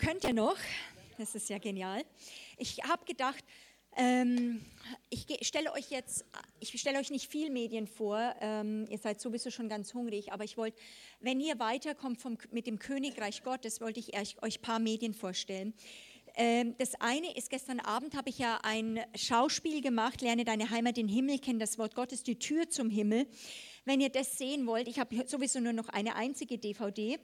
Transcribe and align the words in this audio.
könnt 0.00 0.24
ihr 0.24 0.32
noch? 0.32 0.56
Das 1.18 1.34
ist 1.34 1.50
ja 1.50 1.58
genial. 1.58 2.02
Ich 2.56 2.78
habe 2.84 3.04
gedacht, 3.04 3.44
ähm, 3.96 4.64
ich 5.10 5.26
stelle 5.42 5.72
euch 5.72 5.90
jetzt, 5.90 6.24
ich 6.58 6.70
stelle 6.80 6.98
euch 6.98 7.10
nicht 7.10 7.30
viel 7.30 7.50
Medien 7.50 7.86
vor, 7.86 8.34
ähm, 8.40 8.86
ihr 8.88 8.98
seid 8.98 9.20
sowieso 9.20 9.50
schon 9.50 9.68
ganz 9.68 9.92
hungrig, 9.92 10.32
aber 10.32 10.44
ich 10.44 10.56
wollte, 10.56 10.80
wenn 11.20 11.40
ihr 11.40 11.58
weiterkommt 11.58 12.18
vom, 12.18 12.38
mit 12.50 12.66
dem 12.66 12.78
Königreich 12.78 13.42
Gottes, 13.42 13.80
wollte 13.80 14.00
ich 14.00 14.16
euch 14.16 14.36
ein 14.42 14.62
paar 14.62 14.78
Medien 14.78 15.12
vorstellen. 15.12 15.74
Ähm, 16.34 16.76
das 16.78 16.94
eine 17.00 17.36
ist, 17.36 17.50
gestern 17.50 17.80
Abend 17.80 18.16
habe 18.16 18.30
ich 18.30 18.38
ja 18.38 18.60
ein 18.62 19.00
Schauspiel 19.14 19.82
gemacht, 19.82 20.22
Lerne 20.22 20.44
deine 20.44 20.70
Heimat, 20.70 20.96
den 20.96 21.08
Himmel 21.08 21.40
kennen, 21.40 21.58
das 21.58 21.76
Wort 21.76 21.94
Gottes, 21.94 22.22
die 22.22 22.38
Tür 22.38 22.70
zum 22.70 22.88
Himmel. 22.88 23.26
Wenn 23.84 24.00
ihr 24.00 24.10
das 24.10 24.38
sehen 24.38 24.66
wollt, 24.66 24.88
ich 24.88 24.98
habe 24.98 25.26
sowieso 25.26 25.60
nur 25.60 25.72
noch 25.72 25.88
eine 25.88 26.14
einzige 26.14 26.56
DVD, 26.56 27.18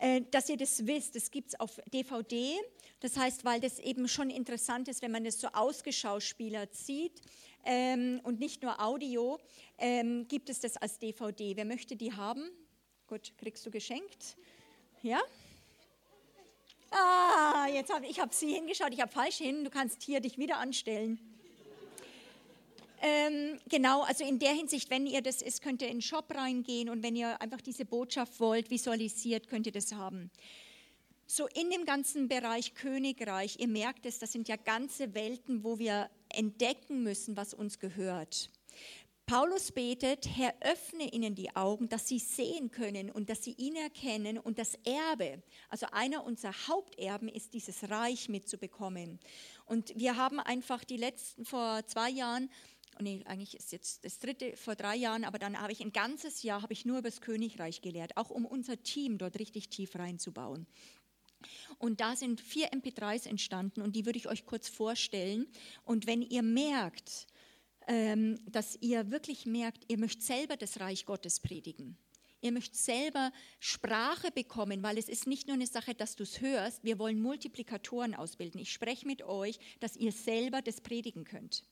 äh, 0.00 0.22
dass 0.30 0.48
ihr 0.48 0.56
das 0.56 0.86
wisst, 0.86 1.16
das 1.16 1.30
gibt 1.30 1.48
es 1.48 1.60
auf 1.60 1.80
DVD. 1.92 2.56
Das 3.00 3.16
heißt, 3.16 3.44
weil 3.44 3.60
das 3.60 3.78
eben 3.78 4.08
schon 4.08 4.30
interessant 4.30 4.88
ist, 4.88 5.02
wenn 5.02 5.12
man 5.12 5.24
das 5.24 5.40
so 5.40 5.48
ausgeschauspielert 5.48 6.74
sieht 6.74 7.20
ähm, 7.64 8.20
und 8.24 8.40
nicht 8.40 8.62
nur 8.62 8.80
Audio, 8.80 9.38
ähm, 9.78 10.26
gibt 10.28 10.50
es 10.50 10.60
das 10.60 10.76
als 10.76 10.98
DVD. 10.98 11.56
Wer 11.56 11.64
möchte 11.64 11.96
die 11.96 12.12
haben? 12.12 12.50
Gut, 13.06 13.32
kriegst 13.38 13.64
du 13.64 13.70
geschenkt. 13.70 14.36
Ja? 15.02 15.20
Ah, 16.90 17.66
jetzt 17.72 17.92
habe 17.92 18.06
ich 18.06 18.18
habe 18.18 18.34
sie 18.34 18.54
hingeschaut, 18.54 18.92
ich 18.92 19.00
habe 19.00 19.12
falsch 19.12 19.36
hin. 19.36 19.64
Du 19.64 19.70
kannst 19.70 20.02
hier 20.02 20.20
dich 20.20 20.38
wieder 20.38 20.58
anstellen. 20.58 21.37
Ähm, 23.00 23.60
genau, 23.68 24.02
also 24.02 24.24
in 24.24 24.38
der 24.38 24.52
Hinsicht, 24.52 24.90
wenn 24.90 25.06
ihr 25.06 25.22
das 25.22 25.40
ist, 25.40 25.62
könnt 25.62 25.82
ihr 25.82 25.88
in 25.88 25.96
den 25.96 26.02
Shop 26.02 26.34
reingehen 26.34 26.88
und 26.88 27.02
wenn 27.02 27.14
ihr 27.14 27.40
einfach 27.40 27.60
diese 27.60 27.84
Botschaft 27.84 28.40
wollt, 28.40 28.70
visualisiert, 28.70 29.48
könnt 29.48 29.66
ihr 29.66 29.72
das 29.72 29.92
haben. 29.92 30.30
So 31.26 31.46
in 31.46 31.70
dem 31.70 31.84
ganzen 31.84 32.26
Bereich 32.26 32.74
Königreich, 32.74 33.60
ihr 33.60 33.68
merkt 33.68 34.06
es, 34.06 34.18
das 34.18 34.32
sind 34.32 34.48
ja 34.48 34.56
ganze 34.56 35.14
Welten, 35.14 35.62
wo 35.62 35.78
wir 35.78 36.10
entdecken 36.30 37.02
müssen, 37.02 37.36
was 37.36 37.54
uns 37.54 37.78
gehört. 37.78 38.50
Paulus 39.28 39.72
betet, 39.72 40.26
Herr, 40.38 40.54
öffne 40.62 41.12
ihnen 41.12 41.34
die 41.34 41.54
Augen, 41.54 41.90
dass 41.90 42.08
sie 42.08 42.18
sehen 42.18 42.70
können 42.70 43.10
und 43.10 43.28
dass 43.28 43.44
sie 43.44 43.52
ihn 43.58 43.76
erkennen 43.76 44.38
und 44.38 44.58
das 44.58 44.74
Erbe, 44.84 45.42
also 45.68 45.86
einer 45.92 46.24
unserer 46.24 46.54
Haupterben 46.66 47.28
ist, 47.28 47.52
dieses 47.52 47.90
Reich 47.90 48.30
mitzubekommen. 48.30 49.20
Und 49.66 49.92
wir 49.98 50.16
haben 50.16 50.40
einfach 50.40 50.82
die 50.82 50.96
letzten, 50.96 51.44
vor 51.44 51.86
zwei 51.86 52.08
Jahren, 52.08 52.48
nee, 53.00 53.22
eigentlich 53.26 53.56
ist 53.56 53.72
jetzt 53.72 54.04
das 54.04 54.18
dritte 54.18 54.56
vor 54.56 54.74
drei 54.74 54.96
Jahren, 54.96 55.24
aber 55.24 55.38
dann 55.38 55.60
habe 55.60 55.72
ich 55.72 55.80
ein 55.80 55.92
ganzes 55.92 56.42
Jahr, 56.42 56.62
habe 56.62 56.72
ich 56.72 56.84
nur 56.84 56.98
über 56.98 57.08
das 57.08 57.20
Königreich 57.20 57.80
gelehrt, 57.80 58.16
auch 58.16 58.30
um 58.30 58.44
unser 58.44 58.82
Team 58.82 59.18
dort 59.18 59.38
richtig 59.38 59.68
tief 59.68 59.94
reinzubauen. 59.96 60.66
Und 61.78 62.00
da 62.00 62.16
sind 62.16 62.40
vier 62.40 62.70
MP3s 62.72 63.28
entstanden 63.28 63.82
und 63.82 63.94
die 63.94 64.06
würde 64.06 64.18
ich 64.18 64.28
euch 64.28 64.44
kurz 64.44 64.68
vorstellen. 64.68 65.46
Und 65.84 66.06
wenn 66.06 66.22
ihr 66.22 66.42
merkt, 66.42 67.26
ähm, 67.86 68.38
dass 68.46 68.76
ihr 68.80 69.10
wirklich 69.10 69.46
merkt, 69.46 69.84
ihr 69.88 69.98
möchtet 69.98 70.22
selber 70.22 70.56
das 70.56 70.80
Reich 70.80 71.06
Gottes 71.06 71.40
predigen. 71.40 71.96
Ihr 72.40 72.52
möchtet 72.52 72.76
selber 72.76 73.32
Sprache 73.58 74.30
bekommen, 74.30 74.82
weil 74.82 74.98
es 74.98 75.08
ist 75.08 75.26
nicht 75.26 75.46
nur 75.48 75.54
eine 75.54 75.66
Sache, 75.66 75.94
dass 75.94 76.14
du 76.14 76.22
es 76.22 76.40
hörst. 76.40 76.84
Wir 76.84 76.98
wollen 76.98 77.20
Multiplikatoren 77.20 78.14
ausbilden. 78.14 78.60
Ich 78.60 78.72
spreche 78.72 79.06
mit 79.06 79.22
euch, 79.22 79.58
dass 79.80 79.96
ihr 79.96 80.12
selber 80.12 80.62
das 80.62 80.80
predigen 80.80 81.24
könnt 81.24 81.64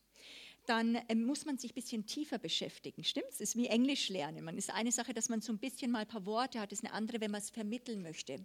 dann 0.66 0.98
ähm, 1.08 1.24
muss 1.24 1.44
man 1.44 1.58
sich 1.58 1.72
ein 1.72 1.74
bisschen 1.74 2.06
tiefer 2.06 2.38
beschäftigen. 2.38 3.04
Stimmt? 3.04 3.28
Es 3.30 3.40
ist 3.40 3.56
wie 3.56 3.66
Englisch 3.66 4.08
lernen. 4.08 4.44
Man 4.44 4.58
ist 4.58 4.72
eine 4.72 4.92
Sache, 4.92 5.14
dass 5.14 5.28
man 5.28 5.40
so 5.40 5.52
ein 5.52 5.58
bisschen 5.58 5.90
mal 5.90 6.00
ein 6.00 6.08
paar 6.08 6.26
Worte 6.26 6.60
hat, 6.60 6.72
ist 6.72 6.84
eine 6.84 6.92
andere, 6.92 7.20
wenn 7.20 7.30
man 7.30 7.40
es 7.40 7.50
vermitteln 7.50 8.02
möchte. 8.02 8.44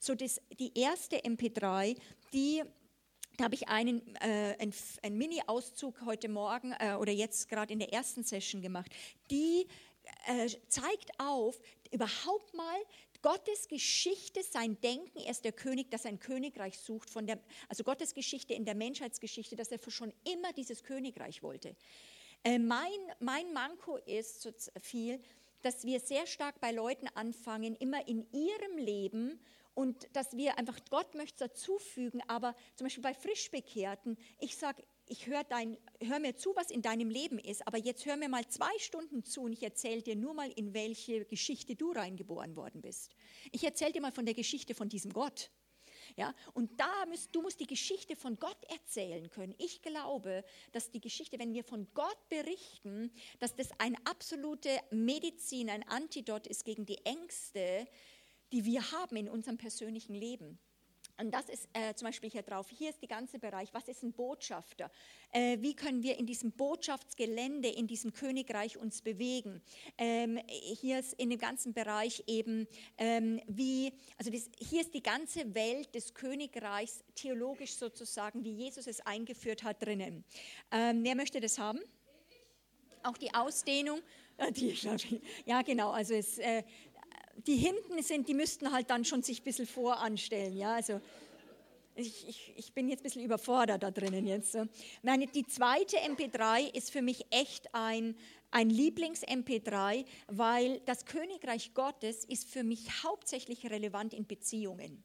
So, 0.00 0.14
das, 0.14 0.40
die 0.58 0.78
erste 0.78 1.18
MP3, 1.18 1.96
die 2.32 2.62
da 3.36 3.44
habe 3.44 3.54
ich 3.54 3.68
einen, 3.68 4.00
äh, 4.16 4.56
ein, 4.58 4.72
ein 5.02 5.18
Mini-Auszug 5.18 6.06
heute 6.06 6.28
Morgen 6.30 6.72
äh, 6.78 6.94
oder 6.94 7.12
jetzt 7.12 7.50
gerade 7.50 7.70
in 7.70 7.78
der 7.78 7.92
ersten 7.92 8.24
Session 8.24 8.62
gemacht. 8.62 8.90
Die 9.30 9.66
äh, 10.26 10.48
zeigt 10.68 11.10
auf, 11.18 11.60
überhaupt 11.90 12.54
mal 12.54 12.76
Gottes 13.22 13.68
Geschichte, 13.68 14.42
sein 14.42 14.80
Denken, 14.80 15.18
er 15.18 15.30
ist 15.30 15.44
der 15.44 15.52
König, 15.52 15.90
dass 15.90 16.06
ein 16.06 16.18
Königreich 16.18 16.78
sucht, 16.78 17.10
von 17.10 17.26
der, 17.26 17.38
also 17.68 17.84
Gottes 17.84 18.14
Geschichte 18.14 18.54
in 18.54 18.64
der 18.64 18.74
Menschheitsgeschichte, 18.74 19.56
dass 19.56 19.70
er 19.70 19.78
schon 19.88 20.12
immer 20.24 20.52
dieses 20.52 20.82
Königreich 20.82 21.42
wollte. 21.42 21.76
Äh, 22.44 22.58
mein, 22.58 22.90
mein 23.20 23.52
Manko 23.52 23.96
ist 23.96 24.42
so 24.42 24.50
viel, 24.80 25.20
dass 25.62 25.84
wir 25.84 26.00
sehr 26.00 26.26
stark 26.26 26.60
bei 26.60 26.70
Leuten 26.70 27.08
anfangen, 27.08 27.74
immer 27.76 28.06
in 28.06 28.26
ihrem 28.32 28.78
Leben 28.78 29.40
und 29.74 30.08
dass 30.14 30.36
wir 30.36 30.58
einfach, 30.58 30.78
Gott 30.90 31.14
möchte 31.14 31.48
dazufügen, 31.48 32.22
aber 32.28 32.54
zum 32.76 32.86
Beispiel 32.86 33.02
bei 33.02 33.14
Frischbekehrten, 33.14 34.16
ich 34.38 34.56
sage, 34.56 34.82
ich 35.08 35.26
höre 35.26 35.44
hör 36.00 36.18
mir 36.18 36.36
zu, 36.36 36.54
was 36.56 36.70
in 36.70 36.82
deinem 36.82 37.10
Leben 37.10 37.38
ist, 37.38 37.66
aber 37.66 37.78
jetzt 37.78 38.06
hör 38.06 38.16
mir 38.16 38.28
mal 38.28 38.46
zwei 38.48 38.76
Stunden 38.78 39.24
zu 39.24 39.42
und 39.42 39.52
ich 39.52 39.62
erzähle 39.62 40.02
dir 40.02 40.16
nur 40.16 40.34
mal, 40.34 40.50
in 40.50 40.74
welche 40.74 41.24
Geschichte 41.24 41.76
du 41.76 41.92
reingeboren 41.92 42.56
worden 42.56 42.82
bist. 42.82 43.14
Ich 43.52 43.64
erzähle 43.64 43.92
dir 43.92 44.02
mal 44.02 44.12
von 44.12 44.26
der 44.26 44.34
Geschichte 44.34 44.74
von 44.74 44.88
diesem 44.88 45.12
Gott. 45.12 45.50
Ja, 46.16 46.34
und 46.54 46.78
da 46.80 47.06
müsst, 47.06 47.34
du 47.34 47.42
musst 47.42 47.58
die 47.60 47.66
Geschichte 47.66 48.16
von 48.16 48.38
Gott 48.38 48.58
erzählen 48.68 49.28
können. 49.30 49.54
Ich 49.58 49.82
glaube, 49.82 50.44
dass 50.72 50.90
die 50.90 51.00
Geschichte, 51.00 51.38
wenn 51.38 51.52
wir 51.52 51.64
von 51.64 51.88
Gott 51.94 52.28
berichten, 52.28 53.10
dass 53.38 53.56
das 53.56 53.68
eine 53.78 53.96
absolute 54.04 54.70
Medizin, 54.90 55.68
ein 55.68 55.82
Antidot 55.88 56.46
ist 56.46 56.64
gegen 56.64 56.86
die 56.86 57.04
Ängste, 57.04 57.86
die 58.52 58.64
wir 58.64 58.92
haben 58.92 59.16
in 59.16 59.28
unserem 59.28 59.58
persönlichen 59.58 60.14
Leben. 60.14 60.58
Und 61.18 61.30
das 61.32 61.48
ist 61.48 61.68
äh, 61.72 61.94
zum 61.94 62.06
Beispiel 62.06 62.30
hier 62.30 62.42
drauf. 62.42 62.68
Hier 62.68 62.90
ist 62.90 63.00
der 63.00 63.08
ganze 63.08 63.38
Bereich. 63.38 63.72
Was 63.72 63.88
ist 63.88 64.02
ein 64.02 64.12
Botschafter? 64.12 64.90
Äh, 65.32 65.58
wie 65.60 65.74
können 65.74 66.02
wir 66.02 66.18
in 66.18 66.26
diesem 66.26 66.52
Botschaftsgelände, 66.52 67.68
in 67.68 67.86
diesem 67.86 68.12
Königreich 68.12 68.76
uns 68.76 69.00
bewegen? 69.00 69.62
Ähm, 69.96 70.38
hier 70.46 70.98
ist 70.98 71.14
in 71.14 71.30
dem 71.30 71.38
ganzen 71.38 71.72
Bereich 71.72 72.22
eben, 72.26 72.68
ähm, 72.98 73.40
wie, 73.46 73.92
also 74.18 74.30
das, 74.30 74.50
hier 74.58 74.82
ist 74.82 74.92
die 74.92 75.02
ganze 75.02 75.54
Welt 75.54 75.94
des 75.94 76.12
Königreichs 76.12 77.02
theologisch 77.14 77.76
sozusagen, 77.76 78.44
wie 78.44 78.52
Jesus 78.52 78.86
es 78.86 79.00
eingeführt 79.00 79.62
hat, 79.62 79.82
drinnen. 79.82 80.24
Ähm, 80.70 81.02
wer 81.02 81.14
möchte 81.14 81.40
das 81.40 81.58
haben? 81.58 81.80
Auch 83.02 83.16
die 83.16 83.32
Ausdehnung. 83.32 84.00
Ja, 85.46 85.62
genau. 85.62 85.92
Also 85.92 86.12
es, 86.12 86.38
äh, 86.38 86.62
die 87.46 87.56
hinten 87.56 88.02
sind, 88.02 88.28
die 88.28 88.34
müssten 88.34 88.72
halt 88.72 88.90
dann 88.90 89.04
schon 89.04 89.22
sich 89.22 89.40
ein 89.40 89.44
bisschen 89.44 89.66
voranstellen. 89.66 90.56
Ja, 90.56 90.74
also 90.74 91.00
ich, 91.94 92.28
ich, 92.28 92.52
ich, 92.56 92.72
bin 92.72 92.88
jetzt 92.88 93.00
ein 93.00 93.04
bisschen 93.04 93.24
überfordert 93.24 93.82
da 93.82 93.90
drinnen 93.90 94.26
jetzt. 94.26 94.56
Meine, 95.02 95.26
die 95.26 95.46
zweite 95.46 95.96
MP3 95.96 96.74
ist 96.74 96.90
für 96.90 97.02
mich 97.02 97.24
echt 97.30 97.74
ein, 97.74 98.16
ein 98.50 98.70
Lieblings-MP3, 98.70 100.04
weil 100.28 100.80
das 100.84 101.06
Königreich 101.06 101.72
Gottes 101.74 102.24
ist 102.24 102.48
für 102.48 102.64
mich 102.64 103.02
hauptsächlich 103.02 103.70
relevant 103.70 104.12
in 104.12 104.26
Beziehungen. 104.26 105.02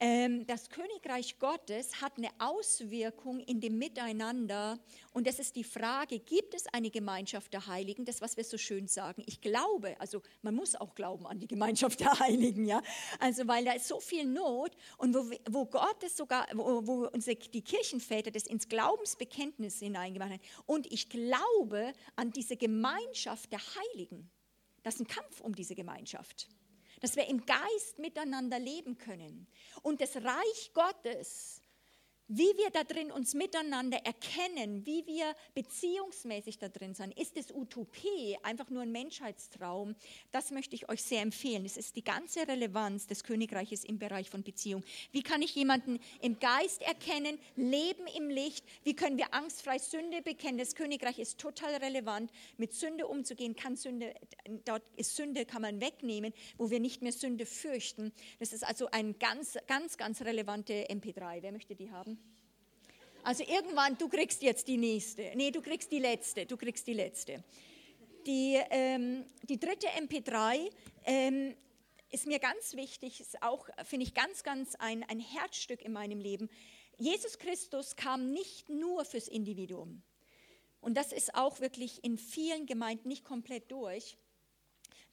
Ähm, 0.00 0.44
das 0.46 0.70
Königreich 0.70 1.38
Gottes 1.38 2.00
hat 2.02 2.18
eine 2.18 2.30
Auswirkung 2.38 3.40
in 3.40 3.60
dem 3.60 3.78
Miteinander. 3.78 4.78
Und 5.12 5.26
das 5.26 5.38
ist 5.38 5.54
die 5.54 5.62
Frage, 5.62 6.18
gibt 6.18 6.54
es 6.54 6.66
eine 6.72 6.90
Gemeinschaft 6.90 7.52
der 7.52 7.66
Heiligen, 7.68 8.04
das 8.04 8.20
was 8.20 8.36
wir 8.36 8.44
so 8.44 8.58
schön 8.58 8.88
sagen. 8.88 9.22
Ich 9.26 9.40
glaube, 9.40 9.98
also 10.00 10.20
man 10.42 10.54
muss 10.54 10.74
auch 10.74 10.94
glauben 10.94 11.26
an 11.26 11.38
die 11.38 11.46
Gemeinschaft 11.46 12.00
der 12.00 12.18
Heiligen, 12.18 12.66
ja, 12.66 12.82
also 13.20 13.46
weil 13.46 13.64
da 13.64 13.72
ist 13.72 13.86
so 13.86 14.00
viel 14.00 14.24
Not. 14.24 14.72
Und 14.98 15.14
wo, 15.14 15.30
wo 15.48 15.66
Gott 15.66 16.02
es 16.02 16.16
sogar, 16.16 16.46
wo, 16.54 16.86
wo 16.86 17.08
unsere, 17.08 17.36
die 17.36 17.62
Kirchenväter 17.62 18.32
das 18.32 18.46
ins 18.46 18.68
Glaubensbekenntnis 18.68 19.78
hineingemacht 19.78 20.32
haben. 20.32 20.42
Und 20.66 20.92
ich 20.92 21.08
glaube 21.08 21.92
an 22.16 22.32
diese 22.32 22.56
Gemeinschaft 22.56 23.52
der 23.52 23.60
Heiligen. 23.60 24.28
Das 24.82 24.96
ist 24.96 25.00
ein 25.00 25.06
Kampf 25.06 25.40
um 25.40 25.54
diese 25.54 25.74
Gemeinschaft 25.74 26.48
dass 27.04 27.16
wir 27.16 27.28
im 27.28 27.44
Geist 27.44 27.98
miteinander 27.98 28.58
leben 28.58 28.96
können. 28.96 29.46
Und 29.82 30.00
das 30.00 30.16
Reich 30.16 30.70
Gottes 30.72 31.60
wie 32.28 32.56
wir 32.56 32.70
da 32.70 32.84
drin 32.84 33.10
uns 33.10 33.34
miteinander 33.34 33.98
erkennen, 33.98 34.86
wie 34.86 35.06
wir 35.06 35.34
beziehungsmäßig 35.54 36.58
da 36.58 36.68
drin 36.68 36.94
sind. 36.94 37.18
Ist 37.18 37.36
es 37.36 37.52
Utopie, 37.52 38.38
einfach 38.42 38.70
nur 38.70 38.82
ein 38.82 38.92
Menschheitstraum? 38.92 39.94
Das 40.32 40.50
möchte 40.50 40.74
ich 40.74 40.88
euch 40.88 41.02
sehr 41.02 41.20
empfehlen. 41.20 41.64
Es 41.64 41.76
ist 41.76 41.96
die 41.96 42.04
ganze 42.04 42.48
Relevanz 42.48 43.06
des 43.06 43.24
Königreiches 43.24 43.84
im 43.84 43.98
Bereich 43.98 44.30
von 44.30 44.42
Beziehung. 44.42 44.82
Wie 45.12 45.22
kann 45.22 45.42
ich 45.42 45.54
jemanden 45.54 46.00
im 46.22 46.38
Geist 46.38 46.82
erkennen, 46.82 47.38
leben 47.56 48.06
im 48.16 48.30
Licht? 48.30 48.64
Wie 48.84 48.96
können 48.96 49.18
wir 49.18 49.34
angstfrei 49.34 49.78
Sünde 49.78 50.22
bekennen? 50.22 50.58
Das 50.58 50.74
Königreich 50.74 51.18
ist 51.18 51.38
total 51.38 51.74
relevant. 51.76 52.30
Mit 52.56 52.72
Sünde 52.72 53.06
umzugehen, 53.06 53.54
kann 53.54 53.76
Sünde, 53.76 54.14
dort 54.64 54.82
ist 54.96 55.14
Sünde, 55.14 55.44
kann 55.44 55.62
man 55.62 55.80
wegnehmen, 55.80 56.32
wo 56.56 56.70
wir 56.70 56.80
nicht 56.80 57.02
mehr 57.02 57.12
Sünde 57.12 57.44
fürchten. 57.44 58.12
Das 58.38 58.52
ist 58.52 58.64
also 58.64 58.88
ein 58.90 59.18
ganz, 59.18 59.58
ganz, 59.66 59.96
ganz 59.98 60.22
relevante 60.22 60.86
MP3. 60.88 61.42
Wer 61.42 61.52
möchte 61.52 61.74
die 61.74 61.90
haben? 61.90 62.13
Also 63.24 63.42
irgendwann, 63.42 63.96
du 63.96 64.08
kriegst 64.08 64.42
jetzt 64.42 64.68
die 64.68 64.76
nächste. 64.76 65.32
Nee, 65.34 65.50
du 65.50 65.62
kriegst 65.62 65.90
die 65.90 65.98
letzte. 65.98 66.44
Du 66.44 66.58
kriegst 66.58 66.86
die 66.86 66.92
letzte. 66.92 67.42
Die, 68.26 68.60
ähm, 68.70 69.24
die 69.42 69.58
dritte 69.58 69.86
MP3 69.86 70.70
ähm, 71.04 71.56
ist 72.10 72.26
mir 72.26 72.38
ganz 72.38 72.74
wichtig, 72.74 73.20
ist 73.20 73.42
auch, 73.42 73.66
finde 73.84 74.04
ich, 74.04 74.12
ganz, 74.12 74.42
ganz 74.42 74.74
ein, 74.74 75.02
ein 75.04 75.20
Herzstück 75.20 75.80
in 75.80 75.92
meinem 75.92 76.20
Leben. 76.20 76.50
Jesus 76.98 77.38
Christus 77.38 77.96
kam 77.96 78.30
nicht 78.30 78.68
nur 78.68 79.06
fürs 79.06 79.28
Individuum. 79.28 80.02
Und 80.82 80.94
das 80.94 81.10
ist 81.10 81.34
auch 81.34 81.60
wirklich 81.60 82.04
in 82.04 82.18
vielen 82.18 82.66
Gemeinden 82.66 83.08
nicht 83.08 83.24
komplett 83.24 83.72
durch. 83.72 84.18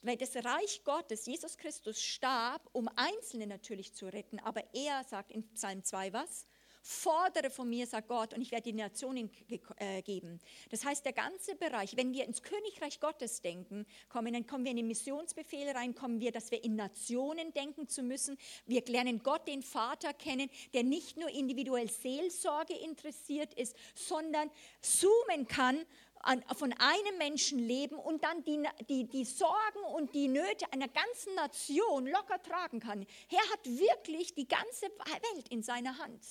Weil 0.01 0.17
das 0.17 0.35
Reich 0.35 0.83
Gottes, 0.83 1.27
Jesus 1.27 1.57
Christus 1.57 2.01
starb, 2.01 2.69
um 2.73 2.89
Einzelne 2.97 3.47
natürlich 3.47 3.93
zu 3.93 4.07
retten, 4.07 4.39
aber 4.39 4.63
er 4.73 5.05
sagt 5.05 5.31
in 5.31 5.47
Psalm 5.53 5.83
2 5.83 6.11
was? 6.11 6.45
Fordere 6.81 7.49
von 7.49 7.69
mir, 7.69 7.85
sagt 7.85 8.07
Gott, 8.07 8.33
und 8.33 8.41
ich 8.41 8.51
werde 8.51 8.71
die 8.71 8.73
Nationen 8.73 9.29
äh, 9.77 10.01
geben. 10.01 10.39
Das 10.69 10.83
heißt, 10.83 11.05
der 11.05 11.13
ganze 11.13 11.55
Bereich, 11.55 11.95
wenn 11.95 12.13
wir 12.13 12.25
ins 12.25 12.41
Königreich 12.41 12.99
Gottes 12.99 13.41
denken, 13.41 13.85
kommen, 14.09 14.33
dann 14.33 14.47
kommen 14.47 14.63
wir 14.63 14.71
in 14.71 14.77
den 14.77 14.87
Missionsbefehl 14.87 15.69
rein, 15.69 15.93
kommen 15.93 16.19
wir, 16.19 16.31
dass 16.31 16.51
wir 16.51 16.63
in 16.63 16.75
Nationen 16.75 17.53
denken 17.53 17.87
zu 17.87 18.01
müssen. 18.03 18.37
Wir 18.65 18.83
lernen 18.85 19.21
Gott, 19.21 19.47
den 19.47 19.61
Vater, 19.61 20.13
kennen, 20.13 20.49
der 20.73 20.83
nicht 20.83 21.17
nur 21.17 21.29
individuell 21.29 21.89
Seelsorge 21.89 22.73
interessiert 22.73 23.53
ist, 23.53 23.75
sondern 23.95 24.49
zoomen 24.81 25.47
kann 25.47 25.85
an, 26.23 26.43
von 26.55 26.73
einem 26.73 27.17
Menschen 27.17 27.59
leben 27.59 27.95
und 27.95 28.23
dann 28.23 28.43
die, 28.43 28.63
die, 28.89 29.07
die 29.07 29.25
Sorgen 29.25 29.83
und 29.93 30.13
die 30.13 30.27
Nöte 30.27 30.71
einer 30.71 30.87
ganzen 30.87 31.35
Nation 31.35 32.07
locker 32.07 32.41
tragen 32.41 32.79
kann. 32.79 33.05
Er 33.29 33.51
hat 33.51 33.65
wirklich 33.65 34.33
die 34.33 34.47
ganze 34.47 34.85
Welt 34.85 35.47
in 35.49 35.63
seiner 35.63 35.97
Hand. 35.97 36.23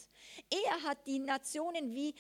Er 0.51 0.83
hat 0.83 1.07
die 1.07 1.19
Nationen 1.19 1.95
wie, 1.95 2.15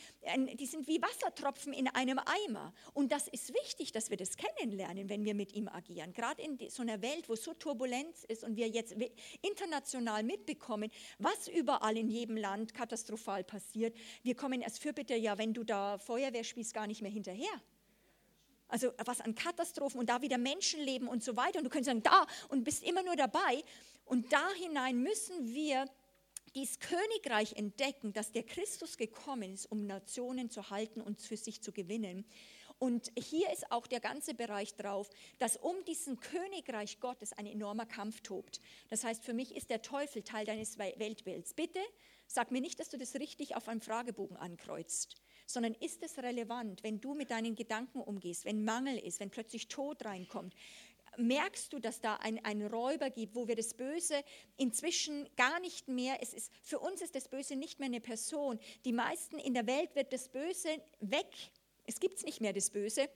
die 0.54 0.66
sind 0.66 0.86
wie 0.86 1.00
Wassertropfen 1.00 1.72
in 1.72 1.88
einem 1.88 2.18
Eimer. 2.18 2.72
Und 2.92 3.12
das 3.12 3.28
ist 3.28 3.52
wichtig, 3.54 3.92
dass 3.92 4.10
wir 4.10 4.16
das 4.16 4.36
kennenlernen, 4.36 5.08
wenn 5.08 5.24
wir 5.24 5.34
mit 5.34 5.52
ihm 5.52 5.68
agieren. 5.68 6.12
Gerade 6.12 6.42
in 6.42 6.58
so 6.68 6.82
einer 6.82 7.02
Welt, 7.02 7.28
wo 7.28 7.36
so 7.36 7.54
Turbulenz 7.54 8.24
ist 8.24 8.44
und 8.44 8.56
wir 8.56 8.68
jetzt 8.68 8.94
international 9.42 10.22
mitbekommen, 10.22 10.90
was 11.18 11.48
überall 11.48 11.96
in 11.96 12.08
jedem 12.08 12.36
Land 12.36 12.74
katastrophal 12.74 13.44
passiert. 13.44 13.96
Wir 14.22 14.34
kommen 14.34 14.62
als 14.62 14.78
Fürbitter, 14.78 15.16
ja, 15.16 15.38
wenn 15.38 15.54
du 15.54 15.64
da 15.64 15.98
Feuerwehr 15.98 16.44
spielst, 16.44 16.74
gar 16.74 16.86
nicht 16.86 17.02
mehr 17.02 17.10
hinterher. 17.10 17.60
Also 18.70 18.92
was 19.04 19.20
an 19.20 19.34
Katastrophen 19.34 19.98
und 19.98 20.08
da 20.08 20.22
wieder 20.22 20.38
Menschenleben 20.38 21.08
und 21.08 21.24
so 21.24 21.36
weiter. 21.36 21.58
Und 21.58 21.64
du 21.64 21.70
könntest 21.70 21.86
sagen, 21.86 22.02
da 22.02 22.26
und 22.48 22.64
bist 22.64 22.84
immer 22.84 23.02
nur 23.02 23.16
dabei. 23.16 23.64
Und 24.04 24.32
da 24.32 24.48
hinein 24.54 25.02
müssen 25.02 25.46
wir 25.52 25.86
dieses 26.54 26.78
Königreich 26.78 27.54
entdecken, 27.54 28.12
dass 28.12 28.32
der 28.32 28.42
Christus 28.42 28.96
gekommen 28.96 29.54
ist, 29.54 29.66
um 29.66 29.86
Nationen 29.86 30.50
zu 30.50 30.70
halten 30.70 31.00
und 31.00 31.20
für 31.20 31.36
sich 31.36 31.62
zu 31.62 31.72
gewinnen. 31.72 32.24
Und 32.78 33.12
hier 33.18 33.52
ist 33.52 33.70
auch 33.70 33.86
der 33.86 34.00
ganze 34.00 34.32
Bereich 34.32 34.74
drauf, 34.74 35.10
dass 35.38 35.58
um 35.58 35.84
diesen 35.86 36.18
Königreich 36.18 36.98
Gottes 36.98 37.34
ein 37.34 37.46
enormer 37.46 37.84
Kampf 37.84 38.22
tobt. 38.22 38.60
Das 38.88 39.04
heißt, 39.04 39.22
für 39.22 39.34
mich 39.34 39.54
ist 39.54 39.68
der 39.68 39.82
Teufel 39.82 40.22
Teil 40.22 40.46
deines 40.46 40.78
Weltbilds. 40.78 41.52
Bitte 41.52 41.80
sag 42.26 42.50
mir 42.50 42.62
nicht, 42.62 42.80
dass 42.80 42.88
du 42.88 42.96
das 42.96 43.14
richtig 43.16 43.54
auf 43.54 43.68
einem 43.68 43.82
Fragebogen 43.82 44.36
ankreuzt 44.36 45.20
sondern 45.52 45.74
ist 45.74 46.02
es 46.02 46.18
relevant, 46.18 46.82
wenn 46.82 47.00
du 47.00 47.14
mit 47.14 47.30
deinen 47.30 47.54
Gedanken 47.54 48.00
umgehst, 48.00 48.44
wenn 48.44 48.64
Mangel 48.64 48.96
ist, 48.98 49.20
wenn 49.20 49.30
plötzlich 49.30 49.68
Tod 49.68 50.04
reinkommt? 50.04 50.54
Merkst 51.20 51.72
du, 51.72 51.78
dass 51.78 52.00
da 52.00 52.16
ein, 52.16 52.44
ein 52.44 52.66
Räuber 52.66 53.10
gibt, 53.10 53.34
wo 53.34 53.46
wir 53.46 53.56
das 53.56 53.74
Böse 53.74 54.22
inzwischen 54.56 55.28
gar 55.36 55.60
nicht 55.60 55.88
mehr, 55.88 56.18
es 56.20 56.34
ist, 56.34 56.52
für 56.62 56.78
uns 56.78 57.02
ist 57.02 57.14
das 57.14 57.28
Böse 57.28 57.56
nicht 57.56 57.78
mehr 57.78 57.86
eine 57.86 58.00
Person. 58.00 58.58
Die 58.84 58.92
meisten 58.92 59.38
in 59.38 59.54
der 59.54 59.66
Welt 59.66 59.94
wird 59.94 60.12
das 60.12 60.28
Böse 60.28 60.68
weg, 61.00 61.30
es 61.84 62.00
gibt 62.00 62.24
nicht 62.24 62.40
mehr 62.40 62.52
das 62.52 62.70
Böse, 62.70 63.08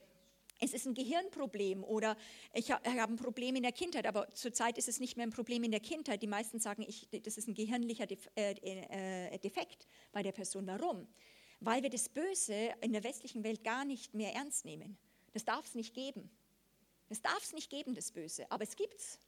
es 0.59 0.73
ist 0.73 0.85
ein 0.85 0.93
Gehirnproblem 0.93 1.83
oder 1.83 2.15
ich 2.53 2.71
habe 2.71 2.87
ein 2.87 3.17
Problem 3.17 3.55
in 3.57 3.63
der 3.63 3.73
Kindheit, 3.73 4.07
aber 4.07 4.29
zurzeit 4.33 4.77
ist 4.77 4.87
es 4.87 5.01
nicht 5.01 5.17
mehr 5.17 5.25
ein 5.25 5.31
Problem 5.31 5.63
in 5.63 5.71
der 5.71 5.81
Kindheit. 5.81 6.21
Die 6.21 6.27
meisten 6.27 6.59
sagen, 6.59 6.85
ich, 6.87 7.09
das 7.23 7.37
ist 7.37 7.49
ein 7.49 7.55
gehirnlicher 7.55 8.07
äh, 8.35 8.51
äh, 8.53 9.37
Defekt 9.39 9.85
bei 10.13 10.23
der 10.23 10.31
Person. 10.31 10.65
Warum? 10.65 11.07
weil 11.59 11.83
wir 11.83 11.89
das 11.89 12.09
Böse 12.09 12.73
in 12.81 12.93
der 12.93 13.03
westlichen 13.03 13.43
Welt 13.43 13.63
gar 13.63 13.85
nicht 13.85 14.13
mehr 14.13 14.33
ernst 14.33 14.65
nehmen. 14.65 14.97
Das 15.33 15.45
darf 15.45 15.65
es 15.65 15.75
nicht 15.75 15.93
geben. 15.93 16.29
Das 17.07 17.21
darf 17.21 17.43
es 17.43 17.53
nicht 17.53 17.69
geben, 17.69 17.93
das 17.93 18.11
Böse, 18.11 18.49
aber 18.51 18.63
es 18.63 18.75
gibt 18.75 18.99
es. 18.99 19.19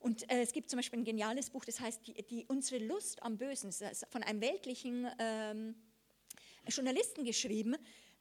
Und 0.00 0.30
äh, 0.30 0.42
es 0.42 0.52
gibt 0.52 0.70
zum 0.70 0.78
Beispiel 0.78 1.00
ein 1.00 1.04
geniales 1.04 1.50
Buch, 1.50 1.64
das 1.64 1.80
heißt 1.80 2.06
die, 2.06 2.14
die 2.24 2.46
Unsere 2.46 2.84
Lust 2.84 3.22
am 3.22 3.36
Bösen, 3.36 3.70
das 3.70 3.80
ist 3.80 4.06
von 4.10 4.22
einem 4.22 4.40
weltlichen 4.40 5.08
ähm, 5.18 5.74
Journalisten 6.68 7.24
geschrieben 7.24 7.76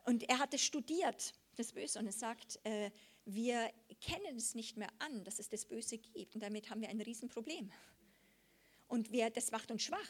und 0.06 0.28
er 0.28 0.40
hat 0.40 0.54
es 0.54 0.64
studiert, 0.64 1.34
das 1.56 1.74
Böse, 1.74 2.00
und 2.00 2.06
er 2.06 2.12
sagt, 2.12 2.60
äh, 2.64 2.92
wir 3.26 3.72
kennen 4.00 4.38
es 4.38 4.56
nicht 4.56 4.78
mehr 4.78 4.90
an, 5.00 5.24
dass 5.24 5.40
es 5.40 5.50
das 5.50 5.66
Böse 5.66 5.98
gibt 5.98 6.36
und 6.36 6.42
damit 6.42 6.70
haben 6.70 6.82
wir 6.82 6.90
ein 6.90 7.02
Riesenproblem. 7.02 7.72
Und 8.88 9.12
wir, 9.12 9.30
das 9.30 9.52
macht 9.52 9.70
uns 9.70 9.84
schwach. 9.84 10.10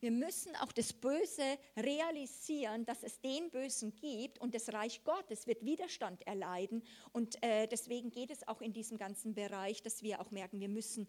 Wir 0.00 0.10
müssen 0.10 0.56
auch 0.56 0.72
das 0.72 0.94
Böse 0.94 1.58
realisieren, 1.76 2.86
dass 2.86 3.02
es 3.02 3.20
den 3.20 3.50
Bösen 3.50 3.94
gibt 3.96 4.40
und 4.40 4.54
das 4.54 4.72
Reich 4.72 5.04
Gottes 5.04 5.46
wird 5.46 5.62
Widerstand 5.62 6.26
erleiden. 6.26 6.82
Und 7.12 7.42
äh, 7.42 7.66
deswegen 7.66 8.10
geht 8.10 8.30
es 8.30 8.48
auch 8.48 8.62
in 8.62 8.72
diesem 8.72 8.96
ganzen 8.96 9.34
Bereich, 9.34 9.82
dass 9.82 10.02
wir 10.02 10.20
auch 10.20 10.30
merken, 10.30 10.58
wir 10.58 10.70
müssen 10.70 11.06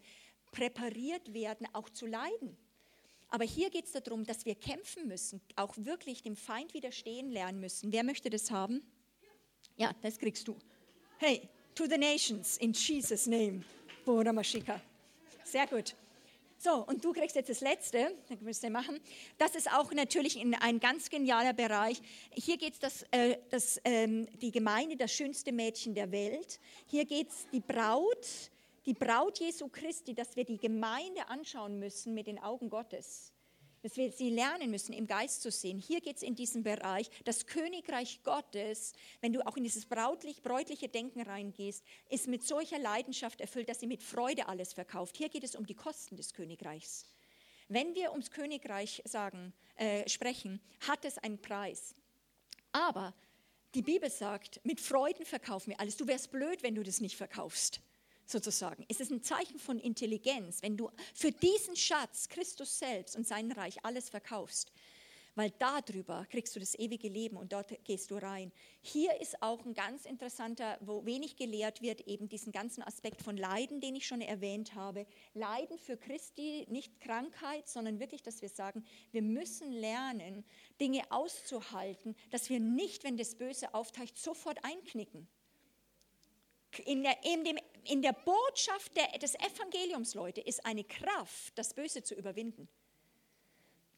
präpariert 0.50 1.32
werden, 1.32 1.66
auch 1.72 1.88
zu 1.88 2.06
leiden. 2.06 2.56
Aber 3.30 3.44
hier 3.44 3.70
geht 3.70 3.86
es 3.86 3.92
darum, 3.92 4.24
dass 4.24 4.44
wir 4.44 4.54
kämpfen 4.54 5.08
müssen, 5.08 5.40
auch 5.56 5.74
wirklich 5.78 6.22
dem 6.22 6.36
Feind 6.36 6.74
widerstehen 6.74 7.30
lernen 7.30 7.60
müssen. 7.60 7.90
Wer 7.90 8.04
möchte 8.04 8.28
das 8.28 8.50
haben? 8.50 8.82
Ja, 9.76 9.94
das 10.02 10.18
kriegst 10.18 10.46
du. 10.46 10.58
Hey, 11.16 11.48
to 11.74 11.86
the 11.86 11.96
nations 11.96 12.58
in 12.58 12.74
Jesus' 12.74 13.26
name. 13.26 13.64
Sehr 15.44 15.66
gut. 15.66 15.94
So, 16.64 16.84
und 16.86 17.04
du 17.04 17.12
kriegst 17.12 17.34
jetzt 17.34 17.50
das 17.50 17.60
letzte, 17.60 18.16
das 18.28 18.40
müsst 18.40 18.62
ihr 18.62 18.70
machen. 18.70 19.00
Das 19.36 19.56
ist 19.56 19.68
auch 19.72 19.90
natürlich 19.90 20.40
ein 20.40 20.78
ganz 20.78 21.10
genialer 21.10 21.54
Bereich. 21.54 22.00
Hier 22.30 22.56
geht 22.56 22.74
es 22.74 22.78
das, 22.78 23.02
äh, 23.10 23.36
das, 23.50 23.80
ähm, 23.82 24.28
die 24.40 24.52
Gemeinde, 24.52 24.94
das 24.94 25.12
schönste 25.12 25.50
Mädchen 25.50 25.92
der 25.92 26.12
Welt. 26.12 26.60
Hier 26.86 27.04
geht 27.04 27.30
es 27.30 27.48
die 27.52 27.58
Braut, 27.58 28.52
die 28.86 28.94
Braut 28.94 29.40
Jesu 29.40 29.66
Christi, 29.70 30.14
dass 30.14 30.36
wir 30.36 30.44
die 30.44 30.58
Gemeinde 30.58 31.26
anschauen 31.26 31.80
müssen 31.80 32.14
mit 32.14 32.28
den 32.28 32.38
Augen 32.38 32.70
Gottes 32.70 33.31
dass 33.82 33.96
wir 33.96 34.12
sie 34.12 34.30
lernen 34.30 34.70
müssen, 34.70 34.92
im 34.92 35.06
Geist 35.06 35.42
zu 35.42 35.50
sehen. 35.50 35.78
Hier 35.78 36.00
geht 36.00 36.16
es 36.16 36.22
in 36.22 36.34
diesem 36.34 36.62
Bereich, 36.62 37.10
das 37.24 37.46
Königreich 37.46 38.20
Gottes, 38.22 38.92
wenn 39.20 39.32
du 39.32 39.44
auch 39.46 39.56
in 39.56 39.64
dieses 39.64 39.86
brautlich, 39.86 40.42
bräutliche 40.42 40.88
Denken 40.88 41.20
reingehst, 41.22 41.84
ist 42.08 42.28
mit 42.28 42.46
solcher 42.46 42.78
Leidenschaft 42.78 43.40
erfüllt, 43.40 43.68
dass 43.68 43.80
sie 43.80 43.86
mit 43.86 44.02
Freude 44.02 44.48
alles 44.48 44.72
verkauft. 44.72 45.16
Hier 45.16 45.28
geht 45.28 45.44
es 45.44 45.56
um 45.56 45.66
die 45.66 45.74
Kosten 45.74 46.16
des 46.16 46.32
Königreichs. 46.32 47.06
Wenn 47.68 47.94
wir 47.94 48.12
ums 48.12 48.30
Königreich 48.30 49.02
sagen, 49.04 49.52
äh, 49.76 50.08
sprechen, 50.08 50.60
hat 50.86 51.04
es 51.04 51.18
einen 51.18 51.40
Preis. 51.40 51.94
Aber 52.70 53.14
die 53.74 53.82
Bibel 53.82 54.10
sagt, 54.10 54.60
mit 54.64 54.80
Freuden 54.80 55.24
verkaufen 55.24 55.70
wir 55.70 55.80
alles. 55.80 55.96
Du 55.96 56.06
wärst 56.06 56.30
blöd, 56.30 56.62
wenn 56.62 56.74
du 56.74 56.82
das 56.82 57.00
nicht 57.00 57.16
verkaufst 57.16 57.80
sozusagen. 58.32 58.84
Es 58.88 59.00
ist 59.00 59.12
ein 59.12 59.22
Zeichen 59.22 59.58
von 59.58 59.78
Intelligenz, 59.78 60.62
wenn 60.62 60.76
du 60.76 60.90
für 61.14 61.30
diesen 61.30 61.76
Schatz, 61.76 62.28
Christus 62.28 62.78
selbst 62.78 63.14
und 63.16 63.26
sein 63.26 63.52
Reich, 63.52 63.84
alles 63.84 64.08
verkaufst. 64.08 64.72
Weil 65.34 65.50
darüber 65.58 66.26
kriegst 66.30 66.54
du 66.54 66.60
das 66.60 66.74
ewige 66.74 67.08
Leben 67.08 67.38
und 67.38 67.54
dort 67.54 67.72
gehst 67.84 68.10
du 68.10 68.16
rein. 68.16 68.52
Hier 68.82 69.18
ist 69.18 69.42
auch 69.42 69.64
ein 69.64 69.72
ganz 69.72 70.04
interessanter, 70.04 70.76
wo 70.82 71.06
wenig 71.06 71.36
gelehrt 71.36 71.80
wird, 71.80 72.02
eben 72.02 72.28
diesen 72.28 72.52
ganzen 72.52 72.82
Aspekt 72.82 73.22
von 73.22 73.38
Leiden, 73.38 73.80
den 73.80 73.96
ich 73.96 74.06
schon 74.06 74.20
erwähnt 74.20 74.74
habe. 74.74 75.06
Leiden 75.32 75.78
für 75.78 75.96
Christi, 75.96 76.66
nicht 76.68 77.00
Krankheit, 77.00 77.66
sondern 77.66 77.98
wirklich, 77.98 78.22
dass 78.22 78.42
wir 78.42 78.50
sagen, 78.50 78.84
wir 79.10 79.22
müssen 79.22 79.72
lernen, 79.72 80.44
Dinge 80.80 81.02
auszuhalten, 81.10 82.14
dass 82.30 82.50
wir 82.50 82.60
nicht, 82.60 83.02
wenn 83.02 83.16
das 83.16 83.34
Böse 83.36 83.72
auftaucht, 83.72 84.18
sofort 84.18 84.62
einknicken 84.64 85.28
in 86.80 87.02
der, 87.02 87.16
in 87.24 87.44
dem, 87.44 87.58
in 87.84 88.02
der 88.02 88.12
Botschaft 88.12 88.96
der, 88.96 89.18
des 89.18 89.34
Evangeliums, 89.34 90.14
Leute, 90.14 90.40
ist 90.40 90.64
eine 90.64 90.84
Kraft, 90.84 91.56
das 91.56 91.74
Böse 91.74 92.02
zu 92.02 92.14
überwinden. 92.14 92.68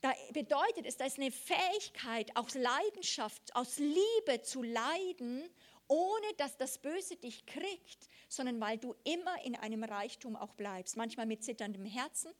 Da 0.00 0.12
bedeutet 0.32 0.84
es, 0.84 0.98
da 0.98 1.06
ist 1.06 1.18
eine 1.18 1.30
Fähigkeit, 1.30 2.36
aus 2.36 2.54
Leidenschaft, 2.54 3.56
aus 3.56 3.78
Liebe 3.78 4.42
zu 4.42 4.62
leiden, 4.62 5.48
ohne 5.88 6.26
dass 6.36 6.56
das 6.56 6.78
Böse 6.78 7.16
dich 7.16 7.46
kriegt, 7.46 8.08
sondern 8.28 8.60
weil 8.60 8.78
du 8.78 8.94
immer 9.04 9.42
in 9.44 9.56
einem 9.56 9.82
Reichtum 9.84 10.36
auch 10.36 10.54
bleibst. 10.54 10.96
Manchmal 10.96 11.26
mit 11.26 11.42
zitterndem 11.42 11.86
Herzen, 11.86 12.32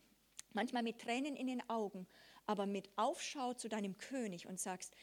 manchmal 0.52 0.82
mit 0.82 1.00
Tränen 1.00 1.36
in 1.36 1.46
den 1.46 1.68
Augen, 1.70 2.06
aber 2.46 2.66
mit 2.66 2.90
Aufschau 2.96 3.54
zu 3.54 3.68
deinem 3.68 3.96
König 3.96 4.46
und 4.46 4.60
sagst, 4.60 4.94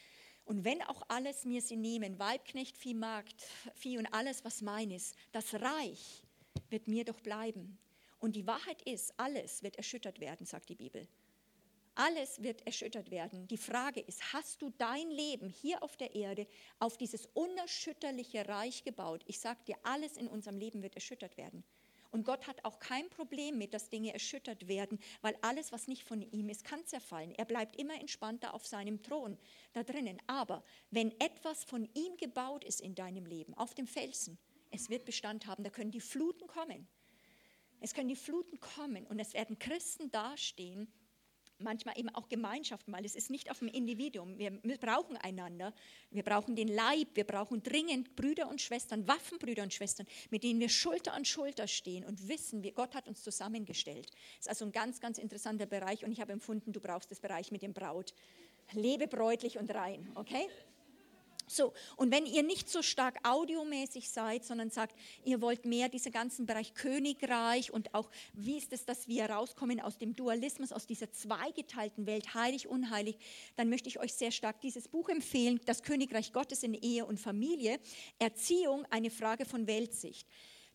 und 0.46 0.66
wenn 0.66 0.82
auch 0.84 1.04
alles 1.08 1.46
mir 1.46 1.62
sie 1.62 1.78
nehmen, 1.78 2.20
Weibknecht, 2.20 2.78
Vieh, 2.78 2.94
Magd, 2.94 3.36
Vieh 3.76 3.98
und 3.98 4.08
alles, 4.08 4.44
was 4.44 4.62
mein 4.62 4.92
ist, 4.92 5.16
das 5.32 5.54
Reich 5.54 6.24
wird 6.70 6.88
mir 6.88 7.06
doch 7.06 7.20
bleiben. 7.20 7.78
Und 8.20 8.36
die 8.36 8.46
Wahrheit 8.46 8.82
ist, 8.84 9.14
alles 9.18 9.64
wird 9.64 9.78
erschüttert 9.78 10.20
werden, 10.20 10.46
sagt 10.46 10.70
die 10.70 10.76
Bibel. 10.76 11.08
Alles 11.96 12.42
wird 12.42 12.66
erschüttert 12.66 13.12
werden. 13.12 13.48
Die 13.48 13.58
Frage 13.58 14.00
ist, 14.00 14.34
hast 14.34 14.62
du 14.62 14.70
dein 14.78 15.10
Leben 15.10 15.50
hier 15.50 15.84
auf 15.84 15.98
der 15.98 16.16
Erde 16.16 16.48
auf 16.80 16.98
dieses 16.98 17.26
unerschütterliche 17.34 18.48
Reich 18.48 18.84
gebaut? 18.84 19.24
Ich 19.28 19.40
sage 19.40 19.60
dir, 19.68 19.76
alles 19.84 20.18
in 20.18 20.28
unserem 20.28 20.58
Leben 20.58 20.84
wird 20.84 20.96
erschüttert 20.96 21.36
werden. 21.38 21.64
Und 22.12 22.26
Gott 22.26 22.46
hat 22.48 22.64
auch 22.66 22.80
kein 22.80 23.10
Problem 23.10 23.58
mit, 23.58 23.74
dass 23.74 23.90
Dinge 23.90 24.14
erschüttert 24.14 24.68
werden, 24.68 25.00
weil 25.22 25.36
alles, 25.42 25.72
was 25.72 25.88
nicht 25.88 26.04
von 26.04 26.22
ihm 26.22 26.50
ist, 26.50 26.66
kann 26.66 26.86
zerfallen. 26.86 27.34
Er 27.36 27.46
bleibt 27.46 27.78
immer 27.78 28.00
entspannter 28.00 28.54
auf 28.54 28.68
seinem 28.68 29.02
Thron 29.02 29.38
da 29.74 29.84
drinnen. 29.84 30.22
Aber 30.28 30.64
wenn 30.90 31.12
etwas 31.22 31.64
von 31.64 31.90
ihm 31.94 32.18
gebaut 32.18 32.66
ist 32.66 32.82
in 32.82 32.96
deinem 32.96 33.26
Leben, 33.26 33.54
auf 33.54 33.74
dem 33.74 33.88
Felsen, 33.88 34.38
es 34.72 34.90
wird 34.90 35.06
Bestand 35.06 35.48
haben, 35.48 35.64
da 35.64 35.70
können 35.70 35.92
die 35.92 36.02
Fluten 36.02 36.48
kommen. 36.48 36.88
Es 37.80 37.94
können 37.94 38.10
die 38.10 38.16
Fluten 38.16 38.60
kommen 38.60 39.08
und 39.08 39.20
es 39.20 39.34
werden 39.34 39.58
Christen 39.58 40.12
dastehen, 40.12 40.92
manchmal 41.64 41.98
eben 41.98 42.10
auch 42.10 42.30
Gemeinschaften, 42.30 42.94
weil 42.94 43.06
es 43.06 43.16
ist 43.16 43.30
nicht 43.30 43.50
auf 43.52 43.60
dem 43.60 43.68
Individuum. 43.68 44.38
Wir 44.38 44.52
brauchen 44.80 45.18
einander, 45.18 45.74
wir 46.10 46.24
brauchen 46.24 46.56
den 46.56 46.68
Leib, 46.68 47.10
wir 47.14 47.26
brauchen 47.26 47.64
dringend 47.64 48.16
Brüder 48.16 48.50
und 48.50 48.62
Schwestern, 48.62 49.08
Waffenbrüder 49.08 49.64
und 49.64 49.74
Schwestern, 49.74 50.08
mit 50.30 50.44
denen 50.44 50.60
wir 50.60 50.70
Schulter 50.70 51.14
an 51.14 51.26
Schulter 51.26 51.68
stehen 51.68 52.04
und 52.06 52.28
wissen, 52.28 52.64
wie 52.64 52.72
Gott 52.72 52.96
hat 52.96 53.08
uns 53.08 53.24
zusammengestellt. 53.24 54.10
Das 54.12 54.42
ist 54.42 54.50
also 54.50 54.66
ein 54.66 54.72
ganz, 54.72 55.00
ganz 55.00 55.18
interessanter 55.18 55.66
Bereich 55.66 56.04
und 56.04 56.12
ich 56.12 56.22
habe 56.22 56.32
empfunden, 56.32 56.72
du 56.72 56.80
brauchst 56.80 57.12
das 57.12 57.20
Bereich 57.20 57.52
mit 57.52 57.62
dem 57.62 57.74
Braut. 57.74 58.14
Lebe 58.74 59.08
bräutlich 59.08 59.58
und 59.58 59.74
rein, 59.74 60.10
okay? 60.16 60.48
So, 61.54 61.74
und 61.98 62.12
wenn 62.12 62.26
ihr 62.26 62.44
nicht 62.44 62.70
so 62.70 62.82
stark 62.82 63.20
audiomäßig 63.28 64.10
seid, 64.10 64.46
sondern 64.46 64.70
sagt, 64.70 64.96
ihr 65.26 65.42
wollt 65.42 65.66
mehr 65.66 65.90
diesen 65.90 66.14
ganzen 66.14 66.46
Bereich 66.46 66.74
Königreich 66.74 67.72
und 67.72 67.94
auch, 67.94 68.10
wie 68.34 68.58
ist 68.58 68.72
es, 68.72 68.86
dass 68.86 69.10
wir 69.10 69.26
rauskommen 69.26 69.82
aus 69.82 69.98
dem 69.98 70.16
Dualismus, 70.16 70.72
aus 70.72 70.88
dieser 70.88 71.12
zweigeteilten 71.12 72.06
Welt, 72.06 72.34
heilig, 72.34 72.70
unheilig, 72.70 73.18
dann 73.58 73.68
möchte 73.68 73.90
ich 73.90 74.00
euch 74.00 74.14
sehr 74.14 74.32
stark 74.32 74.62
dieses 74.62 74.88
Buch 74.88 75.10
empfehlen, 75.10 75.60
Das 75.66 75.84
Königreich 75.84 76.32
Gottes 76.32 76.64
in 76.64 76.74
Ehe 76.74 77.06
und 77.06 77.20
Familie, 77.20 77.80
Erziehung, 78.18 78.86
eine 78.90 79.12
Frage 79.12 79.44
von 79.44 79.68
Weltsicht. 79.68 80.28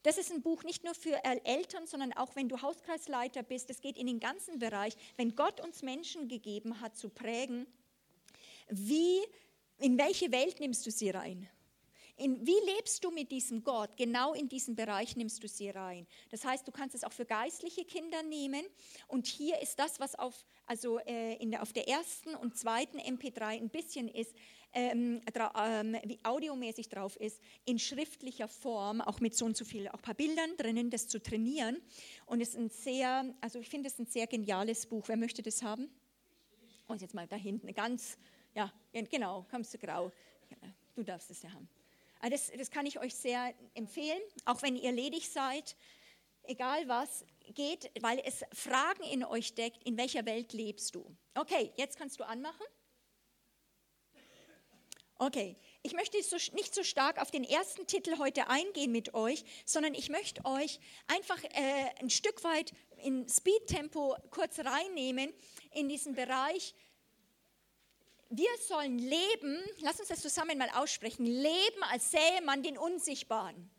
Das 0.02 0.18
ist 0.18 0.30
ein 0.30 0.42
Buch 0.42 0.62
nicht 0.62 0.85
nur 0.85 0.95
für 0.95 1.25
Eltern, 1.45 1.87
sondern 1.87 2.12
auch 2.12 2.37
wenn 2.37 2.50
du 2.50 2.61
Hauskreisleiter 2.61 3.42
bist. 3.42 3.71
Es 3.71 3.80
geht 3.80 3.97
in 3.97 4.06
den 4.06 4.21
ganzen 4.21 4.59
Bereich, 4.59 4.95
wenn 5.16 5.35
Gott 5.35 5.61
uns 5.61 5.83
Menschen 5.83 6.28
gegeben 6.28 6.80
hat, 6.83 6.97
zu 6.97 7.09
prägen, 7.09 7.66
wie 8.68 9.21
in 9.78 9.99
welche 9.99 10.30
Welt 10.33 10.61
nimmst 10.61 10.87
du 10.87 10.90
sie 10.90 11.11
rein? 11.11 11.49
In, 12.18 12.47
wie 12.47 12.75
lebst 12.75 13.04
du 13.04 13.11
mit 13.11 13.30
diesem 13.30 13.62
Gott? 13.62 13.95
Genau 13.99 14.33
in 14.33 14.49
diesen 14.49 14.75
Bereich 14.75 15.16
nimmst 15.16 15.45
du 15.45 15.49
sie 15.49 15.68
rein. 15.68 16.06
Das 16.30 16.47
heißt, 16.47 16.66
du 16.66 16.73
kannst 16.73 16.95
es 16.95 17.04
auch 17.04 17.12
für 17.12 17.26
geistliche 17.26 17.85
Kinder 17.85 18.23
nehmen. 18.23 18.64
Und 19.06 19.26
hier 19.26 19.61
ist 19.61 19.78
das, 19.78 20.00
was 20.00 20.14
auf, 20.14 20.47
also, 20.64 20.99
äh, 21.00 21.37
der, 21.47 21.61
auf 21.61 21.75
der 21.75 21.88
ersten 21.88 22.35
und 22.35 22.56
zweiten 22.56 22.99
MP3 22.99 23.61
ein 23.61 23.68
bisschen 23.68 24.09
ist, 24.09 24.35
ähm, 24.73 25.21
ähm, 25.56 25.97
wie 26.04 26.18
audiomäßig 26.23 26.88
drauf 26.88 27.16
ist, 27.16 27.38
in 27.66 27.78
schriftlicher 27.78 28.49
Form, 28.49 29.02
auch 29.02 29.21
mit 29.21 29.35
so 29.35 29.45
und 29.45 29.56
so 29.56 29.66
viel, 29.66 29.88
auch 29.88 29.95
ein 29.95 30.02
paar 30.02 30.14
Bildern 30.14 30.56
drinnen, 30.56 30.88
das 30.88 31.09
zu 31.09 31.23
trainieren. 31.23 31.76
Und 32.25 32.40
es 32.40 32.50
ist 32.50 32.56
ein 32.56 32.71
sehr, 32.71 33.35
also 33.42 33.59
ich 33.59 33.68
finde 33.68 33.88
es 33.88 33.99
ein 33.99 34.06
sehr 34.06 34.26
geniales 34.26 34.87
Buch. 34.87 35.04
Wer 35.09 35.18
möchte 35.18 35.42
das 35.42 35.62
haben? 35.62 35.90
Und 36.88 36.97
oh, 36.97 36.99
jetzt 36.99 37.14
mal 37.14 37.26
da 37.26 37.37
hinten, 37.37 37.75
ganz 37.75 38.16
ja, 38.57 38.73
genau, 38.93 39.47
kommst 39.51 39.75
du 39.75 39.79
grau. 39.79 40.11
Du 40.95 41.03
darfst 41.03 41.31
es 41.31 41.43
ja 41.43 41.53
haben. 41.53 41.69
Ah, 42.21 42.31
das, 42.31 42.51
das 42.57 42.71
kann 42.71 42.87
ich 42.87 42.99
euch 42.99 43.15
sehr 43.15 43.55
empfehlen, 43.75 44.21
auch 44.47 44.63
wenn 44.63 44.77
ihr 44.77 44.91
ledig 44.93 45.29
seid, 45.29 45.77
egal 46.45 46.89
was, 46.89 47.25
geht, 47.55 47.91
weil 48.01 48.19
es 48.25 48.45
Fragen 48.53 49.03
in 49.05 49.25
euch 49.25 49.55
deckt, 49.55 49.85
in 49.85 49.99
welcher 49.99 50.25
Welt 50.25 50.55
lebst 50.55 50.95
du. 50.95 51.15
Okay, 51.35 51.71
jetzt 51.77 51.99
kannst 51.99 52.19
du 52.19 52.25
anmachen. 52.25 52.65
Okay, 55.19 55.57
ich 55.83 55.95
möchte 55.95 56.19
nicht 56.55 56.75
so 56.75 56.83
stark 56.83 57.21
auf 57.21 57.31
den 57.31 57.45
ersten 57.45 57.87
Titel 57.87 58.19
heute 58.19 58.49
eingehen 58.49 58.93
mit 58.93 59.15
euch, 59.15 59.45
sondern 59.65 59.95
ich 59.95 60.09
möchte 60.11 60.45
euch 60.45 60.79
einfach 61.07 61.43
äh, 61.45 61.91
ein 62.01 62.11
Stück 62.11 62.43
weit 62.45 62.73
in 63.03 63.29
Speed-Tempo 63.29 64.17
kurz 64.31 64.59
reinnehmen 64.59 65.33
in 65.73 65.89
diesen 65.89 66.15
Bereich, 66.15 66.75
wir 68.30 68.49
sollen 68.66 68.99
leben, 68.99 69.59
lass 69.80 70.00
uns 70.00 70.09
das 70.09 70.21
zusammen 70.21 70.59
mal 70.59 70.71
aussprechen, 70.75 71.26
leben 71.26 71.83
als 71.90 72.11
sähe 72.11 72.42
man 72.45 72.62
den 72.62 72.76
Unsichtbaren. 72.76 73.71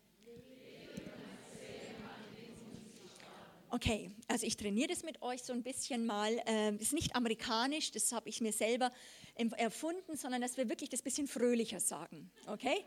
Okay, 3.70 4.10
also 4.28 4.46
ich 4.46 4.56
trainiere 4.56 4.88
das 4.88 5.02
mit 5.02 5.20
euch 5.20 5.42
so 5.42 5.52
ein 5.52 5.62
bisschen 5.62 6.06
mal. 6.06 6.40
Ähm, 6.46 6.78
ist 6.78 6.94
nicht 6.94 7.14
amerikanisch, 7.14 7.90
das 7.92 8.12
habe 8.12 8.26
ich 8.28 8.40
mir 8.40 8.52
selber 8.52 8.90
erfunden, 9.56 10.16
sondern 10.16 10.40
dass 10.40 10.56
wir 10.56 10.70
wirklich 10.70 10.88
das 10.88 11.02
bisschen 11.02 11.28
fröhlicher 11.28 11.78
sagen. 11.78 12.30
Okay? 12.46 12.82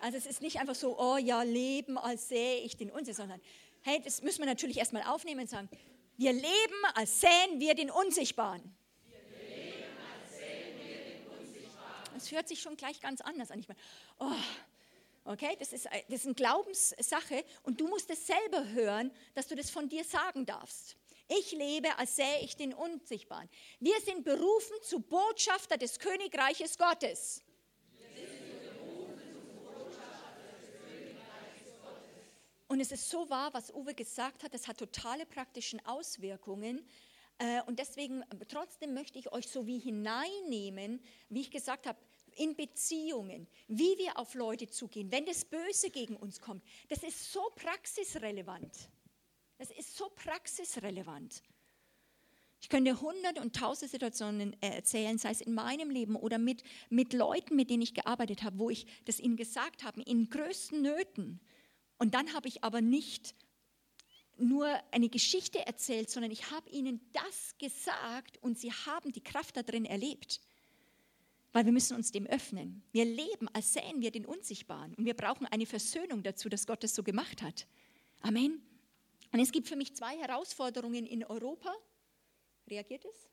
Also 0.00 0.16
es 0.16 0.24
ist 0.24 0.40
nicht 0.40 0.58
einfach 0.58 0.74
so, 0.74 0.98
oh 0.98 1.18
ja, 1.18 1.42
leben 1.42 1.98
als 1.98 2.28
sähe 2.28 2.60
ich 2.60 2.78
den 2.78 2.90
Unsichtbaren, 2.90 3.30
sondern 3.30 3.48
hey, 3.82 4.00
das 4.02 4.22
müssen 4.22 4.40
wir 4.40 4.46
natürlich 4.46 4.78
erstmal 4.78 5.02
aufnehmen 5.02 5.42
und 5.42 5.50
sagen, 5.50 5.68
wir 6.16 6.32
leben 6.32 6.84
als 6.94 7.20
sähen 7.20 7.60
wir 7.60 7.74
den 7.74 7.90
Unsichtbaren. 7.90 8.74
Es 12.22 12.32
hört 12.32 12.48
sich 12.48 12.60
schon 12.60 12.76
gleich 12.76 13.00
ganz 13.00 13.20
anders 13.20 13.50
an. 13.50 13.58
Ich 13.58 13.68
meine, 13.68 13.80
oh, 14.18 14.32
okay, 15.24 15.56
das 15.58 15.72
ist, 15.72 15.86
das 15.86 16.20
ist 16.20 16.26
eine 16.26 16.34
Glaubenssache 16.34 17.44
und 17.62 17.80
du 17.80 17.88
musst 17.88 18.10
es 18.10 18.26
selber 18.26 18.68
hören, 18.68 19.10
dass 19.34 19.48
du 19.48 19.54
das 19.54 19.70
von 19.70 19.88
dir 19.88 20.04
sagen 20.04 20.46
darfst. 20.46 20.96
Ich 21.28 21.52
lebe, 21.52 21.96
als 21.98 22.16
sähe 22.16 22.40
ich 22.42 22.56
den 22.56 22.74
Unsichtbaren. 22.74 23.48
Wir 23.80 23.98
sind 24.00 24.24
berufen 24.24 24.76
zu 24.82 25.00
Botschafter 25.00 25.78
des 25.78 25.98
Königreiches 25.98 26.76
Gottes. 26.76 27.42
Und 32.68 32.80
es 32.80 32.90
ist 32.90 33.10
so 33.10 33.28
wahr, 33.28 33.52
was 33.52 33.70
Uwe 33.70 33.94
gesagt 33.94 34.42
hat, 34.42 34.54
es 34.54 34.66
hat 34.66 34.78
totale 34.78 35.26
praktische 35.26 35.76
Auswirkungen. 35.84 36.82
Äh, 37.36 37.60
und 37.66 37.78
deswegen, 37.78 38.24
trotzdem 38.48 38.94
möchte 38.94 39.18
ich 39.18 39.30
euch 39.32 39.46
so 39.48 39.66
wie 39.66 39.78
hineinnehmen, 39.78 41.02
wie 41.28 41.42
ich 41.42 41.50
gesagt 41.50 41.86
habe, 41.86 41.98
in 42.36 42.56
Beziehungen, 42.56 43.46
wie 43.68 43.96
wir 43.98 44.18
auf 44.18 44.34
Leute 44.34 44.68
zugehen, 44.68 45.10
wenn 45.10 45.26
das 45.26 45.44
Böse 45.44 45.90
gegen 45.90 46.16
uns 46.16 46.40
kommt, 46.40 46.64
das 46.88 47.02
ist 47.02 47.32
so 47.32 47.40
praxisrelevant. 47.56 48.88
Das 49.58 49.70
ist 49.70 49.96
so 49.96 50.10
praxisrelevant. 50.14 51.42
Ich 52.60 52.68
könnte 52.68 53.00
hundert 53.00 53.40
und 53.40 53.56
tausend 53.56 53.90
Situationen 53.90 54.56
äh, 54.62 54.68
erzählen, 54.76 55.18
sei 55.18 55.30
es 55.30 55.40
in 55.40 55.52
meinem 55.52 55.90
Leben 55.90 56.14
oder 56.14 56.38
mit, 56.38 56.62
mit 56.90 57.12
Leuten, 57.12 57.56
mit 57.56 57.70
denen 57.70 57.82
ich 57.82 57.92
gearbeitet 57.92 58.44
habe, 58.44 58.58
wo 58.58 58.70
ich 58.70 58.86
das 59.04 59.18
ihnen 59.18 59.36
gesagt 59.36 59.82
habe, 59.82 60.00
in 60.02 60.30
größten 60.30 60.80
Nöten. 60.80 61.40
Und 61.98 62.14
dann 62.14 62.32
habe 62.34 62.48
ich 62.48 62.62
aber 62.62 62.80
nicht 62.80 63.34
nur 64.36 64.68
eine 64.92 65.08
Geschichte 65.08 65.66
erzählt, 65.66 66.10
sondern 66.10 66.30
ich 66.30 66.50
habe 66.50 66.70
ihnen 66.70 67.00
das 67.12 67.56
gesagt 67.58 68.38
und 68.38 68.58
sie 68.58 68.72
haben 68.72 69.12
die 69.12 69.22
Kraft 69.22 69.56
da 69.56 69.62
drin 69.62 69.84
erlebt 69.84 70.40
weil 71.52 71.64
wir 71.64 71.72
müssen 71.72 71.96
uns 71.96 72.10
dem 72.10 72.26
öffnen. 72.26 72.82
Wir 72.92 73.04
leben, 73.04 73.48
als 73.52 73.72
sähen 73.72 74.00
wir 74.00 74.10
den 74.10 74.24
Unsichtbaren 74.24 74.94
und 74.94 75.04
wir 75.04 75.14
brauchen 75.14 75.46
eine 75.46 75.66
Versöhnung 75.66 76.22
dazu, 76.22 76.48
dass 76.48 76.66
Gott 76.66 76.82
es 76.84 76.94
so 76.94 77.02
gemacht 77.02 77.42
hat. 77.42 77.66
Amen. 78.20 78.62
Und 79.32 79.40
es 79.40 79.52
gibt 79.52 79.68
für 79.68 79.76
mich 79.76 79.94
zwei 79.94 80.16
Herausforderungen 80.18 81.06
in 81.06 81.24
Europa. 81.24 81.74
Reagiert 82.68 83.04
es? 83.04 83.28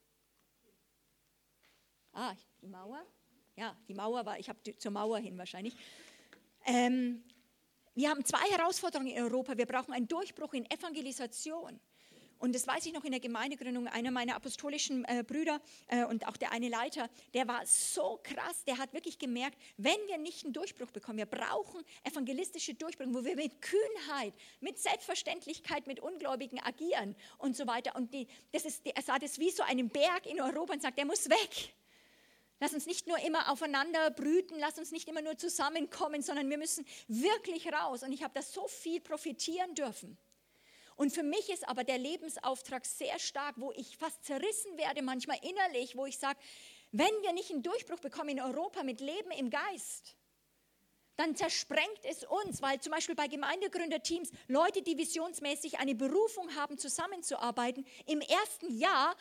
Ah, 2.13 2.35
die 2.61 2.67
Mauer. 2.67 3.05
Ja, 3.55 3.77
die 3.87 3.93
Mauer 3.93 4.25
war, 4.25 4.39
ich 4.39 4.49
habe 4.49 4.59
zur 4.77 4.91
Mauer 4.91 5.19
hin 5.19 5.37
wahrscheinlich. 5.37 5.75
Ähm, 6.65 7.23
wir 7.93 8.09
haben 8.09 8.23
zwei 8.23 8.49
Herausforderungen 8.51 9.11
in 9.11 9.21
Europa. 9.21 9.57
Wir 9.57 9.65
brauchen 9.65 9.93
einen 9.93 10.07
Durchbruch 10.07 10.53
in 10.53 10.69
Evangelisation. 10.69 11.79
Und 12.39 12.55
das 12.55 12.65
weiß 12.65 12.85
ich 12.85 12.93
noch 12.93 13.03
in 13.03 13.11
der 13.11 13.19
Gemeindegründung, 13.19 13.87
einer 13.87 14.11
meiner 14.11 14.35
apostolischen 14.35 15.03
äh, 15.05 15.23
Brüder 15.27 15.59
äh, 15.87 16.05
und 16.05 16.25
auch 16.25 16.37
der 16.37 16.53
eine 16.53 16.69
Leiter, 16.69 17.09
der 17.33 17.47
war 17.49 17.65
so 17.65 18.19
krass, 18.23 18.63
der 18.65 18.77
hat 18.77 18.93
wirklich 18.93 19.19
gemerkt, 19.19 19.57
wenn 19.75 19.99
wir 20.07 20.17
nicht 20.17 20.45
einen 20.45 20.53
Durchbruch 20.53 20.91
bekommen, 20.91 21.17
wir 21.17 21.25
brauchen 21.25 21.83
evangelistische 22.03 22.75
Durchbrüche, 22.75 23.13
wo 23.13 23.25
wir 23.25 23.35
mit 23.35 23.61
Kühnheit, 23.61 24.33
mit 24.61 24.79
Selbstverständlichkeit 24.79 25.85
mit 25.85 25.99
Ungläubigen 25.99 26.59
agieren 26.63 27.15
und 27.39 27.57
so 27.57 27.67
weiter. 27.67 27.95
Und 27.95 28.13
die, 28.13 28.27
das 28.53 28.63
ist, 28.63 28.85
er 28.85 29.01
sah 29.01 29.19
das 29.19 29.37
wie 29.37 29.51
so 29.51 29.63
einen 29.63 29.89
Berg 29.89 30.25
in 30.25 30.39
Europa 30.39 30.73
und 30.73 30.81
sagt, 30.81 30.97
der 30.97 31.05
muss 31.05 31.29
weg. 31.29 31.73
Lass 32.61 32.73
uns 32.73 32.85
nicht 32.85 33.07
nur 33.07 33.19
immer 33.19 33.51
aufeinander 33.51 34.11
brüten, 34.11 34.55
lass 34.59 34.77
uns 34.77 34.91
nicht 34.91 35.09
immer 35.09 35.21
nur 35.21 35.37
zusammenkommen, 35.37 36.21
sondern 36.21 36.49
wir 36.49 36.57
müssen 36.57 36.85
wirklich 37.07 37.71
raus. 37.71 38.03
Und 38.03 38.13
ich 38.13 38.23
habe 38.23 38.33
da 38.33 38.41
so 38.41 38.67
viel 38.67 39.01
profitieren 39.01 39.75
dürfen. 39.75 40.17
Und 40.99 41.13
für 41.13 41.23
mich 41.23 41.49
ist 41.49 41.65
aber 41.65 41.85
der 41.85 41.97
Lebensauftrag 41.97 42.85
sehr 42.85 43.17
stark, 43.19 43.55
wo 43.57 43.71
ich 43.71 43.95
fast 43.95 44.21
zerrissen 44.25 44.77
werde, 44.77 45.01
manchmal 45.01 45.39
innerlich, 45.43 45.95
wo 45.95 46.05
ich 46.05 46.17
sage, 46.17 46.37
wenn 46.91 47.21
wir 47.21 47.31
nicht 47.31 47.51
einen 47.51 47.63
Durchbruch 47.63 48.01
bekommen 48.01 48.31
in 48.31 48.41
Europa 48.41 48.83
mit 48.83 48.99
Leben 48.99 49.31
im 49.31 49.49
Geist, 49.49 50.17
dann 51.15 51.37
zersprengt 51.37 52.03
es 52.03 52.25
uns, 52.25 52.61
weil 52.61 52.81
zum 52.81 52.91
Beispiel 52.91 53.15
bei 53.15 53.29
Gemeindegründerteams 53.29 54.29
Leute, 54.49 54.81
die 54.81 54.97
visionsmäßig 54.97 55.79
eine 55.79 55.95
Berufung 55.95 56.53
haben, 56.57 56.77
zusammenzuarbeiten, 56.77 57.85
im 58.05 58.19
ersten 58.19 58.77
Jahr 58.77 59.15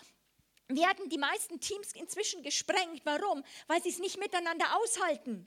werden 0.66 1.08
die 1.10 1.18
meisten 1.18 1.60
Teams 1.60 1.92
inzwischen 1.92 2.42
gesprengt. 2.42 3.02
Warum? 3.04 3.44
Weil 3.68 3.80
sie 3.84 3.90
es 3.90 4.00
nicht 4.00 4.18
miteinander 4.18 4.66
aushalten. 4.82 5.46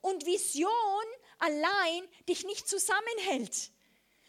Und 0.00 0.24
Vision 0.24 1.04
allein 1.38 2.08
dich 2.26 2.46
nicht 2.46 2.66
zusammenhält. 2.66 3.72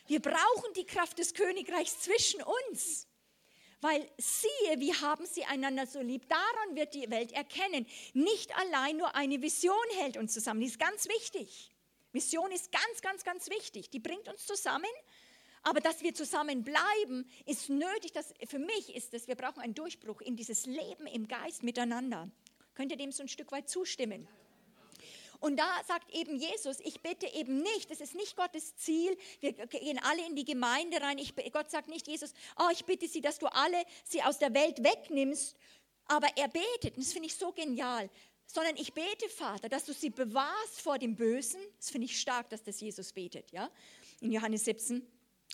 Wir 0.07 0.21
brauchen 0.21 0.73
die 0.75 0.85
Kraft 0.85 1.19
des 1.19 1.33
Königreichs 1.33 1.99
zwischen 1.99 2.41
uns. 2.41 3.07
Weil 3.79 4.09
siehe, 4.17 4.79
wie 4.79 4.93
haben 4.93 5.25
sie 5.25 5.45
einander 5.45 5.85
so 5.85 6.01
lieb. 6.01 6.27
Daran 6.27 6.75
wird 6.75 6.95
die 6.95 7.09
Welt 7.11 7.31
erkennen. 7.31 7.85
Nicht 8.13 8.57
allein 8.57 8.97
nur 8.97 9.13
eine 9.15 9.41
Vision 9.41 9.75
hält 9.99 10.17
uns 10.17 10.33
zusammen. 10.33 10.61
Die 10.61 10.67
ist 10.67 10.79
ganz 10.79 11.07
wichtig. 11.07 11.69
Vision 12.11 12.51
ist 12.51 12.71
ganz, 12.71 13.01
ganz, 13.01 13.23
ganz 13.23 13.49
wichtig. 13.49 13.91
Die 13.91 13.99
bringt 13.99 14.27
uns 14.27 14.45
zusammen. 14.45 14.85
Aber 15.61 15.79
dass 15.79 16.01
wir 16.01 16.15
zusammen 16.15 16.63
bleiben, 16.63 17.29
ist 17.45 17.69
nötig. 17.69 18.13
Dass, 18.13 18.33
für 18.47 18.57
mich 18.57 18.95
ist 18.95 19.13
es, 19.13 19.27
wir 19.27 19.35
brauchen 19.35 19.61
einen 19.61 19.75
Durchbruch 19.75 20.21
in 20.21 20.35
dieses 20.35 20.65
Leben 20.65 21.05
im 21.05 21.27
Geist 21.27 21.61
miteinander. 21.61 22.31
Könnt 22.73 22.91
ihr 22.91 22.97
dem 22.97 23.11
so 23.11 23.21
ein 23.21 23.27
Stück 23.27 23.51
weit 23.51 23.69
zustimmen? 23.69 24.27
Und 25.39 25.57
da 25.57 25.69
sagt 25.87 26.13
eben 26.13 26.37
Jesus, 26.37 26.79
ich 26.79 27.01
bitte 27.01 27.27
eben 27.27 27.61
nicht, 27.61 27.89
das 27.89 28.01
ist 28.01 28.15
nicht 28.15 28.35
Gottes 28.35 28.75
Ziel, 28.77 29.17
wir 29.39 29.53
gehen 29.53 29.99
alle 30.03 30.25
in 30.25 30.35
die 30.35 30.45
Gemeinde 30.45 31.01
rein. 31.01 31.17
Ich, 31.17 31.35
Gott 31.51 31.69
sagt 31.69 31.87
nicht, 31.87 32.07
Jesus, 32.07 32.33
oh, 32.57 32.69
ich 32.71 32.85
bitte 32.85 33.07
sie, 33.07 33.21
dass 33.21 33.39
du 33.39 33.47
alle 33.47 33.83
sie 34.03 34.21
aus 34.23 34.39
der 34.39 34.53
Welt 34.53 34.83
wegnimmst. 34.83 35.55
Aber 36.05 36.27
er 36.35 36.47
betet, 36.47 36.95
und 36.95 37.05
das 37.05 37.13
finde 37.13 37.27
ich 37.27 37.35
so 37.35 37.51
genial, 37.51 38.09
sondern 38.45 38.77
ich 38.77 38.93
bete, 38.93 39.27
Vater, 39.29 39.69
dass 39.69 39.85
du 39.85 39.93
sie 39.93 40.09
bewahrst 40.09 40.81
vor 40.81 40.97
dem 40.97 41.15
Bösen. 41.15 41.59
Das 41.77 41.89
finde 41.89 42.05
ich 42.05 42.19
stark, 42.19 42.49
dass 42.49 42.63
das 42.63 42.79
Jesus 42.79 43.11
betet, 43.11 43.51
ja, 43.51 43.69
in 44.21 44.31
Johannes 44.31 44.65
17. 44.65 45.05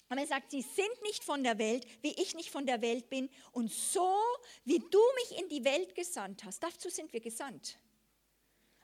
Aber 0.10 0.22
er 0.22 0.28
sagt, 0.28 0.52
sie 0.52 0.62
sind 0.62 1.02
nicht 1.02 1.24
von 1.24 1.44
der 1.44 1.58
Welt, 1.58 1.88
wie 2.02 2.12
ich 2.12 2.36
nicht 2.36 2.52
von 2.52 2.68
der 2.68 2.82
Welt 2.82 3.10
bin. 3.10 3.30
Und 3.52 3.72
so, 3.72 4.16
wie 4.64 4.80
du 4.80 5.02
mich 5.16 5.40
in 5.40 5.50
die 5.50 5.64
Welt 5.66 5.96
gesandt 5.96 6.44
hast, 6.44 6.62
dazu 6.62 6.90
sind 6.90 7.12
wir 7.14 7.20
gesandt 7.20 7.80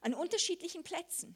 an 0.01 0.13
unterschiedlichen 0.13 0.84
Plätzen. 0.84 1.36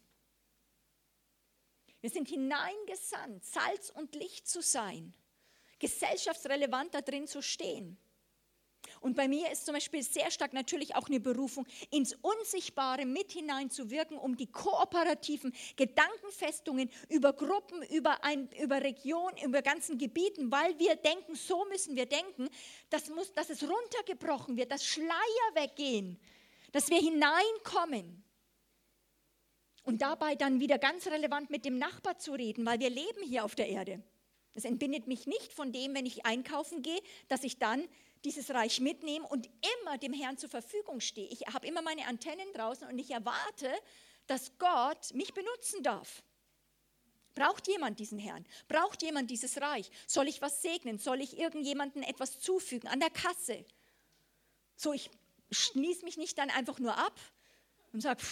Wir 2.01 2.09
sind 2.09 2.27
hineingesandt, 2.27 3.45
Salz 3.45 3.89
und 3.89 4.13
Licht 4.15 4.47
zu 4.47 4.61
sein, 4.61 5.15
gesellschaftsrelevant 5.79 6.93
da 6.93 7.01
drin 7.01 7.27
zu 7.27 7.41
stehen. 7.41 7.97
Und 8.99 9.15
bei 9.15 9.27
mir 9.27 9.51
ist 9.51 9.65
zum 9.65 9.73
Beispiel 9.73 10.03
sehr 10.03 10.29
stark 10.31 10.53
natürlich 10.53 10.95
auch 10.95 11.07
eine 11.07 11.19
Berufung, 11.19 11.65
ins 11.91 12.13
Unsichtbare 12.21 13.05
mit 13.05 13.31
hineinzuwirken, 13.31 14.17
um 14.17 14.35
die 14.35 14.51
kooperativen 14.51 15.53
Gedankenfestungen 15.75 16.89
über 17.09 17.33
Gruppen, 17.33 17.83
über, 17.83 18.23
ein, 18.23 18.49
über 18.61 18.81
Regionen, 18.81 19.37
über 19.43 19.61
ganzen 19.61 19.97
Gebieten, 19.97 20.51
weil 20.51 20.77
wir 20.79 20.95
denken, 20.95 21.35
so 21.35 21.65
müssen 21.65 21.95
wir 21.95 22.05
denken, 22.05 22.49
das 22.89 23.09
muss, 23.09 23.33
dass 23.33 23.49
es 23.49 23.63
runtergebrochen 23.63 24.57
wird, 24.57 24.71
dass 24.71 24.85
Schleier 24.85 25.55
weggehen, 25.55 26.19
dass 26.71 26.89
wir 26.89 26.99
hineinkommen. 26.99 28.22
Und 29.83 30.01
dabei 30.01 30.35
dann 30.35 30.59
wieder 30.59 30.77
ganz 30.77 31.07
relevant 31.07 31.49
mit 31.49 31.65
dem 31.65 31.77
Nachbar 31.77 32.17
zu 32.17 32.33
reden, 32.33 32.65
weil 32.65 32.79
wir 32.79 32.89
leben 32.89 33.21
hier 33.23 33.43
auf 33.43 33.55
der 33.55 33.67
Erde. 33.67 34.01
Das 34.53 34.65
entbindet 34.65 35.07
mich 35.07 35.27
nicht 35.27 35.51
von 35.51 35.71
dem, 35.71 35.93
wenn 35.93 36.05
ich 36.05 36.25
einkaufen 36.25 36.81
gehe, 36.81 37.01
dass 37.27 37.43
ich 37.43 37.57
dann 37.57 37.87
dieses 38.23 38.51
Reich 38.51 38.79
mitnehme 38.79 39.27
und 39.27 39.49
immer 39.81 39.97
dem 39.97 40.13
Herrn 40.13 40.37
zur 40.37 40.49
Verfügung 40.49 41.01
stehe. 41.01 41.27
Ich 41.29 41.41
habe 41.47 41.67
immer 41.67 41.81
meine 41.81 42.07
Antennen 42.07 42.47
draußen 42.53 42.87
und 42.87 42.97
ich 42.97 43.11
erwarte, 43.11 43.71
dass 44.27 44.57
Gott 44.57 45.13
mich 45.13 45.33
benutzen 45.33 45.83
darf. 45.83 46.23
Braucht 47.35 47.67
jemand 47.67 47.99
diesen 47.99 48.19
Herrn? 48.19 48.45
Braucht 48.67 49.01
jemand 49.01 49.31
dieses 49.31 49.59
Reich? 49.59 49.89
Soll 50.07 50.27
ich 50.27 50.41
was 50.41 50.61
segnen? 50.61 50.99
Soll 50.99 51.19
ich 51.19 51.37
irgendjemandem 51.37 52.03
etwas 52.03 52.39
zufügen 52.39 52.87
an 52.87 52.99
der 52.99 53.09
Kasse? 53.09 53.65
So, 54.75 54.93
ich 54.93 55.09
schließe 55.51 56.05
mich 56.05 56.17
nicht 56.17 56.37
dann 56.37 56.51
einfach 56.51 56.79
nur 56.79 56.95
ab 56.95 57.19
und 57.91 58.01
sage, 58.01 58.23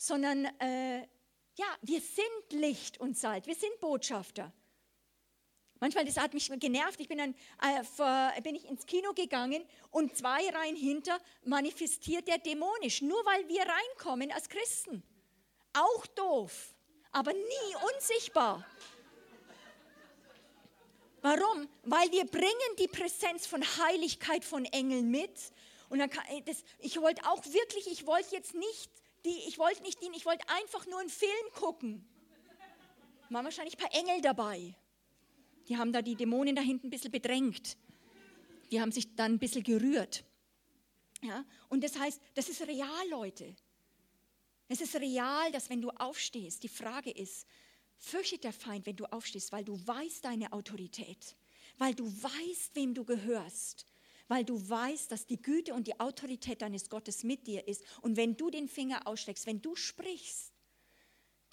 sondern 0.00 0.46
äh, 0.60 1.00
ja, 1.56 1.76
wir 1.82 2.00
sind 2.00 2.52
Licht 2.52 2.98
und 3.00 3.18
Salz, 3.18 3.46
wir 3.46 3.54
sind 3.54 3.78
Botschafter. 3.80 4.50
Manchmal, 5.78 6.06
das 6.06 6.16
hat 6.16 6.32
mich 6.32 6.50
genervt, 6.58 7.00
ich 7.00 7.08
bin 7.08 7.18
dann 7.18 7.34
äh, 7.62 7.84
vor, 7.84 8.32
bin 8.42 8.54
ich 8.54 8.64
ins 8.66 8.86
Kino 8.86 9.12
gegangen 9.12 9.62
und 9.90 10.16
zwei 10.16 10.48
Reihen 10.48 10.76
hinter 10.76 11.18
manifestiert 11.44 12.26
der 12.28 12.38
dämonisch, 12.38 13.02
nur 13.02 13.22
weil 13.26 13.46
wir 13.48 13.62
reinkommen 13.62 14.32
als 14.32 14.48
Christen. 14.48 15.02
Auch 15.74 16.06
doof, 16.06 16.74
aber 17.12 17.34
nie 17.34 17.94
unsichtbar. 17.94 18.66
Warum? 21.20 21.68
Weil 21.84 22.10
wir 22.10 22.24
bringen 22.24 22.76
die 22.78 22.88
Präsenz 22.88 23.46
von 23.46 23.62
Heiligkeit 23.62 24.46
von 24.46 24.64
Engeln 24.64 25.10
mit. 25.10 25.52
Und 25.90 25.98
dann 25.98 26.08
kann, 26.08 26.24
das, 26.46 26.64
ich 26.78 26.98
wollte 26.98 27.22
auch 27.28 27.44
wirklich, 27.44 27.86
ich 27.86 28.06
wollte 28.06 28.34
jetzt 28.34 28.54
nicht 28.54 28.90
die, 29.24 29.48
ich 29.48 29.58
wollte 29.58 29.82
nicht 29.82 30.02
dienen, 30.02 30.14
ich 30.14 30.26
wollte 30.26 30.48
einfach 30.48 30.86
nur 30.86 31.00
einen 31.00 31.10
Film 31.10 31.30
gucken. 31.54 32.04
Waren 33.28 33.44
wahrscheinlich 33.44 33.76
ein 33.78 33.88
paar 33.88 33.94
Engel 33.94 34.20
dabei. 34.20 34.74
Die 35.68 35.76
haben 35.76 35.92
da 35.92 36.02
die 36.02 36.16
Dämonen 36.16 36.56
da 36.56 36.62
hinten 36.62 36.88
ein 36.88 36.90
bisschen 36.90 37.12
bedrängt. 37.12 37.76
Die 38.70 38.80
haben 38.80 38.92
sich 38.92 39.14
dann 39.14 39.34
ein 39.34 39.38
bisschen 39.38 39.62
gerührt. 39.62 40.24
Ja? 41.22 41.44
Und 41.68 41.84
das 41.84 41.98
heißt, 41.98 42.20
das 42.34 42.48
ist 42.48 42.66
real, 42.66 43.08
Leute. 43.08 43.54
Es 44.68 44.80
ist 44.80 44.94
real, 44.96 45.50
dass 45.52 45.70
wenn 45.70 45.82
du 45.82 45.90
aufstehst, 45.90 46.62
die 46.62 46.68
Frage 46.68 47.10
ist, 47.10 47.46
fürchtet 47.96 48.44
der 48.44 48.52
Feind, 48.52 48.86
wenn 48.86 48.96
du 48.96 49.04
aufstehst, 49.04 49.52
weil 49.52 49.64
du 49.64 49.74
weißt 49.86 50.24
deine 50.24 50.52
Autorität, 50.52 51.36
weil 51.78 51.94
du 51.94 52.06
weißt, 52.06 52.74
wem 52.74 52.94
du 52.94 53.04
gehörst, 53.04 53.86
weil 54.30 54.44
du 54.44 54.68
weißt, 54.70 55.10
dass 55.10 55.26
die 55.26 55.42
Güte 55.42 55.74
und 55.74 55.88
die 55.88 55.98
Autorität 55.98 56.62
deines 56.62 56.88
Gottes 56.88 57.24
mit 57.24 57.48
dir 57.48 57.66
ist. 57.66 57.82
Und 58.00 58.16
wenn 58.16 58.36
du 58.36 58.48
den 58.48 58.68
Finger 58.68 59.08
ausstreckst, 59.08 59.44
wenn 59.44 59.60
du 59.60 59.74
sprichst, 59.74 60.52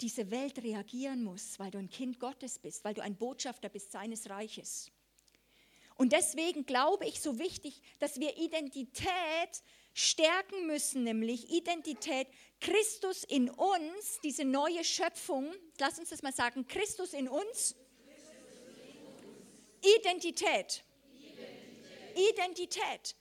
diese 0.00 0.30
Welt 0.30 0.62
reagieren 0.62 1.24
muss, 1.24 1.58
weil 1.58 1.72
du 1.72 1.78
ein 1.78 1.90
Kind 1.90 2.20
Gottes 2.20 2.60
bist, 2.60 2.84
weil 2.84 2.94
du 2.94 3.02
ein 3.02 3.16
Botschafter 3.16 3.68
bist 3.68 3.90
seines 3.90 4.30
Reiches. 4.30 4.92
Und 5.96 6.12
deswegen 6.12 6.66
glaube 6.66 7.04
ich 7.04 7.20
so 7.20 7.40
wichtig, 7.40 7.82
dass 7.98 8.20
wir 8.20 8.38
Identität 8.38 9.10
stärken 9.92 10.68
müssen, 10.68 11.02
nämlich 11.02 11.50
Identität 11.50 12.28
Christus 12.60 13.24
in 13.24 13.50
uns, 13.50 14.20
diese 14.22 14.44
neue 14.44 14.84
Schöpfung. 14.84 15.52
Lass 15.80 15.98
uns 15.98 16.10
das 16.10 16.22
mal 16.22 16.32
sagen, 16.32 16.64
Christus 16.68 17.12
in 17.12 17.26
uns. 17.26 17.74
Identität. 19.82 20.84
Identität. 22.18 23.14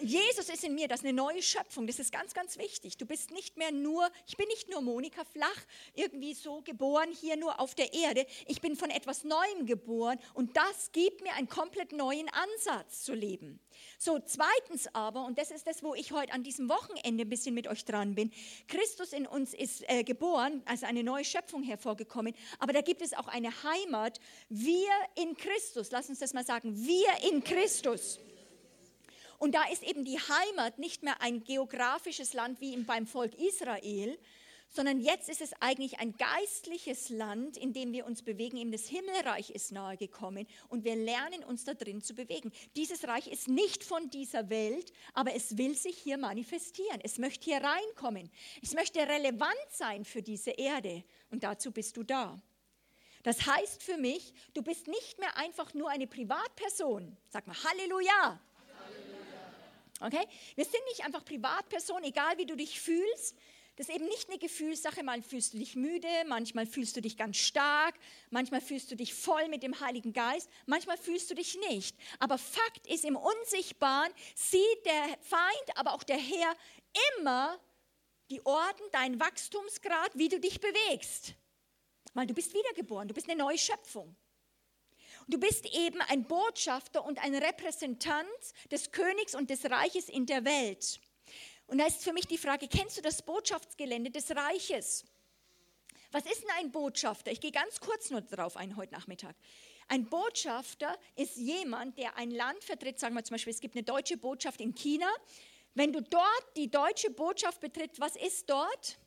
Jesus 0.00 0.48
ist 0.48 0.64
in 0.64 0.74
mir, 0.74 0.88
das 0.88 1.00
ist 1.00 1.06
eine 1.06 1.12
neue 1.12 1.42
Schöpfung, 1.42 1.86
das 1.86 1.98
ist 1.98 2.12
ganz, 2.12 2.34
ganz 2.34 2.58
wichtig. 2.58 2.96
Du 2.96 3.06
bist 3.06 3.30
nicht 3.30 3.56
mehr 3.56 3.72
nur, 3.72 4.10
ich 4.26 4.36
bin 4.36 4.46
nicht 4.48 4.68
nur 4.68 4.80
Monika 4.80 5.24
Flach, 5.24 5.48
irgendwie 5.94 6.34
so 6.34 6.62
geboren 6.62 7.10
hier 7.12 7.36
nur 7.36 7.60
auf 7.60 7.74
der 7.74 7.92
Erde. 7.92 8.26
Ich 8.46 8.60
bin 8.60 8.76
von 8.76 8.90
etwas 8.90 9.24
Neuem 9.24 9.66
geboren 9.66 10.18
und 10.34 10.56
das 10.56 10.92
gibt 10.92 11.22
mir 11.22 11.34
einen 11.34 11.48
komplett 11.48 11.92
neuen 11.92 12.28
Ansatz 12.28 13.04
zu 13.04 13.14
leben. 13.14 13.60
So, 13.98 14.18
zweitens 14.18 14.92
aber, 14.94 15.24
und 15.24 15.38
das 15.38 15.50
ist 15.50 15.66
das, 15.66 15.82
wo 15.82 15.94
ich 15.94 16.12
heute 16.12 16.32
an 16.32 16.42
diesem 16.42 16.68
Wochenende 16.68 17.24
ein 17.24 17.28
bisschen 17.28 17.54
mit 17.54 17.66
euch 17.66 17.84
dran 17.84 18.14
bin, 18.14 18.32
Christus 18.68 19.12
in 19.12 19.26
uns 19.26 19.54
ist 19.54 19.88
äh, 19.88 20.04
geboren, 20.04 20.62
also 20.66 20.86
eine 20.86 21.02
neue 21.02 21.24
Schöpfung 21.24 21.62
hervorgekommen, 21.62 22.34
aber 22.58 22.72
da 22.72 22.80
gibt 22.80 23.02
es 23.02 23.12
auch 23.12 23.28
eine 23.28 23.50
Heimat, 23.62 24.20
wir 24.48 24.90
in 25.14 25.36
Christus, 25.36 25.90
lass 25.90 26.08
uns 26.08 26.18
das 26.18 26.34
mal 26.34 26.44
sagen, 26.44 26.76
wir 26.84 27.30
in 27.30 27.42
Christus. 27.44 28.18
Und 29.42 29.56
da 29.56 29.64
ist 29.64 29.82
eben 29.82 30.04
die 30.04 30.20
Heimat 30.20 30.78
nicht 30.78 31.02
mehr 31.02 31.20
ein 31.20 31.42
geografisches 31.42 32.32
Land 32.32 32.60
wie 32.60 32.76
beim 32.76 33.08
Volk 33.08 33.34
Israel, 33.34 34.16
sondern 34.68 35.00
jetzt 35.00 35.28
ist 35.28 35.40
es 35.40 35.52
eigentlich 35.58 35.98
ein 35.98 36.16
geistliches 36.16 37.08
Land, 37.08 37.56
in 37.56 37.72
dem 37.72 37.92
wir 37.92 38.06
uns 38.06 38.22
bewegen. 38.22 38.56
Eben 38.56 38.70
das 38.70 38.86
Himmelreich 38.86 39.50
ist 39.50 39.72
nahe 39.72 39.96
gekommen 39.96 40.46
und 40.68 40.84
wir 40.84 40.94
lernen 40.94 41.42
uns 41.42 41.64
da 41.64 41.74
drin 41.74 42.02
zu 42.02 42.14
bewegen. 42.14 42.52
Dieses 42.76 43.08
Reich 43.08 43.26
ist 43.26 43.48
nicht 43.48 43.82
von 43.82 44.10
dieser 44.10 44.48
Welt, 44.48 44.92
aber 45.12 45.34
es 45.34 45.58
will 45.58 45.74
sich 45.74 45.98
hier 45.98 46.18
manifestieren. 46.18 47.00
Es 47.02 47.18
möchte 47.18 47.46
hier 47.46 47.64
reinkommen. 47.64 48.30
Es 48.62 48.74
möchte 48.74 49.00
relevant 49.00 49.56
sein 49.70 50.04
für 50.04 50.22
diese 50.22 50.52
Erde 50.52 51.02
und 51.32 51.42
dazu 51.42 51.72
bist 51.72 51.96
du 51.96 52.04
da. 52.04 52.40
Das 53.24 53.44
heißt 53.44 53.82
für 53.82 53.96
mich, 53.96 54.34
du 54.54 54.62
bist 54.62 54.86
nicht 54.86 55.18
mehr 55.18 55.36
einfach 55.36 55.74
nur 55.74 55.90
eine 55.90 56.06
Privatperson. 56.06 57.16
Sag 57.28 57.48
mal 57.48 57.56
Halleluja. 57.64 58.40
Okay? 60.02 60.26
Wir 60.54 60.64
sind 60.64 60.82
nicht 60.88 61.04
einfach 61.04 61.24
Privatpersonen, 61.24 62.04
egal 62.04 62.36
wie 62.38 62.46
du 62.46 62.56
dich 62.56 62.80
fühlst. 62.80 63.36
Das 63.76 63.88
ist 63.88 63.94
eben 63.94 64.04
nicht 64.04 64.28
eine 64.28 64.38
Gefühlssache. 64.38 65.02
Mal 65.02 65.22
fühlst 65.22 65.54
du 65.54 65.58
dich 65.58 65.76
müde, 65.76 66.08
manchmal 66.26 66.66
fühlst 66.66 66.96
du 66.96 67.00
dich 67.00 67.16
ganz 67.16 67.38
stark, 67.38 67.94
manchmal 68.30 68.60
fühlst 68.60 68.90
du 68.90 68.96
dich 68.96 69.14
voll 69.14 69.48
mit 69.48 69.62
dem 69.62 69.80
Heiligen 69.80 70.12
Geist, 70.12 70.50
manchmal 70.66 70.98
fühlst 70.98 71.30
du 71.30 71.34
dich 71.34 71.58
nicht. 71.70 71.96
Aber 72.18 72.36
Fakt 72.36 72.86
ist, 72.86 73.04
im 73.04 73.16
Unsichtbaren 73.16 74.12
sieht 74.34 74.84
der 74.84 75.18
Feind, 75.20 75.76
aber 75.76 75.94
auch 75.94 76.02
der 76.02 76.18
Herr 76.18 76.54
immer 77.10 77.58
die 78.30 78.44
Orten, 78.44 78.82
deinen 78.92 79.20
Wachstumsgrad, 79.20 80.10
wie 80.14 80.28
du 80.28 80.38
dich 80.38 80.60
bewegst. 80.60 81.34
Weil 82.14 82.26
du 82.26 82.34
bist 82.34 82.52
wiedergeboren, 82.52 83.08
du 83.08 83.14
bist 83.14 83.28
eine 83.28 83.38
neue 83.38 83.58
Schöpfung. 83.58 84.14
Du 85.28 85.38
bist 85.38 85.66
eben 85.74 86.00
ein 86.02 86.24
Botschafter 86.24 87.04
und 87.04 87.22
ein 87.22 87.34
Repräsentant 87.34 88.26
des 88.70 88.90
Königs 88.90 89.34
und 89.34 89.50
des 89.50 89.64
Reiches 89.64 90.08
in 90.08 90.26
der 90.26 90.44
Welt. 90.44 91.00
Und 91.66 91.78
da 91.78 91.86
ist 91.86 92.02
für 92.02 92.12
mich 92.12 92.26
die 92.26 92.38
Frage, 92.38 92.68
kennst 92.68 92.98
du 92.98 93.02
das 93.02 93.22
Botschaftsgelände 93.22 94.10
des 94.10 94.30
Reiches? 94.30 95.04
Was 96.10 96.26
ist 96.26 96.42
denn 96.42 96.50
ein 96.58 96.70
Botschafter? 96.70 97.32
Ich 97.32 97.40
gehe 97.40 97.52
ganz 97.52 97.80
kurz 97.80 98.10
nur 98.10 98.20
darauf 98.20 98.56
ein 98.56 98.76
heute 98.76 98.92
Nachmittag. 98.92 99.34
Ein 99.88 100.04
Botschafter 100.08 100.98
ist 101.16 101.36
jemand, 101.36 101.96
der 101.98 102.16
ein 102.16 102.30
Land 102.30 102.62
vertritt. 102.62 102.98
Sagen 102.98 103.14
wir 103.14 103.24
zum 103.24 103.34
Beispiel, 103.34 103.52
es 103.52 103.60
gibt 103.60 103.74
eine 103.74 103.82
deutsche 103.82 104.16
Botschaft 104.16 104.60
in 104.60 104.74
China. 104.74 105.08
Wenn 105.74 105.92
du 105.92 106.02
dort 106.02 106.56
die 106.56 106.70
deutsche 106.70 107.10
Botschaft 107.10 107.60
betrittst, 107.60 108.00
was 108.00 108.16
ist 108.16 108.50
dort? 108.50 108.98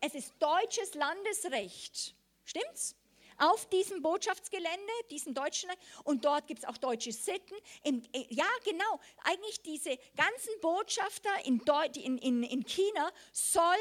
Es 0.00 0.14
ist 0.14 0.34
deutsches 0.38 0.94
Landesrecht. 0.94 2.14
Stimmt's? 2.44 2.94
Auf 3.40 3.68
diesem 3.70 4.02
Botschaftsgelände, 4.02 4.92
diesem 5.10 5.34
deutschen, 5.34 5.70
und 6.04 6.24
dort 6.24 6.46
gibt 6.46 6.60
es 6.60 6.68
auch 6.68 6.76
deutsche 6.76 7.12
Sitten. 7.12 7.54
Im, 7.82 8.02
äh, 8.12 8.26
ja, 8.28 8.48
genau. 8.64 9.00
Eigentlich 9.24 9.62
diese 9.62 9.98
ganzen 10.16 10.60
Botschafter 10.60 11.30
in, 11.44 11.60
in, 11.94 12.18
in, 12.18 12.42
in 12.42 12.64
China 12.64 13.10
sollen 13.32 13.76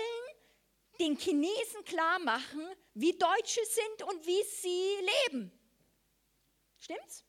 den 0.99 1.17
Chinesen 1.17 1.83
klar 1.85 2.19
machen, 2.19 2.67
wie 2.93 3.13
Deutsche 3.13 3.61
sind 3.65 4.09
und 4.09 4.25
wie 4.25 4.43
sie 4.43 5.31
leben. 5.31 5.51
Stimmt's? 6.77 7.25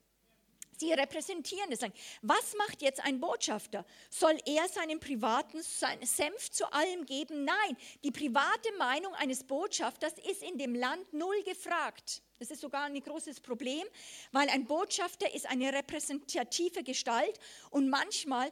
Sie 0.81 0.95
repräsentieren 0.95 1.71
es. 1.71 1.81
Was 2.23 2.55
macht 2.57 2.81
jetzt 2.81 3.05
ein 3.05 3.21
Botschafter? 3.21 3.85
Soll 4.09 4.39
er 4.47 4.67
seinen 4.67 4.99
privaten 4.99 5.63
Senf 5.63 6.51
zu 6.51 6.73
allem 6.73 7.05
geben? 7.05 7.45
Nein, 7.45 7.77
die 8.03 8.11
private 8.11 8.73
Meinung 8.79 9.15
eines 9.17 9.45
Botschafters 9.45 10.15
ist 10.31 10.43
in 10.43 10.57
dem 10.57 10.75
Land 10.75 11.13
null 11.13 11.43
gefragt. 11.43 12.23
Das 12.39 12.51
ist 12.51 12.63
sogar 12.63 12.85
ein 12.85 12.99
großes 12.99 13.41
Problem, 13.41 13.87
weil 14.33 14.49
ein 14.49 14.65
Botschafter 14.65 15.31
ist 15.35 15.45
eine 15.51 15.71
repräsentative 15.71 16.83
Gestalt 16.83 17.39
und 17.69 17.91
manchmal 17.91 18.51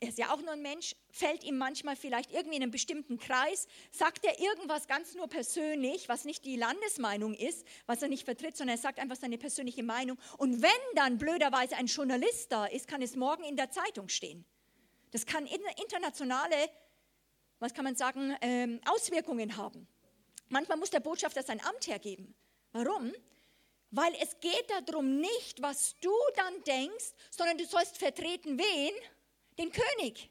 er 0.00 0.08
ist 0.08 0.18
ja 0.18 0.32
auch 0.32 0.40
nur 0.40 0.52
ein 0.52 0.62
Mensch, 0.62 0.94
fällt 1.10 1.42
ihm 1.42 1.58
manchmal 1.58 1.96
vielleicht 1.96 2.30
irgendwie 2.32 2.56
in 2.56 2.62
einem 2.62 2.70
bestimmten 2.70 3.18
Kreis, 3.18 3.66
sagt 3.90 4.24
er 4.24 4.38
irgendwas 4.38 4.86
ganz 4.86 5.14
nur 5.14 5.28
persönlich, 5.28 6.08
was 6.08 6.24
nicht 6.24 6.44
die 6.44 6.56
Landesmeinung 6.56 7.34
ist, 7.34 7.66
was 7.86 8.02
er 8.02 8.08
nicht 8.08 8.24
vertritt, 8.24 8.56
sondern 8.56 8.76
er 8.76 8.80
sagt 8.80 9.00
einfach 9.00 9.16
seine 9.16 9.38
persönliche 9.38 9.82
Meinung. 9.82 10.18
Und 10.36 10.62
wenn 10.62 10.70
dann 10.94 11.18
blöderweise 11.18 11.76
ein 11.76 11.86
Journalist 11.86 12.52
da 12.52 12.66
ist, 12.66 12.86
kann 12.86 13.02
es 13.02 13.16
morgen 13.16 13.44
in 13.44 13.56
der 13.56 13.70
Zeitung 13.70 14.08
stehen. 14.08 14.44
Das 15.10 15.26
kann 15.26 15.46
internationale, 15.46 16.56
was 17.58 17.74
kann 17.74 17.84
man 17.84 17.96
sagen, 17.96 18.36
ähm, 18.40 18.80
Auswirkungen 18.86 19.56
haben. 19.56 19.88
Manchmal 20.48 20.78
muss 20.78 20.90
der 20.90 21.00
Botschafter 21.00 21.42
sein 21.42 21.60
Amt 21.64 21.88
hergeben. 21.88 22.34
Warum? 22.72 23.12
Weil 23.90 24.12
es 24.22 24.38
geht 24.40 24.66
darum 24.86 25.18
nicht, 25.18 25.62
was 25.62 25.96
du 26.00 26.12
dann 26.36 26.62
denkst, 26.64 27.12
sondern 27.30 27.58
du 27.58 27.64
sollst 27.64 27.98
vertreten 27.98 28.58
wen? 28.58 28.94
Den 29.58 29.70
König. 29.70 30.30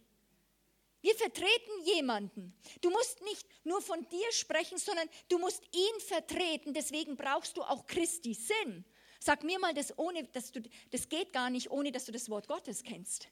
Wir 1.01 1.15
vertreten 1.15 1.85
jemanden. 1.85 2.53
Du 2.81 2.89
musst 2.89 3.21
nicht 3.21 3.47
nur 3.63 3.81
von 3.81 4.07
dir 4.09 4.31
sprechen, 4.31 4.77
sondern 4.77 5.07
du 5.29 5.37
musst 5.37 5.63
ihn 5.73 5.99
vertreten. 5.99 6.73
Deswegen 6.73 7.15
brauchst 7.15 7.55
du 7.55 7.61
auch 7.61 7.85
Christi 7.85 8.33
Sinn. 8.33 8.83
Sag 9.19 9.43
mir 9.43 9.59
mal 9.59 9.73
das 9.73 9.97
ohne, 9.97 10.23
dass 10.25 10.51
du, 10.51 10.61
das 10.91 11.07
geht 11.09 11.33
gar 11.33 11.49
nicht, 11.49 11.71
ohne 11.71 11.91
dass 11.91 12.05
du 12.05 12.11
das 12.11 12.29
Wort 12.29 12.47
Gottes 12.47 12.83
kennst. 12.83 13.29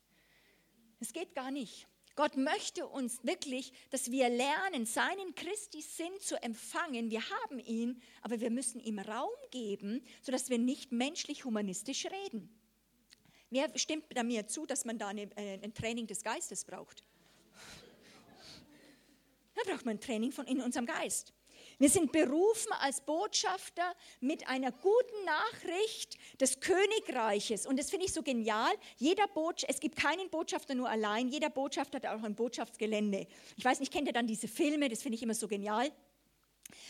Es 1.00 1.12
geht 1.12 1.36
gar 1.36 1.52
nicht. 1.52 1.88
Gott 2.16 2.38
möchte 2.38 2.88
uns 2.88 3.24
wirklich, 3.24 3.74
dass 3.90 4.10
wir 4.10 4.30
lernen, 4.30 4.86
seinen 4.86 5.36
Christi 5.36 5.82
Sinn 5.82 6.18
zu 6.22 6.42
empfangen. 6.42 7.12
Wir 7.12 7.22
haben 7.30 7.60
ihn, 7.60 8.02
aber 8.22 8.40
wir 8.40 8.52
müssen 8.52 8.80
ihm 8.80 9.00
Raum 9.00 9.30
geben, 9.52 10.02
sodass 10.22 10.50
wir 10.50 10.58
nicht 10.58 10.94
menschlich 10.94 11.44
humanistisch 11.44 12.06
reden. 12.06 12.50
Wer 13.50 13.78
stimmt 13.78 14.06
da 14.10 14.24
mir 14.24 14.48
zu, 14.48 14.66
dass 14.66 14.86
man 14.86 14.98
da 14.98 15.08
eine, 15.08 15.24
äh, 15.38 15.60
ein 15.64 15.74
Training 15.74 16.08
des 16.08 16.24
Geistes 16.24 16.66
braucht? 16.66 17.04
Da 19.56 19.62
braucht 19.64 19.86
man 19.86 19.96
ein 19.96 20.02
Training 20.02 20.32
von 20.32 20.46
in 20.46 20.62
unserem 20.62 20.86
Geist. 20.86 21.34
Wir 21.78 21.90
sind 21.90 22.12
berufen 22.12 22.72
als 22.80 23.02
Botschafter 23.02 23.96
mit 24.22 24.48
einer 24.48 24.72
guten 24.72 25.26
Nachricht 25.26 26.18
des 26.40 26.60
Königreiches. 26.60 27.66
Und 27.66 27.78
das 27.78 27.90
finde 27.90 28.06
ich 28.06 28.14
so 28.14 28.24
genial. 28.24 28.74
Jeder 28.98 29.28
Botschaft, 29.28 29.72
es 29.74 29.80
gibt 29.80 29.98
keinen 29.98 30.30
Botschafter 30.30 30.74
nur 30.74 30.90
allein. 30.90 31.28
Jeder 31.28 31.50
Botschafter 31.50 31.98
hat 31.98 32.06
auch 32.06 32.24
ein 32.24 32.36
Botschaftsgelände. 32.36 33.28
Ich 33.58 33.66
weiß 33.66 33.80
nicht, 33.80 33.92
kennt 33.92 34.08
ihr 34.08 34.14
dann 34.14 34.28
diese 34.28 34.48
Filme? 34.48 34.88
Das 34.88 35.02
finde 35.02 35.18
ich 35.18 35.24
immer 35.24 35.34
so 35.34 35.48
genial. 35.48 35.92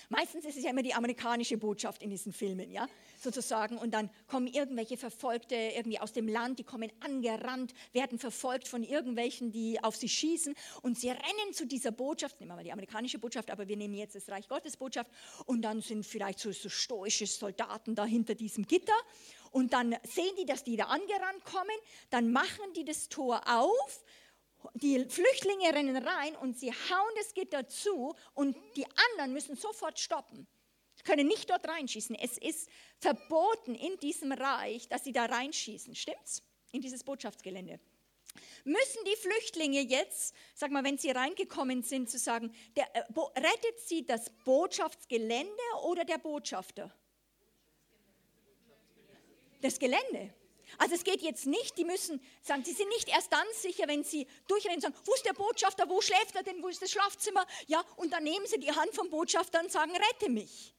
Meistens 0.10 0.46
ist 0.46 0.58
es 0.58 0.64
ja 0.64 0.70
immer 0.70 0.84
die 0.84 0.94
amerikanische 0.94 1.58
Botschaft 1.58 2.02
in 2.04 2.10
diesen 2.10 2.34
Filmen, 2.34 2.72
ja, 2.72 2.88
sozusagen. 3.22 3.78
Und 3.78 3.92
dann 3.92 4.10
kommen 4.28 4.48
irgendwelche 4.48 4.98
Verfolgte 4.98 5.56
irgendwie 5.56 6.00
aus 6.00 6.14
dem 6.14 6.28
Land, 6.28 6.60
die 6.60 6.64
kommen 6.64 6.92
angerannt, 7.00 7.74
werden 7.94 8.20
verfolgt 8.20 8.68
von 8.68 8.84
irgendwelchen, 8.84 9.52
die 9.52 9.84
auf 9.84 9.96
sie 9.96 10.10
schießen. 10.10 10.56
Und 10.82 11.00
sie 11.00 11.10
rennen 11.10 11.54
zu 11.54 11.66
dieser 11.66 11.92
Botschaft, 11.92 12.40
nehmen 12.40 12.52
wir 12.52 12.56
mal 12.56 12.64
die 12.64 12.72
amerikanische 12.72 13.20
Botschaft, 13.20 13.52
aber 13.52 13.68
wir 13.68 13.78
nehmen 13.78 13.96
jetzt 13.96 14.16
das 14.16 14.30
Reich 14.30 14.48
Gottes 14.48 14.78
Botschaft. 14.78 15.12
Und 15.46 15.62
dann 15.62 15.82
sind 15.82 16.06
vielleicht 16.06 16.40
so, 16.40 16.52
so 16.52 16.70
stoische 16.70 17.26
Soldaten 17.26 17.96
da 17.96 18.06
hinter 18.06 18.36
diesem 18.36 18.68
Gitter. 18.68 18.94
Und 19.52 19.74
dann 19.74 19.96
sehen 20.04 20.36
die, 20.38 20.46
dass 20.46 20.64
die 20.64 20.76
da 20.76 20.86
angerannt 20.86 21.46
kommen. 21.46 21.78
Dann 22.10 22.32
machen 22.32 22.74
die 22.76 22.84
das 22.84 23.08
Tor 23.08 23.42
auf 23.48 24.05
die 24.74 25.06
Flüchtlinge 25.06 25.74
rennen 25.74 25.98
rein 25.98 26.36
und 26.38 26.58
sie 26.58 26.72
hauen 26.72 27.14
das 27.18 27.34
Gitter 27.34 27.68
zu 27.68 28.16
und 28.34 28.56
die 28.76 28.86
anderen 29.14 29.34
müssen 29.34 29.56
sofort 29.56 30.00
stoppen. 30.00 30.48
Sie 30.96 31.04
können 31.04 31.28
nicht 31.28 31.50
dort 31.50 31.68
reinschießen. 31.68 32.16
Es 32.16 32.38
ist 32.38 32.70
verboten 33.00 33.76
in 33.76 33.98
diesem 34.00 34.32
Reich, 34.32 34.88
dass 34.88 35.04
sie 35.04 35.12
da 35.12 35.26
reinschießen. 35.26 35.96
Stimmt's? 35.96 36.42
In 36.72 36.82
dieses 36.82 37.04
Botschaftsgelände. 37.04 37.80
Müssen 38.64 39.06
die 39.06 39.16
Flüchtlinge 39.16 39.82
jetzt, 39.82 40.34
sag 40.54 40.72
mal, 40.72 40.84
wenn 40.84 40.98
sie 40.98 41.12
reingekommen 41.12 41.84
sind, 41.84 42.10
zu 42.10 42.18
sagen, 42.18 42.54
der, 42.76 42.94
äh, 42.96 43.04
rettet 43.36 43.80
sie 43.80 44.06
das 44.06 44.30
Botschaftsgelände 44.44 45.52
oder 45.84 46.04
der 46.04 46.18
Botschafter? 46.18 46.94
Das 49.62 49.80
Gelände. 49.80 50.34
Also 50.78 50.96
es 50.96 51.04
geht 51.04 51.22
jetzt 51.22 51.46
nicht, 51.46 51.78
die 51.78 51.86
müssen 51.86 52.22
sagen, 52.42 52.64
sie 52.64 52.74
sind 52.74 52.90
nicht 52.90 53.08
erst 53.10 53.32
dann 53.32 53.46
sicher, 53.54 53.88
wenn 53.88 54.04
sie 54.04 54.28
durchrennen 54.48 54.82
sagen, 54.82 54.96
wo 55.06 55.14
ist 55.14 55.26
der 55.26 55.34
Botschafter, 55.34 55.90
wo 55.90 56.02
schläft 56.02 56.36
er 56.36 56.44
denn, 56.44 56.62
wo 56.62 56.68
ist 56.68 56.82
das 56.82 56.92
Schlafzimmer? 56.92 57.46
Ja, 57.68 57.84
und 57.96 58.12
dann 58.12 58.24
nehmen 58.24 58.46
sie 58.46 58.60
die 58.60 58.72
Hand 58.72 58.94
vom 58.94 59.10
Botschafter 59.10 59.62
und 59.62 59.72
sagen, 59.72 59.92
rette 59.92 60.30
mich. 60.30 60.76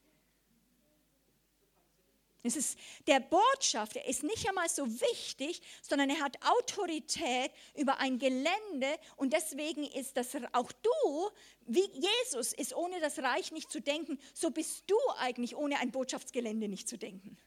Es 2.47 2.55
ist, 2.55 2.79
der 3.07 3.19
Botschafter 3.19 4.05
ist 4.05 4.23
nicht 4.23 4.47
einmal 4.47 4.69
so 4.69 4.87
wichtig, 5.01 5.61
sondern 5.81 6.09
er 6.09 6.21
hat 6.21 6.37
Autorität 6.45 7.51
über 7.75 7.99
ein 7.99 8.19
Gelände 8.19 8.87
und 9.17 9.33
deswegen 9.33 9.83
ist 9.83 10.15
das 10.15 10.29
auch 10.53 10.71
du, 10.71 11.29
wie 11.65 11.89
Jesus 11.91 12.53
ist 12.53 12.73
ohne 12.73 13.01
das 13.01 13.19
Reich 13.19 13.51
nicht 13.51 13.69
zu 13.69 13.81
denken, 13.81 14.17
so 14.33 14.49
bist 14.49 14.83
du 14.87 14.95
eigentlich 15.17 15.57
ohne 15.57 15.79
ein 15.79 15.91
Botschaftsgelände 15.91 16.69
nicht 16.69 16.87
zu 16.87 16.97
denken. 16.97 17.37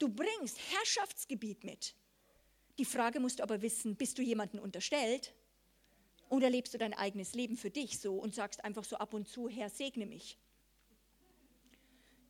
Du 0.00 0.08
bringst 0.08 0.58
Herrschaftsgebiet 0.72 1.62
mit. 1.62 1.94
Die 2.78 2.86
Frage 2.86 3.20
musst 3.20 3.38
du 3.38 3.42
aber 3.42 3.60
wissen, 3.60 3.96
bist 3.96 4.16
du 4.16 4.22
jemandem 4.22 4.58
unterstellt 4.60 5.34
oder 6.30 6.48
lebst 6.48 6.72
du 6.72 6.78
dein 6.78 6.94
eigenes 6.94 7.34
Leben 7.34 7.58
für 7.58 7.70
dich 7.70 8.00
so 8.00 8.16
und 8.16 8.34
sagst 8.34 8.64
einfach 8.64 8.82
so 8.82 8.96
ab 8.96 9.12
und 9.12 9.28
zu, 9.28 9.50
Herr, 9.50 9.68
segne 9.68 10.06
mich. 10.06 10.38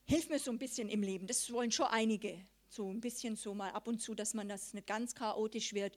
Hilf 0.04 0.28
mir 0.28 0.40
so 0.40 0.50
ein 0.50 0.58
bisschen 0.58 0.88
im 0.88 1.04
Leben. 1.04 1.28
Das 1.28 1.52
wollen 1.52 1.70
schon 1.70 1.86
einige. 1.86 2.44
So 2.68 2.90
ein 2.90 3.00
bisschen 3.00 3.36
so 3.36 3.54
mal 3.54 3.70
ab 3.70 3.86
und 3.86 4.02
zu, 4.02 4.16
dass 4.16 4.34
man 4.34 4.48
das 4.48 4.74
nicht 4.74 4.88
ganz 4.88 5.14
chaotisch 5.14 5.72
wird, 5.72 5.96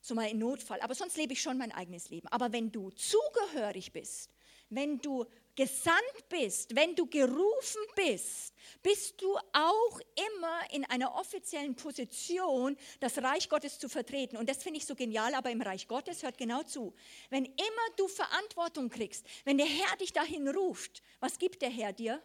so 0.00 0.14
mal 0.14 0.30
in 0.30 0.38
Notfall. 0.38 0.80
Aber 0.82 0.94
sonst 0.94 1.16
lebe 1.16 1.32
ich 1.32 1.42
schon 1.42 1.58
mein 1.58 1.72
eigenes 1.72 2.10
Leben. 2.10 2.28
Aber 2.28 2.52
wenn 2.52 2.70
du 2.70 2.90
zugehörig 2.90 3.92
bist, 3.92 4.30
wenn 4.70 5.00
du 5.00 5.26
gesandt 5.58 6.28
bist, 6.28 6.76
wenn 6.76 6.94
du 6.94 7.04
gerufen 7.06 7.82
bist, 7.96 8.54
bist 8.80 9.20
du 9.20 9.36
auch 9.52 10.00
immer 10.14 10.60
in 10.70 10.84
einer 10.84 11.16
offiziellen 11.16 11.74
Position, 11.74 12.76
das 13.00 13.18
Reich 13.18 13.48
Gottes 13.48 13.76
zu 13.80 13.88
vertreten. 13.88 14.36
Und 14.36 14.48
das 14.48 14.62
finde 14.62 14.78
ich 14.78 14.86
so 14.86 14.94
genial, 14.94 15.34
aber 15.34 15.50
im 15.50 15.60
Reich 15.60 15.88
Gottes 15.88 16.22
hört 16.22 16.38
genau 16.38 16.62
zu. 16.62 16.94
Wenn 17.28 17.44
immer 17.44 17.86
du 17.96 18.06
Verantwortung 18.06 18.88
kriegst, 18.88 19.26
wenn 19.44 19.58
der 19.58 19.66
Herr 19.66 19.96
dich 19.96 20.12
dahin 20.12 20.46
ruft, 20.46 21.02
was 21.18 21.40
gibt 21.40 21.60
der 21.60 21.70
Herr 21.70 21.92
dir? 21.92 22.22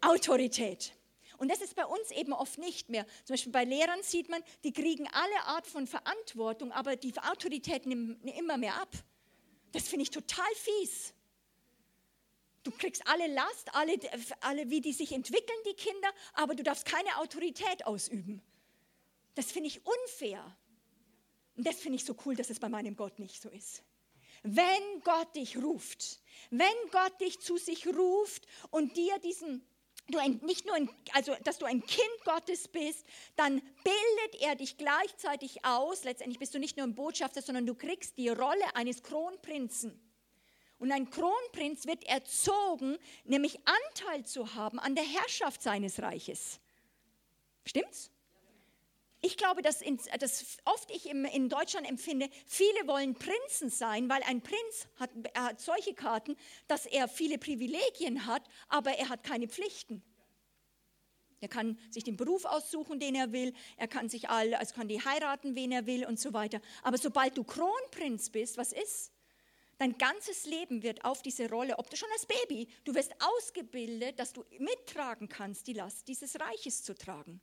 Autorität. 0.00 0.94
Und 1.36 1.50
das 1.50 1.60
ist 1.60 1.76
bei 1.76 1.84
uns 1.84 2.12
eben 2.12 2.32
oft 2.32 2.56
nicht 2.56 2.88
mehr. 2.88 3.04
Zum 3.24 3.34
Beispiel 3.34 3.52
bei 3.52 3.64
Lehrern 3.64 4.02
sieht 4.02 4.30
man, 4.30 4.42
die 4.64 4.72
kriegen 4.72 5.06
alle 5.12 5.44
Art 5.44 5.66
von 5.66 5.86
Verantwortung, 5.86 6.72
aber 6.72 6.96
die 6.96 7.12
Autorität 7.18 7.84
nimmt 7.84 8.24
immer 8.24 8.56
mehr 8.56 8.80
ab. 8.80 8.88
Das 9.72 9.86
finde 9.86 10.04
ich 10.04 10.10
total 10.10 10.50
fies. 10.54 11.12
Du 12.66 12.72
kriegst 12.72 13.06
alle 13.06 13.28
Last, 13.28 13.72
alle, 13.74 13.96
alle, 14.40 14.68
wie 14.70 14.80
die 14.80 14.92
sich 14.92 15.12
entwickeln, 15.12 15.58
die 15.68 15.74
Kinder, 15.74 16.08
aber 16.32 16.56
du 16.56 16.64
darfst 16.64 16.84
keine 16.84 17.16
Autorität 17.18 17.86
ausüben. 17.86 18.42
Das 19.36 19.52
finde 19.52 19.68
ich 19.68 19.82
unfair. 19.86 20.56
Und 21.56 21.64
das 21.64 21.76
finde 21.76 21.94
ich 21.94 22.04
so 22.04 22.16
cool, 22.24 22.34
dass 22.34 22.50
es 22.50 22.58
bei 22.58 22.68
meinem 22.68 22.96
Gott 22.96 23.20
nicht 23.20 23.40
so 23.40 23.50
ist. 23.50 23.84
Wenn 24.42 25.00
Gott 25.04 25.36
dich 25.36 25.56
ruft, 25.58 26.20
wenn 26.50 26.66
Gott 26.90 27.20
dich 27.20 27.38
zu 27.38 27.56
sich 27.56 27.86
ruft 27.86 28.48
und 28.72 28.96
dir 28.96 29.16
diesen, 29.20 29.64
du 30.08 30.18
ein, 30.18 30.40
nicht 30.44 30.66
nur, 30.66 30.74
ein, 30.74 30.90
also 31.12 31.36
dass 31.44 31.58
du 31.58 31.66
ein 31.66 31.86
Kind 31.86 32.24
Gottes 32.24 32.66
bist, 32.66 33.06
dann 33.36 33.60
bildet 33.60 34.42
er 34.42 34.56
dich 34.56 34.76
gleichzeitig 34.76 35.64
aus. 35.64 36.02
Letztendlich 36.02 36.40
bist 36.40 36.52
du 36.52 36.58
nicht 36.58 36.76
nur 36.76 36.84
ein 36.84 36.96
Botschafter, 36.96 37.42
sondern 37.42 37.64
du 37.64 37.76
kriegst 37.76 38.18
die 38.18 38.28
Rolle 38.28 38.74
eines 38.74 39.04
Kronprinzen. 39.04 40.05
Und 40.78 40.92
ein 40.92 41.08
Kronprinz 41.10 41.86
wird 41.86 42.04
erzogen, 42.04 42.98
nämlich 43.24 43.58
Anteil 43.64 44.24
zu 44.26 44.54
haben 44.54 44.78
an 44.78 44.94
der 44.94 45.04
Herrschaft 45.04 45.62
seines 45.62 46.00
Reiches. 46.02 46.60
Stimmt's? 47.64 48.10
Ich 49.22 49.36
glaube, 49.36 49.62
dass, 49.62 49.80
in, 49.80 49.98
dass 50.20 50.58
oft 50.66 50.90
ich 50.90 51.08
im, 51.08 51.24
in 51.24 51.48
Deutschland 51.48 51.88
empfinde, 51.88 52.28
viele 52.46 52.86
wollen 52.86 53.14
Prinzen 53.14 53.70
sein, 53.70 54.08
weil 54.08 54.22
ein 54.24 54.42
Prinz 54.42 54.86
hat, 54.96 55.10
hat 55.34 55.60
solche 55.60 55.94
Karten, 55.94 56.36
dass 56.68 56.86
er 56.86 57.08
viele 57.08 57.38
Privilegien 57.38 58.26
hat, 58.26 58.42
aber 58.68 58.92
er 58.92 59.08
hat 59.08 59.24
keine 59.24 59.48
Pflichten. 59.48 60.02
Er 61.40 61.48
kann 61.48 61.78
sich 61.90 62.04
den 62.04 62.16
Beruf 62.16 62.44
aussuchen, 62.44 62.98
den 62.98 63.14
er 63.14 63.32
will. 63.32 63.52
Er 63.76 63.88
kann 63.88 64.08
sich 64.08 64.28
all, 64.28 64.54
also 64.54 64.74
kann 64.74 64.88
die 64.88 65.02
heiraten, 65.02 65.54
wen 65.54 65.72
er 65.72 65.86
will 65.86 66.06
und 66.06 66.18
so 66.18 66.32
weiter. 66.32 66.60
Aber 66.82 66.98
sobald 66.98 67.36
du 67.36 67.44
Kronprinz 67.44 68.30
bist, 68.30 68.56
was 68.56 68.72
ist? 68.72 69.12
Dein 69.78 69.98
ganzes 69.98 70.46
Leben 70.46 70.82
wird 70.82 71.04
auf 71.04 71.22
diese 71.22 71.50
Rolle, 71.50 71.78
ob 71.78 71.90
du 71.90 71.96
schon 71.96 72.08
als 72.12 72.26
Baby, 72.26 72.68
du 72.84 72.94
wirst 72.94 73.14
ausgebildet, 73.20 74.18
dass 74.18 74.32
du 74.32 74.44
mittragen 74.58 75.28
kannst, 75.28 75.66
die 75.66 75.74
Last 75.74 76.08
dieses 76.08 76.40
Reiches 76.40 76.82
zu 76.82 76.94
tragen. 76.94 77.40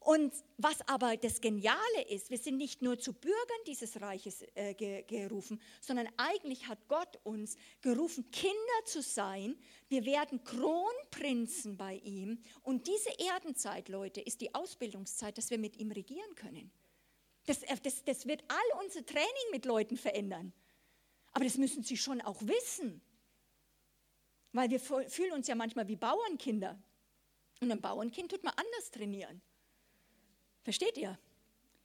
Und 0.00 0.32
was 0.56 0.80
aber 0.88 1.18
das 1.18 1.42
Geniale 1.42 2.02
ist, 2.08 2.30
wir 2.30 2.38
sind 2.38 2.56
nicht 2.56 2.80
nur 2.80 2.98
zu 2.98 3.12
Bürgern 3.12 3.58
dieses 3.66 4.00
Reiches 4.00 4.42
äh, 4.54 4.72
ge 4.72 5.02
gerufen, 5.02 5.60
sondern 5.82 6.08
eigentlich 6.16 6.68
hat 6.68 6.88
Gott 6.88 7.20
uns 7.22 7.56
gerufen, 7.82 8.30
Kinder 8.30 8.84
zu 8.86 9.02
sein. 9.02 9.58
Wir 9.88 10.06
werden 10.06 10.42
Kronprinzen 10.42 11.76
bei 11.76 11.96
ihm. 11.96 12.42
Und 12.62 12.86
diese 12.86 13.10
Erdenzeit, 13.18 13.90
Leute, 13.90 14.22
ist 14.22 14.40
die 14.40 14.54
Ausbildungszeit, 14.54 15.36
dass 15.36 15.50
wir 15.50 15.58
mit 15.58 15.76
ihm 15.76 15.92
regieren 15.92 16.34
können. 16.34 16.72
Das, 17.44 17.62
äh, 17.64 17.76
das, 17.82 18.02
das 18.02 18.26
wird 18.26 18.42
all 18.48 18.82
unser 18.82 19.04
Training 19.04 19.50
mit 19.52 19.66
Leuten 19.66 19.98
verändern. 19.98 20.54
Aber 21.32 21.44
das 21.44 21.56
müssen 21.56 21.82
sie 21.82 21.96
schon 21.96 22.20
auch 22.20 22.40
wissen. 22.42 23.00
Weil 24.52 24.70
wir 24.70 24.80
fühlen 24.80 25.32
uns 25.32 25.46
ja 25.46 25.54
manchmal 25.54 25.86
wie 25.88 25.96
Bauernkinder. 25.96 26.82
Und 27.60 27.70
ein 27.70 27.80
Bauernkind 27.80 28.30
tut 28.30 28.42
man 28.42 28.54
anders 28.54 28.90
trainieren. 28.90 29.40
Versteht 30.62 30.96
ihr? 30.98 31.18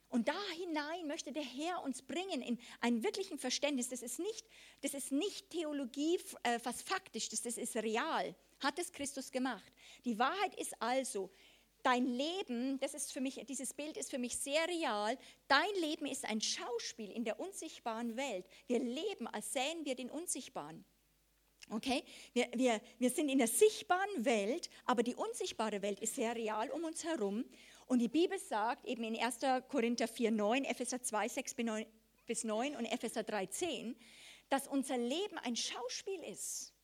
Und 0.09 0.27
da 0.27 0.39
hinein 0.53 1.07
möchte 1.07 1.31
der 1.31 1.43
Herr 1.43 1.83
uns 1.83 2.01
bringen 2.01 2.41
in 2.41 2.57
einen 2.79 3.03
wirklichen 3.03 3.37
Verständnis. 3.37 3.89
Das 3.89 4.01
ist 4.01 4.19
nicht, 4.19 4.47
das 4.81 4.93
ist 4.93 5.11
nicht 5.11 5.49
Theologie, 5.49 6.19
äh, 6.43 6.59
was 6.63 6.81
faktisch, 6.81 7.29
das, 7.29 7.41
das 7.41 7.57
ist 7.57 7.75
real. 7.75 8.35
Hat 8.59 8.79
es 8.79 8.91
Christus 8.91 9.31
gemacht. 9.31 9.73
Die 10.05 10.17
Wahrheit 10.17 10.55
ist 10.55 10.81
also, 10.81 11.31
dein 11.85 12.05
Leben, 12.05 12.79
das 12.79 12.93
ist 12.93 13.13
für 13.13 13.21
mich, 13.21 13.35
dieses 13.47 13.73
Bild 13.73 13.95
ist 13.95 14.09
für 14.09 14.17
mich 14.17 14.37
sehr 14.37 14.67
real. 14.67 15.17
Dein 15.47 15.73
Leben 15.81 16.05
ist 16.07 16.25
ein 16.25 16.41
Schauspiel 16.41 17.11
in 17.11 17.23
der 17.23 17.39
unsichtbaren 17.39 18.17
Welt. 18.17 18.47
Wir 18.67 18.79
leben, 18.79 19.27
als 19.27 19.53
sähen 19.53 19.85
wir 19.85 19.95
den 19.95 20.09
Unsichtbaren. 20.09 20.83
Okay? 21.69 22.03
Wir, 22.33 22.47
wir, 22.53 22.81
wir 22.97 23.09
sind 23.09 23.29
in 23.29 23.37
der 23.37 23.47
sichtbaren 23.47 24.25
Welt, 24.25 24.69
aber 24.85 25.03
die 25.03 25.15
unsichtbare 25.15 25.81
Welt 25.81 25.99
ist 25.99 26.15
sehr 26.15 26.35
real 26.35 26.69
um 26.71 26.83
uns 26.83 27.03
herum. 27.03 27.45
Und 27.85 27.99
die 27.99 28.07
Bibel 28.07 28.39
sagt 28.39 28.85
eben 28.85 29.03
in 29.03 29.19
1. 29.19 29.39
Korinther 29.67 30.07
4, 30.07 30.31
9, 30.31 30.65
Epheser 30.65 31.01
2, 31.01 31.27
6 31.27 31.55
bis 32.25 32.43
9 32.43 32.75
und 32.75 32.85
Epheser 32.85 33.23
3, 33.23 33.45
10, 33.45 33.95
dass 34.49 34.67
unser 34.67 34.97
Leben 34.97 35.37
ein 35.39 35.55
Schauspiel 35.55 36.21
ist. 36.23 36.74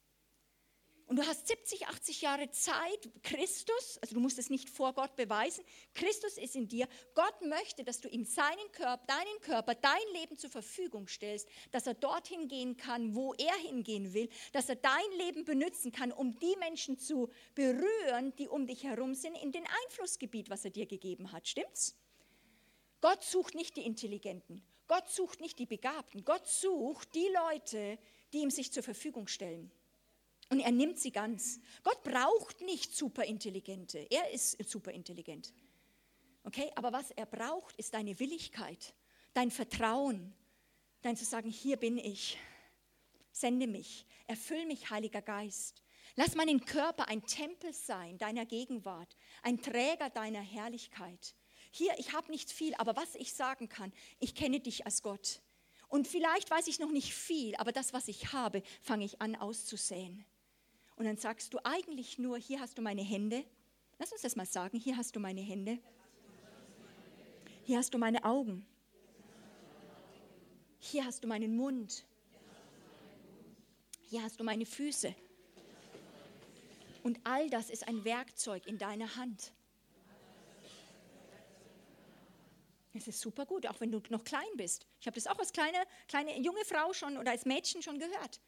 Und 1.12 1.17
du 1.17 1.28
hast 1.28 1.45
70, 1.45 1.88
80 1.88 2.21
Jahre 2.21 2.50
Zeit, 2.52 3.10
Christus, 3.21 4.00
also 4.02 4.15
du 4.15 4.21
musst 4.21 4.39
es 4.39 4.50
nicht 4.50 4.69
vor 4.69 4.93
Gott 4.93 5.17
beweisen, 5.17 5.62
Christus 5.93 6.38
ist 6.38 6.56
in 6.56 6.69
dir. 6.69 6.88
Gott 7.15 7.41
möchte, 7.41 7.84
dass 7.84 8.00
du 8.00 8.08
ihm 8.08 8.24
seinen 8.24 8.71
Körper, 8.71 9.06
deinen 9.08 9.41
Körper, 9.41 9.76
dein 9.76 10.00
Leben 10.13 10.38
zur 10.38 10.50
Verfügung 10.50 11.10
stellst, 11.10 11.50
dass 11.71 11.86
er 11.86 11.95
dorthin 11.95 12.47
gehen 12.47 12.78
kann, 12.78 13.13
wo 13.13 13.34
er 13.34 13.54
hingehen 13.56 14.13
will, 14.13 14.30
dass 14.54 14.69
er 14.69 14.78
dein 14.78 15.12
Leben 15.17 15.43
benutzen 15.43 15.91
kann, 15.91 16.13
um 16.13 16.39
die 16.39 16.56
Menschen 16.60 16.97
zu 16.97 17.30
berühren, 17.56 18.34
die 18.38 18.47
um 18.47 18.65
dich 18.65 18.86
herum 18.86 19.13
sind, 19.13 19.36
in 19.36 19.52
den 19.52 19.65
Einflussgebiet, 19.84 20.50
was 20.50 20.63
er 20.63 20.71
dir 20.71 20.86
gegeben 20.86 21.34
hat. 21.34 21.45
Stimmt's? 21.45 21.97
Gott 23.02 23.21
sucht 23.21 23.54
nicht 23.54 23.76
die 23.76 23.86
Intelligenten. 23.86 24.63
Gott 24.88 25.10
sucht 25.10 25.41
nicht 25.41 25.60
die 25.60 25.65
Begabten. 25.65 26.24
Gott 26.24 26.47
sucht 26.47 27.13
die 27.15 27.28
Leute, 27.50 28.00
die 28.32 28.38
ihm 28.38 28.50
sich 28.50 28.71
zur 28.71 28.84
Verfügung 28.84 29.28
stellen. 29.28 29.74
Und 30.52 30.60
er 30.60 30.72
nimmt 30.72 31.00
sie 31.00 31.12
ganz. 31.12 31.62
Gott 31.82 32.04
braucht 32.04 32.60
nicht 32.60 32.94
Superintelligente. 32.94 34.06
Er 34.10 34.32
ist 34.32 34.62
superintelligent. 34.70 35.54
Okay, 36.44 36.70
aber 36.76 36.92
was 36.92 37.12
er 37.12 37.26
braucht, 37.26 37.76
ist 37.78 37.94
deine 37.94 38.20
Willigkeit, 38.20 38.94
dein 39.34 39.50
Vertrauen, 39.50 40.34
dein 41.02 41.16
zu 41.16 41.24
sagen, 41.24 41.50
hier 41.50 41.78
bin 41.78 41.98
ich. 41.98 42.38
Sende 43.32 43.66
mich, 43.66 44.06
erfüll 44.28 44.66
mich, 44.66 44.90
Heiliger 44.90 45.22
Geist. 45.22 45.84
Lass 46.18 46.36
meinen 46.36 46.66
Körper 46.66 47.08
ein 47.08 47.26
Tempel 47.26 47.72
sein 47.72 48.18
deiner 48.18 48.46
Gegenwart, 48.46 49.16
ein 49.44 49.62
Träger 49.62 50.10
deiner 50.10 50.42
Herrlichkeit. 50.42 51.34
Hier, 51.72 51.94
ich 51.98 52.12
habe 52.12 52.30
nicht 52.30 52.52
viel, 52.52 52.76
aber 52.76 52.98
was 52.98 53.16
ich 53.16 53.34
sagen 53.34 53.70
kann, 53.70 53.94
ich 54.20 54.36
kenne 54.36 54.60
dich 54.60 54.86
als 54.86 55.02
Gott. 55.02 55.42
Und 55.88 56.10
vielleicht 56.10 56.52
weiß 56.52 56.68
ich 56.68 56.80
noch 56.80 56.92
nicht 56.92 57.14
viel, 57.14 57.56
aber 57.56 57.72
das, 57.72 57.94
was 57.94 58.10
ich 58.10 58.34
habe, 58.34 58.62
fange 58.82 59.06
ich 59.06 59.22
an 59.22 59.38
auszusäen. 59.38 60.26
Und 61.02 61.08
dann 61.08 61.18
sagst 61.18 61.52
du 61.52 61.58
eigentlich 61.64 62.20
nur, 62.20 62.38
hier 62.38 62.60
hast 62.60 62.78
du 62.78 62.84
meine 62.84 63.02
Hände. 63.02 63.44
Lass 63.98 64.12
uns 64.12 64.22
das 64.22 64.36
mal 64.36 64.46
sagen, 64.46 64.78
hier 64.78 64.98
hast 64.98 65.16
du 65.16 65.20
meine 65.20 65.42
Hände. 65.42 65.80
Hier 67.64 67.80
hast 67.80 67.92
du 67.96 67.98
meine 67.98 68.24
Augen. 68.24 68.68
Hier 70.78 71.04
hast 71.04 71.24
du 71.24 71.28
meinen 71.28 71.56
Mund. 71.56 72.06
Hier 74.12 74.22
hast 74.22 74.40
du 74.40 74.44
meine 74.44 74.64
Füße. 74.64 75.16
Und 77.02 77.20
all 77.24 77.50
das 77.50 77.72
ist 77.72 77.88
ein 77.88 78.06
Werkzeug 78.06 78.68
in 78.68 78.78
deiner 78.78 79.16
Hand. 79.16 79.54
Es 82.94 83.08
ist 83.08 83.22
super 83.22 83.48
gut, 83.48 83.66
auch 83.66 83.82
wenn 83.82 83.92
du 83.92 84.04
noch 84.10 84.24
klein 84.24 84.54
bist. 84.56 84.86
Ich 85.00 85.08
habe 85.08 85.16
das 85.16 85.26
auch 85.26 85.40
als 85.40 85.52
kleine, 85.52 85.80
kleine 86.08 86.40
junge 86.40 86.64
Frau 86.64 86.94
schon 86.94 87.18
oder 87.18 87.32
als 87.32 87.46
Mädchen 87.46 87.82
schon 87.82 87.98
gehört. 87.98 88.40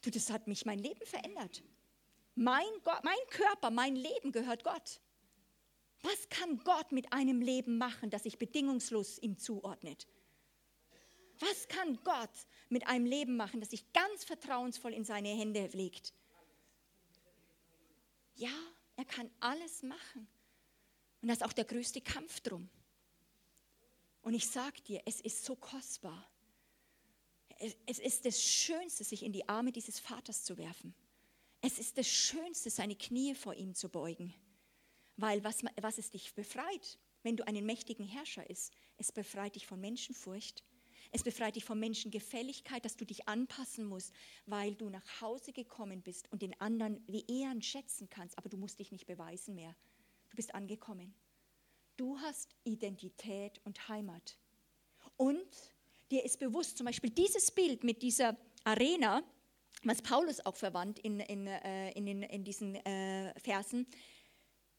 Du, 0.00 0.10
das 0.10 0.30
hat 0.30 0.46
mich 0.46 0.64
mein 0.64 0.78
Leben 0.78 1.04
verändert. 1.04 1.62
Mein, 2.40 2.68
Gott, 2.84 3.02
mein 3.02 3.18
Körper, 3.30 3.68
mein 3.68 3.96
Leben 3.96 4.30
gehört 4.30 4.62
Gott. 4.62 5.00
Was 6.02 6.28
kann 6.28 6.58
Gott 6.58 6.92
mit 6.92 7.12
einem 7.12 7.40
Leben 7.40 7.78
machen, 7.78 8.10
das 8.10 8.22
sich 8.22 8.38
bedingungslos 8.38 9.18
ihm 9.18 9.38
zuordnet? 9.38 10.06
Was 11.40 11.66
kann 11.66 11.98
Gott 12.04 12.30
mit 12.68 12.86
einem 12.86 13.06
Leben 13.06 13.36
machen, 13.36 13.58
das 13.58 13.70
sich 13.70 13.92
ganz 13.92 14.24
vertrauensvoll 14.24 14.92
in 14.92 15.04
seine 15.04 15.30
Hände 15.30 15.66
legt? 15.72 16.14
Ja, 18.36 18.54
er 18.94 19.04
kann 19.04 19.28
alles 19.40 19.82
machen. 19.82 20.28
Und 21.20 21.26
das 21.26 21.38
ist 21.38 21.44
auch 21.44 21.52
der 21.52 21.64
größte 21.64 22.00
Kampf 22.00 22.38
drum. 22.38 22.70
Und 24.22 24.34
ich 24.34 24.46
sage 24.46 24.80
dir, 24.82 25.02
es 25.06 25.20
ist 25.20 25.44
so 25.44 25.56
kostbar. 25.56 26.30
Es 27.86 27.98
ist 27.98 28.24
das 28.24 28.40
Schönste, 28.40 29.02
sich 29.02 29.24
in 29.24 29.32
die 29.32 29.48
Arme 29.48 29.72
dieses 29.72 29.98
Vaters 29.98 30.44
zu 30.44 30.56
werfen. 30.56 30.94
Es 31.60 31.78
ist 31.78 31.98
das 31.98 32.06
Schönste, 32.06 32.70
seine 32.70 32.96
Knie 32.96 33.34
vor 33.34 33.54
ihm 33.54 33.74
zu 33.74 33.88
beugen. 33.88 34.34
Weil 35.16 35.42
was, 35.42 35.62
was 35.80 35.98
es 35.98 36.10
dich 36.10 36.34
befreit, 36.34 36.98
wenn 37.22 37.36
du 37.36 37.46
einen 37.46 37.66
mächtigen 37.66 38.06
Herrscher 38.06 38.48
ist, 38.48 38.72
es 38.96 39.10
befreit 39.10 39.56
dich 39.56 39.66
von 39.66 39.80
Menschenfurcht. 39.80 40.62
Es 41.10 41.22
befreit 41.22 41.56
dich 41.56 41.64
von 41.64 41.80
Menschengefälligkeit, 41.80 42.84
dass 42.84 42.96
du 42.96 43.04
dich 43.04 43.26
anpassen 43.28 43.86
musst, 43.86 44.12
weil 44.46 44.74
du 44.74 44.90
nach 44.90 45.20
Hause 45.20 45.52
gekommen 45.52 46.02
bist 46.02 46.30
und 46.30 46.42
den 46.42 46.58
anderen 46.60 47.02
wie 47.08 47.24
Ehren 47.26 47.62
schätzen 47.62 48.08
kannst, 48.08 48.36
aber 48.36 48.48
du 48.48 48.58
musst 48.58 48.78
dich 48.78 48.92
nicht 48.92 49.06
beweisen 49.06 49.54
mehr. 49.54 49.74
Du 50.30 50.36
bist 50.36 50.54
angekommen. 50.54 51.14
Du 51.96 52.18
hast 52.20 52.54
Identität 52.64 53.60
und 53.64 53.88
Heimat. 53.88 54.38
Und 55.16 55.48
dir 56.10 56.24
ist 56.24 56.38
bewusst, 56.38 56.76
zum 56.76 56.86
Beispiel 56.86 57.10
dieses 57.10 57.50
Bild 57.50 57.82
mit 57.82 58.02
dieser 58.02 58.36
Arena, 58.64 59.24
was 59.84 60.02
Paulus 60.02 60.44
auch 60.44 60.56
verwandt 60.56 60.98
in, 60.98 61.20
in, 61.20 61.46
äh, 61.46 61.90
in, 61.92 62.06
in, 62.06 62.22
in 62.22 62.44
diesen 62.44 62.74
äh, 62.76 63.32
Versen, 63.40 63.86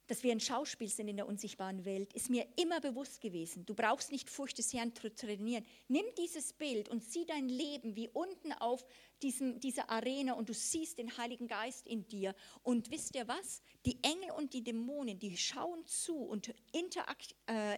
dass 0.10 0.24
wir 0.24 0.32
ein 0.32 0.40
Schauspiel 0.40 0.90
sind 0.90 1.08
in 1.08 1.18
der 1.18 1.28
unsichtbaren 1.28 1.86
Welt, 1.86 2.14
ist 2.14 2.32
mir 2.32 2.48
immer 2.56 2.82
bewusst 2.82 3.22
gewesen. 3.22 3.64
Du 3.68 3.76
brauchst 3.76 4.12
nicht 4.12 4.28
Furcht 4.28 4.58
des 4.58 4.74
Herrn 4.74 4.94
zu 4.96 5.14
trainieren. 5.14 5.64
Nimm 5.88 6.06
dieses 6.18 6.52
Bild 6.54 6.90
und 6.90 7.04
sieh 7.04 7.28
dein 7.28 7.48
Leben 7.48 7.96
wie 7.96 8.10
unten 8.10 8.52
auf 8.54 8.84
diesem, 9.22 9.60
dieser 9.60 9.88
Arena 9.92 10.34
und 10.34 10.50
du 10.50 10.54
siehst 10.54 10.98
den 10.98 11.16
Heiligen 11.16 11.48
Geist 11.48 11.86
in 11.86 12.08
dir. 12.08 12.34
Und 12.64 12.90
wisst 12.90 13.16
ihr 13.16 13.28
was? 13.28 13.62
Die 13.86 14.00
Engel 14.02 14.32
und 14.36 14.54
die 14.54 14.64
Dämonen, 14.64 15.20
die 15.20 15.38
schauen 15.38 15.86
zu 15.86 16.18
und 16.18 16.56
interakt, 16.72 17.36
äh, 17.46 17.78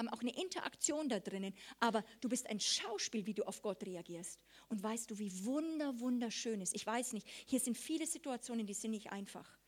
haben 0.00 0.08
auch 0.08 0.20
eine 0.20 0.36
Interaktion 0.36 1.08
da 1.08 1.20
drinnen. 1.20 1.54
Aber 1.78 2.04
du 2.20 2.28
bist 2.28 2.48
ein 2.48 2.58
Schauspiel, 2.58 3.26
wie 3.26 3.34
du 3.34 3.46
auf 3.46 3.62
Gott 3.62 3.84
reagierst. 3.84 4.40
Und 4.68 4.82
weißt 4.82 5.10
du, 5.10 5.18
wie 5.18 5.44
wunder, 5.44 6.00
wunderschön 6.00 6.60
ist. 6.60 6.74
Ich 6.74 6.86
weiß 6.86 7.12
nicht, 7.12 7.28
hier 7.46 7.60
sind 7.60 7.76
viele 7.76 8.06
Situationen, 8.06 8.66
die 8.66 8.74
sind 8.74 8.92
nicht 8.92 9.12
einfach. 9.12 9.58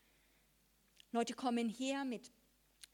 Leute 1.13 1.35
kommen 1.35 1.69
her 1.69 2.05
mit 2.05 2.33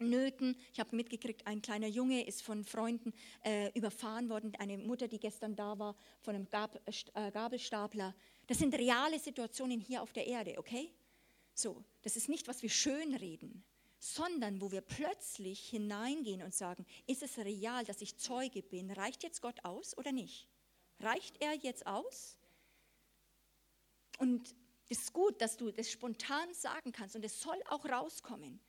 Nöten. 0.01 0.57
Ich 0.73 0.81
habe 0.81 0.95
mitgekriegt, 0.95 1.47
ein 1.47 1.63
kleiner 1.63 1.87
Junge 1.87 2.27
ist 2.27 2.43
von 2.43 2.65
Freunden 2.65 3.13
äh, 3.45 3.71
überfahren 3.79 4.29
worden. 4.29 4.53
Eine 4.59 4.79
Mutter, 4.79 5.09
die 5.09 5.21
gestern 5.21 5.55
da 5.55 5.79
war, 5.79 5.97
von 6.21 6.35
einem 6.35 6.49
Gab, 6.49 6.81
äh, 6.87 7.31
Gabelstapler. 7.31 8.15
Das 8.47 8.59
sind 8.59 8.75
reale 8.75 9.19
Situationen 9.19 9.81
hier 9.81 10.03
auf 10.03 10.13
der 10.13 10.27
Erde, 10.27 10.59
okay? 10.59 10.93
So, 11.55 11.85
das 12.03 12.17
ist 12.17 12.29
nicht, 12.29 12.49
was 12.49 12.63
wir 12.63 12.71
schön 12.71 13.15
reden, 13.15 13.65
sondern 13.99 14.61
wo 14.61 14.71
wir 14.71 14.81
plötzlich 14.81 15.69
hineingehen 15.69 16.43
und 16.43 16.55
sagen, 16.55 16.87
ist 17.07 17.23
es 17.23 17.39
real, 17.39 17.85
dass 17.85 18.01
ich 18.01 18.17
Zeuge 18.17 18.63
bin? 18.63 18.91
Reicht 18.91 19.23
jetzt 19.23 19.43
Gott 19.43 19.65
aus 19.65 19.97
oder 19.97 20.13
nicht? 20.13 20.49
Reicht 21.01 21.41
er 21.41 21.55
jetzt 21.55 21.87
aus? 21.87 22.37
Und 24.19 24.55
es 24.89 25.01
ist 25.01 25.13
gut, 25.13 25.41
dass 25.41 25.57
du 25.57 25.71
das 25.71 25.91
spontan 25.91 26.53
sagen 26.55 26.93
kannst 26.93 27.17
und 27.17 27.25
es 27.25 27.41
soll 27.41 27.61
auch 27.69 27.85
rauskommen. 27.85 28.61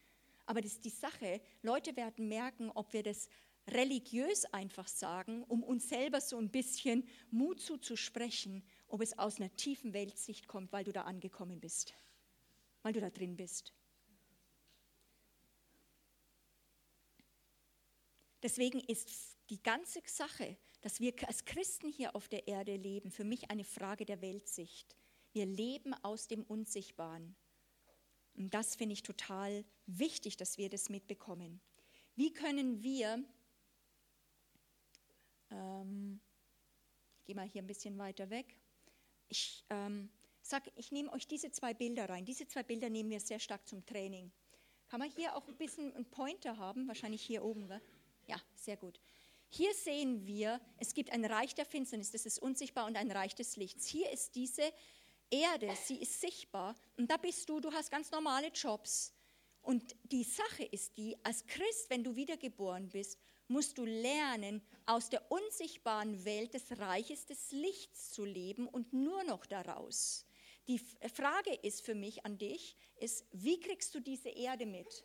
Aber 0.45 0.61
das 0.61 0.73
ist 0.73 0.85
die 0.85 0.89
Sache, 0.89 1.41
Leute 1.61 1.95
werden 1.95 2.27
merken, 2.27 2.71
ob 2.71 2.91
wir 2.93 3.03
das 3.03 3.29
religiös 3.67 4.45
einfach 4.45 4.87
sagen, 4.87 5.43
um 5.43 5.63
uns 5.63 5.89
selber 5.89 6.21
so 6.21 6.37
ein 6.37 6.49
bisschen 6.49 7.07
Mut 7.29 7.61
zuzusprechen, 7.61 8.63
ob 8.87 9.01
es 9.01 9.17
aus 9.17 9.39
einer 9.39 9.55
tiefen 9.55 9.93
Weltsicht 9.93 10.47
kommt, 10.47 10.71
weil 10.71 10.83
du 10.83 10.91
da 10.91 11.03
angekommen 11.03 11.59
bist, 11.59 11.93
weil 12.81 12.93
du 12.93 12.99
da 12.99 13.09
drin 13.09 13.35
bist. 13.35 13.73
Deswegen 18.41 18.79
ist 18.79 19.37
die 19.49 19.61
ganze 19.61 20.01
Sache, 20.05 20.57
dass 20.81 20.99
wir 20.99 21.13
als 21.27 21.45
Christen 21.45 21.89
hier 21.89 22.15
auf 22.15 22.27
der 22.27 22.47
Erde 22.47 22.75
leben, 22.75 23.11
für 23.11 23.23
mich 23.23 23.49
eine 23.51 23.63
Frage 23.65 24.05
der 24.05 24.21
Weltsicht. 24.21 24.95
Wir 25.33 25.45
leben 25.45 25.93
aus 26.03 26.27
dem 26.27 26.43
Unsichtbaren. 26.43 27.35
Und 28.35 28.53
das 28.53 28.75
finde 28.75 28.93
ich 28.93 29.03
total 29.03 29.65
wichtig, 29.85 30.37
dass 30.37 30.57
wir 30.57 30.69
das 30.69 30.89
mitbekommen. 30.89 31.59
Wie 32.15 32.31
können 32.31 32.81
wir, 32.81 33.23
ähm, 35.51 36.21
ich 37.17 37.25
gehe 37.25 37.35
mal 37.35 37.47
hier 37.47 37.61
ein 37.61 37.67
bisschen 37.67 37.97
weiter 37.97 38.29
weg, 38.29 38.55
ich 39.27 39.65
ähm, 39.69 40.09
sage, 40.41 40.71
ich 40.75 40.91
nehme 40.91 41.11
euch 41.11 41.27
diese 41.27 41.51
zwei 41.51 41.73
Bilder 41.73 42.09
rein. 42.09 42.25
Diese 42.25 42.47
zwei 42.47 42.63
Bilder 42.63 42.89
nehmen 42.89 43.09
wir 43.09 43.19
sehr 43.19 43.39
stark 43.39 43.67
zum 43.67 43.85
Training. 43.85 44.31
Kann 44.87 44.99
man 44.99 45.11
hier 45.11 45.35
auch 45.35 45.47
ein 45.47 45.57
bisschen 45.57 45.93
einen 45.93 46.09
Pointer 46.09 46.57
haben? 46.57 46.87
Wahrscheinlich 46.87 47.21
hier 47.21 47.43
oben, 47.43 47.69
wa? 47.69 47.79
Ja, 48.29 48.39
sehr 48.55 48.77
gut. 48.77 48.99
Hier 49.49 49.73
sehen 49.73 50.27
wir, 50.27 50.61
es 50.77 50.93
gibt 50.93 51.11
ein 51.11 51.25
Reich 51.25 51.55
der 51.55 51.65
Finsternis, 51.65 52.11
das 52.11 52.27
ist 52.27 52.37
unsichtbar, 52.37 52.85
und 52.85 52.95
ein 52.95 53.09
Reich 53.09 53.33
des 53.33 53.55
Lichts. 53.55 53.87
Hier 53.87 54.11
ist 54.11 54.35
diese 54.35 54.71
Erde, 55.31 55.75
sie 55.83 55.97
ist 55.97 56.21
sichtbar 56.21 56.75
und 56.95 57.09
da 57.09 57.17
bist 57.17 57.49
du, 57.49 57.59
du 57.59 57.71
hast 57.71 57.89
ganz 57.89 58.11
normale 58.11 58.49
Jobs. 58.49 59.13
Und 59.63 59.95
die 60.03 60.23
Sache 60.23 60.63
ist 60.63 60.95
die, 60.97 61.17
als 61.23 61.45
Christ, 61.47 61.89
wenn 61.89 62.03
du 62.03 62.15
wiedergeboren 62.15 62.89
bist, 62.89 63.17
musst 63.47 63.79
du 63.79 63.85
lernen, 63.85 64.61
aus 64.85 65.09
der 65.09 65.31
unsichtbaren 65.31 66.23
Welt 66.23 66.53
des 66.53 66.77
Reiches 66.77 67.25
des 67.25 67.51
Lichts 67.51 68.11
zu 68.11 68.25
leben 68.25 68.67
und 68.67 68.93
nur 68.93 69.23
noch 69.23 69.47
daraus. 69.47 70.27
Die 70.67 70.79
Frage 70.79 71.55
ist 71.63 71.83
für 71.83 71.95
mich 71.95 72.23
an 72.25 72.37
dich, 72.37 72.75
ist, 72.97 73.25
wie 73.31 73.59
kriegst 73.59 73.95
du 73.95 73.99
diese 73.99 74.29
Erde 74.29 74.67
mit? 74.67 75.03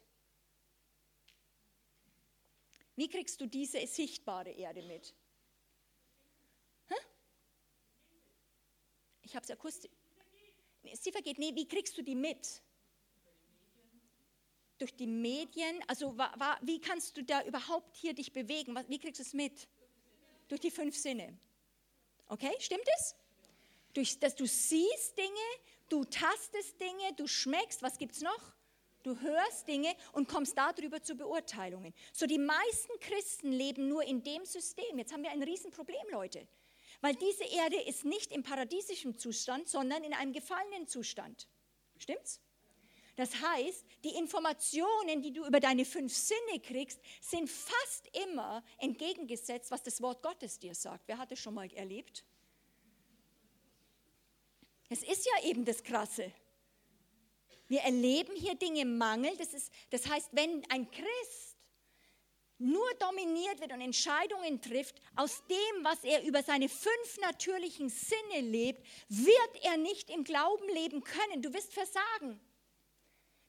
Wie 2.96 3.08
kriegst 3.08 3.40
du 3.40 3.46
diese 3.46 3.86
sichtbare 3.86 4.50
Erde 4.50 4.82
mit? 4.82 5.14
Hä? 6.88 6.94
Ich 9.22 9.34
habe 9.34 9.44
es 9.44 9.50
akustisch 9.50 9.90
sie 10.92 11.12
vergeht, 11.12 11.38
nee, 11.38 11.54
wie 11.54 11.66
kriegst 11.66 11.96
du 11.96 12.02
die 12.02 12.14
mit? 12.14 12.62
Durch 14.78 14.94
die 14.94 15.06
Medien, 15.06 15.82
also 15.86 16.16
wie 16.62 16.80
kannst 16.80 17.16
du 17.16 17.22
da 17.22 17.42
überhaupt 17.44 17.96
hier 17.96 18.12
dich 18.12 18.32
bewegen? 18.32 18.76
Wie 18.88 18.98
kriegst 18.98 19.20
du 19.20 19.22
es 19.22 19.32
mit? 19.32 19.68
Durch 20.48 20.60
die 20.60 20.70
fünf 20.70 20.96
Sinne. 20.96 21.38
Okay, 22.26 22.52
stimmt 22.58 22.86
es? 22.98 23.14
Durch, 23.92 24.18
dass 24.18 24.34
du 24.34 24.46
siehst 24.46 25.16
Dinge, 25.16 25.30
du 25.88 26.04
tastest 26.04 26.80
Dinge, 26.80 27.12
du 27.16 27.26
schmeckst, 27.26 27.82
was 27.82 27.96
gibt 27.98 28.16
es 28.16 28.22
noch? 28.22 28.53
Du 29.04 29.20
hörst 29.20 29.68
Dinge 29.68 29.94
und 30.12 30.28
kommst 30.28 30.56
darüber 30.56 31.02
zu 31.02 31.14
Beurteilungen. 31.14 31.92
So 32.12 32.26
die 32.26 32.38
meisten 32.38 32.98
Christen 33.00 33.52
leben 33.52 33.86
nur 33.86 34.02
in 34.02 34.24
dem 34.24 34.46
System. 34.46 34.98
Jetzt 34.98 35.12
haben 35.12 35.22
wir 35.22 35.30
ein 35.30 35.42
Riesenproblem, 35.42 36.06
Leute. 36.10 36.48
Weil 37.02 37.14
diese 37.14 37.44
Erde 37.44 37.76
ist 37.82 38.06
nicht 38.06 38.32
im 38.32 38.42
paradiesischen 38.42 39.18
Zustand, 39.18 39.68
sondern 39.68 40.02
in 40.04 40.14
einem 40.14 40.32
gefallenen 40.32 40.88
Zustand. 40.88 41.46
Stimmt's? 41.98 42.40
Das 43.16 43.42
heißt, 43.42 43.84
die 44.04 44.16
Informationen, 44.16 45.20
die 45.20 45.34
du 45.34 45.46
über 45.46 45.60
deine 45.60 45.84
fünf 45.84 46.16
Sinne 46.16 46.60
kriegst, 46.60 46.98
sind 47.20 47.50
fast 47.50 48.08
immer 48.24 48.64
entgegengesetzt, 48.78 49.70
was 49.70 49.82
das 49.82 50.00
Wort 50.00 50.22
Gottes 50.22 50.58
dir 50.58 50.74
sagt. 50.74 51.06
Wer 51.06 51.18
hat 51.18 51.30
das 51.30 51.38
schon 51.38 51.54
mal 51.54 51.70
erlebt? 51.74 52.24
Es 54.88 55.02
ist 55.02 55.26
ja 55.26 55.48
eben 55.48 55.66
das 55.66 55.82
Krasse. 55.82 56.32
Wir 57.68 57.80
erleben 57.80 58.34
hier 58.36 58.54
Dinge 58.54 58.82
im 58.82 58.98
Mangel. 58.98 59.34
Das, 59.36 59.52
ist, 59.54 59.72
das 59.90 60.06
heißt, 60.08 60.30
wenn 60.32 60.64
ein 60.70 60.90
Christ 60.90 61.56
nur 62.58 62.88
dominiert 62.98 63.60
wird 63.60 63.72
und 63.72 63.80
Entscheidungen 63.80 64.60
trifft 64.60 65.00
aus 65.16 65.42
dem, 65.48 65.84
was 65.84 66.04
er 66.04 66.22
über 66.22 66.42
seine 66.42 66.68
fünf 66.68 67.18
natürlichen 67.20 67.88
Sinne 67.88 68.40
lebt, 68.40 68.84
wird 69.08 69.64
er 69.64 69.76
nicht 69.76 70.10
im 70.10 70.24
Glauben 70.24 70.68
leben 70.68 71.02
können. 71.02 71.42
Du 71.42 71.52
wirst 71.52 71.74
versagen. 71.74 72.40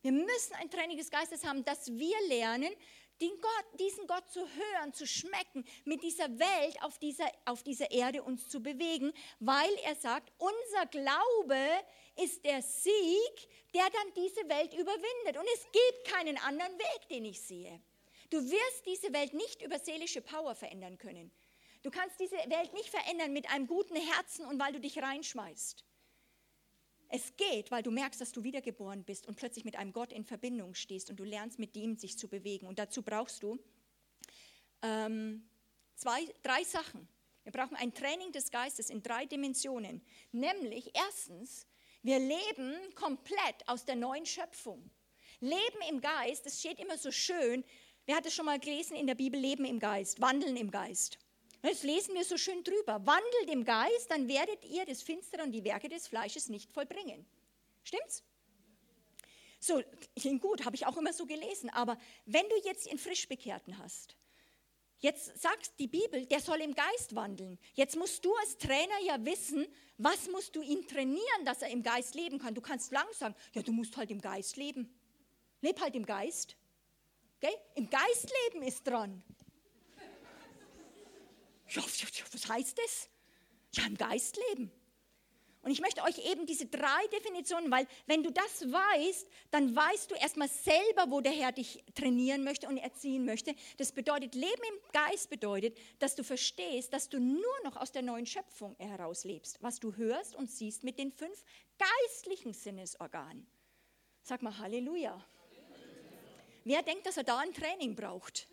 Wir 0.01 0.11
müssen 0.11 0.53
ein 0.59 0.69
Training 0.69 0.97
des 0.97 1.09
Geistes 1.09 1.43
haben, 1.45 1.63
dass 1.65 1.87
wir 1.87 2.15
lernen, 2.27 2.71
Gott, 3.19 3.79
diesen 3.79 4.07
Gott 4.07 4.29
zu 4.29 4.41
hören, 4.41 4.93
zu 4.93 5.07
schmecken, 5.07 5.65
mit 5.85 6.03
dieser 6.03 6.27
Welt 6.39 6.81
auf 6.81 6.97
dieser, 6.99 7.29
auf 7.45 7.63
dieser 7.63 7.91
Erde 7.91 8.23
uns 8.23 8.49
zu 8.49 8.61
bewegen, 8.61 9.13
weil 9.39 9.73
er 9.83 9.95
sagt, 9.95 10.31
unser 10.37 10.85
Glaube 10.87 11.57
ist 12.17 12.43
der 12.45 12.61
Sieg, 12.61 13.49
der 13.73 13.83
dann 13.89 14.13
diese 14.15 14.47
Welt 14.49 14.73
überwindet. 14.73 15.37
Und 15.37 15.47
es 15.53 15.63
gibt 15.71 16.07
keinen 16.07 16.37
anderen 16.39 16.77
Weg, 16.77 17.09
den 17.09 17.25
ich 17.25 17.41
sehe. 17.41 17.81
Du 18.29 18.37
wirst 18.37 18.85
diese 18.85 19.13
Welt 19.13 19.33
nicht 19.33 19.61
über 19.61 19.79
seelische 19.79 20.21
Power 20.21 20.55
verändern 20.55 20.97
können. 20.97 21.31
Du 21.83 21.91
kannst 21.91 22.19
diese 22.19 22.35
Welt 22.35 22.73
nicht 22.73 22.89
verändern 22.89 23.31
mit 23.31 23.49
einem 23.49 23.67
guten 23.67 23.95
Herzen 23.95 24.45
und 24.45 24.59
weil 24.59 24.73
du 24.73 24.79
dich 24.79 24.97
reinschmeißt. 24.97 25.85
Es 27.09 27.35
geht, 27.37 27.71
weil 27.71 27.83
du 27.83 27.91
merkst, 27.91 28.19
dass 28.19 28.31
du 28.31 28.43
wiedergeboren 28.43 29.03
bist 29.03 29.27
und 29.27 29.35
plötzlich 29.35 29.65
mit 29.65 29.75
einem 29.75 29.93
Gott 29.93 30.11
in 30.11 30.23
Verbindung 30.23 30.73
stehst 30.75 31.09
und 31.09 31.19
du 31.19 31.23
lernst 31.23 31.59
mit 31.59 31.75
ihm 31.75 31.97
sich 31.97 32.17
zu 32.17 32.27
bewegen. 32.27 32.67
Und 32.67 32.79
dazu 32.79 33.01
brauchst 33.01 33.43
du 33.43 33.59
ähm, 34.81 35.47
zwei, 35.95 36.25
drei 36.43 36.63
Sachen. 36.63 37.07
Wir 37.43 37.51
brauchen 37.51 37.75
ein 37.75 37.93
Training 37.93 38.31
des 38.31 38.51
Geistes 38.51 38.89
in 38.89 39.03
drei 39.03 39.25
Dimensionen. 39.25 40.01
Nämlich 40.31 40.91
erstens, 40.95 41.67
wir 42.01 42.19
leben 42.19 42.75
komplett 42.95 43.67
aus 43.67 43.85
der 43.85 43.95
neuen 43.95 44.25
Schöpfung. 44.25 44.89
Leben 45.39 45.81
im 45.89 46.01
Geist, 46.01 46.45
das 46.45 46.59
steht 46.59 46.79
immer 46.79 46.97
so 46.97 47.11
schön, 47.11 47.63
Wer 48.07 48.17
hat 48.17 48.25
es 48.27 48.35
schon 48.35 48.45
mal 48.45 48.59
gelesen 48.59 48.95
in 48.95 49.07
der 49.07 49.15
Bibel, 49.15 49.39
Leben 49.39 49.65
im 49.65 49.79
Geist, 49.79 50.21
Wandeln 50.21 50.55
im 50.57 50.69
Geist? 50.69 51.17
Das 51.65 51.81
lesen 51.81 52.13
wir 52.13 52.23
so 52.23 52.37
schön 52.37 52.63
drüber. 52.63 53.03
Wandelt 53.07 53.49
im 53.49 53.65
Geist, 53.65 54.11
dann 54.11 54.27
werdet 54.27 54.63
ihr 54.65 54.85
das 54.85 55.01
Finstere 55.01 55.41
und 55.41 55.51
die 55.51 55.63
Werke 55.63 55.89
des 55.89 56.07
Fleisches 56.07 56.47
nicht 56.47 56.71
vollbringen. 56.71 57.25
Stimmt's? 57.83 58.23
So, 59.59 59.81
klingt 60.15 60.43
gut, 60.43 60.63
habe 60.63 60.75
ich 60.75 60.85
auch 60.85 60.95
immer 60.95 61.11
so 61.11 61.25
gelesen. 61.25 61.71
Aber 61.71 61.97
wenn 62.27 62.47
du 62.49 62.55
jetzt 62.65 62.87
einen 62.87 62.99
Frischbekehrten 62.99 63.79
hast, 63.79 64.15
jetzt 64.99 65.41
sagst 65.41 65.73
die 65.79 65.87
Bibel, 65.87 66.27
der 66.27 66.39
soll 66.39 66.61
im 66.61 66.75
Geist 66.75 67.15
wandeln. 67.15 67.57
Jetzt 67.73 67.95
musst 67.95 68.23
du 68.23 68.31
als 68.35 68.59
Trainer 68.59 68.99
ja 69.03 69.25
wissen, 69.25 69.65
was 69.97 70.29
musst 70.29 70.55
du 70.55 70.61
ihn 70.61 70.87
trainieren, 70.87 71.45
dass 71.45 71.63
er 71.63 71.69
im 71.69 71.81
Geist 71.81 72.13
leben 72.13 72.37
kann. 72.37 72.53
Du 72.53 72.61
kannst 72.61 72.91
lang 72.91 73.11
sagen, 73.13 73.33
ja, 73.53 73.63
du 73.63 73.71
musst 73.71 73.97
halt 73.97 74.11
im 74.11 74.21
Geist 74.21 74.55
leben. 74.57 74.93
Leb 75.61 75.81
halt 75.81 75.95
im 75.95 76.05
Geist. 76.05 76.57
Okay? 77.37 77.55
Im 77.73 77.89
Geistleben 77.89 78.61
ist 78.61 78.85
dran. 78.85 79.23
Ja, 81.69 81.83
was 82.31 82.49
heißt 82.49 82.77
das? 82.77 83.09
Ja, 83.73 83.85
im 83.85 83.97
Geistleben. 83.97 84.71
Und 85.65 85.71
ich 85.71 85.81
möchte 85.81 86.03
euch 86.03 86.19
eben 86.29 86.45
diese 86.45 86.67
drei 86.67 87.07
Definitionen, 87.11 87.71
weil 87.71 87.87
wenn 88.05 88.21
du 88.21 88.31
das 88.31 88.71
weißt, 88.71 89.27
dann 89.49 89.75
weißt 89.75 90.11
du 90.11 90.15
erstmal 90.15 90.47
selber, 90.47 91.09
wo 91.09 91.21
der 91.21 91.31
Herr 91.31 91.51
dich 91.51 91.83
trainieren 91.95 92.43
möchte 92.43 92.67
und 92.67 92.77
erziehen 92.77 93.25
möchte. 93.25 93.55
Das 93.77 93.91
bedeutet, 93.91 94.35
Leben 94.35 94.61
im 94.69 94.91
Geist 94.93 95.31
bedeutet, 95.31 95.75
dass 95.97 96.13
du 96.13 96.23
verstehst, 96.23 96.93
dass 96.93 97.09
du 97.09 97.19
nur 97.19 97.63
noch 97.63 97.77
aus 97.77 97.91
der 97.91 98.03
neuen 98.03 98.27
Schöpfung 98.27 98.75
heraus 98.77 99.23
lebst, 99.23 99.57
was 99.63 99.79
du 99.79 99.95
hörst 99.95 100.35
und 100.35 100.51
siehst 100.51 100.83
mit 100.83 100.99
den 100.99 101.11
fünf 101.11 101.43
geistlichen 101.79 102.53
Sinnesorganen. 102.53 103.47
Sag 104.21 104.43
mal 104.43 104.55
Halleluja. 104.59 105.19
Wer 106.63 106.83
denkt, 106.83 107.07
dass 107.07 107.17
er 107.17 107.23
da 107.23 107.39
ein 107.39 107.55
Training 107.55 107.95
braucht? 107.95 108.47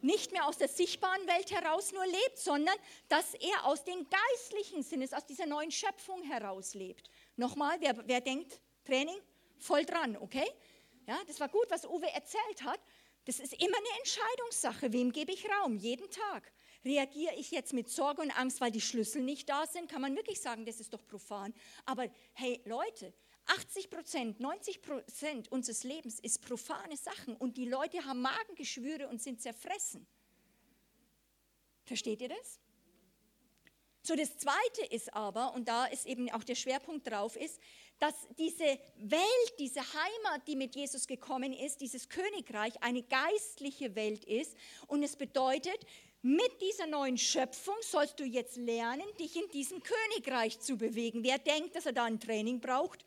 Nicht 0.00 0.32
mehr 0.32 0.46
aus 0.46 0.58
der 0.58 0.68
sichtbaren 0.68 1.26
Welt 1.26 1.50
heraus 1.50 1.92
nur 1.92 2.06
lebt, 2.06 2.38
sondern 2.38 2.76
dass 3.08 3.34
er 3.34 3.64
aus 3.64 3.84
den 3.84 4.06
geistlichen 4.08 4.82
Sinnes, 4.82 5.12
aus 5.12 5.26
dieser 5.26 5.46
neuen 5.46 5.70
Schöpfung 5.70 6.22
heraus 6.22 6.74
lebt. 6.74 7.10
Nochmal, 7.36 7.76
wer, 7.80 7.96
wer 8.06 8.20
denkt, 8.20 8.60
Training? 8.84 9.18
Voll 9.58 9.84
dran, 9.84 10.16
okay? 10.16 10.48
Ja, 11.06 11.18
das 11.26 11.40
war 11.40 11.48
gut, 11.48 11.66
was 11.70 11.84
Uwe 11.84 12.10
erzählt 12.12 12.62
hat. 12.62 12.80
Das 13.24 13.40
ist 13.40 13.52
immer 13.54 13.76
eine 13.76 13.98
Entscheidungssache. 13.98 14.92
Wem 14.92 15.12
gebe 15.12 15.32
ich 15.32 15.46
Raum? 15.50 15.76
Jeden 15.76 16.08
Tag. 16.10 16.52
Reagiere 16.84 17.34
ich 17.34 17.50
jetzt 17.50 17.72
mit 17.72 17.88
Sorge 17.90 18.22
und 18.22 18.30
Angst, 18.30 18.60
weil 18.60 18.70
die 18.70 18.80
Schlüssel 18.80 19.22
nicht 19.22 19.48
da 19.48 19.66
sind? 19.66 19.90
Kann 19.90 20.00
man 20.00 20.14
wirklich 20.16 20.40
sagen, 20.40 20.64
das 20.64 20.80
ist 20.80 20.94
doch 20.94 21.04
profan. 21.06 21.52
Aber 21.84 22.06
hey 22.34 22.60
Leute, 22.64 23.12
80 23.48 23.90
Prozent, 23.90 24.40
90 24.40 24.82
Prozent 24.82 25.50
unseres 25.50 25.84
Lebens 25.84 26.20
ist 26.20 26.42
profane 26.42 26.96
Sachen 26.96 27.36
und 27.36 27.56
die 27.56 27.66
Leute 27.66 28.04
haben 28.04 28.20
Magengeschwüre 28.20 29.08
und 29.08 29.20
sind 29.22 29.40
zerfressen. 29.40 30.06
Versteht 31.84 32.20
ihr 32.20 32.28
das? 32.28 32.60
So, 34.02 34.14
das 34.14 34.38
Zweite 34.38 34.86
ist 34.90 35.12
aber, 35.12 35.52
und 35.54 35.68
da 35.68 35.86
ist 35.86 36.06
eben 36.06 36.30
auch 36.30 36.44
der 36.44 36.54
Schwerpunkt 36.54 37.10
drauf, 37.10 37.36
ist, 37.36 37.60
dass 37.98 38.14
diese 38.38 38.78
Welt, 38.96 39.52
diese 39.58 39.80
Heimat, 39.80 40.46
die 40.46 40.56
mit 40.56 40.74
Jesus 40.76 41.06
gekommen 41.06 41.52
ist, 41.52 41.80
dieses 41.80 42.08
Königreich, 42.08 42.82
eine 42.82 43.02
geistliche 43.02 43.94
Welt 43.96 44.24
ist. 44.24 44.56
Und 44.86 45.02
es 45.02 45.16
bedeutet, 45.16 45.78
mit 46.22 46.60
dieser 46.62 46.86
neuen 46.86 47.18
Schöpfung 47.18 47.76
sollst 47.80 48.18
du 48.20 48.24
jetzt 48.24 48.56
lernen, 48.56 49.06
dich 49.18 49.36
in 49.36 49.48
diesem 49.50 49.82
Königreich 49.82 50.58
zu 50.60 50.76
bewegen. 50.76 51.22
Wer 51.22 51.38
denkt, 51.38 51.76
dass 51.76 51.86
er 51.86 51.92
da 51.92 52.04
ein 52.04 52.20
Training 52.20 52.60
braucht? 52.60 53.04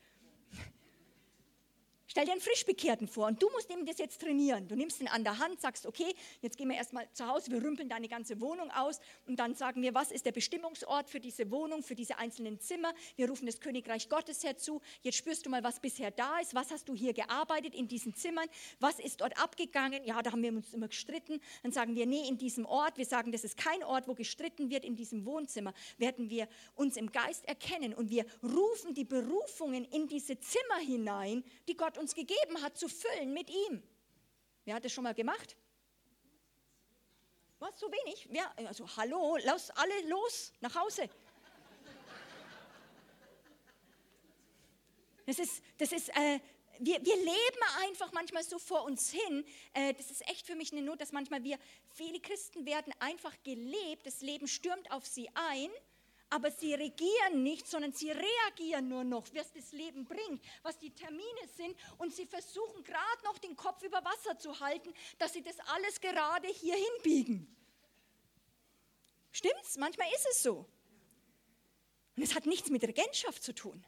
Stell 2.12 2.26
dir 2.26 2.32
einen 2.32 2.42
Frischbekehrten 2.42 3.08
vor 3.08 3.28
und 3.28 3.42
du 3.42 3.48
musst 3.52 3.70
ihm 3.70 3.86
das 3.86 3.96
jetzt 3.96 4.20
trainieren. 4.20 4.68
Du 4.68 4.76
nimmst 4.76 5.00
ihn 5.00 5.08
an 5.08 5.24
der 5.24 5.38
Hand, 5.38 5.62
sagst, 5.62 5.86
okay, 5.86 6.14
jetzt 6.42 6.58
gehen 6.58 6.68
wir 6.68 6.76
erstmal 6.76 7.10
zu 7.14 7.26
Hause, 7.26 7.50
wir 7.50 7.64
rümpeln 7.64 7.88
deine 7.88 8.06
ganze 8.06 8.38
Wohnung 8.42 8.70
aus 8.70 9.00
und 9.26 9.38
dann 9.38 9.54
sagen 9.54 9.80
wir, 9.80 9.94
was 9.94 10.12
ist 10.12 10.26
der 10.26 10.32
Bestimmungsort 10.32 11.08
für 11.08 11.20
diese 11.20 11.50
Wohnung, 11.50 11.82
für 11.82 11.94
diese 11.94 12.18
einzelnen 12.18 12.60
Zimmer. 12.60 12.92
Wir 13.16 13.30
rufen 13.30 13.46
das 13.46 13.60
Königreich 13.60 14.10
Gottes 14.10 14.44
herzu. 14.44 14.82
Jetzt 15.00 15.16
spürst 15.16 15.46
du 15.46 15.48
mal, 15.48 15.64
was 15.64 15.80
bisher 15.80 16.10
da 16.10 16.38
ist. 16.40 16.54
Was 16.54 16.70
hast 16.70 16.86
du 16.90 16.94
hier 16.94 17.14
gearbeitet 17.14 17.74
in 17.74 17.88
diesen 17.88 18.14
Zimmern? 18.14 18.46
Was 18.78 18.98
ist 18.98 19.22
dort 19.22 19.42
abgegangen? 19.42 20.04
Ja, 20.04 20.20
da 20.20 20.32
haben 20.32 20.42
wir 20.42 20.50
uns 20.50 20.74
immer 20.74 20.88
gestritten. 20.88 21.40
Dann 21.62 21.72
sagen 21.72 21.94
wir, 21.94 22.04
nee, 22.04 22.28
in 22.28 22.36
diesem 22.36 22.66
Ort, 22.66 22.98
wir 22.98 23.06
sagen, 23.06 23.32
das 23.32 23.42
ist 23.42 23.56
kein 23.56 23.82
Ort, 23.84 24.06
wo 24.06 24.12
gestritten 24.12 24.68
wird, 24.68 24.84
in 24.84 24.96
diesem 24.96 25.24
Wohnzimmer 25.24 25.72
werden 25.96 26.28
wir 26.28 26.46
uns 26.74 26.98
im 26.98 27.10
Geist 27.10 27.48
erkennen 27.48 27.94
und 27.94 28.10
wir 28.10 28.26
rufen 28.42 28.92
die 28.92 29.04
Berufungen 29.04 29.86
in 29.86 30.08
diese 30.08 30.38
Zimmer 30.38 30.78
hinein, 30.84 31.42
die 31.68 31.74
Gott 31.74 31.96
uns 32.01 32.01
gegeben 32.14 32.60
hat, 32.62 32.76
zu 32.76 32.88
füllen 32.88 33.32
mit 33.32 33.48
ihm. 33.48 33.82
Wer 34.64 34.74
hat 34.74 34.84
das 34.84 34.92
schon 34.92 35.04
mal 35.04 35.14
gemacht? 35.14 35.56
Was, 37.58 37.78
so 37.78 37.86
wenig? 37.90 38.28
Ja, 38.30 38.52
also 38.56 38.84
hallo, 38.96 39.38
lass 39.44 39.70
alle 39.70 40.08
los, 40.08 40.52
nach 40.60 40.74
Hause. 40.74 41.08
Das 45.26 45.38
ist, 45.38 45.62
das 45.78 45.92
ist 45.92 46.08
äh, 46.08 46.40
wir, 46.78 47.04
wir 47.04 47.16
leben 47.16 47.62
einfach 47.80 48.12
manchmal 48.12 48.42
so 48.42 48.58
vor 48.58 48.84
uns 48.84 49.10
hin. 49.10 49.44
Äh, 49.72 49.94
das 49.94 50.10
ist 50.10 50.28
echt 50.28 50.46
für 50.46 50.56
mich 50.56 50.72
eine 50.72 50.82
Not, 50.82 51.00
dass 51.00 51.12
manchmal 51.12 51.44
wir, 51.44 51.58
viele 51.90 52.20
Christen 52.20 52.66
werden 52.66 52.92
einfach 52.98 53.34
gelebt, 53.44 54.06
das 54.06 54.20
Leben 54.20 54.48
stürmt 54.48 54.90
auf 54.90 55.06
sie 55.06 55.28
ein 55.34 55.70
aber 56.32 56.50
sie 56.50 56.72
regieren 56.72 57.42
nicht, 57.42 57.66
sondern 57.66 57.92
sie 57.92 58.10
reagieren 58.10 58.88
nur 58.88 59.04
noch, 59.04 59.26
was 59.34 59.52
das 59.52 59.72
Leben 59.72 60.06
bringt, 60.06 60.42
was 60.62 60.78
die 60.78 60.90
Termine 60.90 61.46
sind 61.56 61.76
und 61.98 62.14
sie 62.14 62.24
versuchen 62.24 62.82
gerade 62.84 63.24
noch 63.24 63.36
den 63.36 63.54
Kopf 63.54 63.82
über 63.82 64.02
Wasser 64.02 64.38
zu 64.38 64.58
halten, 64.58 64.94
dass 65.18 65.34
sie 65.34 65.42
das 65.42 65.60
alles 65.60 66.00
gerade 66.00 66.48
hier 66.48 66.74
hinbiegen. 66.74 67.54
Stimmt's? 69.30 69.76
Manchmal 69.76 70.08
ist 70.14 70.26
es 70.30 70.42
so. 70.42 70.66
Und 72.16 72.22
es 72.22 72.34
hat 72.34 72.46
nichts 72.46 72.70
mit 72.70 72.82
Regentschaft 72.82 73.42
zu 73.42 73.54
tun 73.54 73.84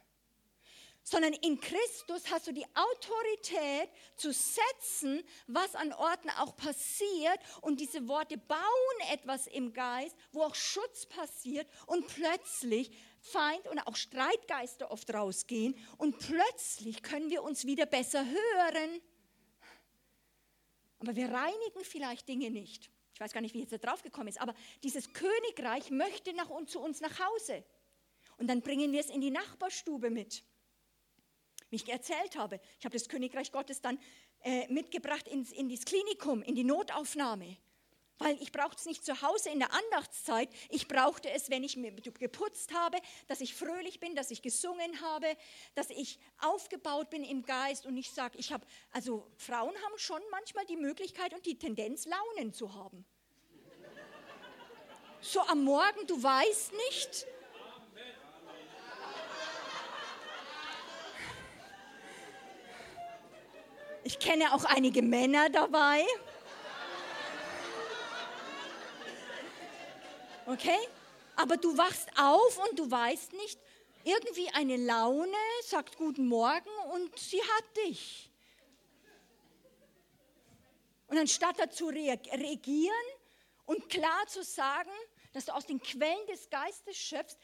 sondern 1.04 1.34
in 1.34 1.60
Christus 1.60 2.30
hast 2.30 2.46
du 2.46 2.52
die 2.52 2.64
Autorität 2.74 3.90
zu 4.16 4.32
setzen, 4.32 5.22
was 5.46 5.74
an 5.74 5.92
Orten 5.92 6.30
auch 6.30 6.56
passiert. 6.56 7.38
Und 7.60 7.78
diese 7.78 8.08
Worte 8.08 8.38
bauen 8.38 9.12
etwas 9.12 9.46
im 9.46 9.74
Geist, 9.74 10.16
wo 10.32 10.42
auch 10.42 10.54
Schutz 10.54 11.06
passiert 11.06 11.68
und 11.86 12.06
plötzlich 12.08 12.90
Feind 13.20 13.68
und 13.68 13.78
auch 13.80 13.96
Streitgeister 13.96 14.90
oft 14.90 15.12
rausgehen 15.12 15.76
und 15.96 16.18
plötzlich 16.18 17.02
können 17.02 17.30
wir 17.30 17.42
uns 17.42 17.64
wieder 17.64 17.86
besser 17.86 18.24
hören. 18.24 19.00
Aber 20.98 21.16
wir 21.16 21.30
reinigen 21.30 21.84
vielleicht 21.84 22.28
Dinge 22.28 22.50
nicht. 22.50 22.90
Ich 23.14 23.20
weiß 23.20 23.32
gar 23.32 23.40
nicht, 23.40 23.54
wie 23.54 23.60
jetzt 23.60 23.72
da 23.72 23.78
drauf 23.78 24.02
gekommen 24.02 24.28
ist, 24.28 24.40
aber 24.40 24.54
dieses 24.82 25.12
Königreich 25.12 25.90
möchte 25.90 26.34
nach 26.34 26.50
uns, 26.50 26.72
zu 26.72 26.80
uns 26.80 27.00
nach 27.00 27.18
Hause. 27.18 27.64
Und 28.38 28.48
dann 28.48 28.62
bringen 28.62 28.92
wir 28.92 29.00
es 29.00 29.10
in 29.10 29.20
die 29.20 29.30
Nachbarstube 29.30 30.10
mit 30.10 30.42
wie 31.74 31.76
ich 31.76 31.88
erzählt 31.88 32.36
habe. 32.36 32.60
Ich 32.78 32.84
habe 32.84 32.96
das 32.96 33.08
Königreich 33.08 33.50
Gottes 33.50 33.80
dann 33.80 33.98
äh, 34.42 34.72
mitgebracht 34.72 35.26
ins, 35.26 35.50
in 35.50 35.68
das 35.68 35.84
Klinikum, 35.84 36.40
in 36.42 36.54
die 36.54 36.62
Notaufnahme. 36.62 37.56
Weil 38.18 38.40
ich 38.40 38.52
brauchte 38.52 38.76
es 38.76 38.86
nicht 38.86 39.04
zu 39.04 39.22
Hause 39.22 39.50
in 39.50 39.58
der 39.58 39.72
Andachtszeit. 39.72 40.48
Ich 40.70 40.86
brauchte 40.86 41.28
es, 41.30 41.50
wenn 41.50 41.64
ich 41.64 41.76
mir 41.76 41.90
geputzt 41.90 42.72
habe, 42.72 42.98
dass 43.26 43.40
ich 43.40 43.56
fröhlich 43.56 43.98
bin, 43.98 44.14
dass 44.14 44.30
ich 44.30 44.40
gesungen 44.40 45.00
habe, 45.00 45.26
dass 45.74 45.90
ich 45.90 46.20
aufgebaut 46.38 47.10
bin 47.10 47.24
im 47.24 47.42
Geist. 47.42 47.86
Und 47.86 47.96
ich 47.96 48.12
sage, 48.12 48.38
ich 48.38 48.52
habe, 48.52 48.64
also 48.92 49.26
Frauen 49.36 49.74
haben 49.74 49.98
schon 49.98 50.22
manchmal 50.30 50.64
die 50.66 50.76
Möglichkeit 50.76 51.34
und 51.34 51.44
die 51.44 51.58
Tendenz, 51.58 52.06
Launen 52.06 52.52
zu 52.52 52.72
haben. 52.72 53.04
So 55.20 55.40
am 55.40 55.64
Morgen, 55.64 56.06
du 56.06 56.22
weißt 56.22 56.72
nicht, 56.72 57.26
Ich 64.04 64.18
kenne 64.18 64.52
auch 64.52 64.64
einige 64.64 65.00
Männer 65.00 65.48
dabei. 65.48 66.04
Okay? 70.46 70.78
Aber 71.36 71.56
du 71.56 71.76
wachst 71.76 72.08
auf 72.18 72.58
und 72.68 72.78
du 72.78 72.90
weißt 72.90 73.32
nicht, 73.32 73.58
irgendwie 74.04 74.48
eine 74.50 74.76
Laune 74.76 75.32
sagt 75.62 75.96
guten 75.96 76.28
Morgen 76.28 76.68
und 76.92 77.18
sie 77.18 77.40
hat 77.40 77.76
dich. 77.88 78.30
Und 81.06 81.18
anstatt 81.18 81.58
dazu 81.58 81.86
reagieren 81.86 82.94
und 83.64 83.88
klar 83.88 84.26
zu 84.26 84.44
sagen, 84.44 84.90
dass 85.32 85.46
du 85.46 85.54
aus 85.54 85.64
den 85.64 85.80
Quellen 85.80 86.26
des 86.26 86.50
Geistes 86.50 86.96
schöpfst, 86.96 87.38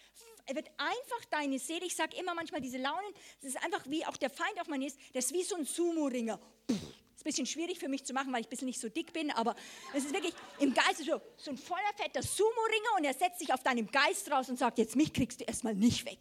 wird 0.46 0.68
einfach 0.76 1.24
deine 1.30 1.58
Seele, 1.58 1.86
ich 1.86 1.94
sage 1.94 2.16
immer 2.16 2.34
manchmal 2.34 2.60
diese 2.60 2.78
Launen, 2.78 3.12
das 3.40 3.50
ist 3.50 3.64
einfach 3.64 3.84
wie 3.86 4.04
auch 4.06 4.16
der 4.16 4.30
Feind 4.30 4.60
auf 4.60 4.68
man 4.68 4.82
ist, 4.82 4.98
das 5.12 5.26
ist 5.26 5.34
wie 5.34 5.42
so 5.42 5.56
ein 5.56 5.64
Sumo-Ringer. 5.64 6.40
Ist 6.68 7.20
ein 7.20 7.24
bisschen 7.24 7.46
schwierig 7.46 7.78
für 7.78 7.88
mich 7.88 8.04
zu 8.04 8.14
machen, 8.14 8.32
weil 8.32 8.40
ich 8.40 8.46
ein 8.46 8.50
bisschen 8.50 8.66
nicht 8.66 8.80
so 8.80 8.88
dick 8.88 9.12
bin, 9.12 9.30
aber 9.30 9.54
es 9.94 10.04
ist 10.04 10.14
wirklich 10.14 10.34
im 10.58 10.72
Geist 10.72 11.04
so, 11.04 11.20
so 11.36 11.50
ein 11.50 11.58
voller 11.58 11.92
fetter 11.96 12.22
Sumo-Ringer 12.22 12.96
und 12.96 13.04
er 13.04 13.14
setzt 13.14 13.40
sich 13.40 13.52
auf 13.52 13.62
deinem 13.62 13.90
Geist 13.90 14.30
raus 14.30 14.48
und 14.48 14.58
sagt, 14.58 14.78
jetzt 14.78 14.96
mich 14.96 15.12
kriegst 15.12 15.40
du 15.40 15.44
erstmal 15.44 15.74
nicht 15.74 16.06
weg. 16.06 16.18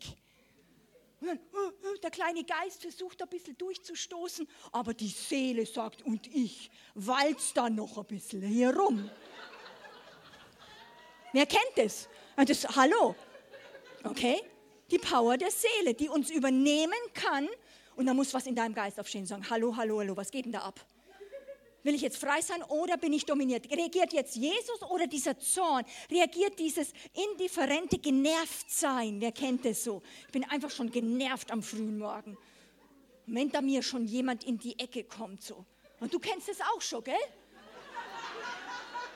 Dann, 1.22 1.40
oh, 1.54 1.72
oh, 1.84 1.98
der 2.02 2.12
kleine 2.12 2.44
Geist 2.44 2.82
versucht 2.82 3.22
ein 3.22 3.28
bisschen 3.28 3.58
durchzustoßen, 3.58 4.48
aber 4.72 4.94
die 4.94 5.10
Seele 5.10 5.66
sagt, 5.66 6.02
und 6.02 6.28
ich 6.28 6.72
walz 6.96 7.54
da 7.54 7.70
noch 7.70 7.98
ein 7.98 8.06
bisschen 8.06 8.42
hier 8.42 8.76
rum. 8.76 9.10
Wer 11.34 11.46
kennt 11.46 11.78
das? 11.78 12.08
das 12.36 12.76
hallo, 12.76 13.16
okay? 14.04 14.41
Die 14.91 14.97
Power 14.97 15.38
der 15.38 15.52
Seele, 15.52 15.93
die 15.93 16.10
uns 16.10 16.30
übernehmen 16.30 16.93
kann. 17.14 17.47
Und 17.95 18.06
da 18.06 18.14
muss 18.14 18.34
was 18.34 18.47
in 18.47 18.56
deinem 18.56 18.74
Geist 18.74 19.00
aufstehen 19.00 19.22
und 19.22 19.28
sagen, 19.28 19.50
hallo, 19.50 19.76
hallo, 19.76 20.00
hallo, 20.00 20.18
was 20.18 20.32
geht 20.32 20.45
denn 20.45 20.52
da 20.52 20.62
ab? 20.62 20.80
Will 21.84 21.95
ich 21.95 22.02
jetzt 22.02 22.18
frei 22.18 22.41
sein 22.41 22.62
oder 22.64 22.97
bin 22.97 23.14
ich 23.14 23.26
dominiert? 23.26 23.70
Reagiert 23.72 24.12
jetzt 24.12 24.36
Jesus 24.36 24.82
oder 24.89 25.08
dieser 25.08 25.39
Zorn? 25.39 25.86
Reagiert 26.12 26.60
dieses 26.60 26.91
indifferente 27.14 27.97
Genervtsein? 27.97 29.22
Wer 29.22 29.32
kennt 29.32 29.66
es 29.66 29.84
so? 29.86 30.02
Ich 30.26 30.32
bin 30.32 30.43
einfach 30.43 30.70
schon 30.70 30.91
genervt 30.91 31.52
am 31.52 31.64
frühen 31.64 31.97
Morgen. 31.97 32.38
Wenn 33.26 33.50
da 33.50 33.62
mir 33.62 33.82
schon 33.82 34.06
jemand 34.06 34.43
in 34.43 34.58
die 34.58 34.78
Ecke 34.78 35.04
kommt 35.06 35.41
so. 35.41 35.66
Und 36.00 36.14
du 36.14 36.20
kennst 36.20 36.50
es 36.50 36.60
auch 36.62 36.82
schon, 36.82 37.04
gell? 37.04 37.16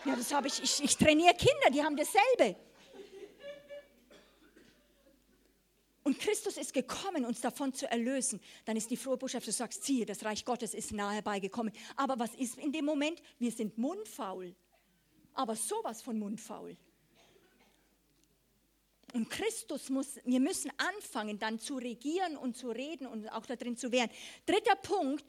Ja, 0.05 0.15
das 0.15 0.34
habe 0.34 0.47
ich, 0.47 0.61
ich, 0.61 0.84
ich 0.84 0.97
trainiere 0.97 1.34
Kinder, 1.34 1.69
die 1.71 1.84
haben 1.84 1.95
dasselbe. 1.95 2.55
Und 6.04 6.20
Christus 6.20 6.58
ist 6.58 6.74
gekommen, 6.74 7.26
uns 7.26 7.39
davon 7.39 7.74
zu 7.74 7.89
erlösen. 7.89 8.41
Dann 8.66 8.76
ist 8.76 8.91
die 8.91 8.97
frohe 8.97 9.18
Botschaft, 9.18 9.47
du 9.47 9.51
sagst, 9.51 9.84
siehe, 9.86 10.06
das 10.06 10.24
Reich 10.26 10.43
Gottes 10.43 10.74
ist 10.74 10.91
nahe 10.91 11.16
herbeigekommen. 11.16 11.72
Aber 11.95 12.20
was 12.20 12.36
ist 12.36 12.58
in 12.58 12.74
dem 12.74 12.86
Moment? 12.86 13.22
Wir 13.39 13.51
sind 13.51 13.78
mundfaul. 13.78 14.54
Aber 15.34 15.56
sowas 15.56 16.01
von 16.01 16.20
mundfaul. 16.20 16.78
Und 19.14 19.30
Christus 19.30 19.89
muss, 19.89 20.20
wir 20.26 20.39
müssen 20.39 20.72
anfangen, 20.78 21.38
dann 21.38 21.60
zu 21.60 21.78
regieren 21.78 22.36
und 22.36 22.58
zu 22.58 22.72
reden 22.72 23.06
und 23.06 23.32
auch 23.32 23.45
darin 23.45 23.78
zu 23.78 23.91
wehren. 23.91 24.10
Dritter 24.45 24.76
Punkt, 24.76 25.24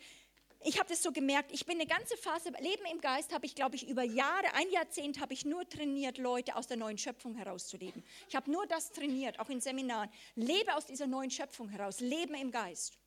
ich 0.64 0.78
habe 0.78 0.88
das 0.88 1.02
so 1.02 1.12
gemerkt, 1.12 1.52
ich 1.52 1.66
bin 1.66 1.76
eine 1.76 1.86
ganze 1.86 2.16
Phase, 2.16 2.50
Leben 2.60 2.84
im 2.90 3.00
Geist 3.00 3.32
habe 3.34 3.44
ich, 3.44 3.54
glaube 3.54 3.76
ich, 3.76 3.86
über 3.86 4.02
Jahre, 4.02 4.52
ein 4.54 4.70
Jahrzehnt 4.70 5.20
habe 5.20 5.34
ich 5.34 5.44
nur 5.44 5.68
trainiert, 5.68 6.16
Leute 6.16 6.56
aus 6.56 6.66
der 6.66 6.78
neuen 6.78 6.96
Schöpfung 6.96 7.34
herauszuleben. 7.34 8.02
Ich 8.28 8.34
habe 8.34 8.50
nur 8.50 8.66
das 8.66 8.90
trainiert, 8.90 9.38
auch 9.38 9.50
in 9.50 9.60
Seminaren. 9.60 10.10
Lebe 10.34 10.74
aus 10.74 10.86
dieser 10.86 11.06
neuen 11.06 11.30
Schöpfung 11.30 11.68
heraus, 11.68 12.00
Leben 12.00 12.34
im 12.34 12.50
Geist. 12.50 12.98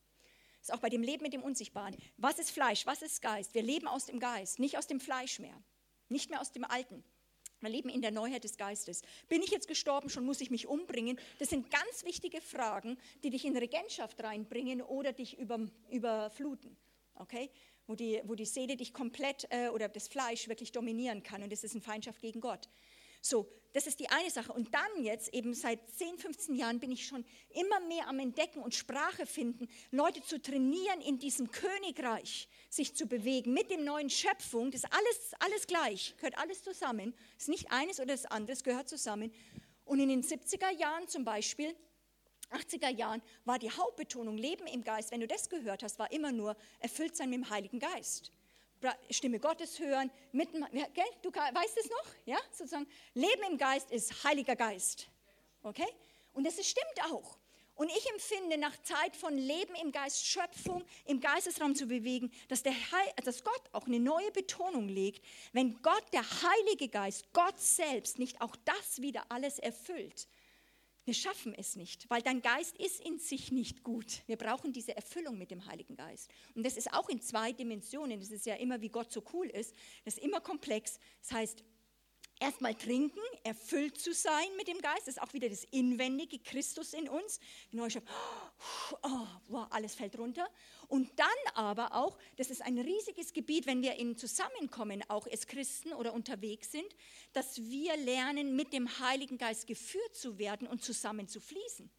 ist 0.61 0.71
auch 0.71 0.79
bei 0.79 0.89
dem 0.89 1.01
Leben 1.01 1.23
mit 1.23 1.33
dem 1.33 1.41
Unsichtbaren. 1.41 1.97
Was 2.17 2.37
ist 2.37 2.51
Fleisch? 2.51 2.85
Was 2.85 3.01
ist 3.01 3.21
Geist? 3.21 3.55
Wir 3.55 3.63
leben 3.63 3.87
aus 3.87 4.05
dem 4.05 4.19
Geist, 4.19 4.59
nicht 4.59 4.77
aus 4.77 4.85
dem 4.85 4.99
Fleisch 4.99 5.39
mehr. 5.39 5.59
Nicht 6.09 6.29
mehr 6.29 6.41
aus 6.41 6.51
dem 6.51 6.63
Alten. 6.63 7.03
Wir 7.59 7.69
leben 7.69 7.89
in 7.89 8.03
der 8.03 8.11
Neuheit 8.11 8.43
des 8.43 8.57
Geistes. 8.57 9.01
Bin 9.29 9.41
ich 9.41 9.49
jetzt 9.49 9.67
gestorben, 9.67 10.09
schon 10.09 10.25
muss 10.25 10.41
ich 10.41 10.51
mich 10.51 10.67
umbringen? 10.67 11.19
Das 11.39 11.49
sind 11.49 11.71
ganz 11.71 12.05
wichtige 12.05 12.39
Fragen, 12.39 12.99
die 13.23 13.31
dich 13.31 13.45
in 13.45 13.57
Regentschaft 13.57 14.21
reinbringen 14.21 14.83
oder 14.83 15.11
dich 15.11 15.39
über, 15.39 15.59
überfluten. 15.89 16.77
Okay? 17.19 17.49
Wo 17.85 17.95
die, 17.95 18.21
wo 18.25 18.35
die 18.35 18.45
Seele 18.45 18.75
dich 18.75 18.93
komplett 18.93 19.47
äh, 19.49 19.69
oder 19.69 19.87
das 19.89 20.07
Fleisch 20.07 20.47
wirklich 20.47 20.71
dominieren 20.71 21.23
kann 21.23 21.43
und 21.43 21.51
das 21.51 21.63
ist 21.63 21.71
eine 21.71 21.81
Feindschaft 21.81 22.21
gegen 22.21 22.41
Gott. 22.41 22.69
So, 23.21 23.49
das 23.73 23.87
ist 23.87 23.99
die 23.99 24.09
eine 24.09 24.29
Sache. 24.29 24.53
Und 24.53 24.73
dann 24.73 25.03
jetzt, 25.03 25.33
eben 25.33 25.53
seit 25.53 25.79
10, 25.97 26.17
15 26.17 26.55
Jahren, 26.55 26.79
bin 26.79 26.91
ich 26.91 27.05
schon 27.05 27.25
immer 27.49 27.79
mehr 27.81 28.07
am 28.07 28.19
Entdecken 28.19 28.59
und 28.61 28.73
Sprache 28.73 29.25
finden, 29.25 29.67
Leute 29.91 30.21
zu 30.21 30.41
trainieren 30.41 31.01
in 31.01 31.19
diesem 31.19 31.51
Königreich, 31.51 32.47
sich 32.69 32.95
zu 32.95 33.05
bewegen 33.05 33.53
mit 33.53 33.69
dem 33.69 33.83
neuen 33.83 34.09
Schöpfung. 34.09 34.71
Das 34.71 34.83
ist 34.83 34.93
alles, 34.93 35.31
alles 35.39 35.67
gleich, 35.67 36.15
gehört 36.17 36.37
alles 36.37 36.63
zusammen. 36.63 37.13
Es 37.37 37.43
ist 37.43 37.49
nicht 37.49 37.71
eines 37.71 37.99
oder 37.99 38.13
das 38.13 38.25
andere, 38.25 38.53
es 38.53 38.63
gehört 38.63 38.87
zusammen. 38.87 39.33
Und 39.85 39.99
in 39.99 40.09
den 40.09 40.23
70er 40.23 40.71
Jahren 40.71 41.07
zum 41.07 41.23
Beispiel, 41.23 41.75
80er 42.51 42.89
Jahren, 42.89 43.21
war 43.45 43.59
die 43.59 43.71
Hauptbetonung 43.71 44.37
Leben 44.37 44.67
im 44.67 44.83
Geist. 44.83 45.11
Wenn 45.11 45.19
du 45.19 45.27
das 45.27 45.49
gehört 45.49 45.83
hast, 45.83 45.99
war 45.99 46.11
immer 46.11 46.31
nur 46.31 46.55
erfüllt 46.79 47.15
sein 47.15 47.29
mit 47.29 47.39
dem 47.39 47.49
Heiligen 47.49 47.79
Geist. 47.79 48.31
Stimme 49.09 49.39
Gottes 49.39 49.79
hören, 49.79 50.11
mitten, 50.31 50.65
gell? 50.71 51.05
du 51.21 51.31
weißt 51.31 51.77
es 51.77 51.89
noch, 51.89 52.05
ja, 52.25 52.37
sozusagen, 52.51 52.87
Leben 53.13 53.41
im 53.49 53.57
Geist 53.57 53.89
ist 53.91 54.23
Heiliger 54.23 54.55
Geist, 54.55 55.09
okay? 55.63 55.87
Und 56.33 56.45
das 56.45 56.53
stimmt 56.65 57.11
auch. 57.11 57.37
Und 57.77 57.89
ich 57.89 58.09
empfinde 58.11 58.57
nach 58.57 58.75
Zeit 58.81 59.15
von 59.15 59.37
Leben 59.37 59.75
im 59.75 59.91
Geist, 59.91 60.25
Schöpfung 60.25 60.83
im 61.05 61.19
Geistesraum 61.19 61.75
zu 61.75 61.85
bewegen, 61.85 62.31
dass, 62.47 62.63
der 62.63 62.73
Heil, 62.73 63.13
dass 63.23 63.43
Gott 63.43 63.61
auch 63.71 63.85
eine 63.85 63.99
neue 63.99 64.31
Betonung 64.31 64.89
legt, 64.89 65.23
wenn 65.53 65.79
Gott, 65.83 66.03
der 66.11 66.23
Heilige 66.23 66.89
Geist, 66.89 67.31
Gott 67.33 67.59
selbst 67.59 68.17
nicht 68.17 68.41
auch 68.41 68.55
das 68.65 69.01
wieder 69.01 69.23
alles 69.29 69.59
erfüllt, 69.59 70.27
wir 71.07 71.13
schaffen 71.13 71.53
es 71.53 71.77
nicht, 71.77 72.09
weil 72.09 72.21
dein 72.21 72.41
Geist 72.41 72.75
ist 72.75 72.99
in 72.99 73.17
sich 73.17 73.49
nicht 73.49 73.81
gut. 73.81 74.23
Wir 74.27 74.35
brauchen 74.35 74.73
diese 74.73 74.93
Erfüllung 74.93 75.37
mit 75.37 75.51
dem 75.51 75.65
Heiligen 75.65 75.95
Geist. 75.95 76.29
Und 76.53 76.65
das 76.65 76.75
ist 76.75 76.93
auch 76.93 77.07
in 77.07 77.21
zwei 77.21 77.53
Dimensionen. 77.53 78.19
Das 78.19 78.29
ist 78.29 78.45
ja 78.45 78.55
immer, 78.55 78.81
wie 78.81 78.89
Gott 78.89 79.09
so 79.09 79.23
cool 79.31 79.47
ist. 79.47 79.73
Das 80.03 80.17
ist 80.17 80.23
immer 80.23 80.41
komplex. 80.41 80.99
Das 81.21 81.31
heißt, 81.31 81.63
Erstmal 82.39 82.75
trinken, 82.75 83.19
erfüllt 83.43 83.99
zu 83.99 84.13
sein 84.13 84.47
mit 84.57 84.67
dem 84.67 84.79
Geist, 84.79 85.07
das 85.07 85.15
ist 85.15 85.21
auch 85.21 85.33
wieder 85.33 85.49
das 85.49 85.63
inwendige 85.65 86.37
Christus 86.37 86.93
in 86.93 87.09
uns. 87.09 87.39
Genau, 87.71 87.87
oh, 89.01 89.27
wow, 89.47 89.67
alles 89.71 89.95
fällt 89.95 90.19
runter. 90.19 90.47
Und 90.87 91.19
dann 91.19 91.27
aber 91.55 91.95
auch, 91.95 92.17
das 92.35 92.51
ist 92.51 92.61
ein 92.61 92.77
riesiges 92.77 93.33
Gebiet, 93.33 93.65
wenn 93.65 93.81
wir 93.81 93.95
in 93.95 94.17
Zusammenkommen, 94.17 95.03
auch 95.07 95.25
als 95.25 95.47
Christen 95.47 95.93
oder 95.93 96.13
unterwegs 96.13 96.71
sind, 96.71 96.95
dass 97.33 97.57
wir 97.57 97.97
lernen, 97.97 98.55
mit 98.55 98.71
dem 98.71 98.99
Heiligen 98.99 99.39
Geist 99.39 99.65
geführt 99.65 100.15
zu 100.15 100.37
werden 100.37 100.67
und 100.67 100.83
zusammen 100.83 101.27
zu 101.27 101.41
fließen 101.41 101.89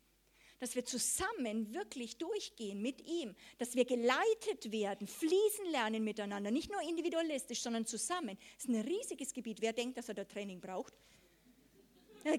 dass 0.61 0.75
wir 0.75 0.85
zusammen 0.85 1.73
wirklich 1.73 2.17
durchgehen 2.17 2.83
mit 2.83 3.01
ihm, 3.07 3.35
dass 3.59 3.75
wir 3.75 3.85
geleitet 3.85 4.71
werden, 4.73 5.07
fließen 5.07 5.67
lernen 5.71 6.05
miteinander, 6.05 6.51
nicht 6.51 6.71
nur 6.71 6.83
individualistisch, 6.83 7.63
sondern 7.63 7.87
zusammen. 7.87 8.39
Das 8.57 8.65
ist 8.65 8.71
ein 8.71 8.81
riesiges 8.81 9.33
Gebiet. 9.33 9.61
Wer 9.61 9.73
denkt, 9.73 9.99
dass 9.99 10.09
er 10.09 10.15
da 10.15 10.25
Training 10.25 10.61
braucht? 10.61 10.95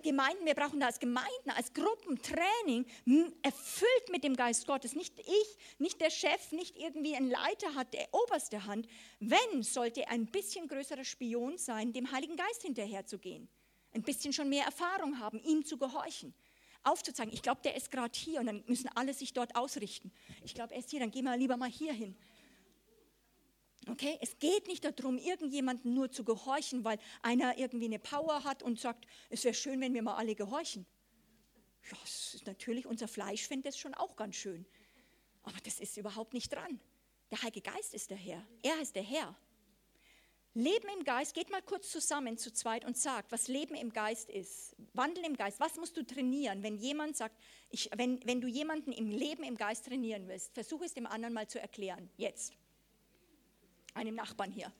Gemeinden, 0.03 0.45
wir 0.45 0.53
brauchen 0.53 0.79
da 0.79 0.87
als 0.87 0.99
Gemeinden, 0.99 1.49
als 1.55 1.73
Gruppen 1.73 2.21
Training, 2.21 2.85
erfüllt 3.41 4.09
mit 4.11 4.23
dem 4.23 4.35
Geist 4.35 4.67
Gottes. 4.67 4.93
Nicht 4.93 5.17
ich, 5.19 5.57
nicht 5.79 5.99
der 6.01 6.11
Chef, 6.11 6.51
nicht 6.51 6.77
irgendwie 6.77 7.15
ein 7.15 7.27
Leiter 7.27 7.73
hat 7.73 7.93
der 7.93 8.07
oberste 8.11 8.65
Hand. 8.65 8.87
Wenn, 9.19 9.63
sollte 9.63 10.07
ein 10.09 10.27
bisschen 10.27 10.67
größerer 10.67 11.05
Spion 11.05 11.57
sein, 11.57 11.93
dem 11.93 12.11
Heiligen 12.11 12.35
Geist 12.35 12.61
hinterherzugehen. 12.61 13.49
Ein 13.93 14.03
bisschen 14.03 14.33
schon 14.33 14.49
mehr 14.49 14.65
Erfahrung 14.65 15.17
haben, 15.19 15.39
ihm 15.39 15.65
zu 15.65 15.77
gehorchen 15.77 16.35
aufzuzeigen, 16.89 17.33
ich 17.33 17.41
glaube, 17.41 17.61
der 17.63 17.75
ist 17.75 17.91
gerade 17.91 18.17
hier 18.17 18.39
und 18.39 18.47
dann 18.47 18.63
müssen 18.67 18.89
alle 18.95 19.13
sich 19.13 19.33
dort 19.33 19.55
ausrichten. 19.55 20.11
Ich 20.43 20.53
glaube, 20.53 20.73
er 20.73 20.79
ist 20.79 20.89
hier, 20.89 20.99
dann 20.99 21.11
gehen 21.11 21.25
wir 21.25 21.37
lieber 21.37 21.57
mal 21.57 21.69
hier 21.69 21.93
hin. 21.93 22.15
Okay, 23.87 24.17
es 24.21 24.37
geht 24.39 24.67
nicht 24.67 24.83
darum, 24.83 25.17
irgendjemanden 25.17 25.93
nur 25.93 26.11
zu 26.11 26.23
gehorchen, 26.23 26.83
weil 26.83 26.99
einer 27.21 27.57
irgendwie 27.57 27.85
eine 27.85 27.99
Power 27.99 28.43
hat 28.43 28.61
und 28.61 28.79
sagt, 28.79 29.05
es 29.29 29.43
wäre 29.43 29.53
schön, 29.53 29.81
wenn 29.81 29.93
wir 29.93 30.03
mal 30.03 30.15
alle 30.15 30.35
gehorchen. 30.35 30.85
Ja, 31.89 31.97
das 32.01 32.33
ist 32.35 32.45
natürlich, 32.45 32.85
unser 32.85 33.07
Fleisch 33.07 33.47
findet 33.47 33.67
das 33.67 33.79
schon 33.79 33.93
auch 33.93 34.15
ganz 34.15 34.35
schön. 34.35 34.65
Aber 35.43 35.57
das 35.63 35.79
ist 35.79 35.97
überhaupt 35.97 36.33
nicht 36.33 36.53
dran. 36.53 36.79
Der 37.31 37.41
Heilige 37.41 37.61
Geist 37.61 37.93
ist 37.93 38.09
der 38.09 38.17
Herr. 38.17 38.45
Er 38.61 38.79
ist 38.81 38.95
der 38.95 39.03
Herr. 39.03 39.35
Leben 40.55 40.87
im 40.97 41.03
Geist, 41.03 41.35
geht 41.35 41.51
mal 41.51 41.61
kurz 41.61 41.91
zusammen 41.91 42.37
zu 42.37 42.51
zweit 42.51 42.83
und 42.83 42.97
sagt, 42.97 43.31
was 43.31 43.47
Leben 43.47 43.75
im 43.75 43.93
Geist 43.93 44.29
ist. 44.29 44.75
Wandel 44.93 45.23
im 45.23 45.35
Geist, 45.35 45.59
was 45.59 45.75
musst 45.77 45.95
du 45.95 46.05
trainieren? 46.05 46.63
Wenn 46.63 46.77
jemand 46.77 47.15
sagt, 47.15 47.35
ich, 47.69 47.89
wenn, 47.95 48.19
wenn 48.25 48.41
du 48.41 48.47
jemanden 48.47 48.91
im 48.91 49.11
Leben 49.11 49.43
im 49.43 49.57
Geist 49.57 49.85
trainieren 49.85 50.27
willst, 50.27 50.53
versuche 50.53 50.85
es 50.85 50.93
dem 50.93 51.05
anderen 51.05 51.33
mal 51.33 51.47
zu 51.47 51.59
erklären. 51.59 52.09
Jetzt. 52.17 52.53
Einem 53.93 54.15
Nachbarn 54.15 54.51
hier. 54.51 54.71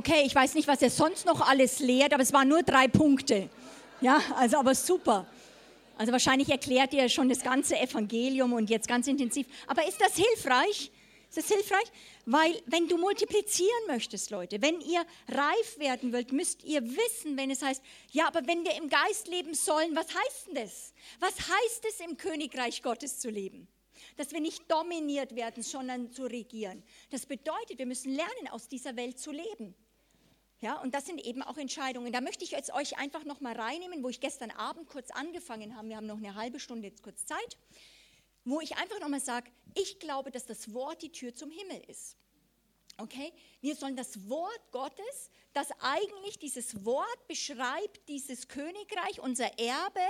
Okay, 0.00 0.22
ich 0.24 0.34
weiß 0.34 0.54
nicht, 0.54 0.66
was 0.66 0.80
er 0.80 0.88
sonst 0.88 1.26
noch 1.26 1.46
alles 1.46 1.78
lehrt, 1.78 2.14
aber 2.14 2.22
es 2.22 2.32
waren 2.32 2.48
nur 2.48 2.62
drei 2.62 2.88
Punkte. 2.88 3.50
Ja, 4.00 4.18
also 4.34 4.56
aber 4.56 4.74
super. 4.74 5.26
Also 5.98 6.10
wahrscheinlich 6.10 6.48
erklärt 6.48 6.94
ihr 6.94 7.06
schon 7.10 7.28
das 7.28 7.42
ganze 7.42 7.78
Evangelium 7.78 8.54
und 8.54 8.70
jetzt 8.70 8.88
ganz 8.88 9.06
intensiv. 9.08 9.46
Aber 9.66 9.86
ist 9.86 10.00
das 10.00 10.16
hilfreich? 10.16 10.90
Ist 11.28 11.36
das 11.36 11.48
hilfreich? 11.48 11.84
Weil 12.24 12.62
wenn 12.64 12.88
du 12.88 12.96
multiplizieren 12.96 13.86
möchtest, 13.88 14.30
Leute, 14.30 14.62
wenn 14.62 14.80
ihr 14.80 15.04
reif 15.28 15.78
werden 15.78 16.14
wollt, 16.14 16.32
müsst 16.32 16.64
ihr 16.64 16.82
wissen, 16.82 17.36
wenn 17.36 17.50
es 17.50 17.60
heißt, 17.60 17.82
ja, 18.10 18.26
aber 18.26 18.46
wenn 18.46 18.64
wir 18.64 18.74
im 18.76 18.88
Geist 18.88 19.28
leben 19.28 19.52
sollen, 19.52 19.94
was 19.94 20.06
heißt 20.06 20.46
denn 20.46 20.64
das? 20.64 20.94
Was 21.18 21.34
heißt 21.34 21.84
es 21.90 22.00
im 22.00 22.16
Königreich 22.16 22.82
Gottes 22.82 23.18
zu 23.18 23.28
leben? 23.28 23.68
Dass 24.16 24.32
wir 24.32 24.40
nicht 24.40 24.62
dominiert 24.72 25.36
werden, 25.36 25.62
sondern 25.62 26.10
zu 26.10 26.24
regieren. 26.24 26.82
Das 27.10 27.26
bedeutet, 27.26 27.76
wir 27.78 27.84
müssen 27.84 28.14
lernen, 28.14 28.48
aus 28.50 28.66
dieser 28.66 28.96
Welt 28.96 29.18
zu 29.18 29.30
leben. 29.30 29.74
Ja, 30.60 30.78
und 30.80 30.94
das 30.94 31.06
sind 31.06 31.24
eben 31.24 31.42
auch 31.42 31.56
Entscheidungen. 31.56 32.12
Da 32.12 32.20
möchte 32.20 32.44
ich 32.44 32.50
jetzt 32.50 32.72
euch 32.72 32.98
einfach 32.98 33.24
noch 33.24 33.40
mal 33.40 33.58
reinnehmen, 33.58 34.02
wo 34.02 34.10
ich 34.10 34.20
gestern 34.20 34.50
Abend 34.50 34.86
kurz 34.88 35.10
angefangen 35.10 35.74
habe. 35.74 35.88
Wir 35.88 35.96
haben 35.96 36.06
noch 36.06 36.18
eine 36.18 36.34
halbe 36.34 36.60
Stunde 36.60 36.88
jetzt 36.88 37.02
kurz 37.02 37.24
Zeit, 37.24 37.56
wo 38.44 38.60
ich 38.60 38.76
einfach 38.76 39.00
noch 39.00 39.08
mal 39.08 39.20
sage, 39.20 39.50
ich 39.74 39.98
glaube, 39.98 40.30
dass 40.30 40.44
das 40.44 40.74
Wort 40.74 41.00
die 41.00 41.12
Tür 41.12 41.34
zum 41.34 41.50
Himmel 41.50 41.82
ist. 41.88 42.16
Okay? 42.98 43.32
Wir 43.62 43.74
sollen 43.74 43.96
das 43.96 44.28
Wort 44.28 44.60
Gottes, 44.70 45.30
das 45.54 45.68
eigentlich 45.80 46.38
dieses 46.38 46.84
Wort 46.84 47.26
beschreibt, 47.26 48.06
dieses 48.08 48.48
Königreich, 48.48 49.18
unser 49.20 49.58
Erbe, 49.58 50.06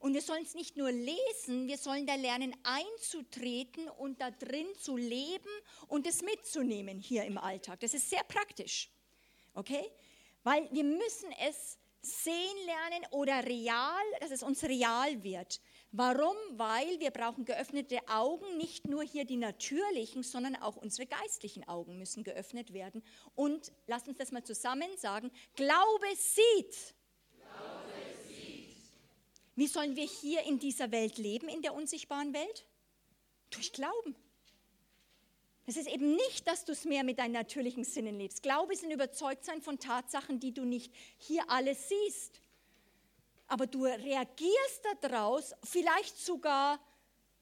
und 0.00 0.12
wir 0.12 0.20
sollen 0.20 0.42
es 0.42 0.54
nicht 0.54 0.76
nur 0.76 0.90
lesen, 0.90 1.66
wir 1.66 1.78
sollen 1.78 2.06
da 2.06 2.14
lernen 2.14 2.54
einzutreten 2.62 3.88
und 3.88 4.20
da 4.20 4.30
drin 4.32 4.66
zu 4.78 4.98
leben 4.98 5.48
und 5.88 6.06
es 6.06 6.20
mitzunehmen 6.20 6.98
hier 6.98 7.24
im 7.24 7.38
Alltag. 7.38 7.80
Das 7.80 7.94
ist 7.94 8.10
sehr 8.10 8.22
praktisch. 8.24 8.90
Okay? 9.54 9.90
Weil 10.42 10.68
wir 10.72 10.84
müssen 10.84 11.32
es 11.48 11.78
sehen 12.04 12.56
lernen 12.66 13.06
oder 13.12 13.46
real, 13.46 14.04
dass 14.20 14.30
es 14.30 14.42
uns 14.42 14.62
real 14.64 15.22
wird. 15.22 15.60
Warum? 15.90 16.36
Weil 16.52 17.00
wir 17.00 17.10
brauchen 17.10 17.44
geöffnete 17.44 17.98
Augen, 18.08 18.56
nicht 18.58 18.86
nur 18.86 19.02
hier 19.02 19.24
die 19.24 19.36
natürlichen, 19.36 20.22
sondern 20.22 20.56
auch 20.56 20.76
unsere 20.76 21.06
geistlichen 21.06 21.66
Augen 21.66 21.96
müssen 21.98 22.24
geöffnet 22.24 22.72
werden. 22.72 23.02
Und 23.34 23.72
lass 23.86 24.06
uns 24.06 24.18
das 24.18 24.32
mal 24.32 24.44
zusammen 24.44 24.88
sagen, 24.96 25.30
Glaube 25.54 26.06
sieht. 26.16 26.94
Glaube 27.38 27.92
sieht. 28.28 28.76
Wie 29.54 29.66
sollen 29.66 29.96
wir 29.96 30.06
hier 30.06 30.42
in 30.42 30.58
dieser 30.58 30.90
Welt 30.90 31.16
leben, 31.16 31.48
in 31.48 31.62
der 31.62 31.74
unsichtbaren 31.74 32.34
Welt? 32.34 32.66
Durch 33.50 33.72
Glauben. 33.72 34.16
Es 35.66 35.76
ist 35.76 35.88
eben 35.88 36.14
nicht, 36.14 36.46
dass 36.46 36.64
du 36.64 36.72
es 36.72 36.84
mehr 36.84 37.04
mit 37.04 37.18
deinen 37.18 37.32
natürlichen 37.32 37.84
Sinnen 37.84 38.18
lebst. 38.18 38.42
Glaube 38.42 38.74
ist 38.74 38.84
ein 38.84 38.90
Überzeugtsein 38.90 39.62
von 39.62 39.78
Tatsachen, 39.78 40.38
die 40.38 40.52
du 40.52 40.64
nicht 40.64 40.92
hier 41.16 41.48
alles 41.48 41.88
siehst. 41.88 42.40
Aber 43.46 43.66
du 43.66 43.84
reagierst 43.84 44.84
daraus, 45.00 45.54
vielleicht 45.62 46.18
sogar 46.18 46.78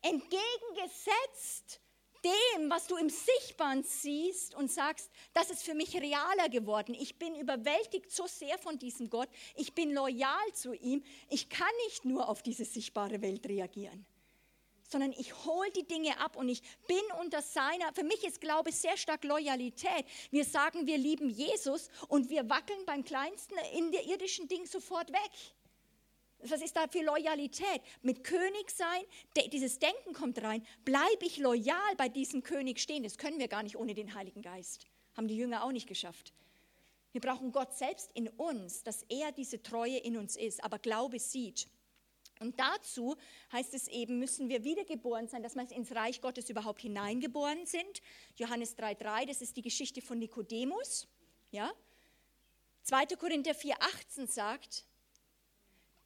entgegengesetzt 0.03 1.81
dem, 2.25 2.71
was 2.71 2.87
du 2.87 2.97
im 2.97 3.09
Sichtbaren 3.09 3.83
siehst 3.83 4.55
und 4.55 4.71
sagst, 4.71 5.11
das 5.33 5.51
ist 5.51 5.65
für 5.65 5.75
mich 5.75 6.01
realer 6.01 6.49
geworden. 6.49 6.95
Ich 6.95 7.19
bin 7.19 7.35
überwältigt 7.35 8.13
so 8.13 8.29
sehr 8.29 8.57
von 8.59 8.79
diesem 8.79 9.11
Gott. 9.11 9.29
Ich 9.57 9.75
bin 9.75 9.93
loyal 9.93 10.53
zu 10.55 10.73
ihm. 10.73 11.03
Ich 11.29 11.49
kann 11.49 11.73
nicht 11.87 12.05
nur 12.05 12.29
auf 12.29 12.43
diese 12.43 12.65
sichtbare 12.65 13.21
Welt 13.23 13.47
reagieren 13.47 14.07
sondern 14.93 15.13
ich 15.13 15.45
hole 15.45 15.71
die 15.73 15.87
Dinge 15.87 16.19
ab 16.21 16.37
und 16.37 16.49
ich 16.49 16.63
bin 16.87 17.03
unter 17.21 17.43
seiner, 17.43 17.93
für 17.93 18.05
mich 18.05 18.23
ist 18.25 18.41
Glaube 18.41 18.71
sehr 18.71 18.97
stark 18.97 19.25
Loyalität. 19.25 20.05
Wir 20.31 20.45
sagen, 20.45 20.87
wir 20.87 20.99
lieben 20.99 21.29
Jesus 21.29 21.89
und 22.09 22.31
wir 22.31 22.49
wackeln 22.49 22.85
beim 22.87 23.03
kleinsten 23.03 23.57
in 23.75 23.91
der 23.91 24.07
irdischen 24.07 24.47
Ding 24.49 24.67
sofort 24.67 25.11
weg. 25.13 25.31
Was 26.45 26.61
ist 26.61 26.77
da 26.77 26.89
für 26.89 27.03
Loyalität? 27.03 27.83
Mit 28.03 28.25
König 28.25 28.71
sein, 28.71 29.03
dieses 29.53 29.79
Denken 29.79 30.13
kommt 30.13 30.43
rein. 30.43 30.67
Bleibe 30.85 31.25
ich 31.25 31.39
loyal 31.39 31.97
bei 31.97 32.09
diesem 32.09 32.43
König 32.43 32.81
stehen? 32.81 33.05
Das 33.05 33.17
können 33.17 33.39
wir 33.39 33.49
gar 33.49 33.63
nicht 33.63 33.77
ohne 33.77 33.95
den 33.95 34.15
Heiligen 34.15 34.43
Geist. 34.43 34.87
Haben 35.17 35.29
die 35.29 35.37
Jünger 35.37 35.65
auch 35.65 35.73
nicht 35.73 35.87
geschafft. 35.87 36.33
Wir 37.13 37.21
brauchen 37.21 37.53
Gott 37.53 37.75
selbst 37.75 38.11
in 38.15 38.29
uns, 38.29 38.83
dass 38.83 39.05
er 39.09 39.31
diese 39.33 39.63
Treue 39.63 39.99
in 39.99 40.17
uns 40.17 40.37
ist. 40.37 40.65
Aber 40.65 40.79
Glaube 40.79 41.19
sieht. 41.21 41.69
Und 42.43 42.61
dazu 42.61 43.17
heißt 43.53 43.73
es 43.73 43.89
eben, 43.89 44.19
müssen 44.19 44.49
wir 44.49 44.65
wiedergeboren 44.65 45.29
sein, 45.29 45.43
dass 45.43 45.55
wir 45.55 45.71
ins 45.71 45.95
Reich 45.95 46.21
Gottes 46.21 46.51
überhaupt 46.51 46.83
hineingeboren 46.83 47.65
sind. 47.65 48.03
Johannes 48.37 48.77
3,3, 48.77 49.27
das 49.27 49.41
ist 49.41 49.57
die 49.57 49.63
Geschichte 49.63 50.03
von 50.03 50.19
Nikodemus. 50.19 51.09
Ja? 51.51 51.73
2. 52.83 53.07
Korinther 53.17 53.53
4,18 53.53 54.27
sagt, 54.27 54.85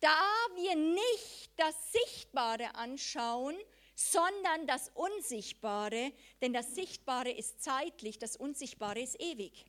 da 0.01 0.21
wir 0.55 0.77
nicht 0.77 1.51
das 1.57 1.75
Sichtbare 1.93 2.75
anschauen, 2.75 3.57
sondern 3.95 4.67
das 4.67 4.91
Unsichtbare, 4.95 6.13
denn 6.43 6.53
das 6.53 6.75
Sichtbare 6.75 7.31
ist 7.31 7.63
zeitlich, 7.63 8.19
das 8.19 8.37
Unsichtbare 8.37 9.01
ist 9.01 9.19
ewig. 9.21 9.65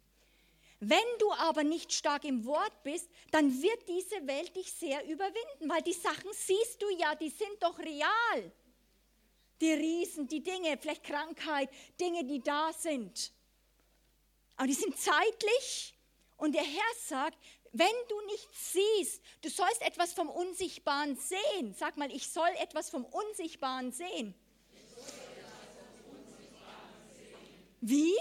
Wenn 0.79 0.99
du 1.19 1.31
aber 1.33 1.63
nicht 1.63 1.91
stark 1.91 2.23
im 2.23 2.45
Wort 2.45 2.83
bist, 2.83 3.09
dann 3.31 3.61
wird 3.61 3.89
diese 3.89 4.27
Welt 4.27 4.55
dich 4.55 4.71
sehr 4.71 5.03
überwinden, 5.05 5.69
weil 5.69 5.81
die 5.81 5.93
Sachen 5.93 6.29
siehst 6.33 6.81
du 6.81 6.89
ja, 6.89 7.15
die 7.15 7.29
sind 7.29 7.61
doch 7.61 7.79
real. 7.79 8.51
Die 9.59 9.73
Riesen, 9.73 10.27
die 10.27 10.43
Dinge, 10.43 10.77
vielleicht 10.79 11.03
Krankheit, 11.03 11.69
Dinge, 11.99 12.23
die 12.25 12.41
da 12.43 12.71
sind. 12.73 13.33
Aber 14.55 14.67
die 14.67 14.73
sind 14.73 14.95
zeitlich 14.99 15.95
und 16.37 16.53
der 16.53 16.63
Herr 16.63 16.95
sagt, 16.99 17.37
wenn 17.73 17.87
du 18.07 18.21
nicht 18.27 18.47
siehst, 18.53 19.21
du 19.41 19.49
sollst 19.49 19.81
etwas 19.81 20.13
vom 20.13 20.29
Unsichtbaren 20.29 21.17
sehen. 21.17 21.73
Sag 21.73 21.97
mal, 21.97 22.11
ich 22.11 22.29
soll 22.29 22.49
etwas 22.59 22.89
vom 22.89 23.03
Unsichtbaren 23.05 23.91
sehen. 23.91 24.35
Wie? 27.81 28.15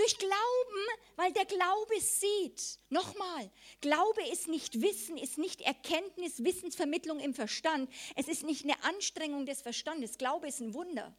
Durch 0.00 0.16
Glauben, 0.16 0.86
weil 1.16 1.30
der 1.34 1.44
Glaube 1.44 2.00
sieht. 2.00 2.78
Nochmal, 2.88 3.50
Glaube 3.82 4.26
ist 4.32 4.48
nicht 4.48 4.80
Wissen, 4.80 5.18
ist 5.18 5.36
nicht 5.36 5.60
Erkenntnis, 5.60 6.42
Wissensvermittlung 6.42 7.20
im 7.20 7.34
Verstand. 7.34 7.92
Es 8.16 8.26
ist 8.26 8.44
nicht 8.44 8.64
eine 8.64 8.82
Anstrengung 8.82 9.44
des 9.44 9.60
Verstandes. 9.60 10.16
Glaube 10.16 10.48
ist 10.48 10.60
ein 10.60 10.72
Wunder. 10.72 11.14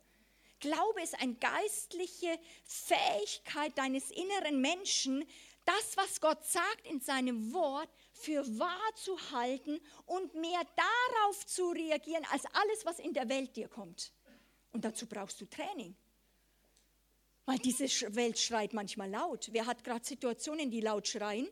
Glaube 0.61 0.99
ist 1.03 1.13
eine 1.21 1.35
geistliche 1.35 2.39
Fähigkeit 2.63 3.77
deines 3.77 4.09
inneren 4.09 4.61
Menschen, 4.61 5.27
das, 5.65 5.95
was 5.95 6.19
Gott 6.19 6.43
sagt 6.43 6.87
in 6.87 7.01
seinem 7.01 7.53
Wort, 7.53 7.89
für 8.13 8.43
wahr 8.57 8.95
zu 8.95 9.15
halten 9.29 9.79
und 10.07 10.33
mehr 10.33 10.61
darauf 10.75 11.45
zu 11.45 11.69
reagieren, 11.69 12.25
als 12.31 12.45
alles, 12.45 12.83
was 12.83 12.97
in 12.97 13.13
der 13.13 13.29
Welt 13.29 13.55
dir 13.55 13.67
kommt. 13.67 14.11
Und 14.71 14.83
dazu 14.83 15.05
brauchst 15.05 15.39
du 15.39 15.45
Training. 15.45 15.95
Weil 17.45 17.57
diese 17.59 17.85
Welt 18.15 18.39
schreit 18.39 18.73
manchmal 18.73 19.09
laut. 19.09 19.49
Wer 19.51 19.65
hat 19.65 19.83
gerade 19.83 20.05
Situationen, 20.05 20.69
die 20.69 20.81
laut 20.81 21.07
schreien? 21.07 21.47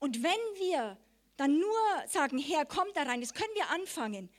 Und 0.00 0.22
wenn 0.22 0.30
wir 0.58 0.98
dann 1.36 1.58
nur 1.58 2.08
sagen, 2.08 2.38
Herr, 2.38 2.64
komm 2.64 2.88
da 2.94 3.02
rein, 3.02 3.20
das 3.20 3.34
können 3.34 3.54
wir 3.54 3.68
anfangen, 3.70 4.30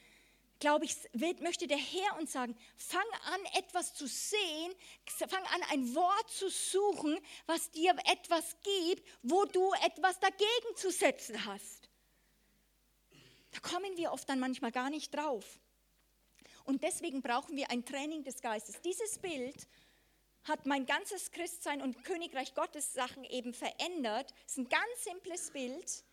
glaube 0.59 0.85
ich, 0.85 0.95
möchte 1.41 1.67
der 1.67 1.77
Herr 1.77 2.19
uns 2.19 2.31
sagen, 2.31 2.55
fang 2.77 3.01
an, 3.33 3.41
etwas 3.57 3.93
zu 3.93 4.07
sehen, 4.07 4.73
fang 5.07 5.43
an, 5.45 5.61
ein 5.71 5.95
Wort 5.95 6.29
zu 6.29 6.49
suchen, 6.49 7.17
was 7.47 7.71
dir 7.71 7.95
etwas 8.05 8.55
gibt, 8.61 9.07
wo 9.23 9.45
du 9.45 9.71
etwas 9.85 10.19
dagegen 10.19 10.75
zu 10.75 10.91
setzen 10.91 11.45
hast. 11.45 11.89
Da 13.51 13.59
kommen 13.59 13.97
wir 13.97 14.11
oft 14.11 14.29
dann 14.29 14.39
manchmal 14.39 14.71
gar 14.71 14.89
nicht 14.89 15.13
drauf. 15.13 15.59
Und 16.65 16.83
deswegen 16.83 17.21
brauchen 17.21 17.55
wir 17.55 17.69
ein 17.71 17.85
Training 17.85 18.23
des 18.23 18.41
Geistes. 18.41 18.81
Dieses 18.81 19.19
Bild 19.19 19.67
hat 20.43 20.65
mein 20.65 20.85
ganzes 20.85 21.31
Christsein 21.31 21.81
und 21.81 22.03
Königreich 22.03 22.53
Gottes 22.53 22.93
Sachen 22.93 23.23
eben 23.25 23.53
verändert. 23.53 24.33
Es 24.45 24.53
ist 24.53 24.57
ein 24.57 24.69
ganz 24.69 25.03
simples 25.03 25.51
Bild, 25.51 26.03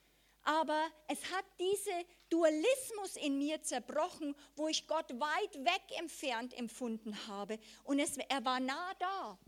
aber 0.42 0.86
es 1.08 1.18
hat 1.32 1.44
diesen 1.58 2.04
Dualismus 2.28 3.16
in 3.16 3.38
mir 3.38 3.62
zerbrochen, 3.62 4.34
wo 4.56 4.68
ich 4.68 4.86
Gott 4.86 5.10
weit 5.18 5.64
weg 5.64 5.98
entfernt 5.98 6.56
empfunden 6.58 7.26
habe 7.26 7.58
und 7.84 7.98
es, 7.98 8.16
er 8.16 8.44
war 8.44 8.60
nah 8.60 8.94
da. 8.98 9.38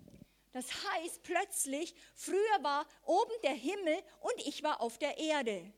Das 0.53 0.67
heißt 0.85 1.23
plötzlich, 1.23 1.95
früher 2.15 2.63
war 2.63 2.87
oben 3.05 3.33
der 3.45 3.53
Himmel 3.53 3.97
und 4.21 4.47
ich 4.47 4.63
war 4.63 4.81
auf 4.81 4.99
der 4.99 5.17
Erde. 5.19 5.73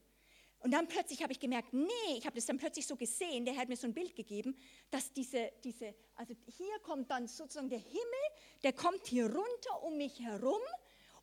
Und 0.63 0.71
dann 0.71 0.87
plötzlich 0.87 1.23
habe 1.23 1.33
ich 1.33 1.41
gemerkt, 1.41 1.73
nee, 1.73 1.89
ich 2.17 2.25
habe 2.25 2.37
das 2.37 2.47
dann 2.47 2.57
plötzlich 2.57 2.87
so 2.87 2.95
gesehen, 2.97 3.45
der 3.45 3.57
hat 3.57 3.69
mir 3.69 3.77
so 3.77 3.87
ein 3.89 3.95
Bild 3.95 4.15
gegeben, 4.15 4.57
dass 4.91 5.13
diese, 5.13 5.51
diese, 5.65 5.95
also 6.15 6.35
hier 6.47 6.79
kommt 6.83 7.11
dann 7.11 7.27
sozusagen 7.27 7.69
der 7.69 7.81
Himmel, 7.81 8.25
der 8.63 8.73
kommt 8.73 9.07
hier 9.09 9.27
runter 9.27 9.83
um 9.83 9.97
mich 9.97 10.21
herum 10.21 10.61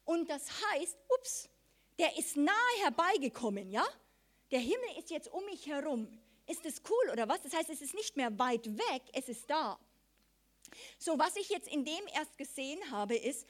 und 0.03 0.29
das 0.29 0.49
heißt, 0.73 0.97
ups, 1.17 1.49
der 1.97 2.17
ist 2.17 2.35
nahe 2.35 2.55
herbeigekommen, 2.81 3.71
ja? 3.71 3.85
Der 4.51 4.59
Himmel 4.59 4.97
ist 4.97 5.09
jetzt 5.09 5.31
um 5.31 5.45
mich 5.45 5.67
herum. 5.67 6.09
Ist 6.47 6.65
das 6.65 6.81
cool 6.89 7.11
oder 7.11 7.29
was? 7.29 7.41
Das 7.41 7.53
heißt, 7.53 7.69
es 7.69 7.81
ist 7.81 7.93
nicht 7.93 8.17
mehr 8.17 8.37
weit 8.39 8.65
weg, 8.65 9.03
es 9.13 9.29
ist 9.29 9.49
da. 9.49 9.79
So, 10.97 11.17
was 11.19 11.35
ich 11.35 11.49
jetzt 11.49 11.67
in 11.67 11.85
dem 11.85 12.07
erst 12.13 12.37
gesehen 12.37 12.79
habe, 12.91 13.15
ist, 13.15 13.47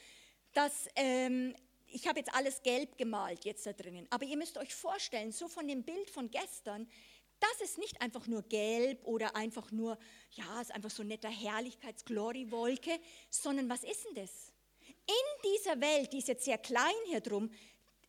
dass 0.53 0.87
ähm, 0.95 1.55
ich 1.91 2.07
habe 2.07 2.19
jetzt 2.19 2.33
alles 2.33 2.61
gelb 2.61 2.97
gemalt 2.97 3.45
jetzt 3.45 3.65
da 3.65 3.73
drinnen, 3.73 4.07
aber 4.09 4.25
ihr 4.25 4.37
müsst 4.37 4.57
euch 4.57 4.73
vorstellen, 4.73 5.31
so 5.31 5.47
von 5.47 5.67
dem 5.67 5.83
Bild 5.83 6.09
von 6.09 6.29
gestern, 6.29 6.87
das 7.39 7.61
ist 7.61 7.77
nicht 7.77 8.01
einfach 8.01 8.27
nur 8.27 8.43
gelb 8.43 9.05
oder 9.05 9.35
einfach 9.35 9.71
nur, 9.71 9.97
ja, 10.31 10.61
ist 10.61 10.71
einfach 10.71 10.89
so 10.89 11.03
ein 11.03 11.07
netter 11.07 11.29
Herrlichkeits-Glory-Wolke, 11.29 12.99
sondern 13.29 13.69
was 13.69 13.83
ist 13.83 14.05
denn 14.05 14.15
das? 14.15 14.51
In 14.87 15.51
dieser 15.55 15.79
Welt, 15.79 16.11
die 16.13 16.17
ist 16.17 16.27
jetzt 16.27 16.45
sehr 16.45 16.57
klein 16.57 16.93
hier 17.07 17.21
drum, 17.21 17.49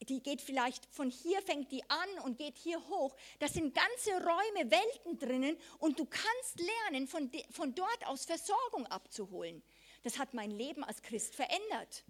die 0.08 0.22
geht 0.22 0.40
vielleicht 0.40 0.86
von 0.86 1.10
hier, 1.10 1.42
fängt 1.42 1.70
die 1.70 1.82
an 1.90 2.08
und 2.24 2.38
geht 2.38 2.56
hier 2.56 2.80
hoch. 2.88 3.14
Das 3.38 3.52
sind 3.52 3.74
ganze 3.74 4.12
Räume, 4.12 4.70
Welten 4.70 5.18
drinnen 5.18 5.56
und 5.78 5.98
du 5.98 6.06
kannst 6.06 6.58
lernen, 6.58 7.06
von, 7.06 7.30
von 7.50 7.74
dort 7.74 8.06
aus 8.06 8.24
Versorgung 8.24 8.86
abzuholen. 8.86 9.62
Das 10.02 10.18
hat 10.18 10.32
mein 10.32 10.50
Leben 10.50 10.82
als 10.84 11.02
Christ 11.02 11.34
verändert. 11.34 12.04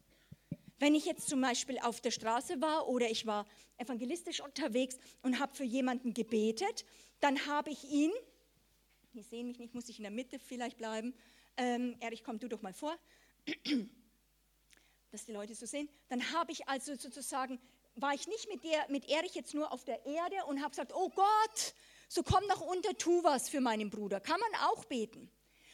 Wenn 0.81 0.95
ich 0.95 1.05
jetzt 1.05 1.29
zum 1.29 1.43
Beispiel 1.43 1.79
auf 1.79 2.01
der 2.01 2.11
Straße 2.11 2.59
war 2.63 2.89
oder 2.89 3.11
ich 3.11 3.27
war 3.27 3.47
evangelistisch 3.77 4.41
unterwegs 4.41 4.99
und 5.21 5.39
habe 5.39 5.55
für 5.55 5.63
jemanden 5.63 6.15
gebetet, 6.15 6.87
dann 7.21 7.47
habe 7.47 7.69
ich 7.71 7.85
ihn, 7.85 8.11
die 9.13 9.21
sehen 9.21 9.49
mich 9.49 9.59
nicht, 9.59 9.75
muss 9.75 9.91
ich 9.91 9.99
in 9.99 10.05
der 10.05 10.11
Mitte 10.11 10.39
vielleicht 10.39 10.79
bleiben. 10.79 11.15
Ähm, 11.59 11.97
Erich, 12.01 12.25
komm 12.25 12.39
du 12.39 12.49
doch 12.49 12.63
mal 12.63 12.73
vor, 12.73 12.99
dass 15.11 15.27
die 15.27 15.33
Leute 15.33 15.55
so 15.55 15.67
sehen. 15.67 15.87
Dann 16.09 16.33
habe 16.33 16.51
ich 16.51 16.67
also 16.67 16.95
sozusagen, 16.95 17.61
war 17.97 18.15
ich 18.15 18.27
nicht 18.27 18.49
mit, 18.49 18.65
der, 18.65 18.87
mit 18.89 19.07
Erich 19.11 19.35
jetzt 19.35 19.53
nur 19.53 19.73
auf 19.73 19.85
der 19.85 20.07
Erde 20.07 20.47
und 20.47 20.61
habe 20.61 20.71
gesagt, 20.71 20.95
oh 20.95 21.11
Gott, 21.11 21.75
so 22.09 22.23
komm 22.23 22.47
nach 22.47 22.63
unter, 22.63 22.97
tu 22.97 23.23
was 23.23 23.51
für 23.51 23.61
meinen 23.61 23.91
Bruder. 23.91 24.19
Kann 24.19 24.41
man 24.41 24.61
auch 24.71 24.87
beten. 24.87 25.31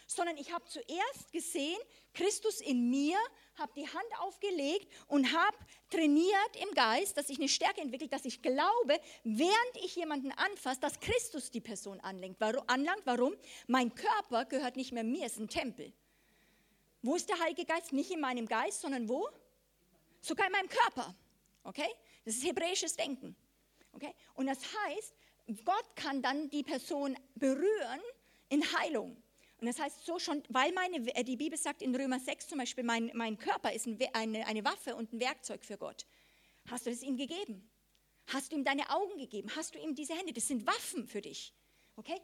Sondern 0.06 0.36
ich 0.36 0.52
habe 0.52 0.64
zuerst 0.66 1.32
gesehen, 1.32 1.78
Christus 2.14 2.60
in 2.60 2.90
mir, 2.90 3.18
habe 3.56 3.72
die 3.74 3.86
Hand 3.86 4.20
aufgelegt 4.20 4.86
und 5.08 5.32
habe 5.32 5.56
trainiert 5.90 6.56
im 6.62 6.74
Geist, 6.74 7.16
dass 7.16 7.28
ich 7.28 7.38
eine 7.38 7.48
Stärke 7.48 7.80
entwickelt, 7.80 8.12
dass 8.12 8.24
ich 8.24 8.42
glaube, 8.42 9.00
während 9.24 9.76
ich 9.76 9.96
jemanden 9.96 10.32
anfasse, 10.32 10.80
dass 10.80 11.00
Christus 11.00 11.50
die 11.50 11.60
Person 11.60 12.00
anlenkt, 12.00 12.42
anlangt. 12.42 13.02
Warum? 13.04 13.34
Mein 13.66 13.94
Körper 13.94 14.44
gehört 14.44 14.76
nicht 14.76 14.92
mehr 14.92 15.04
mir, 15.04 15.26
es 15.26 15.32
ist 15.32 15.40
ein 15.40 15.48
Tempel. 15.48 15.92
Wo 17.02 17.14
ist 17.14 17.28
der 17.28 17.38
Heilige 17.38 17.64
Geist? 17.64 17.92
Nicht 17.92 18.10
in 18.10 18.20
meinem 18.20 18.46
Geist, 18.46 18.80
sondern 18.80 19.08
wo? 19.08 19.28
Sogar 20.20 20.46
in 20.46 20.52
meinem 20.52 20.68
Körper. 20.68 21.14
Okay? 21.62 21.88
Das 22.24 22.34
ist 22.34 22.44
hebräisches 22.44 22.96
Denken. 22.96 23.36
Okay? 23.92 24.14
Und 24.34 24.46
das 24.46 24.58
heißt, 24.58 25.14
Gott 25.64 25.94
kann 25.94 26.20
dann 26.22 26.50
die 26.50 26.64
Person 26.64 27.16
berühren 27.36 28.00
in 28.48 28.62
Heilung. 28.76 29.16
Und 29.58 29.66
das 29.66 29.78
heißt 29.78 30.04
so 30.04 30.18
schon, 30.18 30.42
weil 30.48 30.72
meine, 30.72 30.96
äh, 31.14 31.24
die 31.24 31.36
Bibel 31.36 31.58
sagt 31.58 31.82
in 31.82 31.94
Römer 31.94 32.20
6 32.20 32.48
zum 32.48 32.58
Beispiel, 32.58 32.84
mein, 32.84 33.10
mein 33.14 33.38
Körper 33.38 33.72
ist 33.72 33.86
ein, 33.86 33.98
eine, 34.12 34.46
eine 34.46 34.64
Waffe 34.64 34.94
und 34.94 35.12
ein 35.12 35.20
Werkzeug 35.20 35.64
für 35.64 35.78
Gott. 35.78 36.06
Hast 36.68 36.86
du 36.86 36.90
das 36.90 37.02
ihm 37.02 37.16
gegeben? 37.16 37.70
Hast 38.26 38.52
du 38.52 38.56
ihm 38.56 38.64
deine 38.64 38.90
Augen 38.90 39.16
gegeben? 39.18 39.50
Hast 39.54 39.74
du 39.74 39.78
ihm 39.78 39.94
diese 39.94 40.14
Hände? 40.14 40.32
Das 40.32 40.48
sind 40.48 40.66
Waffen 40.66 41.06
für 41.06 41.20
dich. 41.20 41.54
Okay? 41.94 42.20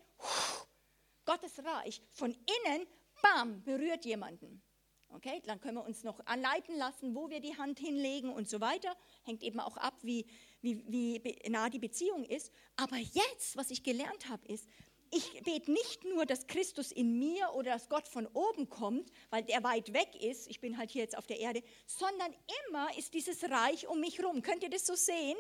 Gottes 1.25 1.59
Reich 1.65 2.03
von 2.11 2.33
innen, 2.33 2.87
bam, 3.23 3.63
berührt 3.63 4.05
jemanden. 4.05 4.63
Okay, 5.09 5.43
dann 5.45 5.61
können 5.61 5.77
wir 5.77 5.85
uns 5.85 6.05
noch 6.05 6.25
anleiten 6.25 6.77
lassen, 6.77 7.15
wo 7.15 7.29
wir 7.29 7.41
die 7.41 7.57
Hand 7.57 7.79
hinlegen 7.79 8.33
und 8.33 8.49
so 8.49 8.61
weiter. 8.61 8.97
Hängt 9.25 9.43
eben 9.43 9.61
auch 9.61 9.77
ab, 9.77 9.95
wie, 10.03 10.27
wie, 10.63 10.83
wie 10.89 11.51
nah 11.51 11.69
die 11.69 11.79
Beziehung 11.79 12.25
ist. 12.25 12.51
Aber 12.77 12.97
jetzt, 12.97 13.57
was 13.57 13.71
ich 13.71 13.83
gelernt 13.83 14.29
habe, 14.31 14.47
ist, 14.49 14.67
ich 15.13 15.43
bete 15.43 15.71
nicht 15.71 16.05
nur, 16.05 16.25
dass 16.25 16.47
Christus 16.47 16.91
in 16.91 17.19
mir 17.19 17.53
oder 17.55 17.73
dass 17.73 17.89
Gott 17.89 18.09
von 18.09 18.27
oben 18.29 18.71
kommt, 18.71 19.13
weil 19.29 19.43
der 19.43 19.63
weit 19.63 19.93
weg 19.93 20.09
ist, 20.21 20.49
ich 20.49 20.59
bin 20.59 20.79
halt 20.79 20.91
hier 20.91 21.03
jetzt 21.03 21.19
auf 21.19 21.27
der 21.27 21.39
Erde, 21.39 21.63
sondern 21.87 22.35
immer 22.67 22.97
ist 22.97 23.13
dieses 23.13 23.45
Reich 23.45 23.87
um 23.87 24.01
mich 24.01 24.19
herum. 24.19 24.41
Könnt 24.41 24.63
ihr 24.63 24.71
das 24.71 24.87
so 24.87 24.95
sehen? 24.95 25.37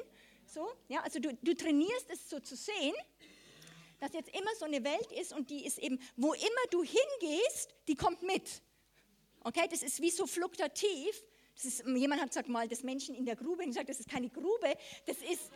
So, 0.46 0.70
ja, 0.88 1.00
also 1.00 1.18
du, 1.20 1.32
du 1.42 1.54
trainierst 1.54 2.10
es 2.10 2.28
so 2.28 2.38
zu 2.40 2.54
sehen, 2.54 2.94
dass 3.98 4.12
jetzt 4.12 4.28
immer 4.36 4.54
so 4.58 4.66
eine 4.66 4.84
Welt 4.84 5.10
ist 5.12 5.32
und 5.32 5.48
die 5.48 5.64
ist 5.64 5.78
eben, 5.78 5.98
wo 6.16 6.34
immer 6.34 6.66
du 6.70 6.82
hingehst, 6.82 7.74
die 7.88 7.94
kommt 7.94 8.22
mit. 8.22 8.62
Okay, 9.42 9.66
das 9.70 9.82
ist 9.82 10.02
wie 10.02 10.10
so 10.10 10.26
fluktuativ. 10.26 11.24
Ist, 11.56 11.84
jemand 11.86 12.20
hat 12.20 12.28
gesagt 12.28 12.48
mal, 12.48 12.68
das 12.68 12.82
Menschen 12.82 13.14
in 13.14 13.24
der 13.24 13.36
Grube, 13.36 13.62
und 13.62 13.76
ich 13.76 13.86
das 13.86 14.00
ist 14.00 14.08
keine 14.10 14.28
Grube, 14.28 14.74
das 15.06 15.16
ist, 15.18 15.50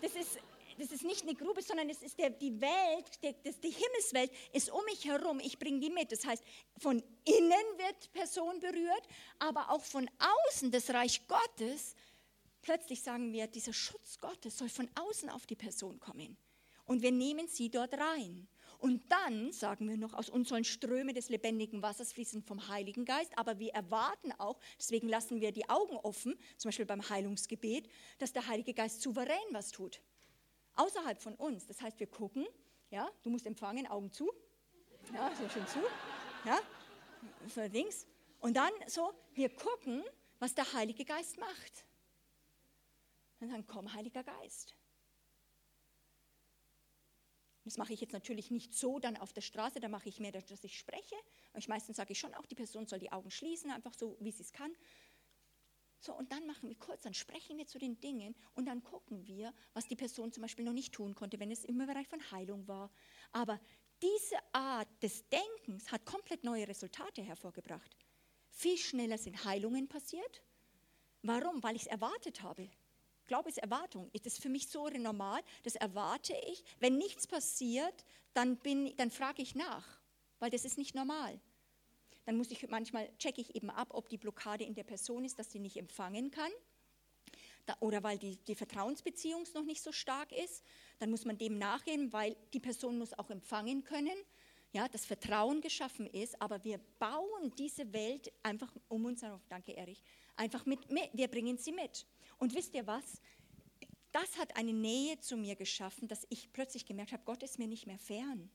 das 0.00 0.14
ist 0.14 0.38
das 0.78 0.90
ist 0.90 1.04
nicht 1.04 1.22
eine 1.22 1.34
Grube, 1.34 1.62
sondern 1.62 1.88
es 1.90 2.02
ist 2.02 2.18
der, 2.18 2.30
die 2.30 2.60
Welt, 2.60 3.22
der, 3.22 3.32
das, 3.44 3.60
die 3.60 3.70
Himmelswelt 3.70 4.30
ist 4.52 4.70
um 4.70 4.84
mich 4.84 5.04
herum. 5.04 5.40
Ich 5.40 5.58
bringe 5.58 5.80
die 5.80 5.90
mit. 5.90 6.12
Das 6.12 6.24
heißt, 6.24 6.42
von 6.78 7.02
innen 7.24 7.78
wird 7.78 8.12
Person 8.12 8.60
berührt, 8.60 9.06
aber 9.38 9.70
auch 9.70 9.82
von 9.82 10.08
außen 10.48 10.70
das 10.70 10.90
Reich 10.90 11.26
Gottes. 11.26 11.94
Plötzlich 12.62 13.02
sagen 13.02 13.32
wir, 13.32 13.46
dieser 13.46 13.72
Schutz 13.72 14.18
Gottes 14.20 14.58
soll 14.58 14.68
von 14.68 14.88
außen 14.94 15.28
auf 15.30 15.46
die 15.46 15.56
Person 15.56 15.98
kommen. 15.98 16.36
Und 16.84 17.02
wir 17.02 17.12
nehmen 17.12 17.48
sie 17.48 17.70
dort 17.70 17.94
rein. 17.94 18.48
Und 18.78 19.00
dann 19.12 19.52
sagen 19.52 19.88
wir 19.88 19.96
noch, 19.96 20.12
aus 20.12 20.28
uns 20.28 20.48
sollen 20.48 20.64
Ströme 20.64 21.12
des 21.12 21.28
lebendigen 21.28 21.82
Wassers 21.82 22.12
fließen 22.12 22.42
vom 22.42 22.66
Heiligen 22.66 23.04
Geist. 23.04 23.32
Aber 23.36 23.60
wir 23.60 23.72
erwarten 23.72 24.32
auch, 24.38 24.58
deswegen 24.76 25.08
lassen 25.08 25.40
wir 25.40 25.52
die 25.52 25.68
Augen 25.68 25.96
offen, 25.98 26.36
zum 26.56 26.68
Beispiel 26.68 26.86
beim 26.86 27.08
Heilungsgebet, 27.08 27.88
dass 28.18 28.32
der 28.32 28.48
Heilige 28.48 28.74
Geist 28.74 29.00
souverän 29.00 29.38
was 29.52 29.70
tut 29.70 30.00
außerhalb 30.74 31.20
von 31.20 31.34
uns. 31.34 31.66
Das 31.66 31.80
heißt, 31.80 31.98
wir 32.00 32.06
gucken, 32.06 32.46
ja, 32.90 33.10
du 33.22 33.30
musst 33.30 33.46
empfangen, 33.46 33.86
Augen 33.86 34.10
zu, 34.10 34.30
ja, 35.12 35.34
so 35.34 35.48
schön 35.48 35.66
zu, 35.66 35.80
ja, 36.44 36.60
so 37.48 37.62
links. 37.62 38.06
Und 38.40 38.56
dann 38.56 38.72
so, 38.86 39.12
wir 39.34 39.54
gucken, 39.54 40.02
was 40.38 40.54
der 40.54 40.72
Heilige 40.72 41.04
Geist 41.04 41.38
macht. 41.38 41.84
Und 43.40 43.50
dann 43.50 43.66
komm, 43.66 43.92
Heiliger 43.92 44.22
Geist. 44.22 44.74
Das 47.64 47.76
mache 47.76 47.92
ich 47.92 48.00
jetzt 48.00 48.12
natürlich 48.12 48.50
nicht 48.50 48.74
so 48.74 48.98
dann 48.98 49.16
auf 49.16 49.32
der 49.32 49.40
Straße, 49.40 49.78
da 49.78 49.88
mache 49.88 50.08
ich 50.08 50.18
mehr, 50.18 50.32
dass 50.32 50.64
ich 50.64 50.78
spreche. 50.78 51.14
Aber 51.50 51.58
ich 51.58 51.68
meistens 51.68 51.96
sage 51.96 52.12
ich 52.12 52.18
schon 52.18 52.34
auch, 52.34 52.46
die 52.46 52.56
Person 52.56 52.86
soll 52.86 52.98
die 52.98 53.12
Augen 53.12 53.30
schließen, 53.30 53.70
einfach 53.70 53.94
so, 53.94 54.16
wie 54.20 54.32
sie 54.32 54.42
es 54.42 54.52
kann. 54.52 54.74
So, 56.04 56.12
und 56.14 56.32
dann 56.32 56.44
machen 56.48 56.68
wir 56.68 56.74
kurz, 56.74 57.02
dann 57.02 57.14
sprechen 57.14 57.58
wir 57.58 57.66
zu 57.68 57.78
den 57.78 58.00
Dingen 58.00 58.34
und 58.54 58.66
dann 58.66 58.82
gucken 58.82 59.24
wir, 59.24 59.54
was 59.72 59.86
die 59.86 59.94
Person 59.94 60.32
zum 60.32 60.42
Beispiel 60.42 60.64
noch 60.64 60.72
nicht 60.72 60.92
tun 60.92 61.14
konnte, 61.14 61.38
wenn 61.38 61.52
es 61.52 61.64
im 61.64 61.78
Bereich 61.78 62.08
von 62.08 62.20
Heilung 62.32 62.66
war. 62.66 62.90
Aber 63.30 63.60
diese 64.02 64.36
Art 64.50 64.88
des 65.00 65.24
Denkens 65.28 65.92
hat 65.92 66.04
komplett 66.04 66.42
neue 66.42 66.66
Resultate 66.66 67.22
hervorgebracht. 67.22 67.96
Viel 68.50 68.76
schneller 68.78 69.16
sind 69.16 69.44
Heilungen 69.44 69.86
passiert. 69.86 70.42
Warum? 71.22 71.62
Weil 71.62 71.76
ich 71.76 71.82
es 71.82 71.88
erwartet 71.88 72.42
habe. 72.42 72.68
Glaube 73.26 73.50
ist 73.50 73.58
Erwartung. 73.58 74.10
Das 74.12 74.32
ist 74.32 74.42
für 74.42 74.48
mich 74.48 74.66
so 74.66 74.88
normal, 74.88 75.40
das 75.62 75.76
erwarte 75.76 76.34
ich. 76.48 76.64
Wenn 76.80 76.98
nichts 76.98 77.28
passiert, 77.28 78.04
dann, 78.34 78.58
dann 78.96 79.12
frage 79.12 79.40
ich 79.40 79.54
nach, 79.54 80.00
weil 80.40 80.50
das 80.50 80.64
ist 80.64 80.78
nicht 80.78 80.96
normal 80.96 81.40
dann 82.24 82.36
muss 82.36 82.50
ich 82.50 82.68
manchmal 82.68 83.10
checke 83.18 83.40
ich 83.40 83.54
eben 83.54 83.70
ab, 83.70 83.88
ob 83.92 84.08
die 84.08 84.18
Blockade 84.18 84.64
in 84.64 84.74
der 84.74 84.84
Person 84.84 85.24
ist, 85.24 85.38
dass 85.38 85.50
sie 85.50 85.58
nicht 85.58 85.76
empfangen 85.76 86.30
kann. 86.30 86.50
Da, 87.66 87.76
oder 87.80 88.02
weil 88.02 88.18
die, 88.18 88.36
die 88.36 88.54
Vertrauensbeziehung 88.54 89.44
noch 89.54 89.64
nicht 89.64 89.82
so 89.82 89.92
stark 89.92 90.32
ist, 90.32 90.64
dann 90.98 91.10
muss 91.10 91.24
man 91.24 91.38
dem 91.38 91.58
nachgehen, 91.58 92.12
weil 92.12 92.36
die 92.52 92.60
Person 92.60 92.98
muss 92.98 93.12
auch 93.14 93.30
empfangen 93.30 93.84
können, 93.84 94.16
ja, 94.72 94.88
das 94.88 95.04
Vertrauen 95.04 95.60
geschaffen 95.60 96.06
ist, 96.06 96.40
aber 96.40 96.64
wir 96.64 96.78
bauen 96.98 97.52
diese 97.58 97.92
Welt 97.92 98.32
einfach 98.42 98.74
um 98.88 99.04
uns 99.04 99.22
herum, 99.22 99.40
danke 99.48 99.76
Erich, 99.76 100.02
einfach 100.34 100.64
mit, 100.66 100.90
mit, 100.90 101.10
wir 101.12 101.28
bringen 101.28 101.58
sie 101.58 101.72
mit. 101.72 102.06
Und 102.38 102.54
wisst 102.54 102.74
ihr 102.74 102.86
was? 102.86 103.20
Das 104.12 104.38
hat 104.38 104.56
eine 104.56 104.72
Nähe 104.72 105.18
zu 105.20 105.36
mir 105.36 105.56
geschaffen, 105.56 106.08
dass 106.08 106.26
ich 106.30 106.52
plötzlich 106.52 106.86
gemerkt 106.86 107.12
habe, 107.12 107.22
Gott 107.24 107.42
ist 107.42 107.58
mir 107.58 107.68
nicht 107.68 107.86
mehr 107.86 107.98
fern. 107.98 108.50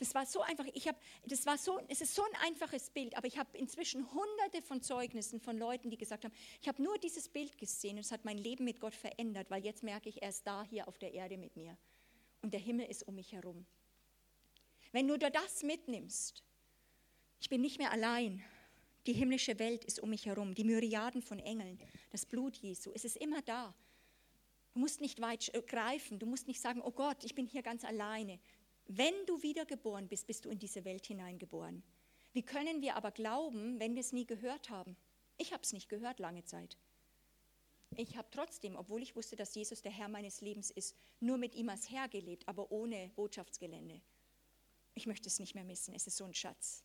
Das 0.00 0.14
war 0.14 0.24
so 0.24 0.40
einfach. 0.40 0.64
Ich 0.72 0.88
habe, 0.88 0.98
das 1.26 1.44
war 1.44 1.58
so, 1.58 1.78
es 1.88 2.00
ist 2.00 2.14
so 2.14 2.22
ein 2.22 2.48
einfaches 2.48 2.88
Bild, 2.88 3.16
aber 3.16 3.26
ich 3.26 3.38
habe 3.38 3.56
inzwischen 3.56 4.10
hunderte 4.10 4.62
von 4.62 4.80
Zeugnissen 4.82 5.40
von 5.40 5.58
Leuten, 5.58 5.90
die 5.90 5.98
gesagt 5.98 6.24
haben, 6.24 6.32
ich 6.62 6.68
habe 6.68 6.82
nur 6.82 6.98
dieses 6.98 7.28
Bild 7.28 7.58
gesehen 7.58 7.96
und 7.96 8.00
es 8.00 8.10
hat 8.10 8.24
mein 8.24 8.38
Leben 8.38 8.64
mit 8.64 8.80
Gott 8.80 8.94
verändert, 8.94 9.50
weil 9.50 9.62
jetzt 9.62 9.82
merke 9.82 10.08
ich, 10.08 10.22
er 10.22 10.30
ist 10.30 10.46
da 10.46 10.64
hier 10.64 10.88
auf 10.88 10.98
der 10.98 11.12
Erde 11.12 11.36
mit 11.36 11.54
mir 11.54 11.76
und 12.40 12.54
der 12.54 12.60
Himmel 12.60 12.86
ist 12.86 13.06
um 13.06 13.14
mich 13.14 13.32
herum. 13.32 13.66
Wenn 14.90 15.06
du 15.06 15.18
das 15.18 15.62
mitnimmst, 15.62 16.42
ich 17.38 17.50
bin 17.50 17.60
nicht 17.60 17.78
mehr 17.78 17.92
allein. 17.92 18.42
Die 19.06 19.12
himmlische 19.12 19.58
Welt 19.58 19.84
ist 19.84 20.00
um 20.00 20.10
mich 20.10 20.26
herum, 20.26 20.54
die 20.54 20.64
Myriaden 20.64 21.22
von 21.22 21.38
Engeln, 21.38 21.78
das 22.10 22.26
Blut 22.26 22.56
Jesu, 22.56 22.90
es 22.94 23.04
ist 23.04 23.16
immer 23.16 23.42
da. 23.42 23.74
Du 24.72 24.80
musst 24.80 25.00
nicht 25.00 25.20
weit 25.20 25.52
greifen, 25.66 26.18
du 26.18 26.26
musst 26.26 26.46
nicht 26.46 26.60
sagen, 26.60 26.80
oh 26.82 26.90
Gott, 26.90 27.24
ich 27.24 27.34
bin 27.34 27.46
hier 27.46 27.62
ganz 27.62 27.84
alleine. 27.84 28.38
Wenn 28.92 29.14
du 29.26 29.40
wiedergeboren 29.40 30.08
bist, 30.08 30.26
bist 30.26 30.44
du 30.44 30.48
in 30.48 30.58
diese 30.58 30.84
Welt 30.84 31.06
hineingeboren. 31.06 31.84
Wie 32.32 32.42
können 32.42 32.82
wir 32.82 32.96
aber 32.96 33.12
glauben, 33.12 33.78
wenn 33.78 33.94
wir 33.94 34.00
es 34.00 34.12
nie 34.12 34.26
gehört 34.26 34.68
haben? 34.68 34.96
Ich 35.36 35.52
habe 35.52 35.62
es 35.62 35.72
nicht 35.72 35.88
gehört 35.88 36.18
lange 36.18 36.44
Zeit. 36.44 36.76
Ich 37.96 38.16
habe 38.16 38.26
trotzdem, 38.32 38.74
obwohl 38.74 39.00
ich 39.00 39.14
wusste, 39.14 39.36
dass 39.36 39.54
Jesus 39.54 39.80
der 39.80 39.92
Herr 39.92 40.08
meines 40.08 40.40
Lebens 40.40 40.72
ist, 40.72 40.96
nur 41.20 41.38
mit 41.38 41.54
ihm 41.54 41.68
als 41.68 41.88
Herr 41.88 42.08
gelebt, 42.08 42.48
aber 42.48 42.72
ohne 42.72 43.10
Botschaftsgelände. 43.14 44.00
Ich 44.94 45.06
möchte 45.06 45.28
es 45.28 45.38
nicht 45.38 45.54
mehr 45.54 45.62
missen. 45.62 45.94
Es 45.94 46.08
ist 46.08 46.16
so 46.16 46.24
ein 46.24 46.34
Schatz. 46.34 46.82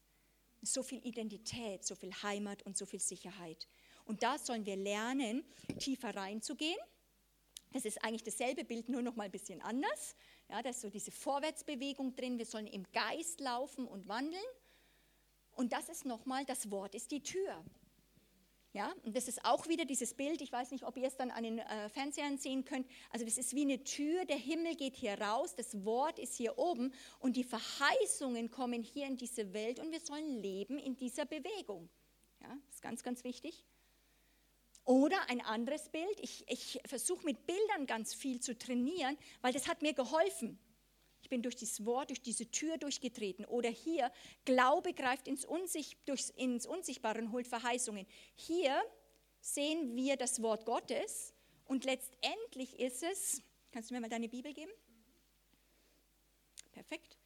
So 0.61 0.83
viel 0.83 1.03
Identität, 1.03 1.83
so 1.83 1.95
viel 1.95 2.13
Heimat 2.21 2.61
und 2.67 2.77
so 2.77 2.85
viel 2.85 2.99
Sicherheit. 2.99 3.67
Und 4.05 4.21
da 4.21 4.37
sollen 4.37 4.67
wir 4.67 4.75
lernen, 4.75 5.43
tiefer 5.79 6.15
reinzugehen. 6.15 6.77
Das 7.75 7.83
ist 7.83 8.01
eigentlich 8.05 8.23
dasselbe 8.23 8.63
Bild, 8.63 8.87
nur 8.87 9.01
noch 9.01 9.17
mal 9.17 9.25
ein 9.25 9.31
bisschen 9.31 9.61
anders. 9.61 10.15
Ja, 10.49 10.61
da 10.61 10.69
ist 10.69 10.79
so 10.79 10.89
diese 10.89 11.11
Vorwärtsbewegung 11.11 12.15
drin. 12.15 12.37
Wir 12.37 12.45
sollen 12.45 12.67
im 12.67 12.85
Geist 12.93 13.41
laufen 13.41 13.85
und 13.85 14.07
wandeln. 14.07 14.45
Und 15.51 15.73
das 15.73 15.89
ist 15.89 16.05
nochmal, 16.05 16.45
das 16.45 16.71
Wort 16.71 16.95
ist 16.95 17.11
die 17.11 17.21
Tür. 17.21 17.65
Ja, 18.71 18.93
und 19.03 19.13
das 19.13 19.27
ist 19.27 19.43
auch 19.43 19.67
wieder 19.67 19.83
dieses 19.83 20.13
Bild, 20.13 20.41
ich 20.41 20.53
weiß 20.53 20.71
nicht, 20.71 20.85
ob 20.85 20.95
ihr 20.95 21.07
es 21.07 21.17
dann 21.17 21.31
an 21.31 21.43
den 21.43 21.59
äh, 21.59 21.89
Fernsehern 21.89 22.37
sehen 22.37 22.63
könnt. 22.63 22.87
Also 23.09 23.25
das 23.25 23.37
ist 23.37 23.53
wie 23.53 23.63
eine 23.63 23.83
Tür, 23.83 24.23
der 24.23 24.37
Himmel 24.37 24.75
geht 24.75 24.95
hier 24.95 25.19
raus, 25.19 25.53
das 25.55 25.83
Wort 25.83 26.17
ist 26.17 26.35
hier 26.35 26.57
oben 26.57 26.93
und 27.19 27.35
die 27.35 27.43
Verheißungen 27.43 28.51
kommen 28.51 28.83
hier 28.83 29.05
in 29.05 29.17
diese 29.17 29.51
Welt 29.51 29.81
und 29.81 29.91
wir 29.91 29.99
sollen 29.99 30.41
leben 30.41 30.77
in 30.77 30.95
dieser 30.95 31.25
Bewegung. 31.25 31.89
Ja, 32.41 32.57
das 32.67 32.75
ist 32.75 32.81
ganz, 32.81 33.03
ganz 33.03 33.25
wichtig. 33.25 33.65
Oder 34.85 35.29
ein 35.29 35.41
anderes 35.41 35.89
Bild, 35.89 36.19
ich, 36.21 36.45
ich 36.47 36.79
versuche 36.85 37.25
mit 37.25 37.47
Bildern 37.47 37.87
ganz 37.87 38.13
viel 38.13 38.39
zu 38.39 38.57
trainieren, 38.57 39.17
weil 39.41 39.51
das 39.51 39.67
hat 39.67 39.81
mir 39.81 39.93
geholfen. 39.93 40.59
Ich 41.23 41.29
bin 41.29 41.41
durch 41.41 41.55
dieses 41.55 41.83
Wort, 41.87 42.11
durch 42.11 42.21
diese 42.21 42.51
Tür 42.51 42.77
durchgetreten. 42.77 43.45
Oder 43.45 43.69
hier, 43.69 44.11
Glaube 44.45 44.93
greift 44.93 45.27
ins, 45.27 45.43
Unsicht, 45.43 45.97
durchs, 46.05 46.29
ins 46.29 46.67
Unsichtbare 46.67 47.17
und 47.17 47.31
holt 47.31 47.47
Verheißungen. 47.47 48.05
Hier 48.35 48.79
sehen 49.41 49.95
wir 49.95 50.17
das 50.17 50.43
Wort 50.43 50.65
Gottes 50.65 51.33
und 51.65 51.83
letztendlich 51.83 52.79
ist 52.79 53.01
es, 53.01 53.41
kannst 53.71 53.89
du 53.89 53.95
mir 53.95 54.01
mal 54.01 54.09
deine 54.09 54.29
Bibel 54.29 54.53
geben? 54.53 54.71
Perfekt. 56.71 57.17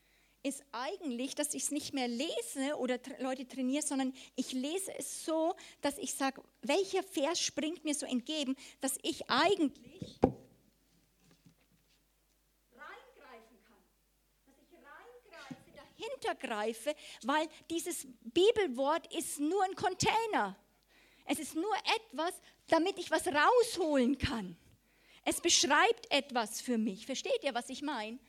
Ist 0.42 0.64
eigentlich, 0.72 1.36
dass 1.36 1.54
ich 1.54 1.64
es 1.64 1.72
nicht 1.72 1.94
mehr 1.94 2.08
lese 2.08 2.78
oder 2.78 2.98
Leute 3.20 3.46
trainiere, 3.46 3.84
sondern 3.84 4.14
ich 4.36 4.54
lese 4.54 4.98
es 4.98 5.26
so, 5.26 5.54
dass 5.82 5.98
ich 5.98 6.14
sage, 6.14 6.42
welcher 6.62 7.04
Vers 7.04 7.42
springt 7.42 7.84
mir 7.84 7.94
so 7.94 8.06
entgegen, 8.06 8.56
dass 8.80 8.98
ich 9.02 9.30
eigentlich 9.30 10.20
hintergreife, 16.00 16.96
weil 17.24 17.48
dieses 17.70 18.08
Bibelwort 18.22 19.14
ist 19.14 19.40
nur 19.40 19.64
ein 19.64 19.76
Container. 19.76 20.56
Es 21.26 21.40
ist 21.40 21.56
nur 21.56 21.74
etwas, 21.96 22.34
damit 22.68 22.98
ich 22.98 23.12
was 23.12 23.28
rausholen 23.28 24.18
kann. 24.18 24.58
Es 25.26 25.42
beschreibt 25.42 26.12
etwas 26.12 26.62
für 26.62 26.78
mich. 26.78 27.06
Versteht 27.06 27.44
ihr, 27.44 27.54
was 27.54 27.70
ich 27.70 27.82
meine? 27.82 28.20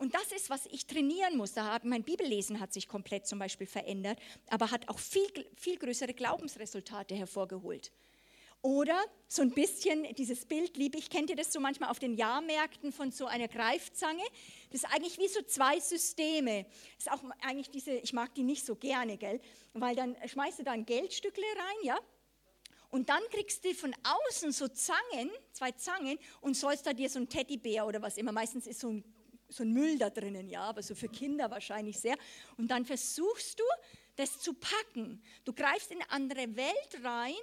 Und 0.00 0.14
das 0.14 0.32
ist, 0.32 0.48
was 0.48 0.64
ich 0.64 0.86
trainieren 0.86 1.36
muss. 1.36 1.52
Da 1.52 1.74
hat, 1.74 1.84
mein 1.84 2.02
Bibellesen 2.02 2.58
hat 2.58 2.72
sich 2.72 2.88
komplett 2.88 3.26
zum 3.26 3.38
Beispiel 3.38 3.66
verändert, 3.66 4.18
aber 4.48 4.70
hat 4.70 4.88
auch 4.88 4.98
viel, 4.98 5.28
viel 5.56 5.76
größere 5.76 6.14
Glaubensresultate 6.14 7.14
hervorgeholt. 7.14 7.92
Oder 8.62 8.98
so 9.28 9.42
ein 9.42 9.50
bisschen, 9.50 10.04
dieses 10.14 10.46
Bild 10.46 10.78
liebe 10.78 10.96
ich, 10.96 11.10
kennt 11.10 11.28
ihr 11.28 11.36
das 11.36 11.52
so 11.52 11.60
manchmal 11.60 11.90
auf 11.90 11.98
den 11.98 12.14
Jahrmärkten 12.14 12.92
von 12.92 13.12
so 13.12 13.26
einer 13.26 13.46
Greifzange? 13.46 14.22
Das 14.70 14.84
ist 14.84 14.90
eigentlich 14.90 15.18
wie 15.18 15.28
so 15.28 15.42
zwei 15.42 15.78
Systeme. 15.78 16.64
Das 16.96 17.06
ist 17.06 17.12
auch 17.12 17.30
eigentlich 17.42 17.68
diese, 17.68 17.92
ich 17.92 18.14
mag 18.14 18.34
die 18.34 18.42
nicht 18.42 18.64
so 18.64 18.76
gerne, 18.76 19.18
gell? 19.18 19.38
Weil 19.74 19.96
dann 19.96 20.16
schmeißt 20.26 20.60
du 20.60 20.62
da 20.62 20.72
ein 20.72 20.86
Geldstückle 20.86 21.44
rein, 21.44 21.84
ja? 21.84 21.98
Und 22.88 23.10
dann 23.10 23.22
kriegst 23.30 23.66
du 23.66 23.74
von 23.74 23.94
außen 24.02 24.50
so 24.52 24.66
Zangen, 24.66 25.30
zwei 25.52 25.72
Zangen, 25.72 26.18
und 26.40 26.56
sollst 26.56 26.86
da 26.86 26.94
dir 26.94 27.10
so 27.10 27.18
ein 27.18 27.28
Teddybär 27.28 27.86
oder 27.86 28.00
was 28.00 28.16
immer, 28.16 28.32
meistens 28.32 28.66
ist 28.66 28.80
so 28.80 28.88
ein, 28.88 29.04
so 29.50 29.62
ein 29.62 29.72
Müll 29.72 29.98
da 29.98 30.10
drinnen, 30.10 30.48
ja, 30.48 30.62
aber 30.62 30.82
so 30.82 30.94
für 30.94 31.08
Kinder 31.08 31.50
wahrscheinlich 31.50 31.98
sehr. 31.98 32.16
Und 32.56 32.68
dann 32.68 32.84
versuchst 32.84 33.58
du, 33.58 33.64
das 34.16 34.38
zu 34.38 34.54
packen. 34.54 35.22
Du 35.44 35.52
greifst 35.52 35.90
in 35.90 36.00
eine 36.00 36.10
andere 36.10 36.56
Welt 36.56 37.04
rein 37.04 37.34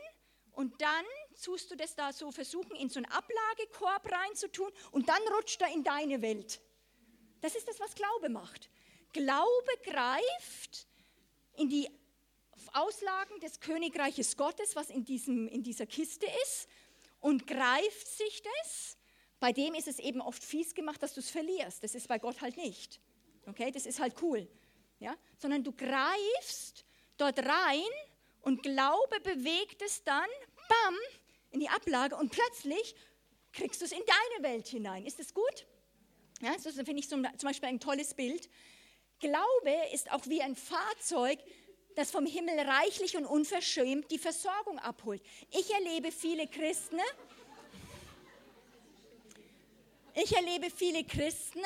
und 0.52 0.82
dann 0.82 1.06
tust 1.44 1.72
du 1.72 1.76
das 1.76 1.96
da 1.96 2.14
so 2.14 2.32
versuchen, 2.32 2.76
in 2.76 2.90
so 2.90 3.00
einen 3.00 3.06
Ablagekorb 3.06 4.12
reinzutun 4.12 4.72
und 4.92 5.10
dann 5.10 5.22
rutscht 5.36 5.62
er 5.62 5.74
in 5.74 5.84
deine 5.84 6.22
Welt. 6.22 6.62
Das 7.42 7.56
ist 7.56 7.68
das, 7.68 7.80
was 7.80 7.96
Glaube 7.96 8.30
macht. 8.30 8.70
Glaube 9.14 9.72
greift 9.84 10.88
in 11.56 11.70
die 11.70 11.90
Auslagen 12.74 13.40
des 13.40 13.60
Königreiches 13.60 14.38
Gottes, 14.38 14.76
was 14.76 14.90
in, 14.90 15.06
diesem, 15.06 15.48
in 15.48 15.64
dieser 15.64 15.86
Kiste 15.86 16.28
ist, 16.44 16.68
und 17.20 17.48
greift 17.48 18.08
sich 18.08 18.44
das. 18.44 18.97
Bei 19.40 19.54
dem 19.54 19.76
ist 19.76 19.88
es 19.88 20.00
eben 20.00 20.22
oft 20.22 20.44
fies 20.44 20.74
gemacht, 20.74 21.02
dass 21.04 21.14
du 21.14 21.20
es 21.20 21.30
verlierst. 21.30 21.84
Das 21.84 21.96
ist 21.96 22.08
bei 22.08 22.18
Gott 22.18 22.42
halt 22.42 22.58
nicht. 22.58 23.00
Okay, 23.46 23.72
das 23.72 23.86
ist 23.86 24.00
halt 24.00 24.16
cool. 24.22 24.48
Ja? 25.00 25.16
Sondern 25.38 25.64
du 25.64 25.72
greifst 25.72 26.86
dort 27.18 27.40
rein 27.40 27.92
und 28.42 28.64
Glaube 28.64 29.20
bewegt 29.22 29.82
es 29.82 30.04
dann, 30.04 30.30
bam, 30.68 30.96
in 31.52 31.60
die 31.60 31.70
Ablage 31.70 32.16
und 32.16 32.32
plötzlich 32.32 32.96
kriegst 33.54 33.82
du 33.82 33.86
es 33.86 33.92
in 33.92 34.02
deine 34.06 34.54
Welt 34.54 34.68
hinein. 34.68 35.06
Ist 35.06 35.20
das 35.20 35.34
gut? 35.34 35.68
Ja, 36.42 36.54
das 36.54 36.76
finde 36.76 37.00
ich 37.00 37.10
zum, 37.10 37.26
zum 37.38 37.50
Beispiel 37.50 37.70
ein 37.70 37.80
tolles 37.80 38.14
Bild. 38.14 38.50
Glaube 39.20 39.74
ist 39.94 40.12
auch 40.12 40.26
wie 40.28 40.42
ein 40.42 40.56
Fahrzeug, 40.56 41.40
das 41.96 42.12
vom 42.12 42.28
Himmel 42.28 42.60
reichlich 42.60 43.18
und 43.18 43.26
unverschämt 43.26 44.12
die 44.12 44.20
Versorgung 44.20 44.78
abholt. 44.78 45.22
Ich 45.52 45.72
erlebe 45.74 46.12
viele 46.12 46.48
Christen, 46.48 47.00
ich 50.22 50.36
erlebe 50.36 50.70
viele 50.70 51.04
Christen, 51.04 51.62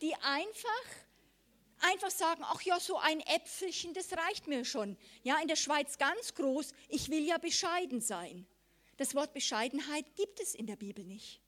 die 0.00 0.14
einfach 0.16 0.84
einfach 1.80 2.10
sagen, 2.10 2.42
ach 2.44 2.60
ja, 2.62 2.80
so 2.80 2.96
ein 2.98 3.20
Äpfelchen, 3.20 3.94
das 3.94 4.12
reicht 4.12 4.46
mir 4.46 4.64
schon. 4.64 4.96
Ja, 5.22 5.38
in 5.40 5.48
der 5.48 5.56
Schweiz 5.56 5.98
ganz 5.98 6.34
groß, 6.34 6.72
ich 6.88 7.08
will 7.08 7.24
ja 7.24 7.38
bescheiden 7.38 8.00
sein. 8.00 8.46
Das 8.96 9.14
Wort 9.14 9.32
Bescheidenheit 9.32 10.04
gibt 10.16 10.40
es 10.40 10.54
in 10.54 10.66
der 10.66 10.76
Bibel 10.76 11.04
nicht. 11.04 11.40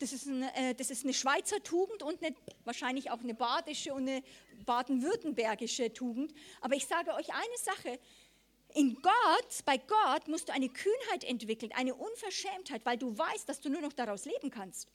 Das 0.00 0.12
ist, 0.14 0.26
eine, 0.26 0.54
äh, 0.56 0.74
das 0.74 0.90
ist 0.90 1.04
eine 1.04 1.12
Schweizer 1.12 1.62
Tugend 1.62 2.02
und 2.02 2.24
eine, 2.24 2.34
wahrscheinlich 2.64 3.10
auch 3.10 3.20
eine 3.20 3.34
badische 3.34 3.92
und 3.92 4.08
eine 4.08 4.22
baden-württembergische 4.64 5.92
Tugend. 5.92 6.32
Aber 6.62 6.74
ich 6.74 6.86
sage 6.86 7.12
euch 7.12 7.28
eine 7.32 7.58
Sache, 7.62 7.98
in 8.74 8.94
Gott, 9.02 9.64
bei 9.64 9.78
Gott 9.78 10.28
musst 10.28 10.48
du 10.48 10.52
eine 10.52 10.68
Kühnheit 10.68 11.24
entwickeln, 11.24 11.72
eine 11.72 11.94
Unverschämtheit, 11.94 12.84
weil 12.84 12.98
du 12.98 13.16
weißt, 13.16 13.48
dass 13.48 13.60
du 13.60 13.68
nur 13.68 13.80
noch 13.80 13.92
daraus 13.92 14.24
leben 14.24 14.50
kannst. 14.50 14.88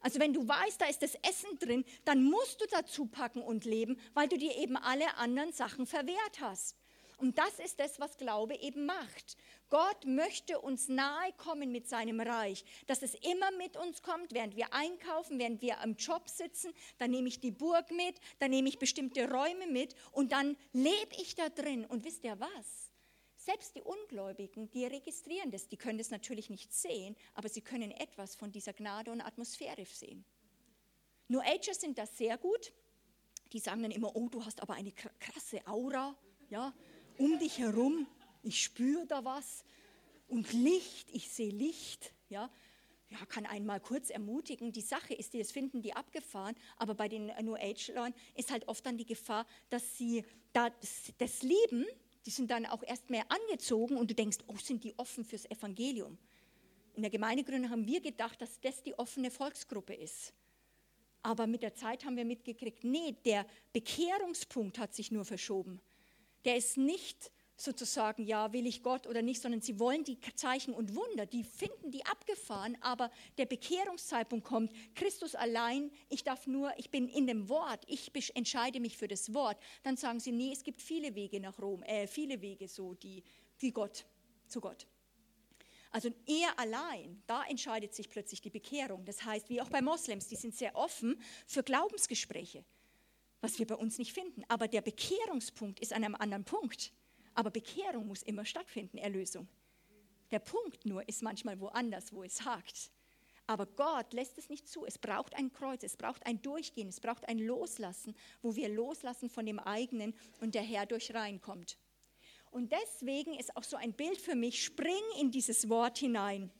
Also 0.00 0.20
wenn 0.20 0.34
du 0.34 0.46
weißt, 0.46 0.80
da 0.80 0.86
ist 0.86 1.02
das 1.02 1.14
Essen 1.14 1.58
drin, 1.58 1.84
dann 2.04 2.24
musst 2.24 2.60
du 2.60 2.66
dazu 2.70 3.06
packen 3.06 3.40
und 3.40 3.64
leben, 3.64 3.98
weil 4.12 4.28
du 4.28 4.36
dir 4.36 4.54
eben 4.56 4.76
alle 4.76 5.16
anderen 5.16 5.52
Sachen 5.52 5.86
verwehrt 5.86 6.40
hast. 6.40 6.76
Und 7.16 7.38
das 7.38 7.58
ist 7.58 7.80
das, 7.80 7.98
was 8.00 8.18
Glaube 8.18 8.54
eben 8.56 8.84
macht. 8.84 9.36
Gott 9.70 10.04
möchte 10.04 10.60
uns 10.60 10.88
nahe 10.88 11.32
kommen 11.38 11.72
mit 11.72 11.88
seinem 11.88 12.20
Reich, 12.20 12.64
dass 12.86 13.02
es 13.02 13.14
immer 13.14 13.50
mit 13.52 13.76
uns 13.76 14.02
kommt, 14.02 14.34
während 14.34 14.56
wir 14.56 14.74
einkaufen, 14.74 15.38
während 15.38 15.62
wir 15.62 15.80
am 15.80 15.94
Job 15.94 16.28
sitzen, 16.28 16.72
dann 16.98 17.10
nehme 17.10 17.28
ich 17.28 17.40
die 17.40 17.50
Burg 17.50 17.90
mit, 17.90 18.20
dann 18.40 18.50
nehme 18.50 18.68
ich 18.68 18.78
bestimmte 18.78 19.30
Räume 19.30 19.66
mit 19.68 19.94
und 20.12 20.32
dann 20.32 20.56
lebe 20.72 21.14
ich 21.18 21.34
da 21.34 21.48
drin. 21.48 21.86
Und 21.86 22.04
wisst 22.04 22.24
ihr 22.24 22.38
was? 22.38 22.83
Selbst 23.44 23.76
die 23.76 23.82
Ungläubigen, 23.82 24.70
die 24.70 24.86
registrieren 24.86 25.50
das, 25.50 25.68
die 25.68 25.76
können 25.76 25.98
das 25.98 26.10
natürlich 26.10 26.48
nicht 26.48 26.72
sehen, 26.72 27.14
aber 27.34 27.50
sie 27.50 27.60
können 27.60 27.90
etwas 27.90 28.36
von 28.36 28.50
dieser 28.50 28.72
Gnade 28.72 29.12
und 29.12 29.20
Atmosphäre 29.20 29.84
sehen. 29.84 30.24
New 31.28 31.40
Agers 31.40 31.82
sind 31.82 31.98
das 31.98 32.16
sehr 32.16 32.38
gut. 32.38 32.72
Die 33.52 33.58
sagen 33.58 33.82
dann 33.82 33.90
immer, 33.90 34.16
oh, 34.16 34.30
du 34.30 34.42
hast 34.42 34.62
aber 34.62 34.72
eine 34.72 34.92
krasse 34.92 35.60
Aura, 35.66 36.16
ja, 36.48 36.72
um 37.18 37.38
dich 37.38 37.58
herum. 37.58 38.06
Ich 38.42 38.62
spüre 38.62 39.06
da 39.06 39.26
was 39.26 39.62
und 40.26 40.54
Licht, 40.54 41.10
ich 41.12 41.28
sehe 41.30 41.50
Licht, 41.50 42.14
ja. 42.30 42.50
Ja, 43.10 43.26
kann 43.26 43.44
einen 43.44 43.66
mal 43.66 43.78
kurz 43.78 44.08
ermutigen. 44.08 44.72
Die 44.72 44.80
Sache 44.80 45.12
ist, 45.12 45.34
das 45.34 45.52
finden 45.52 45.82
die 45.82 45.92
abgefahren, 45.92 46.56
aber 46.78 46.94
bei 46.94 47.10
den 47.10 47.26
New 47.42 47.56
Age-Leuten 47.56 48.14
ist 48.34 48.50
halt 48.50 48.66
oft 48.68 48.86
dann 48.86 48.96
die 48.96 49.04
Gefahr, 49.04 49.46
dass 49.68 49.98
sie 49.98 50.24
das, 50.54 50.72
das 51.18 51.42
lieben 51.42 51.84
die 52.26 52.30
sind 52.30 52.50
dann 52.50 52.66
auch 52.66 52.82
erst 52.82 53.10
mehr 53.10 53.24
angezogen 53.30 53.96
und 53.96 54.10
du 54.10 54.14
denkst, 54.14 54.38
oh, 54.46 54.56
sind 54.56 54.84
die 54.84 54.98
offen 54.98 55.24
fürs 55.24 55.44
Evangelium. 55.50 56.18
In 56.94 57.02
der 57.02 57.10
Gemeindegründung 57.10 57.70
haben 57.70 57.86
wir 57.86 58.00
gedacht, 58.00 58.40
dass 58.40 58.60
das 58.60 58.82
die 58.82 58.98
offene 58.98 59.30
Volksgruppe 59.30 59.94
ist. 59.94 60.32
Aber 61.22 61.46
mit 61.46 61.62
der 61.62 61.74
Zeit 61.74 62.04
haben 62.04 62.16
wir 62.16 62.24
mitgekriegt, 62.24 62.84
nee, 62.84 63.16
der 63.24 63.46
Bekehrungspunkt 63.72 64.78
hat 64.78 64.94
sich 64.94 65.10
nur 65.10 65.24
verschoben. 65.24 65.80
Der 66.44 66.56
ist 66.56 66.76
nicht 66.76 67.32
sozusagen, 67.56 68.24
ja, 68.24 68.52
will 68.52 68.66
ich 68.66 68.82
Gott 68.82 69.06
oder 69.06 69.22
nicht, 69.22 69.40
sondern 69.40 69.60
sie 69.60 69.78
wollen 69.78 70.04
die 70.04 70.18
Zeichen 70.34 70.74
und 70.74 70.94
Wunder, 70.94 71.26
die 71.26 71.44
finden 71.44 71.90
die 71.90 72.04
abgefahren, 72.04 72.76
aber 72.80 73.10
der 73.38 73.46
Bekehrungszeitpunkt 73.46 74.44
kommt, 74.44 74.72
Christus 74.94 75.34
allein, 75.34 75.90
ich 76.08 76.24
darf 76.24 76.46
nur, 76.46 76.72
ich 76.78 76.90
bin 76.90 77.08
in 77.08 77.26
dem 77.26 77.48
Wort, 77.48 77.84
ich 77.86 78.10
entscheide 78.34 78.80
mich 78.80 78.96
für 78.96 79.08
das 79.08 79.32
Wort, 79.34 79.56
dann 79.82 79.96
sagen 79.96 80.20
sie, 80.20 80.32
nee, 80.32 80.52
es 80.52 80.64
gibt 80.64 80.82
viele 80.82 81.14
Wege 81.14 81.40
nach 81.40 81.58
Rom, 81.60 81.82
äh, 81.84 82.06
viele 82.06 82.40
Wege 82.40 82.68
so, 82.68 82.94
die, 82.94 83.22
die 83.60 83.72
Gott, 83.72 84.04
zu 84.48 84.60
Gott. 84.60 84.86
Also 85.94 86.10
er 86.26 86.58
allein, 86.58 87.22
da 87.28 87.44
entscheidet 87.44 87.94
sich 87.94 88.10
plötzlich 88.10 88.40
die 88.40 88.50
Bekehrung. 88.50 89.04
Das 89.04 89.24
heißt, 89.24 89.48
wie 89.48 89.60
auch 89.60 89.68
bei 89.68 89.80
Moslems, 89.80 90.26
die 90.26 90.34
sind 90.34 90.52
sehr 90.52 90.74
offen 90.74 91.22
für 91.46 91.62
Glaubensgespräche, 91.62 92.64
was 93.40 93.60
wir 93.60 93.66
bei 93.68 93.76
uns 93.76 93.98
nicht 93.98 94.12
finden. 94.12 94.42
Aber 94.48 94.66
der 94.66 94.80
Bekehrungspunkt 94.80 95.78
ist 95.78 95.92
an 95.92 96.02
einem 96.02 96.16
anderen 96.16 96.44
Punkt. 96.44 96.92
Aber 97.34 97.50
Bekehrung 97.50 98.06
muss 98.06 98.22
immer 98.22 98.44
stattfinden, 98.44 98.98
Erlösung. 98.98 99.48
Der 100.30 100.38
Punkt 100.38 100.86
nur 100.86 101.08
ist 101.08 101.22
manchmal 101.22 101.60
woanders, 101.60 102.12
wo 102.12 102.22
es 102.22 102.44
hakt. 102.44 102.90
Aber 103.46 103.66
Gott 103.66 104.12
lässt 104.12 104.38
es 104.38 104.48
nicht 104.48 104.68
zu. 104.68 104.86
Es 104.86 104.98
braucht 104.98 105.34
ein 105.34 105.52
Kreuz, 105.52 105.82
es 105.82 105.96
braucht 105.96 106.24
ein 106.26 106.40
Durchgehen, 106.40 106.88
es 106.88 107.00
braucht 107.00 107.28
ein 107.28 107.38
Loslassen, 107.38 108.16
wo 108.40 108.56
wir 108.56 108.68
loslassen 108.68 109.28
von 109.28 109.44
dem 109.44 109.58
eigenen 109.58 110.14
und 110.40 110.54
der 110.54 110.62
Herr 110.62 110.86
durch 110.86 111.12
reinkommt. 111.14 111.76
Und 112.50 112.72
deswegen 112.72 113.34
ist 113.34 113.56
auch 113.56 113.64
so 113.64 113.76
ein 113.76 113.92
Bild 113.92 114.18
für 114.18 114.34
mich, 114.34 114.64
spring 114.64 115.02
in 115.20 115.30
dieses 115.30 115.68
Wort 115.68 115.98
hinein. 115.98 116.50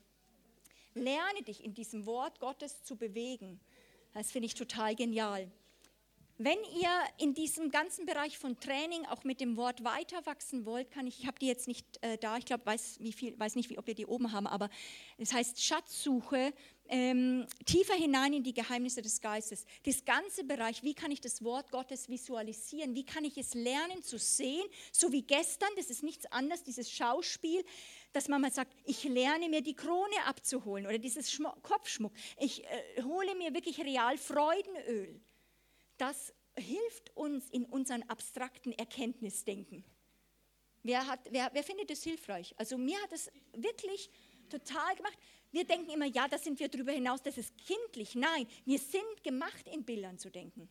Lerne 0.93 1.41
dich 1.43 1.63
in 1.63 1.73
diesem 1.73 2.05
Wort 2.05 2.39
Gottes 2.39 2.83
zu 2.83 2.95
bewegen. 2.95 3.59
Das 4.13 4.31
finde 4.31 4.45
ich 4.45 4.53
total 4.53 4.95
genial. 4.95 5.51
Wenn 6.37 6.57
ihr 6.77 6.91
in 7.17 7.33
diesem 7.33 7.71
ganzen 7.71 8.05
Bereich 8.05 8.37
von 8.37 8.59
Training 8.59 9.05
auch 9.05 9.23
mit 9.23 9.39
dem 9.39 9.55
Wort 9.55 9.85
weiter 9.85 10.25
wachsen 10.25 10.65
wollt, 10.65 10.91
kann 10.91 11.07
ich, 11.07 11.21
ich 11.21 11.27
habe 11.27 11.39
die 11.39 11.47
jetzt 11.47 11.65
nicht 11.65 11.85
äh, 12.01 12.17
da, 12.17 12.35
ich 12.35 12.43
glaube, 12.43 12.65
weiß, 12.65 12.99
weiß 12.99 13.55
nicht, 13.55 13.69
wie, 13.69 13.77
ob 13.77 13.87
wir 13.87 13.95
die 13.95 14.05
oben 14.05 14.33
haben, 14.33 14.45
aber 14.45 14.69
es 15.17 15.31
heißt 15.31 15.63
Schatzsuche, 15.63 16.53
ähm, 16.89 17.47
tiefer 17.65 17.93
hinein 17.93 18.33
in 18.33 18.43
die 18.43 18.53
Geheimnisse 18.53 19.01
des 19.01 19.21
Geistes. 19.21 19.65
Das 19.85 20.03
ganze 20.03 20.43
Bereich, 20.43 20.83
wie 20.83 20.93
kann 20.93 21.09
ich 21.09 21.21
das 21.21 21.41
Wort 21.41 21.71
Gottes 21.71 22.09
visualisieren, 22.09 22.95
wie 22.95 23.05
kann 23.05 23.23
ich 23.23 23.37
es 23.37 23.53
lernen 23.53 24.03
zu 24.03 24.19
sehen, 24.19 24.65
so 24.91 25.13
wie 25.13 25.21
gestern, 25.21 25.69
das 25.77 25.89
ist 25.89 26.03
nichts 26.03 26.25
anderes, 26.33 26.63
dieses 26.63 26.91
Schauspiel, 26.91 27.63
dass 28.11 28.27
man 28.27 28.41
mal 28.41 28.51
sagt, 28.51 28.75
ich 28.83 29.05
lerne 29.05 29.47
mir 29.47 29.61
die 29.61 29.73
Krone 29.73 30.25
abzuholen 30.25 30.85
oder 30.85 30.97
dieses 30.97 31.31
Schmuck, 31.31 31.63
Kopfschmuck, 31.63 32.11
ich 32.37 32.65
äh, 32.65 33.03
hole 33.03 33.35
mir 33.35 33.53
wirklich 33.53 33.79
real 33.79 34.17
Freudenöl 34.17 35.21
das 35.97 36.33
hilft 36.57 37.15
uns 37.15 37.49
in 37.49 37.65
unseren 37.65 38.03
abstrakten 38.03 38.71
Erkenntnisdenken. 38.73 39.83
Wer, 40.83 41.07
hat, 41.07 41.19
wer, 41.31 41.49
wer 41.53 41.63
findet 41.63 41.89
das 41.89 42.03
hilfreich? 42.03 42.53
Also 42.57 42.77
mir 42.77 43.01
hat 43.01 43.11
es 43.11 43.31
wirklich 43.53 44.09
total 44.49 44.95
gemacht. 44.95 45.17
Wir 45.51 45.65
denken 45.65 45.89
immer, 45.89 46.05
ja, 46.05 46.27
da 46.27 46.37
sind 46.37 46.59
wir 46.59 46.69
darüber 46.69 46.91
hinaus, 46.91 47.21
das 47.21 47.37
ist 47.37 47.57
kindlich. 47.57 48.15
Nein, 48.15 48.47
wir 48.65 48.77
sind 48.77 49.23
gemacht, 49.23 49.67
in 49.67 49.83
Bildern 49.83 50.19
zu 50.19 50.29
denken. 50.29 50.69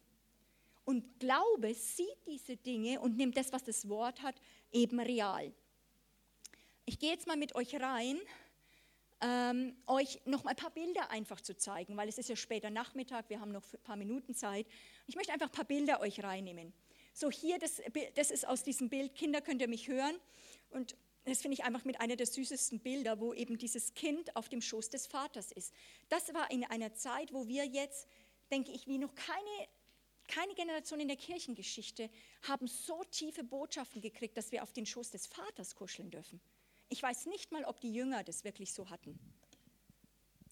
Und 0.84 1.18
Glaube 1.18 1.74
sieht 1.74 2.26
diese 2.26 2.56
Dinge 2.56 3.00
und 3.00 3.16
nimmt 3.16 3.36
das, 3.36 3.52
was 3.52 3.64
das 3.64 3.88
Wort 3.88 4.22
hat, 4.22 4.36
eben 4.70 5.00
real. 5.00 5.52
Ich 6.84 6.98
gehe 6.98 7.10
jetzt 7.10 7.26
mal 7.26 7.36
mit 7.36 7.54
euch 7.54 7.74
rein 7.80 8.20
ähm, 9.20 9.76
euch 9.86 10.20
noch 10.24 10.44
mal 10.44 10.50
ein 10.50 10.56
paar 10.56 10.70
Bilder 10.70 11.10
einfach 11.10 11.40
zu 11.40 11.56
zeigen, 11.56 11.96
weil 11.96 12.08
es 12.08 12.18
ist 12.18 12.28
ja 12.28 12.36
später 12.36 12.70
Nachmittag, 12.70 13.28
wir 13.30 13.40
haben 13.40 13.52
noch 13.52 13.62
ein 13.72 13.82
paar 13.82 13.96
Minuten 13.96 14.34
Zeit. 14.34 14.66
Ich 15.06 15.16
möchte 15.16 15.32
einfach 15.32 15.48
ein 15.48 15.52
paar 15.52 15.64
Bilder 15.64 16.00
euch 16.00 16.22
reinnehmen. 16.22 16.72
So 17.12 17.30
hier, 17.30 17.58
das, 17.58 17.80
das 18.16 18.30
ist 18.30 18.46
aus 18.46 18.64
diesem 18.64 18.88
Bild, 18.88 19.14
Kinder 19.14 19.40
könnt 19.40 19.60
ihr 19.60 19.68
mich 19.68 19.88
hören 19.88 20.16
und 20.70 20.96
das 21.24 21.40
finde 21.40 21.54
ich 21.54 21.64
einfach 21.64 21.84
mit 21.84 22.00
einer 22.00 22.16
der 22.16 22.26
süßesten 22.26 22.80
Bilder, 22.80 23.18
wo 23.18 23.32
eben 23.32 23.56
dieses 23.56 23.94
Kind 23.94 24.36
auf 24.36 24.48
dem 24.48 24.60
Schoß 24.60 24.90
des 24.90 25.06
Vaters 25.06 25.52
ist. 25.52 25.72
Das 26.08 26.34
war 26.34 26.50
in 26.50 26.64
einer 26.64 26.92
Zeit, 26.94 27.32
wo 27.32 27.48
wir 27.48 27.64
jetzt, 27.64 28.08
denke 28.50 28.72
ich, 28.72 28.86
wie 28.86 28.98
noch 28.98 29.14
keine, 29.14 29.68
keine 30.28 30.54
Generation 30.54 31.00
in 31.00 31.08
der 31.08 31.16
Kirchengeschichte 31.16 32.10
haben 32.42 32.66
so 32.66 33.02
tiefe 33.04 33.42
Botschaften 33.42 34.02
gekriegt, 34.02 34.36
dass 34.36 34.52
wir 34.52 34.62
auf 34.62 34.72
den 34.72 34.84
Schoß 34.84 35.12
des 35.12 35.26
Vaters 35.26 35.74
kuscheln 35.74 36.10
dürfen. 36.10 36.40
Ich 36.94 37.02
weiß 37.02 37.26
nicht 37.26 37.50
mal, 37.50 37.64
ob 37.64 37.80
die 37.80 37.92
Jünger 37.92 38.22
das 38.22 38.44
wirklich 38.44 38.72
so 38.72 38.88
hatten. 38.88 39.18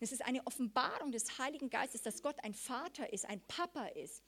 Es 0.00 0.10
ist 0.10 0.24
eine 0.24 0.44
Offenbarung 0.44 1.12
des 1.12 1.38
Heiligen 1.38 1.70
Geistes, 1.70 2.02
dass 2.02 2.20
Gott 2.20 2.34
ein 2.42 2.52
Vater 2.52 3.12
ist, 3.12 3.26
ein 3.26 3.40
Papa 3.46 3.86
ist, 3.86 4.24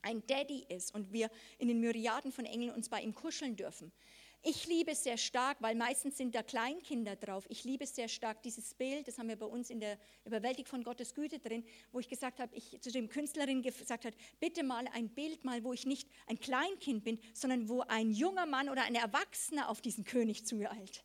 ein 0.00 0.26
Daddy 0.26 0.64
ist 0.70 0.94
und 0.94 1.12
wir 1.12 1.30
in 1.58 1.68
den 1.68 1.78
Myriaden 1.80 2.32
von 2.32 2.46
Engeln 2.46 2.70
uns 2.70 2.88
bei 2.88 3.02
ihm 3.02 3.14
kuscheln 3.14 3.56
dürfen. 3.56 3.92
Ich 4.40 4.68
liebe 4.68 4.92
es 4.92 5.04
sehr 5.04 5.18
stark, 5.18 5.58
weil 5.60 5.74
meistens 5.74 6.16
sind 6.16 6.34
da 6.34 6.42
Kleinkinder 6.42 7.14
drauf. 7.14 7.44
Ich 7.50 7.64
liebe 7.64 7.84
es 7.84 7.94
sehr 7.94 8.08
stark, 8.08 8.40
dieses 8.40 8.72
Bild, 8.72 9.06
das 9.06 9.18
haben 9.18 9.28
wir 9.28 9.36
bei 9.36 9.44
uns 9.44 9.68
in 9.68 9.80
der 9.80 9.98
Überwältigung 10.24 10.70
von 10.70 10.82
Gottes 10.82 11.12
Güte 11.12 11.40
drin, 11.40 11.62
wo 11.92 12.00
ich 12.00 12.08
gesagt 12.08 12.40
habe, 12.40 12.56
ich 12.56 12.80
zu 12.80 12.90
dem 12.90 13.10
Künstlerin 13.10 13.60
gesagt 13.60 14.06
habe, 14.06 14.16
bitte 14.40 14.62
mal 14.62 14.86
ein 14.94 15.10
Bild 15.10 15.44
mal, 15.44 15.62
wo 15.62 15.74
ich 15.74 15.84
nicht 15.84 16.08
ein 16.26 16.40
Kleinkind 16.40 17.04
bin, 17.04 17.18
sondern 17.34 17.68
wo 17.68 17.82
ein 17.82 18.12
junger 18.12 18.46
Mann 18.46 18.70
oder 18.70 18.84
ein 18.84 18.94
Erwachsener 18.94 19.68
auf 19.68 19.82
diesen 19.82 20.04
König 20.04 20.46
zueilt. 20.46 21.04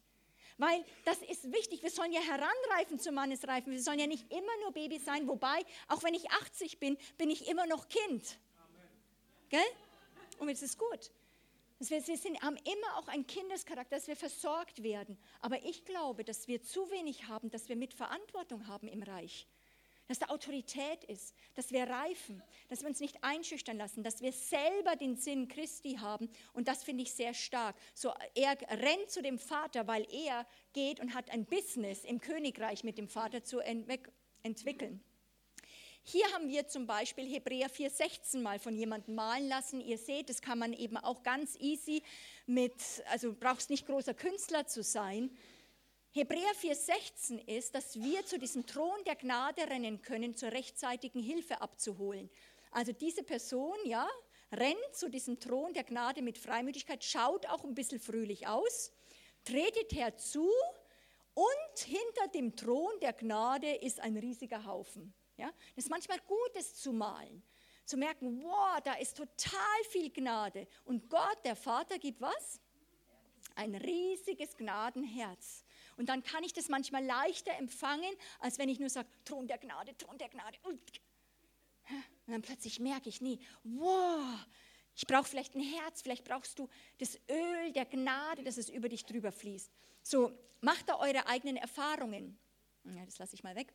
Weil 0.58 0.86
das 1.04 1.22
ist 1.22 1.52
wichtig, 1.52 1.84
wir 1.84 1.90
sollen 1.90 2.14
ja 2.14 2.22
heranreifen 2.22 2.98
zu 2.98 3.12
Mannesreifen, 3.12 3.74
wir 3.74 3.82
sollen 3.82 4.00
ja 4.00 4.08
nicht 4.08 4.32
immer 4.32 4.58
nur 4.62 4.72
Baby 4.72 5.00
sein, 5.00 5.28
wobei, 5.28 5.66
auch 5.90 6.02
wenn 6.04 6.14
ich 6.14 6.32
80 6.32 6.80
bin, 6.80 6.98
bin 7.18 7.30
ich 7.30 7.48
immer 7.48 7.66
noch 7.66 7.90
Kind. 7.90 8.38
Amen. 8.58 8.90
Gell? 9.50 9.60
Und 10.40 10.50
es 10.50 10.62
ist 10.62 10.78
gut. 10.78 11.12
Wir, 11.80 12.02
sind, 12.02 12.42
haben 12.42 12.56
immer 12.56 12.98
auch 12.98 13.10
einen 13.10 13.28
Kindescharakter, 13.28 13.98
dass 13.98 14.08
wir 14.08 14.16
versorgt 14.16 14.82
werden. 14.82 15.18
Aber 15.42 15.62
ich 15.66 15.84
glaube, 15.84 16.24
dass 16.24 16.48
wir 16.48 16.62
zu 16.62 16.90
wenig 16.90 17.28
haben, 17.28 17.52
dass 17.52 17.68
wir 17.68 17.76
mit 17.76 17.94
Verantwortung 17.94 18.68
haben 18.68 18.88
im 18.88 19.04
Reich 19.04 19.46
dass 20.08 20.20
da 20.20 20.28
Autorität 20.28 21.04
ist, 21.06 21.34
dass 21.56 21.72
wir 21.72 21.84
reifen, 21.90 22.44
dass 22.68 22.82
wir 22.82 22.90
uns 22.90 23.00
nicht 23.00 23.24
einschüchtern 23.24 23.78
lassen, 23.78 24.04
dass 24.04 24.22
wir 24.22 24.32
selber 24.32 24.96
den 24.96 25.16
Sinn 25.16 25.48
Christi 25.48 25.96
haben. 25.96 26.30
Und 26.54 26.68
das 26.68 26.84
finde 26.84 27.04
ich 27.04 27.12
sehr 27.12 27.34
stark. 27.34 27.76
So, 27.94 28.14
er 28.36 28.58
rennt 28.70 29.10
zu 29.10 29.22
dem 29.22 29.40
Vater, 29.40 29.88
weil 29.88 30.06
er 30.12 30.46
geht 30.74 31.00
und 31.00 31.14
hat 31.14 31.32
ein 31.32 31.46
Business 31.46 32.04
im 32.04 32.22
Königreich 32.22 32.84
mit 32.84 32.98
dem 32.98 33.08
Vater 33.08 33.44
zu 33.44 33.60
entwickeln. 33.60 35.04
Hier 36.08 36.32
haben 36.34 36.50
wir 36.50 36.68
zum 36.68 36.86
Beispiel 36.86 37.26
Hebräer 37.26 37.68
4,16 37.68 38.40
mal 38.42 38.60
von 38.60 38.76
jemandem 38.76 39.16
malen 39.16 39.48
lassen. 39.48 39.82
Ihr 39.82 39.98
seht, 39.98 40.30
das 40.30 40.40
kann 40.40 40.60
man 40.60 40.72
eben 40.72 40.98
auch 40.98 41.24
ganz 41.24 41.56
easy 41.60 42.04
mit, 42.46 42.76
also 43.10 43.34
brauchst 43.34 43.72
nicht 43.72 43.88
großer 43.88 44.14
Künstler 44.14 44.68
zu 44.68 44.84
sein, 44.84 45.36
Hebräer 46.18 46.56
4,16 46.62 47.46
ist, 47.46 47.76
dass 47.76 48.02
wir 48.02 48.26
zu 48.26 48.40
diesem 48.40 48.66
Thron 48.66 49.04
der 49.06 49.18
Gnade 49.18 49.64
rennen 49.70 50.02
können, 50.02 50.34
zur 50.34 50.50
rechtzeitigen 50.50 51.22
Hilfe 51.22 51.60
abzuholen. 51.60 52.30
Also 52.72 52.94
diese 52.94 53.22
Person, 53.22 53.76
ja, 53.84 54.08
rennt 54.50 54.94
zu 54.96 55.10
diesem 55.10 55.42
Thron 55.42 55.74
der 55.74 55.84
Gnade 55.84 56.22
mit 56.22 56.38
Freimütigkeit, 56.38 57.04
schaut 57.04 57.46
auch 57.48 57.66
ein 57.66 57.76
bisschen 57.76 58.00
fröhlich 58.00 58.48
aus, 58.48 58.94
tretet 59.44 59.92
herzu 59.92 60.50
und 61.34 61.80
hinter 61.80 62.30
dem 62.34 62.56
Thron 62.56 62.98
der 63.02 63.12
Gnade 63.12 63.76
ist 63.76 64.00
ein 64.00 64.16
riesiger 64.16 64.66
Haufen. 64.66 65.14
Ja? 65.36 65.52
Das 65.76 65.84
ist 65.84 65.92
manchmal 65.92 66.20
gut, 66.20 66.52
es 66.54 66.76
zu 66.76 66.94
malen, 66.94 67.44
zu 67.84 67.98
merken, 67.98 68.42
wow, 68.42 68.80
da 68.86 68.94
ist 68.94 69.18
total 69.18 69.84
viel 69.90 70.10
Gnade. 70.14 70.66
Und 70.86 71.10
Gott, 71.10 71.40
der 71.44 71.58
Vater, 71.58 72.00
gibt 72.00 72.22
was? 72.22 72.62
Ein 73.54 73.76
riesiges 73.76 74.56
Gnadenherz. 74.56 75.65
Und 75.98 76.10
dann 76.10 76.24
kann 76.24 76.44
ich 76.44 76.54
das 76.54 76.68
manchmal 76.70 77.04
leichter 77.04 77.54
empfangen, 77.54 78.14
als 78.40 78.58
wenn 78.60 78.70
ich 78.70 78.80
nur 78.80 78.90
sage, 78.90 79.08
Thron 79.24 79.48
der 79.48 79.58
Gnade, 79.58 79.98
Thron 79.98 80.18
der 80.18 80.30
Gnade. 80.30 80.58
Und 80.64 80.82
dann 82.28 82.42
plötzlich 82.42 82.80
merke 82.80 83.10
ich, 83.10 83.22
nee, 83.22 83.40
wow, 83.64 84.46
ich 84.96 85.06
brauche 85.06 85.26
vielleicht 85.26 85.56
ein 85.56 85.62
Herz, 85.62 86.02
vielleicht 86.02 86.24
brauchst 86.24 86.58
du 86.58 86.70
das 86.98 87.20
Öl 87.30 87.72
der 87.74 87.86
Gnade, 87.86 88.44
dass 88.44 88.58
es 88.58 88.70
über 88.70 88.90
dich 88.90 89.06
drüber 89.06 89.32
fließt. 89.32 89.72
So, 90.02 90.32
macht 90.62 90.90
da 90.90 91.00
eure 91.00 91.28
eigenen 91.28 91.58
Erfahrungen. 91.58 92.38
Ja, 92.84 93.06
das 93.06 93.18
lasse 93.18 93.36
ich 93.36 93.44
mal 93.44 93.56
weg. 93.56 93.74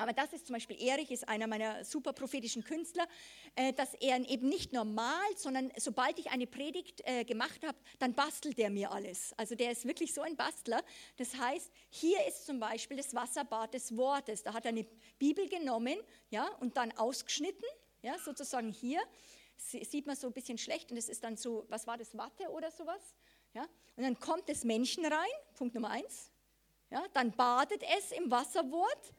Aber 0.00 0.14
das 0.14 0.32
ist 0.32 0.46
zum 0.46 0.54
Beispiel 0.54 0.80
Erich, 0.80 1.10
ist 1.10 1.28
einer 1.28 1.46
meiner 1.46 1.84
super 1.84 2.14
prophetischen 2.14 2.64
Künstler, 2.64 3.06
äh, 3.54 3.74
dass 3.74 3.92
er 3.92 4.16
eben 4.30 4.48
nicht 4.48 4.72
normal, 4.72 5.26
sondern 5.36 5.70
sobald 5.76 6.18
ich 6.18 6.30
eine 6.30 6.46
Predigt 6.46 7.02
äh, 7.04 7.24
gemacht 7.24 7.62
habe, 7.66 7.76
dann 7.98 8.14
bastelt 8.14 8.58
er 8.58 8.70
mir 8.70 8.90
alles. 8.90 9.34
Also 9.36 9.54
der 9.54 9.72
ist 9.72 9.84
wirklich 9.84 10.14
so 10.14 10.22
ein 10.22 10.36
Bastler. 10.36 10.82
Das 11.18 11.36
heißt, 11.36 11.70
hier 11.90 12.16
ist 12.26 12.46
zum 12.46 12.58
Beispiel 12.58 12.96
das 12.96 13.14
Wasserbad 13.14 13.74
des 13.74 13.94
Wortes. 13.94 14.42
Da 14.42 14.54
hat 14.54 14.64
er 14.64 14.70
eine 14.70 14.86
Bibel 15.18 15.46
genommen 15.50 15.98
ja, 16.30 16.48
und 16.60 16.78
dann 16.78 16.92
ausgeschnitten, 16.92 17.68
ja, 18.00 18.18
sozusagen 18.18 18.70
hier. 18.70 19.02
Sieht 19.58 20.06
man 20.06 20.16
so 20.16 20.28
ein 20.28 20.32
bisschen 20.32 20.56
schlecht 20.56 20.90
und 20.90 20.96
es 20.96 21.10
ist 21.10 21.22
dann 21.22 21.36
so, 21.36 21.66
was 21.68 21.86
war 21.86 21.98
das, 21.98 22.16
Watte 22.16 22.48
oder 22.48 22.70
sowas? 22.70 23.14
Ja? 23.52 23.68
Und 23.96 24.04
dann 24.04 24.18
kommt 24.18 24.48
das 24.48 24.64
Menschen 24.64 25.04
rein, 25.04 25.28
Punkt 25.56 25.74
Nummer 25.74 25.90
eins. 25.90 26.30
Ja? 26.88 27.04
Dann 27.12 27.32
badet 27.32 27.82
es 27.98 28.12
im 28.12 28.30
Wasserwort 28.30 29.12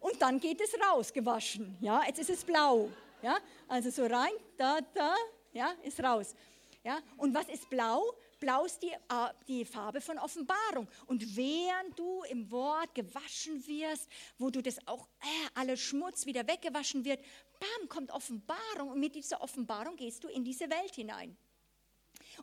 und 0.00 0.20
dann 0.20 0.40
geht 0.40 0.60
es 0.60 0.74
raus, 0.80 1.12
gewaschen. 1.12 1.76
Ja, 1.80 2.02
jetzt 2.06 2.18
ist 2.18 2.30
es 2.30 2.44
blau. 2.44 2.88
Ja, 3.22 3.38
also 3.68 3.90
so 3.90 4.06
rein, 4.06 4.32
da, 4.56 4.78
da, 4.94 5.14
ja, 5.52 5.74
ist 5.82 6.02
raus. 6.02 6.34
Ja, 6.82 7.00
und 7.18 7.34
was 7.34 7.48
ist 7.48 7.68
blau? 7.68 8.02
Blau 8.38 8.64
ist 8.64 8.82
die, 8.82 8.88
äh, 8.88 9.28
die 9.46 9.66
Farbe 9.66 10.00
von 10.00 10.18
Offenbarung. 10.18 10.88
Und 11.06 11.36
während 11.36 11.98
du 11.98 12.22
im 12.30 12.50
Wort 12.50 12.94
gewaschen 12.94 13.66
wirst, 13.66 14.08
wo 14.38 14.48
du 14.48 14.62
das 14.62 14.78
auch, 14.86 15.06
äh, 15.20 15.48
alle 15.54 15.76
Schmutz 15.76 16.24
wieder 16.24 16.46
weggewaschen 16.48 17.04
wird, 17.04 17.22
bam, 17.58 17.88
kommt 17.90 18.10
Offenbarung. 18.10 18.92
Und 18.92 19.00
mit 19.00 19.14
dieser 19.14 19.42
Offenbarung 19.42 19.94
gehst 19.96 20.24
du 20.24 20.28
in 20.28 20.42
diese 20.42 20.70
Welt 20.70 20.94
hinein. 20.94 21.36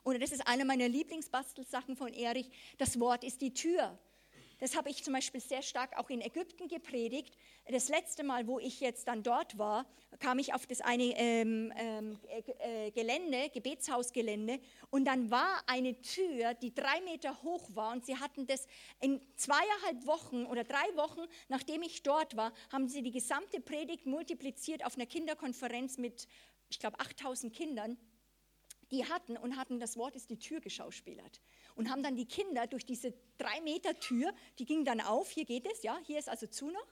Und 0.04 0.22
das 0.22 0.30
ist 0.30 0.46
eine 0.46 0.64
meiner 0.64 0.88
Lieblingsbastelsachen 0.88 1.96
von 1.96 2.12
Erich. 2.12 2.48
Das 2.78 3.00
Wort 3.00 3.24
ist 3.24 3.40
die 3.40 3.52
Tür. 3.52 3.98
Das 4.58 4.76
habe 4.76 4.90
ich 4.90 5.04
zum 5.04 5.12
Beispiel 5.12 5.40
sehr 5.40 5.62
stark 5.62 5.96
auch 5.96 6.10
in 6.10 6.20
Ägypten 6.20 6.66
gepredigt. 6.66 7.36
Das 7.70 7.88
letzte 7.88 8.24
Mal, 8.24 8.46
wo 8.48 8.58
ich 8.58 8.80
jetzt 8.80 9.06
dann 9.06 9.22
dort 9.22 9.56
war, 9.56 9.86
kam 10.18 10.38
ich 10.40 10.52
auf 10.52 10.66
das 10.66 10.80
eine 10.80 11.16
ähm, 11.16 11.72
ähm, 11.76 12.18
äh, 12.58 12.90
Gelände, 12.90 13.50
Gebetshausgelände, 13.50 14.58
und 14.90 15.04
dann 15.04 15.30
war 15.30 15.62
eine 15.66 16.00
Tür, 16.00 16.54
die 16.54 16.74
drei 16.74 17.00
Meter 17.02 17.40
hoch 17.42 17.68
war, 17.74 17.92
und 17.92 18.04
sie 18.04 18.16
hatten 18.16 18.46
das 18.46 18.66
in 19.00 19.20
zweieinhalb 19.36 20.06
Wochen 20.06 20.44
oder 20.46 20.64
drei 20.64 20.96
Wochen, 20.96 21.20
nachdem 21.48 21.82
ich 21.82 22.02
dort 22.02 22.36
war, 22.36 22.52
haben 22.72 22.88
sie 22.88 23.02
die 23.02 23.12
gesamte 23.12 23.60
Predigt 23.60 24.06
multipliziert 24.06 24.84
auf 24.84 24.96
einer 24.96 25.06
Kinderkonferenz 25.06 25.98
mit, 25.98 26.26
ich 26.68 26.80
glaube, 26.80 26.98
8000 26.98 27.54
Kindern 27.54 27.96
die 28.90 29.04
hatten 29.04 29.36
und 29.36 29.56
hatten, 29.56 29.80
das 29.80 29.96
Wort 29.96 30.16
ist 30.16 30.30
die 30.30 30.38
Tür 30.38 30.60
geschauspielert 30.60 31.42
und 31.78 31.90
haben 31.90 32.02
dann 32.02 32.16
die 32.16 32.26
Kinder 32.26 32.66
durch 32.66 32.84
diese 32.84 33.14
drei 33.38 33.60
Meter 33.60 33.98
Tür, 34.00 34.34
die 34.58 34.66
ging 34.66 34.84
dann 34.84 35.00
auf, 35.00 35.30
hier 35.30 35.44
geht 35.44 35.64
es, 35.70 35.82
ja, 35.82 35.96
hier 36.04 36.18
ist 36.18 36.28
also 36.28 36.48
zu 36.48 36.66
noch, 36.66 36.86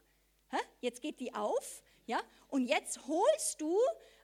Hä? 0.50 0.58
jetzt 0.80 1.02
geht 1.02 1.18
die 1.18 1.34
auf, 1.34 1.82
ja, 2.06 2.22
und 2.48 2.66
jetzt 2.68 3.04
holst 3.08 3.60
du 3.60 3.76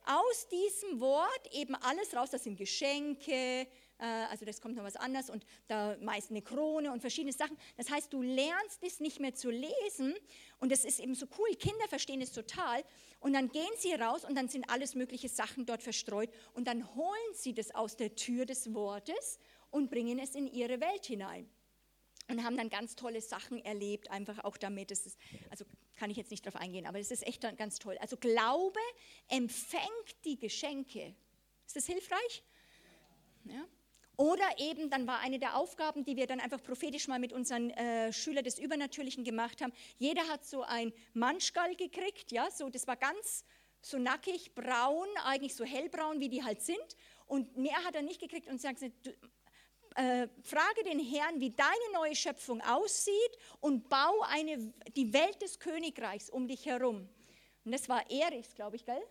aus 0.07 0.49
diesem 0.49 1.01
Wort 1.01 1.53
eben 1.53 1.75
alles 1.75 2.15
raus, 2.15 2.31
das 2.31 2.45
sind 2.45 2.57
Geschenke, 2.57 3.67
äh, 3.99 4.05
also 4.31 4.45
das 4.45 4.61
kommt 4.61 4.77
noch 4.77 4.85
was 4.85 4.95
anderes 4.95 5.31
und 5.31 5.45
da 5.67 5.97
meist 6.01 6.31
eine 6.31 6.43
Krone 6.43 6.93
und 6.93 7.01
verschiedene 7.01 7.33
Sachen. 7.33 7.57
Das 7.77 7.91
heißt, 7.91 8.13
du 8.13 8.23
lernst 8.23 8.83
es 8.83 9.01
nicht 9.01 9.19
mehr 9.19 9.35
zu 9.35 9.51
lesen 9.51 10.15
und 10.61 10.71
das 10.71 10.85
ist 10.85 11.01
eben 11.01 11.17
so 11.17 11.27
cool. 11.39 11.57
Kinder 11.57 11.89
verstehen 11.89 12.21
es 12.21 12.31
total 12.31 12.85
und 13.19 13.33
dann 13.33 13.49
gehen 13.49 13.71
sie 13.79 13.95
raus 13.95 14.25
und 14.25 14.37
dann 14.37 14.49
sind 14.49 14.71
alles 14.71 14.95
mögliche 14.95 15.29
Sachen 15.29 15.67
dort 15.67 15.83
verstreut 15.83 16.31
und 16.55 16.69
dann 16.69 16.95
holen 16.95 17.35
sie 17.35 17.53
das 17.53 17.75
aus 17.75 17.97
der 17.97 18.15
Tür 18.15 18.47
des 18.47 18.73
Wortes 18.75 19.41
und 19.73 19.91
bringen 19.91 20.21
es 20.21 20.37
in 20.37 20.47
ihre 20.47 20.81
Welt 20.81 21.05
hinein 21.05 21.51
und 22.29 22.45
haben 22.45 22.57
dann 22.57 22.69
ganz 22.69 22.95
tolle 22.95 23.21
Sachen 23.21 23.59
erlebt, 23.65 24.11
einfach 24.11 24.45
auch 24.45 24.57
damit. 24.57 24.93
Das 24.93 25.07
ist, 25.07 25.19
also 25.51 25.65
kann 25.97 26.11
ich 26.11 26.17
jetzt 26.17 26.31
nicht 26.31 26.47
darauf 26.47 26.61
eingehen, 26.61 26.87
aber 26.87 27.01
es 27.01 27.11
ist 27.11 27.27
echt 27.27 27.43
ganz 27.57 27.79
toll. 27.79 27.99
Also 27.99 28.17
Glaube 28.17 28.79
empfängt 29.29 30.25
die 30.25 30.39
Geschenke. 30.39 31.15
Ist 31.67 31.77
das 31.77 31.87
hilfreich? 31.87 32.45
Ja. 33.45 33.67
Oder 34.17 34.45
eben, 34.59 34.91
dann 34.91 35.07
war 35.07 35.21
eine 35.21 35.39
der 35.39 35.57
Aufgaben, 35.57 36.05
die 36.05 36.17
wir 36.17 36.27
dann 36.27 36.39
einfach 36.39 36.63
prophetisch 36.63 37.09
mal 37.09 37.19
mit 37.19 37.33
unseren 37.33 37.71
äh, 37.71 38.13
Schülern 38.13 38.45
des 38.45 38.59
Übernatürlichen 38.59 39.25
gemacht 39.25 39.63
haben. 39.63 39.73
Jeder 39.99 40.29
hat 40.29 40.45
so 40.45 40.63
ein 40.63 40.93
Manschgall 41.15 41.75
gekriegt, 41.77 42.31
ja, 42.31 42.51
so, 42.51 42.69
das 42.69 42.87
war 42.87 42.97
ganz 42.97 43.45
so 43.81 43.99
nackig, 43.99 44.55
braun, 44.55 45.09
eigentlich 45.25 45.57
so 45.57 45.65
hellbraun, 45.65 46.21
wie 46.21 46.29
die 46.29 46.45
halt 46.45 46.61
sind. 46.61 46.97
Und 47.27 47.57
mehr 47.57 47.83
hat 47.85 47.97
er 47.97 48.03
nicht 48.03 48.21
gekriegt 48.21 48.49
und 48.49 48.61
sagt, 48.61 48.81
äh, 49.97 50.29
frage 50.43 50.85
den 50.85 50.99
Herrn, 50.99 51.41
wie 51.41 51.51
deine 51.51 51.93
neue 51.93 52.15
Schöpfung 52.15 52.61
aussieht 52.63 53.37
und 53.61 53.89
bau 53.89 54.21
eine, 54.29 54.73
die 54.97 55.13
Welt 55.13 55.41
des 55.43 55.59
Königreichs 55.59 56.31
um 56.31 56.49
dich 56.49 56.67
herum. 56.67 57.09
Und 57.65 57.73
das 57.73 57.89
war 57.89 58.09
Erichs, 58.11 58.55
glaube 58.55 58.77
ich, 58.77 58.85
gell? 58.85 59.03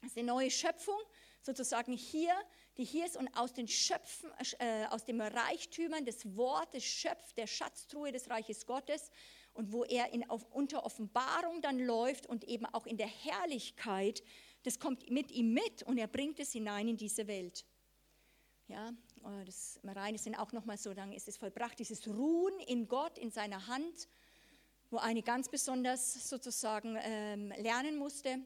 Das 0.00 0.10
ist 0.10 0.18
eine 0.18 0.26
neue 0.26 0.50
Schöpfung, 0.50 1.00
sozusagen 1.40 1.94
hier 1.94 2.34
die 2.76 2.84
hier 2.84 3.06
ist 3.06 3.16
und 3.16 3.28
aus 3.36 3.52
den 3.52 3.68
Schöpfen, 3.68 4.30
äh, 4.58 4.86
aus 4.86 5.04
dem 5.04 5.20
Reichtümern 5.20 6.04
des 6.04 6.36
Wortes 6.36 6.84
schöpft, 6.84 7.36
der 7.36 7.46
Schatztruhe 7.46 8.10
des 8.10 8.28
Reiches 8.28 8.66
Gottes 8.66 9.10
und 9.52 9.72
wo 9.72 9.84
er 9.84 10.12
in, 10.12 10.28
auf, 10.28 10.44
unter 10.50 10.84
Offenbarung 10.84 11.62
dann 11.62 11.78
läuft 11.78 12.26
und 12.26 12.44
eben 12.44 12.66
auch 12.66 12.86
in 12.86 12.96
der 12.96 13.06
Herrlichkeit, 13.06 14.22
das 14.64 14.78
kommt 14.78 15.08
mit 15.10 15.30
ihm 15.30 15.52
mit 15.52 15.82
und 15.84 15.98
er 15.98 16.08
bringt 16.08 16.40
es 16.40 16.52
hinein 16.52 16.88
in 16.88 16.96
diese 16.96 17.26
Welt. 17.26 17.64
Ja, 18.66 18.92
das 19.44 19.80
Reine 19.84 20.18
sind 20.18 20.36
auch 20.36 20.52
nochmal 20.52 20.78
so, 20.78 20.94
dann 20.94 21.12
ist 21.12 21.28
es 21.28 21.36
vollbracht, 21.36 21.78
dieses 21.78 22.06
Ruhen 22.06 22.58
in 22.66 22.88
Gott, 22.88 23.18
in 23.18 23.30
seiner 23.30 23.66
Hand, 23.66 24.08
wo 24.90 24.98
eine 24.98 25.22
ganz 25.22 25.48
besonders 25.48 26.28
sozusagen 26.28 26.98
ähm, 27.00 27.52
lernen 27.58 27.96
musste 27.96 28.38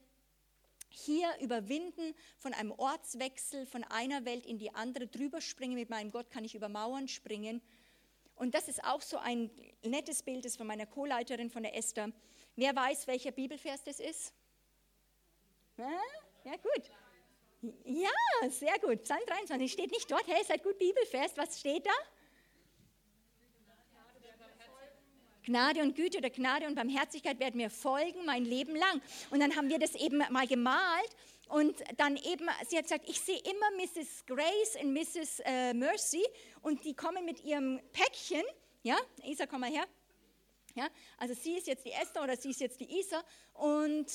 hier 0.91 1.29
überwinden, 1.41 2.15
von 2.39 2.55
einem 2.55 2.73
Ortswechsel, 2.73 3.67
von 3.67 3.85
einer 3.85 4.25
Welt 4.25 4.47
in 4.47 4.59
die 4.59 4.75
andere, 4.75 5.07
drüber 5.07 5.41
springen. 5.41 5.75
Mit 5.75 5.91
meinem 5.91 6.11
Gott 6.11 6.31
kann 6.31 6.45
ich 6.45 6.55
über 6.55 6.69
Mauern 6.69 7.09
springen. 7.09 7.61
Und 8.37 8.55
das 8.55 8.69
ist 8.69 8.85
auch 8.85 9.03
so 9.03 9.19
ein 9.19 9.51
nettes 9.83 10.23
Bild, 10.23 10.45
das 10.45 10.57
von 10.57 10.67
meiner 10.67 10.87
Co-Leiterin, 10.87 11.51
von 11.51 11.63
der 11.63 11.77
Esther. 11.77 12.13
Wer 12.57 12.75
weiß, 12.75 13.07
welcher 13.07 13.33
Bibelvers 13.33 13.83
das 13.85 14.01
ist? 14.01 14.33
Ja, 16.45 16.57
gut. 16.57 16.91
Ja, 17.61 18.11
sehr 18.51 18.79
gut. 18.79 19.03
Psalm 19.03 19.21
23 19.27 19.73
steht 19.73 19.91
nicht 19.91 20.11
dort. 20.11 20.27
Hey, 20.27 20.45
seid 20.45 20.63
gut 20.63 20.79
Bibelvers. 20.79 21.37
Was 21.37 21.59
steht 21.59 21.87
da? 21.87 21.93
Gnade 25.45 25.81
und 25.81 25.97
Güte 25.97 26.19
oder 26.19 26.31
Gnade 26.31 26.67
und 26.67 26.75
Barmherzigkeit 26.75 27.41
werden 27.41 27.57
mir 27.57 27.71
folgen 27.71 28.27
mein 28.27 28.45
Leben 28.45 28.77
lang. 28.77 29.01
Und 29.31 29.41
dann 29.41 29.57
haben 29.57 29.71
wir 29.71 29.79
das 29.79 29.95
eben 29.95 30.19
mal 30.19 30.47
gemalt 30.47 31.11
und 31.49 31.83
dann 31.97 32.17
eben, 32.17 32.47
sie 32.69 32.77
hat 32.77 32.85
gesagt, 32.85 33.09
ich 33.09 33.19
sehe 33.21 33.39
immer 33.39 33.71
Mrs. 33.77 34.27
Grace 34.27 34.77
und 34.83 34.93
Mrs. 34.93 35.41
Äh, 35.41 35.73
Mercy 35.73 36.23
und 36.61 36.85
die 36.85 36.95
kommen 36.95 37.25
mit 37.25 37.43
ihrem 37.43 37.81
Päckchen, 37.93 38.45
ja, 38.83 38.97
Isa, 39.25 39.47
komm 39.47 39.63
mal 39.63 39.71
her. 39.71 39.87
Ja, 40.75 40.89
also 41.17 41.35
sie 41.35 41.57
ist 41.57 41.67
jetzt 41.67 41.87
die 41.87 41.93
Esther 41.93 42.23
oder 42.23 42.37
sie 42.37 42.51
ist 42.51 42.61
jetzt 42.61 42.79
die 42.79 43.01
Isa 43.01 43.25
und 43.55 44.07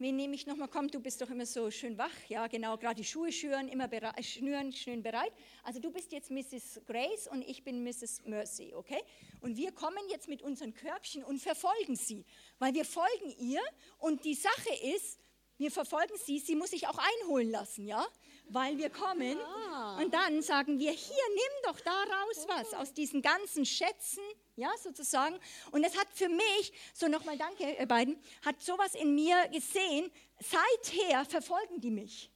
Wen 0.00 0.16
nehme 0.16 0.34
ich 0.34 0.46
nochmal? 0.46 0.68
Komm, 0.68 0.88
du 0.88 0.98
bist 0.98 1.20
doch 1.20 1.28
immer 1.28 1.44
so 1.44 1.70
schön 1.70 1.98
wach. 1.98 2.08
Ja, 2.30 2.46
genau, 2.46 2.78
gerade 2.78 2.94
die 2.94 3.04
Schuhe 3.04 3.30
schüren, 3.30 3.68
immer 3.68 3.86
bereit, 3.86 4.24
schnüren, 4.24 4.72
schön 4.72 5.02
bereit. 5.02 5.30
Also 5.62 5.78
du 5.78 5.90
bist 5.90 6.10
jetzt 6.12 6.30
Mrs. 6.30 6.80
Grace 6.86 7.28
und 7.30 7.42
ich 7.42 7.64
bin 7.64 7.84
Mrs. 7.84 8.22
Mercy, 8.24 8.72
okay? 8.74 9.02
Und 9.42 9.58
wir 9.58 9.72
kommen 9.72 10.02
jetzt 10.08 10.26
mit 10.26 10.40
unseren 10.40 10.72
Körbchen 10.72 11.22
und 11.22 11.38
verfolgen 11.38 11.96
sie, 11.96 12.24
weil 12.58 12.72
wir 12.72 12.86
folgen 12.86 13.34
ihr 13.40 13.60
und 13.98 14.24
die 14.24 14.32
Sache 14.32 14.74
ist, 14.96 15.18
wir 15.58 15.70
verfolgen 15.70 16.14
sie, 16.24 16.38
sie 16.38 16.56
muss 16.56 16.70
sich 16.70 16.88
auch 16.88 16.98
einholen 16.98 17.50
lassen, 17.50 17.86
ja? 17.86 18.06
Weil 18.52 18.78
wir 18.78 18.90
kommen 18.90 19.38
ah. 19.38 19.96
und 20.02 20.12
dann 20.12 20.42
sagen 20.42 20.80
wir, 20.80 20.90
hier, 20.90 21.24
nimm 21.28 21.62
doch 21.72 21.78
daraus 21.80 22.48
was, 22.48 22.74
aus 22.74 22.92
diesen 22.92 23.22
ganzen 23.22 23.64
Schätzen, 23.64 24.22
ja, 24.56 24.70
sozusagen. 24.82 25.38
Und 25.70 25.84
es 25.84 25.96
hat 25.96 26.08
für 26.12 26.28
mich, 26.28 26.72
so 26.92 27.06
nochmal 27.06 27.38
danke, 27.38 27.76
ihr 27.78 27.86
beiden, 27.86 28.20
hat 28.44 28.60
sowas 28.60 28.96
in 28.96 29.14
mir 29.14 29.48
gesehen, 29.48 30.10
seither 30.40 31.24
verfolgen 31.26 31.80
die 31.80 31.92
mich. 31.92 32.28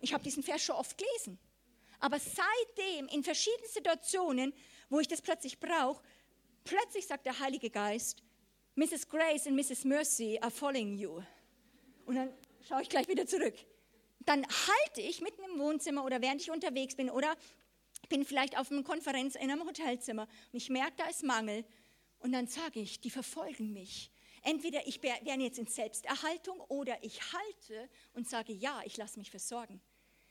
Ich 0.00 0.14
habe 0.14 0.24
diesen 0.24 0.42
Vers 0.42 0.62
schon 0.62 0.76
oft 0.76 0.96
gelesen. 0.96 1.38
Aber 1.98 2.18
seitdem, 2.18 3.06
in 3.08 3.22
verschiedenen 3.22 3.68
Situationen, 3.68 4.54
wo 4.88 5.00
ich 5.00 5.08
das 5.08 5.20
plötzlich 5.20 5.60
brauche, 5.60 6.02
plötzlich 6.64 7.06
sagt 7.06 7.26
der 7.26 7.38
Heilige 7.38 7.68
Geist, 7.68 8.22
Mrs. 8.74 9.06
Grace 9.06 9.46
und 9.46 9.54
Mrs. 9.54 9.84
Mercy 9.84 10.38
are 10.40 10.50
following 10.50 10.96
you. 10.96 11.20
Und 12.06 12.14
dann 12.14 12.32
schaue 12.66 12.80
ich 12.80 12.88
gleich 12.88 13.06
wieder 13.06 13.26
zurück. 13.26 13.54
Dann 14.20 14.46
halte 14.46 15.00
ich 15.00 15.20
mitten 15.20 15.42
im 15.42 15.58
Wohnzimmer 15.58 16.04
oder 16.04 16.20
während 16.20 16.42
ich 16.42 16.50
unterwegs 16.50 16.94
bin 16.94 17.10
oder 17.10 17.34
bin 18.08 18.24
vielleicht 18.24 18.58
auf 18.58 18.70
einer 18.70 18.82
Konferenz 18.82 19.34
in 19.34 19.50
einem 19.50 19.66
Hotelzimmer 19.66 20.22
und 20.52 20.56
ich 20.56 20.68
merke, 20.68 20.94
da 20.96 21.06
ist 21.06 21.22
Mangel. 21.22 21.64
Und 22.18 22.32
dann 22.32 22.46
sage 22.46 22.80
ich, 22.80 23.00
die 23.00 23.10
verfolgen 23.10 23.72
mich. 23.72 24.10
Entweder 24.42 24.86
ich 24.86 25.02
werde 25.02 25.42
jetzt 25.42 25.58
in 25.58 25.66
Selbsterhaltung 25.66 26.60
oder 26.68 27.02
ich 27.02 27.20
halte 27.32 27.88
und 28.12 28.28
sage, 28.28 28.52
ja, 28.52 28.82
ich 28.84 28.96
lasse 28.96 29.18
mich 29.18 29.30
versorgen. 29.30 29.80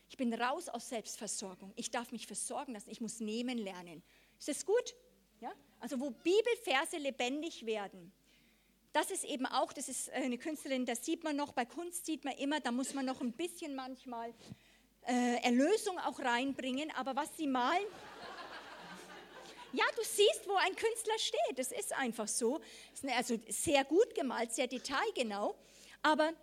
Ich 0.07 0.17
bin 0.17 0.33
raus 0.33 0.69
aus 0.69 0.89
Selbstversorgung. 0.89 1.71
Ich 1.75 1.91
darf 1.91 2.11
mich 2.11 2.25
versorgen 2.25 2.73
lassen. 2.73 2.89
Ich 2.89 3.01
muss 3.01 3.19
nehmen 3.19 3.57
lernen. 3.57 4.03
Ist 4.39 4.47
das 4.47 4.65
gut? 4.65 4.95
Ja? 5.39 5.51
Also 5.79 5.99
wo 5.99 6.09
Bibelverse 6.09 6.97
lebendig 6.97 7.65
werden 7.65 8.11
das 8.93 9.11
ist 9.11 9.23
eben 9.23 9.45
auch, 9.45 9.71
das 9.73 9.87
ist 9.87 10.11
eine 10.11 10.37
Künstlerin, 10.37 10.85
das 10.85 11.05
sieht 11.05 11.23
man 11.23 11.35
noch, 11.35 11.53
bei 11.53 11.65
Kunst 11.65 12.05
sieht 12.05 12.25
man 12.25 12.33
immer, 12.35 12.59
da 12.59 12.71
muss 12.71 12.93
man 12.93 13.05
noch 13.05 13.21
ein 13.21 13.33
bisschen 13.33 13.75
manchmal 13.75 14.33
äh, 15.07 15.43
Erlösung 15.43 15.97
auch 15.99 16.19
reinbringen, 16.19 16.91
aber 16.95 17.15
was 17.15 17.35
sie 17.37 17.47
malen, 17.47 17.85
ja, 19.71 19.85
du 19.95 20.01
siehst, 20.01 20.47
wo 20.47 20.55
ein 20.55 20.75
Künstler 20.75 21.19
steht, 21.19 21.59
das 21.59 21.71
ist 21.71 21.93
einfach 21.93 22.27
so. 22.27 22.59
Also 23.15 23.39
sehr 23.49 23.83
gut 23.83 24.15
gemalt, 24.15 24.51
sehr 24.51 24.65
detailgenau, 24.65 25.55
aber 26.01 26.33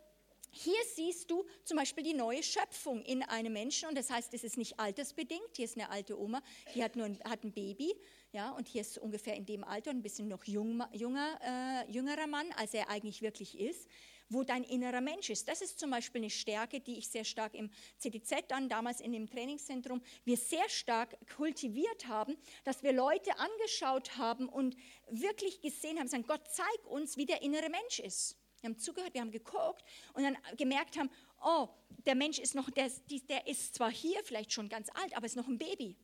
hier 0.56 0.78
siehst 0.94 1.30
du 1.30 1.44
zum 1.64 1.76
Beispiel 1.76 2.04
die 2.04 2.14
neue 2.14 2.42
Schöpfung 2.42 3.02
in 3.02 3.22
einem 3.22 3.52
Menschen 3.52 3.88
und 3.88 3.96
das 3.96 4.10
heißt, 4.10 4.32
es 4.34 4.44
ist 4.44 4.56
nicht 4.56 4.78
altersbedingt. 4.78 5.56
Hier 5.56 5.64
ist 5.64 5.76
eine 5.76 5.90
alte 5.90 6.18
Oma, 6.18 6.42
die 6.74 6.82
hat 6.82 6.96
nur 6.96 7.06
ein, 7.06 7.18
hat 7.24 7.44
ein 7.44 7.52
Baby 7.52 7.94
ja, 8.36 8.50
und 8.50 8.68
hier 8.68 8.82
ist 8.82 8.98
ungefähr 8.98 9.34
in 9.34 9.46
dem 9.46 9.64
Alter 9.64 9.90
ein 9.90 10.02
bisschen 10.02 10.28
noch 10.28 10.44
jung, 10.44 10.82
junger, 10.92 11.38
äh, 11.42 11.90
jüngerer 11.90 12.26
Mann, 12.26 12.46
als 12.56 12.74
er 12.74 12.90
eigentlich 12.90 13.22
wirklich 13.22 13.58
ist, 13.58 13.88
wo 14.28 14.42
dein 14.42 14.62
innerer 14.62 15.00
Mensch 15.00 15.30
ist. 15.30 15.48
Das 15.48 15.62
ist 15.62 15.78
zum 15.78 15.90
Beispiel 15.90 16.20
eine 16.20 16.30
Stärke, 16.30 16.80
die 16.80 16.98
ich 16.98 17.08
sehr 17.08 17.24
stark 17.24 17.54
im 17.54 17.70
CDZ 17.96 18.44
dann, 18.48 18.68
damals 18.68 19.00
in 19.00 19.12
dem 19.12 19.30
Trainingszentrum, 19.30 20.02
wir 20.24 20.36
sehr 20.36 20.68
stark 20.68 21.16
kultiviert 21.34 22.08
haben, 22.08 22.36
dass 22.64 22.82
wir 22.82 22.92
Leute 22.92 23.38
angeschaut 23.38 24.18
haben 24.18 24.48
und 24.48 24.76
wirklich 25.08 25.60
gesehen 25.60 25.98
haben, 25.98 26.08
sagen, 26.08 26.26
Gott, 26.26 26.42
zeig 26.50 26.86
uns, 26.86 27.16
wie 27.16 27.26
der 27.26 27.40
innere 27.40 27.70
Mensch 27.70 28.00
ist. 28.00 28.36
Wir 28.66 28.72
haben 28.72 28.80
zugehört, 28.80 29.14
wir 29.14 29.20
haben 29.20 29.30
geguckt 29.30 29.84
und 30.14 30.24
dann 30.24 30.36
gemerkt 30.56 30.98
haben, 30.98 31.08
oh, 31.44 31.68
der 32.04 32.16
Mensch 32.16 32.40
ist 32.40 32.56
noch, 32.56 32.68
der, 32.70 32.90
der 33.28 33.46
ist 33.46 33.76
zwar 33.76 33.92
hier 33.92 34.20
vielleicht 34.24 34.52
schon 34.52 34.68
ganz 34.68 34.88
alt, 34.94 35.16
aber 35.16 35.24
ist 35.24 35.36
noch 35.36 35.46
ein 35.46 35.56
Baby. 35.56 35.96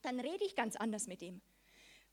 Dann 0.00 0.18
rede 0.18 0.42
ich 0.42 0.56
ganz 0.56 0.74
anders 0.76 1.06
mit 1.06 1.20
ihm. 1.20 1.42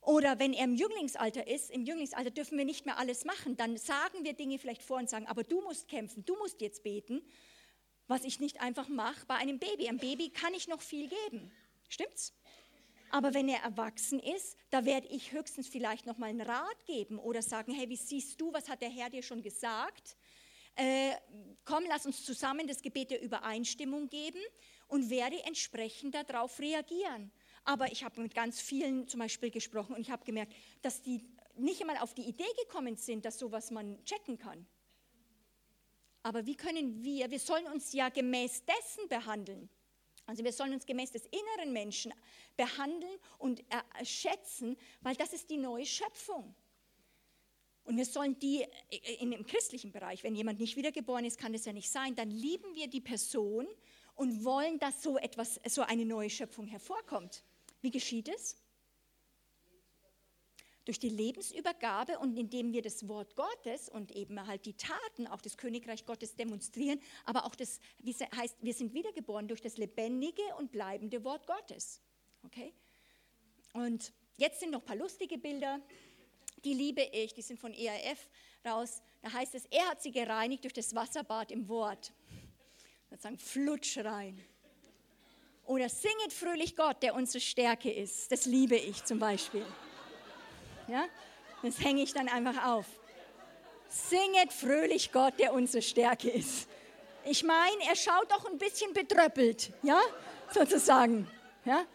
Oder 0.01 0.37
wenn 0.37 0.51
er 0.51 0.65
im 0.65 0.75
Jünglingsalter 0.75 1.47
ist, 1.47 1.71
im 1.71 1.85
Jünglingsalter 1.85 2.29
dürfen 2.29 2.57
wir 2.57 2.65
nicht 2.65 2.85
mehr 2.85 2.97
alles 2.97 3.23
machen, 3.23 3.55
dann 3.55 3.77
sagen 3.77 4.25
wir 4.25 4.33
Dinge 4.33 4.59
vielleicht 4.59 4.81
vor 4.81 4.97
und 4.97 5.09
sagen, 5.09 5.27
aber 5.27 5.45
du 5.45 5.61
musst 5.61 5.87
kämpfen, 5.87 6.25
du 6.25 6.35
musst 6.35 6.59
jetzt 6.59 6.83
beten, 6.83 7.21
was 8.07 8.25
ich 8.25 8.41
nicht 8.41 8.59
einfach 8.59 8.89
mache 8.89 9.25
bei 9.27 9.35
einem 9.35 9.59
Baby. 9.59 9.87
Einem 9.87 9.99
Baby 9.99 10.29
kann 10.29 10.53
ich 10.53 10.67
noch 10.67 10.81
viel 10.81 11.07
geben. 11.07 11.53
Stimmt's? 11.87 12.33
Aber 13.09 13.33
wenn 13.33 13.49
er 13.49 13.61
erwachsen 13.61 14.19
ist, 14.19 14.55
da 14.69 14.85
werde 14.85 15.07
ich 15.07 15.31
höchstens 15.31 15.67
vielleicht 15.67 16.05
noch 16.05 16.17
mal 16.17 16.27
einen 16.27 16.41
Rat 16.41 16.85
geben 16.85 17.17
oder 17.17 17.41
sagen, 17.41 17.73
hey, 17.73 17.89
wie 17.89 17.95
siehst 17.95 18.39
du, 18.39 18.53
was 18.53 18.69
hat 18.69 18.81
der 18.81 18.89
Herr 18.89 19.09
dir 19.09 19.23
schon 19.23 19.41
gesagt? 19.41 20.15
Äh, 20.75 21.13
komm, 21.65 21.83
lass 21.89 22.05
uns 22.05 22.23
zusammen 22.23 22.67
das 22.67 22.81
Gebet 22.81 23.11
der 23.11 23.21
Übereinstimmung 23.21 24.09
geben 24.09 24.39
und 24.87 25.09
werde 25.09 25.43
entsprechend 25.43 26.15
darauf 26.15 26.59
reagieren. 26.59 27.31
Aber 27.65 27.91
ich 27.91 28.03
habe 28.03 28.21
mit 28.21 28.33
ganz 28.33 28.61
vielen 28.61 29.07
zum 29.07 29.19
Beispiel 29.19 29.51
gesprochen 29.51 29.95
und 29.95 30.01
ich 30.01 30.11
habe 30.11 30.23
gemerkt, 30.23 30.53
dass 30.81 31.01
die 31.01 31.23
nicht 31.55 31.81
einmal 31.81 31.97
auf 31.97 32.13
die 32.13 32.23
Idee 32.23 32.51
gekommen 32.63 32.95
sind, 32.95 33.25
dass 33.25 33.39
sowas 33.39 33.71
man 33.71 34.03
checken 34.05 34.37
kann. 34.37 34.65
Aber 36.23 36.45
wie 36.45 36.55
können 36.55 37.03
wir, 37.03 37.29
wir 37.31 37.39
sollen 37.39 37.67
uns 37.67 37.93
ja 37.93 38.09
gemäß 38.09 38.63
dessen 38.65 39.07
behandeln. 39.09 39.69
Also 40.29 40.43
wir 40.43 40.53
sollen 40.53 40.73
uns 40.73 40.85
gemäß 40.85 41.11
des 41.11 41.25
inneren 41.25 41.73
Menschen 41.73 42.13
behandeln 42.55 43.17
und 43.39 43.63
schätzen, 44.03 44.77
weil 45.01 45.15
das 45.15 45.33
ist 45.33 45.49
die 45.49 45.57
neue 45.57 45.87
Schöpfung. 45.87 46.53
Und 47.83 47.97
wir 47.97 48.05
sollen 48.05 48.37
die 48.37 48.61
äh, 48.61 49.15
in 49.19 49.31
dem 49.31 49.43
christlichen 49.43 49.91
Bereich, 49.91 50.23
wenn 50.23 50.35
jemand 50.35 50.59
nicht 50.59 50.75
wiedergeboren 50.75 51.25
ist, 51.25 51.39
kann 51.39 51.53
das 51.53 51.65
ja 51.65 51.73
nicht 51.73 51.89
sein, 51.89 52.15
dann 52.15 52.29
lieben 52.29 52.75
wir 52.75 52.87
die 52.87 53.01
Person 53.01 53.67
und 54.13 54.45
wollen, 54.45 54.77
dass 54.77 55.01
so 55.01 55.17
etwas, 55.17 55.59
so 55.67 55.81
eine 55.81 56.05
neue 56.05 56.29
Schöpfung 56.29 56.67
hervorkommt. 56.67 57.43
Wie 57.81 57.89
geschieht 57.89 58.29
es? 58.29 58.55
Durch 60.89 60.97
die 60.97 61.09
Lebensübergabe 61.09 62.17
und 62.17 62.35
indem 62.35 62.73
wir 62.73 62.81
das 62.81 63.07
Wort 63.07 63.35
Gottes 63.35 63.89
und 63.89 64.11
eben 64.15 64.47
halt 64.47 64.65
die 64.65 64.73
Taten, 64.73 65.27
auch 65.27 65.39
das 65.39 65.55
Königreich 65.55 66.03
Gottes 66.03 66.35
demonstrieren, 66.35 66.99
aber 67.25 67.45
auch 67.45 67.53
das, 67.53 67.79
wie 67.99 68.09
es 68.09 68.21
heißt, 68.21 68.57
wir 68.59 68.73
sind 68.73 68.95
wiedergeboren 68.95 69.47
durch 69.47 69.61
das 69.61 69.77
lebendige 69.77 70.41
und 70.57 70.71
bleibende 70.71 71.23
Wort 71.23 71.45
Gottes. 71.45 72.01
Okay? 72.43 72.73
Und 73.73 74.11
jetzt 74.37 74.61
sind 74.61 74.71
noch 74.71 74.79
ein 74.79 74.85
paar 74.85 74.95
lustige 74.95 75.37
Bilder, 75.37 75.79
die 76.65 76.73
liebe 76.73 77.03
ich, 77.03 77.35
die 77.35 77.43
sind 77.43 77.59
von 77.59 77.71
ERF 77.71 78.27
raus. 78.65 79.03
Da 79.21 79.31
heißt 79.31 79.53
es, 79.53 79.67
er 79.67 79.89
hat 79.89 80.01
sie 80.01 80.11
gereinigt 80.11 80.63
durch 80.63 80.73
das 80.73 80.95
Wasserbad 80.95 81.51
im 81.51 81.69
Wort. 81.69 82.11
Sozusagen 83.11 83.37
flutsch 83.37 83.99
rein. 83.99 84.43
Oder 85.65 85.87
singet 85.87 86.33
fröhlich 86.33 86.75
Gott, 86.75 87.03
der 87.03 87.13
unsere 87.13 87.41
Stärke 87.41 87.91
ist. 87.91 88.31
Das 88.31 88.47
liebe 88.47 88.75
ich 88.75 89.05
zum 89.05 89.19
Beispiel. 89.19 89.63
Ja? 90.89 91.05
Das 91.61 91.79
hänge 91.79 92.03
ich 92.03 92.13
dann 92.13 92.27
einfach 92.29 92.65
auf. 92.65 92.85
Singet 93.89 94.53
fröhlich 94.53 95.11
Gott, 95.11 95.39
der 95.39 95.53
unsere 95.53 95.81
Stärke 95.81 96.29
ist. 96.29 96.67
Ich 97.25 97.43
meine, 97.43 97.83
er 97.87 97.95
schaut 97.95 98.31
doch 98.31 98.45
ein 98.45 98.57
bisschen 98.57 98.93
betröppelt, 98.93 99.71
ja, 99.83 99.99
sozusagen. 100.53 101.29
Ja? 101.65 101.85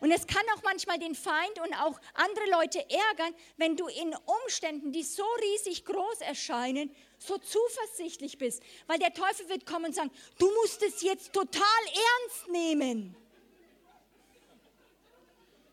Und 0.00 0.10
es 0.10 0.26
kann 0.26 0.42
auch 0.54 0.62
manchmal 0.62 0.98
den 0.98 1.14
Feind 1.14 1.58
und 1.64 1.72
auch 1.74 1.98
andere 2.14 2.50
Leute 2.50 2.80
ärgern, 2.80 3.34
wenn 3.56 3.76
du 3.76 3.86
in 3.86 4.14
Umständen, 4.42 4.92
die 4.92 5.02
so 5.02 5.24
riesig 5.40 5.84
groß 5.84 6.20
erscheinen, 6.20 6.94
so 7.18 7.38
zuversichtlich 7.38 8.36
bist. 8.36 8.62
Weil 8.86 8.98
der 8.98 9.14
Teufel 9.14 9.48
wird 9.48 9.64
kommen 9.64 9.86
und 9.86 9.94
sagen, 9.94 10.10
du 10.38 10.50
musst 10.60 10.82
es 10.82 11.02
jetzt 11.02 11.32
total 11.32 11.62
ernst 11.86 12.48
nehmen 12.50 13.16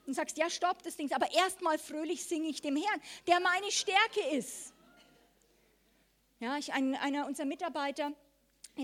und 0.05 0.13
sagst, 0.13 0.38
ja, 0.38 0.49
stopp 0.49 0.84
das 0.84 0.95
Ding, 0.95 1.11
aber 1.13 1.31
erstmal 1.34 1.77
fröhlich 1.77 2.25
singe 2.25 2.49
ich 2.49 2.61
dem 2.61 2.75
Herrn, 2.75 3.01
der 3.27 3.39
meine 3.39 3.71
Stärke 3.71 4.21
ist. 4.31 4.73
Ja, 6.39 6.57
ich, 6.57 6.73
ein, 6.73 6.95
einer 6.95 7.25
unserer 7.25 7.45
Mitarbeiter, 7.45 8.11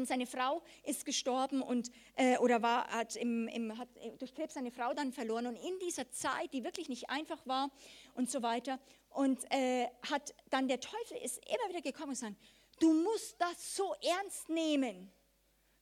seine 0.04 0.28
Frau 0.28 0.62
ist 0.84 1.06
gestorben 1.06 1.62
und, 1.62 1.92
äh, 2.16 2.38
oder 2.38 2.62
war, 2.62 2.88
hat, 2.90 3.16
im, 3.16 3.48
im, 3.48 3.78
hat 3.78 3.90
durch 4.20 4.34
Krebs 4.34 4.54
seine 4.54 4.72
Frau 4.72 4.94
dann 4.94 5.12
verloren. 5.12 5.48
Und 5.48 5.56
in 5.56 5.80
dieser 5.80 6.10
Zeit, 6.12 6.54
die 6.54 6.64
wirklich 6.64 6.90
nicht 6.90 7.10
einfach 7.10 7.46
war 7.48 7.72
und 8.14 8.30
so 8.30 8.42
weiter, 8.44 8.80
und 9.10 9.44
äh, 9.52 9.88
hat 10.10 10.34
dann 10.50 10.68
der 10.68 10.80
Teufel 10.80 11.18
ist 11.18 11.40
immer 11.48 11.70
wieder 11.70 11.82
gekommen 11.82 12.10
und 12.10 12.20
gesagt, 12.20 12.36
du 12.80 12.94
musst 12.94 13.36
das 13.42 13.76
so 13.76 13.94
ernst 14.02 14.50
nehmen. 14.50 15.12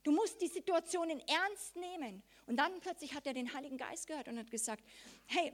Du 0.04 0.12
musst 0.12 0.42
die 0.42 0.48
Situationen 0.48 1.20
ernst 1.28 1.76
nehmen. 1.76 2.24
Und 2.48 2.58
dann 2.58 2.80
plötzlich 2.80 3.14
hat 3.14 3.28
er 3.28 3.34
den 3.34 3.54
Heiligen 3.54 3.78
Geist 3.78 4.08
gehört 4.08 4.28
und 4.28 4.40
hat 4.40 4.50
gesagt, 4.50 4.84
hey, 5.28 5.54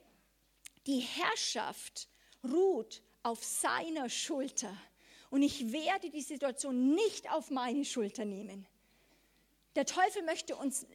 die 0.88 1.00
Herrschaft 1.00 2.08
ruht 2.44 3.02
auf 3.24 3.44
seiner 3.44 4.10
Schulter. 4.10 4.76
Und 5.30 5.42
ich 5.42 5.72
werde 5.72 6.10
die 6.10 6.22
Situation 6.22 6.94
nicht 6.94 7.32
auf 7.32 7.50
meine 7.50 7.84
Schulter 7.84 8.26
nehmen. 8.26 8.68
Der 9.76 9.88
Teufel 9.88 10.22
möchte 10.22 10.56
uns 10.56 10.86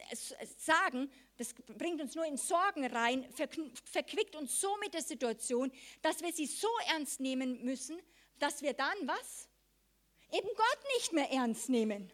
sagen, 0.57 1.11
das 1.37 1.53
bringt 1.53 2.01
uns 2.01 2.15
nur 2.15 2.25
in 2.25 2.37
Sorgen 2.37 2.85
rein, 2.85 3.25
verquickt 3.33 4.37
uns 4.37 4.61
so 4.61 4.77
mit 4.77 4.93
der 4.93 5.01
Situation, 5.01 5.69
dass 6.01 6.21
wir 6.21 6.31
sie 6.31 6.45
so 6.45 6.69
ernst 6.87 7.19
nehmen 7.19 7.65
müssen, 7.65 7.99
dass 8.39 8.61
wir 8.61 8.71
dann 8.71 8.95
was? 9.05 9.49
Eben 10.31 10.47
Gott 10.55 10.79
nicht 10.97 11.11
mehr 11.11 11.29
ernst 11.29 11.67
nehmen. 11.67 12.09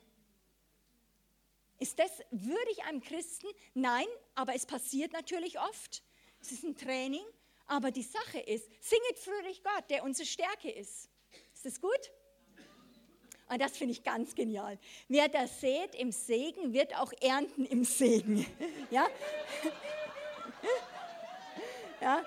Ist 1.80 2.00
das 2.00 2.12
würdig 2.32 2.84
einem 2.86 3.02
Christen? 3.02 3.48
Nein, 3.74 4.08
aber 4.34 4.56
es 4.56 4.66
passiert 4.66 5.14
natürlich 5.14 5.60
oft. 5.60 6.04
Es 6.42 6.52
ist 6.52 6.64
ein 6.64 6.76
Training, 6.76 7.26
aber 7.68 7.92
die 7.92 8.04
Sache 8.04 8.40
ist, 8.40 8.70
singet 8.82 9.20
fröhlich 9.20 9.64
Gott, 9.64 9.90
der 9.90 10.04
unsere 10.04 10.28
Stärke 10.28 10.72
ist. 10.72 11.10
Ist 11.54 11.66
das 11.66 11.82
gut? 11.82 12.12
Und 13.48 13.62
das 13.62 13.78
finde 13.78 13.92
ich 13.92 14.04
ganz 14.04 14.34
genial. 14.34 14.80
Wer 15.08 15.28
das 15.28 15.62
sät 15.62 15.94
im 15.96 16.12
Segen, 16.12 16.74
wird 16.74 16.96
auch 16.98 17.14
ernten 17.22 17.66
im 17.66 17.84
Segen. 17.84 18.46
Ja? 18.92 19.08
Ja? 22.02 22.24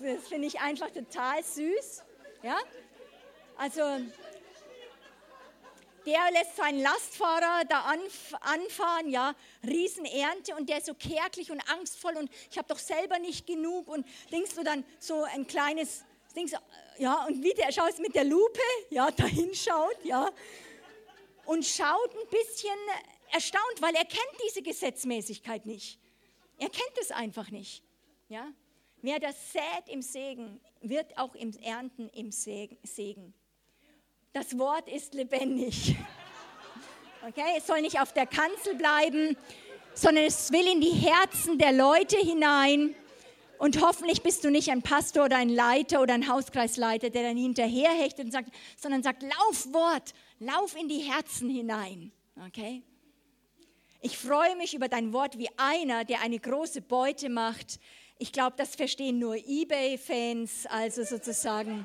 Das 0.00 0.28
finde 0.28 0.46
ich 0.48 0.60
einfach 0.60 0.90
total 0.90 1.42
süß. 1.44 2.04
Ja? 2.42 2.56
Also, 3.56 3.82
der 6.08 6.30
lässt 6.32 6.56
seinen 6.56 6.80
Lastfahrer 6.80 7.64
da 7.66 7.80
anfahren, 8.40 9.10
ja, 9.10 9.34
Riesenernte 9.62 10.56
und 10.56 10.68
der 10.68 10.78
ist 10.78 10.86
so 10.86 10.94
kärglich 10.94 11.50
und 11.50 11.60
angstvoll 11.68 12.16
und 12.16 12.30
ich 12.50 12.56
habe 12.56 12.66
doch 12.66 12.78
selber 12.78 13.18
nicht 13.18 13.46
genug 13.46 13.88
und 13.88 14.06
denkst 14.32 14.54
du 14.54 14.64
dann 14.64 14.84
so 14.98 15.24
ein 15.24 15.46
kleines, 15.46 16.04
denkst 16.34 16.54
ja, 16.96 17.26
und 17.26 17.42
wie 17.44 17.52
der 17.52 17.70
schaut 17.72 17.98
mit 17.98 18.14
der 18.14 18.24
Lupe, 18.24 18.60
ja, 18.88 19.10
dahin 19.10 19.54
schaut, 19.54 20.02
ja, 20.02 20.30
und 21.44 21.66
schaut 21.66 22.10
ein 22.14 22.28
bisschen 22.30 22.78
erstaunt, 23.30 23.80
weil 23.80 23.94
er 23.94 24.06
kennt 24.06 24.40
diese 24.46 24.62
Gesetzmäßigkeit 24.62 25.66
nicht. 25.66 25.98
Er 26.58 26.70
kennt 26.70 26.98
es 27.02 27.10
einfach 27.10 27.50
nicht, 27.50 27.82
ja. 28.28 28.50
Wer 29.02 29.20
das 29.20 29.52
sät 29.52 29.88
im 29.88 30.00
Segen, 30.00 30.58
wird 30.80 31.18
auch 31.18 31.34
im 31.34 31.52
Ernten 31.58 32.08
im 32.08 32.32
Segen. 32.32 33.34
Das 34.32 34.58
Wort 34.58 34.88
ist 34.88 35.14
lebendig. 35.14 35.96
Okay, 37.26 37.56
es 37.58 37.66
soll 37.66 37.80
nicht 37.80 38.00
auf 38.00 38.12
der 38.12 38.26
Kanzel 38.26 38.76
bleiben, 38.76 39.36
sondern 39.92 40.24
es 40.24 40.52
will 40.52 40.66
in 40.68 40.80
die 40.80 40.92
Herzen 40.92 41.58
der 41.58 41.72
Leute 41.72 42.16
hinein. 42.16 42.94
Und 43.58 43.82
hoffentlich 43.82 44.22
bist 44.22 44.44
du 44.44 44.50
nicht 44.50 44.70
ein 44.70 44.82
Pastor 44.82 45.24
oder 45.24 45.36
ein 45.36 45.48
Leiter 45.48 46.00
oder 46.00 46.14
ein 46.14 46.28
Hauskreisleiter, 46.28 47.10
der 47.10 47.24
dann 47.24 47.36
hinterherhechtet 47.36 48.26
und 48.26 48.30
sagt, 48.30 48.50
sondern 48.76 49.02
sagt, 49.02 49.24
lauf 49.24 49.72
Wort, 49.72 50.14
lauf 50.38 50.76
in 50.76 50.88
die 50.88 51.00
Herzen 51.00 51.50
hinein. 51.50 52.12
Okay? 52.46 52.82
Ich 54.00 54.16
freue 54.16 54.54
mich 54.54 54.74
über 54.74 54.88
dein 54.88 55.12
Wort 55.12 55.38
wie 55.38 55.50
einer, 55.56 56.04
der 56.04 56.20
eine 56.20 56.38
große 56.38 56.82
Beute 56.82 57.28
macht. 57.28 57.80
Ich 58.18 58.32
glaube, 58.32 58.54
das 58.56 58.76
verstehen 58.76 59.18
nur 59.18 59.34
eBay-Fans, 59.34 60.66
also 60.66 61.02
sozusagen 61.02 61.84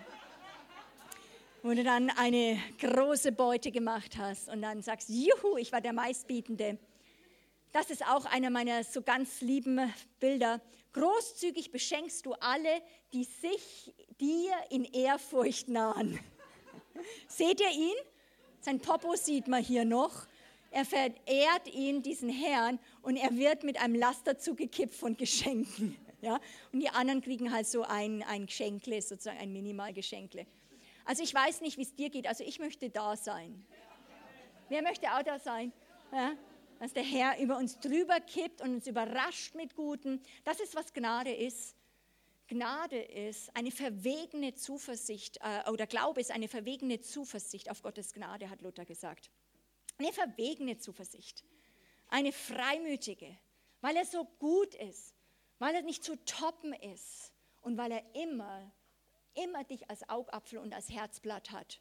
wo 1.63 1.73
du 1.73 1.81
dann 1.81 2.09
eine 2.09 2.61
große 2.77 3.31
Beute 3.31 3.71
gemacht 3.71 4.17
hast 4.17 4.49
und 4.49 4.61
dann 4.61 4.81
sagst, 4.81 5.07
juhu, 5.07 5.55
ich 5.57 5.71
war 5.71 5.79
der 5.79 5.93
meistbietende. 5.93 6.77
Das 7.71 7.89
ist 7.89 8.05
auch 8.05 8.25
einer 8.25 8.49
meiner 8.49 8.83
so 8.83 9.01
ganz 9.01 9.39
lieben 9.39 9.79
Bilder. 10.19 10.59
Großzügig 10.91 11.71
beschenkst 11.71 12.25
du 12.25 12.33
alle, 12.33 12.81
die 13.13 13.23
sich 13.23 13.95
dir 14.19 14.51
in 14.71 14.83
Ehrfurcht 14.83 15.69
nahen. 15.69 16.19
Seht 17.29 17.61
ihr 17.61 17.71
ihn? 17.71 17.95
Sein 18.59 18.81
Popo 18.81 19.15
sieht 19.15 19.47
man 19.47 19.63
hier 19.63 19.85
noch. 19.85 20.27
Er 20.69 20.83
verehrt 20.83 21.73
ihn, 21.73 22.01
diesen 22.03 22.29
Herrn, 22.29 22.77
und 23.03 23.15
er 23.15 23.37
wird 23.37 23.63
mit 23.63 23.81
einem 23.81 23.95
Laster 23.95 24.37
zugekippt 24.37 24.95
von 24.95 25.15
Geschenken. 25.15 25.97
Ja? 26.23 26.39
Und 26.71 26.79
die 26.79 26.87
anderen 26.87 27.19
kriegen 27.19 27.51
halt 27.51 27.67
so 27.67 27.83
ein, 27.83 28.23
ein 28.23 28.45
Geschenkle, 28.45 29.01
sozusagen 29.01 29.39
ein 29.39 29.51
Minimalgeschenkle. 29.51 30.47
Also 31.05 31.23
ich 31.23 31.33
weiß 31.33 31.61
nicht, 31.61 31.77
wie 31.77 31.83
es 31.83 31.95
dir 31.95 32.09
geht, 32.09 32.27
also 32.27 32.43
ich 32.43 32.59
möchte 32.59 32.89
da 32.89 33.15
sein. 33.15 33.65
Wer 34.69 34.81
möchte 34.81 35.07
auch 35.11 35.23
da 35.23 35.39
sein? 35.39 35.73
Ja? 36.11 36.33
Dass 36.79 36.93
der 36.93 37.03
Herr 37.03 37.39
über 37.39 37.57
uns 37.57 37.79
drüber 37.79 38.19
kippt 38.19 38.61
und 38.61 38.75
uns 38.75 38.87
überrascht 38.87 39.55
mit 39.55 39.75
Guten. 39.75 40.21
Das 40.43 40.59
ist, 40.59 40.75
was 40.75 40.93
Gnade 40.93 41.33
ist. 41.33 41.75
Gnade 42.47 42.99
ist 42.99 43.55
eine 43.55 43.71
verwegene 43.71 44.53
Zuversicht, 44.53 45.39
äh, 45.41 45.69
oder 45.69 45.87
Glaube 45.87 46.21
ist 46.21 46.31
eine 46.31 46.47
verwegene 46.47 46.99
Zuversicht 46.99 47.69
auf 47.71 47.81
Gottes 47.81 48.13
Gnade, 48.13 48.49
hat 48.49 48.61
Luther 48.61 48.85
gesagt. 48.85 49.31
Eine 49.97 50.11
verwegene 50.11 50.77
Zuversicht. 50.77 51.43
Eine 52.09 52.31
freimütige, 52.31 53.37
weil 53.81 53.95
er 53.95 54.05
so 54.05 54.25
gut 54.39 54.75
ist, 54.75 55.15
weil 55.59 55.73
er 55.73 55.81
nicht 55.81 56.03
zu 56.03 56.15
toppen 56.25 56.73
ist 56.73 57.33
und 57.61 57.77
weil 57.77 57.91
er 57.91 58.03
immer 58.15 58.71
immer 59.35 59.63
dich 59.63 59.89
als 59.89 60.07
Augapfel 60.09 60.59
und 60.59 60.73
als 60.73 60.89
Herzblatt 60.89 61.51
hat. 61.51 61.79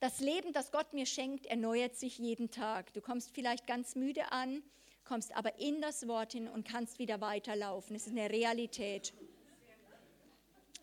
Das 0.00 0.20
Leben, 0.20 0.52
das 0.52 0.70
Gott 0.70 0.92
mir 0.92 1.06
schenkt, 1.06 1.46
erneuert 1.46 1.96
sich 1.96 2.18
jeden 2.18 2.50
Tag. 2.50 2.92
Du 2.92 3.00
kommst 3.00 3.30
vielleicht 3.34 3.66
ganz 3.66 3.94
müde 3.94 4.32
an, 4.32 4.62
kommst 5.04 5.34
aber 5.34 5.58
in 5.58 5.80
das 5.80 6.06
Wort 6.08 6.32
hin 6.32 6.48
und 6.48 6.68
kannst 6.68 6.98
wieder 6.98 7.20
weiterlaufen. 7.20 7.96
Es 7.96 8.06
ist 8.06 8.12
eine 8.12 8.30
Realität. 8.30 9.14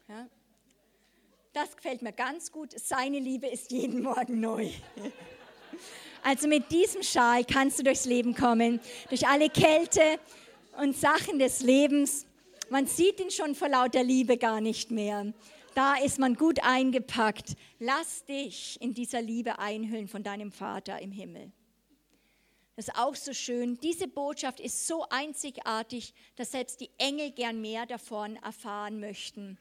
Ja? 0.07 0.27
Das 1.53 1.75
gefällt 1.75 2.01
mir 2.01 2.13
ganz 2.13 2.51
gut. 2.51 2.71
Seine 2.79 3.19
Liebe 3.19 3.47
ist 3.47 3.71
jeden 3.71 4.01
Morgen 4.01 4.39
neu. 4.39 4.69
Also 6.23 6.47
mit 6.47 6.69
diesem 6.69 7.01
Schal 7.01 7.43
kannst 7.43 7.79
du 7.79 7.83
durchs 7.83 8.05
Leben 8.05 8.35
kommen, 8.35 8.79
durch 9.09 9.27
alle 9.27 9.49
Kälte 9.49 10.19
und 10.77 10.95
Sachen 10.95 11.39
des 11.39 11.61
Lebens. 11.61 12.27
Man 12.71 12.87
sieht 12.87 13.19
ihn 13.19 13.31
schon 13.31 13.53
vor 13.53 13.67
lauter 13.67 14.01
Liebe 14.01 14.37
gar 14.37 14.61
nicht 14.61 14.91
mehr. 14.91 15.33
Da 15.75 15.95
ist 15.95 16.19
man 16.19 16.35
gut 16.35 16.63
eingepackt. 16.63 17.57
Lass 17.79 18.23
dich 18.23 18.77
in 18.79 18.93
dieser 18.93 19.21
Liebe 19.21 19.59
einhüllen 19.59 20.07
von 20.07 20.23
deinem 20.23 20.53
Vater 20.53 21.01
im 21.01 21.11
Himmel. 21.11 21.51
Das 22.77 22.87
ist 22.87 22.97
auch 22.97 23.15
so 23.15 23.33
schön. 23.33 23.77
Diese 23.83 24.07
Botschaft 24.07 24.61
ist 24.61 24.87
so 24.87 25.05
einzigartig, 25.09 26.13
dass 26.37 26.53
selbst 26.53 26.79
die 26.79 26.89
Engel 26.97 27.31
gern 27.31 27.59
mehr 27.59 27.85
davon 27.85 28.37
erfahren 28.37 29.01
möchten. 29.01 29.57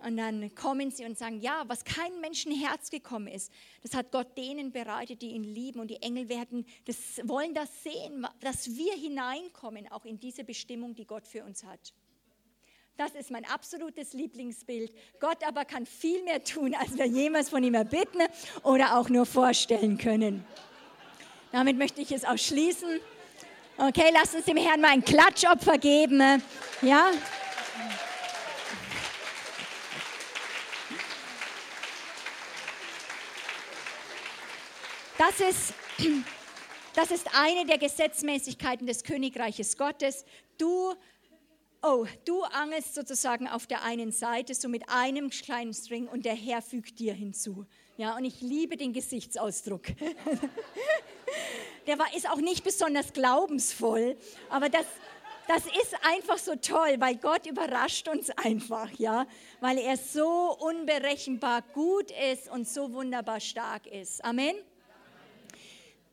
Und 0.00 0.18
dann 0.18 0.54
kommen 0.54 0.90
sie 0.90 1.06
und 1.06 1.16
sagen, 1.16 1.40
ja, 1.40 1.64
was 1.66 1.82
keinem 1.82 2.20
Menschenherz 2.20 2.90
gekommen 2.90 3.28
ist, 3.28 3.50
das 3.82 3.94
hat 3.94 4.12
Gott 4.12 4.36
denen 4.36 4.70
bereitet, 4.70 5.22
die 5.22 5.30
ihn 5.30 5.44
lieben. 5.44 5.80
Und 5.80 5.88
die 5.88 6.02
Engel 6.02 6.28
werden, 6.28 6.66
das 6.84 7.22
wollen 7.24 7.54
das 7.54 7.82
sehen, 7.82 8.26
dass 8.40 8.76
wir 8.76 8.92
hineinkommen, 8.92 9.90
auch 9.90 10.04
in 10.04 10.20
diese 10.20 10.44
Bestimmung, 10.44 10.94
die 10.94 11.06
Gott 11.06 11.26
für 11.26 11.42
uns 11.42 11.64
hat. 11.64 11.94
Das 13.00 13.14
ist 13.14 13.30
mein 13.30 13.46
absolutes 13.46 14.12
Lieblingsbild. 14.12 14.92
Gott 15.20 15.38
aber 15.48 15.64
kann 15.64 15.86
viel 15.86 16.22
mehr 16.22 16.44
tun, 16.44 16.74
als 16.74 16.98
wir 16.98 17.06
jemals 17.06 17.48
von 17.48 17.64
ihm 17.64 17.72
erbitten 17.72 18.20
oder 18.62 18.98
auch 18.98 19.08
nur 19.08 19.24
vorstellen 19.24 19.96
können. 19.96 20.44
Damit 21.50 21.78
möchte 21.78 22.02
ich 22.02 22.12
es 22.12 22.26
auch 22.26 22.36
schließen. 22.36 23.00
Okay, 23.78 24.10
lass 24.12 24.34
uns 24.34 24.44
dem 24.44 24.58
Herrn 24.58 24.82
mal 24.82 24.90
ein 24.90 25.02
Klatschopfer 25.02 25.78
geben. 25.78 26.42
Ja. 26.82 27.10
Das 35.16 35.40
ist, 35.40 35.72
das 36.94 37.10
ist 37.10 37.30
eine 37.34 37.64
der 37.64 37.78
Gesetzmäßigkeiten 37.78 38.86
des 38.86 39.04
Königreiches 39.04 39.78
Gottes. 39.78 40.26
Du 40.58 40.94
oh, 41.82 42.06
du 42.24 42.42
angelst 42.42 42.94
sozusagen 42.94 43.48
auf 43.48 43.66
der 43.66 43.82
einen 43.82 44.12
Seite 44.12 44.54
so 44.54 44.68
mit 44.68 44.88
einem 44.88 45.30
kleinen 45.30 45.74
String 45.74 46.06
und 46.06 46.24
der 46.24 46.34
Herr 46.34 46.62
fügt 46.62 46.98
dir 46.98 47.14
hinzu. 47.14 47.66
Ja, 47.96 48.16
und 48.16 48.24
ich 48.24 48.40
liebe 48.40 48.76
den 48.76 48.92
Gesichtsausdruck. 48.92 49.82
der 51.86 51.98
war, 51.98 52.14
ist 52.14 52.28
auch 52.28 52.40
nicht 52.40 52.64
besonders 52.64 53.12
glaubensvoll, 53.12 54.16
aber 54.48 54.68
das, 54.68 54.86
das 55.48 55.66
ist 55.66 55.94
einfach 56.02 56.38
so 56.38 56.54
toll, 56.56 56.96
weil 56.98 57.16
Gott 57.16 57.46
überrascht 57.46 58.08
uns 58.08 58.30
einfach, 58.30 58.90
ja, 58.98 59.26
weil 59.60 59.78
er 59.78 59.96
so 59.96 60.56
unberechenbar 60.58 61.62
gut 61.74 62.12
ist 62.32 62.50
und 62.50 62.68
so 62.68 62.92
wunderbar 62.92 63.40
stark 63.40 63.86
ist. 63.86 64.24
Amen. 64.24 64.54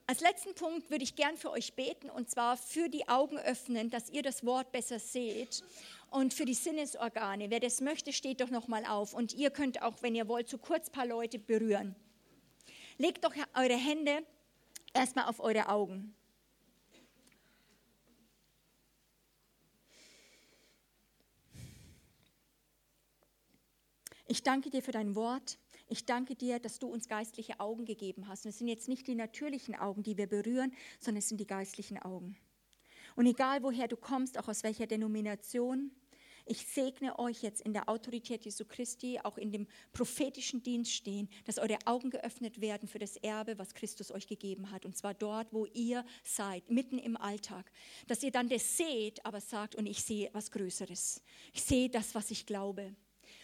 Als 0.09 0.21
letzten 0.21 0.55
Punkt 0.55 0.89
würde 0.89 1.03
ich 1.03 1.17
gern 1.17 1.35
für 1.35 1.51
euch 1.51 1.73
beten 1.73 2.09
und 2.09 2.29
zwar 2.29 2.55
für 2.55 2.87
die 2.87 3.09
Augen 3.09 3.37
öffnen, 3.39 3.89
dass 3.89 4.09
ihr 4.09 4.23
das 4.23 4.45
Wort 4.45 4.71
besser 4.71 4.99
seht 4.99 5.61
und 6.11 6.33
für 6.33 6.45
die 6.45 6.53
Sinnesorgane. 6.53 7.49
Wer 7.49 7.59
das 7.59 7.81
möchte, 7.81 8.13
steht 8.13 8.39
doch 8.39 8.49
noch 8.49 8.69
mal 8.69 8.85
auf 8.85 9.13
und 9.13 9.33
ihr 9.33 9.49
könnt 9.49 9.81
auch, 9.81 10.01
wenn 10.01 10.15
ihr 10.15 10.29
wollt, 10.29 10.47
so 10.47 10.57
kurz 10.57 10.87
ein 10.87 10.93
paar 10.93 11.05
Leute 11.05 11.39
berühren. 11.39 11.93
Legt 12.97 13.25
doch 13.25 13.33
eure 13.53 13.75
Hände 13.75 14.25
erstmal 14.93 15.25
auf 15.25 15.41
eure 15.41 15.67
Augen. 15.67 16.15
Ich 24.25 24.41
danke 24.41 24.69
dir 24.69 24.81
für 24.81 24.93
dein 24.93 25.15
Wort. 25.15 25.57
Ich 25.87 26.05
danke 26.05 26.35
dir, 26.35 26.59
dass 26.59 26.79
du 26.79 26.87
uns 26.87 27.07
geistliche 27.07 27.59
Augen 27.59 27.85
gegeben 27.85 28.27
hast. 28.27 28.45
Und 28.45 28.49
es 28.49 28.57
sind 28.57 28.67
jetzt 28.67 28.87
nicht 28.87 29.07
die 29.07 29.15
natürlichen 29.15 29.75
Augen, 29.75 30.03
die 30.03 30.17
wir 30.17 30.27
berühren, 30.27 30.73
sondern 30.99 31.19
es 31.19 31.29
sind 31.29 31.39
die 31.39 31.47
geistlichen 31.47 31.97
Augen. 31.97 32.37
Und 33.15 33.25
egal 33.25 33.63
woher 33.63 33.87
du 33.87 33.95
kommst, 33.95 34.37
auch 34.37 34.47
aus 34.47 34.63
welcher 34.63 34.85
Denomination, 34.85 35.91
ich 36.49 36.65
segne 36.65 37.19
euch 37.19 37.41
jetzt 37.41 37.61
in 37.61 37.73
der 37.73 37.89
Autorität 37.89 38.45
Jesu 38.45 38.63
Christi, 38.63 39.19
auch 39.21 39.37
in 39.37 39.51
dem 39.51 39.67
prophetischen 39.91 40.63
Dienst 40.63 40.93
stehen, 40.93 41.27
dass 41.43 41.57
eure 41.57 41.77
Augen 41.85 42.09
geöffnet 42.09 42.61
werden 42.61 42.87
für 42.87 42.99
das 42.99 43.17
Erbe, 43.17 43.57
was 43.57 43.73
Christus 43.73 44.11
euch 44.11 44.27
gegeben 44.27 44.71
hat. 44.71 44.85
Und 44.85 44.95
zwar 44.95 45.13
dort, 45.13 45.51
wo 45.51 45.65
ihr 45.65 46.05
seid, 46.23 46.69
mitten 46.69 46.99
im 46.99 47.17
Alltag. 47.17 47.69
Dass 48.07 48.23
ihr 48.23 48.31
dann 48.31 48.47
das 48.47 48.77
seht, 48.77 49.25
aber 49.25 49.41
sagt, 49.41 49.75
und 49.75 49.87
ich 49.87 50.03
sehe 50.03 50.29
was 50.31 50.51
Größeres. 50.51 51.21
Ich 51.53 51.63
sehe 51.63 51.89
das, 51.89 52.15
was 52.15 52.31
ich 52.31 52.45
glaube. 52.45 52.95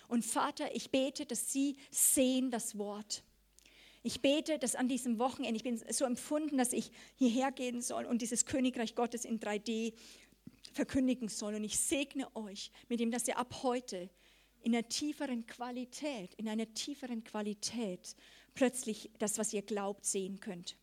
Und 0.07 0.25
Vater, 0.25 0.75
ich 0.75 0.91
bete, 0.91 1.25
dass 1.25 1.51
sie 1.51 1.77
sehen 1.91 2.51
das 2.51 2.77
Wort. 2.77 3.23
Ich 4.03 4.21
bete, 4.21 4.59
dass 4.59 4.75
an 4.75 4.89
diesem 4.89 5.17
Wochenende, 5.17 5.55
ich 5.55 5.63
bin 5.63 5.81
so 5.89 6.03
empfunden, 6.03 6.57
dass 6.57 6.73
ich 6.73 6.91
hierher 7.15 7.51
gehen 7.51 7.81
soll 7.81 8.05
und 8.05 8.21
dieses 8.21 8.45
Königreich 8.45 8.95
Gottes 8.95 9.23
in 9.23 9.39
3D 9.39 9.93
verkündigen 10.73 11.29
soll. 11.29 11.55
Und 11.55 11.63
ich 11.63 11.79
segne 11.79 12.27
euch 12.35 12.71
mit 12.89 12.99
dem, 12.99 13.11
dass 13.11 13.27
ihr 13.27 13.37
ab 13.37 13.63
heute 13.63 14.09
in 14.61 14.73
einer 14.73 14.87
tieferen 14.87 15.45
Qualität, 15.45 16.33
in 16.35 16.49
einer 16.49 16.73
tieferen 16.73 17.23
Qualität 17.23 18.15
plötzlich 18.53 19.09
das, 19.19 19.37
was 19.37 19.53
ihr 19.53 19.61
glaubt, 19.61 20.05
sehen 20.05 20.39
könnt. 20.39 20.77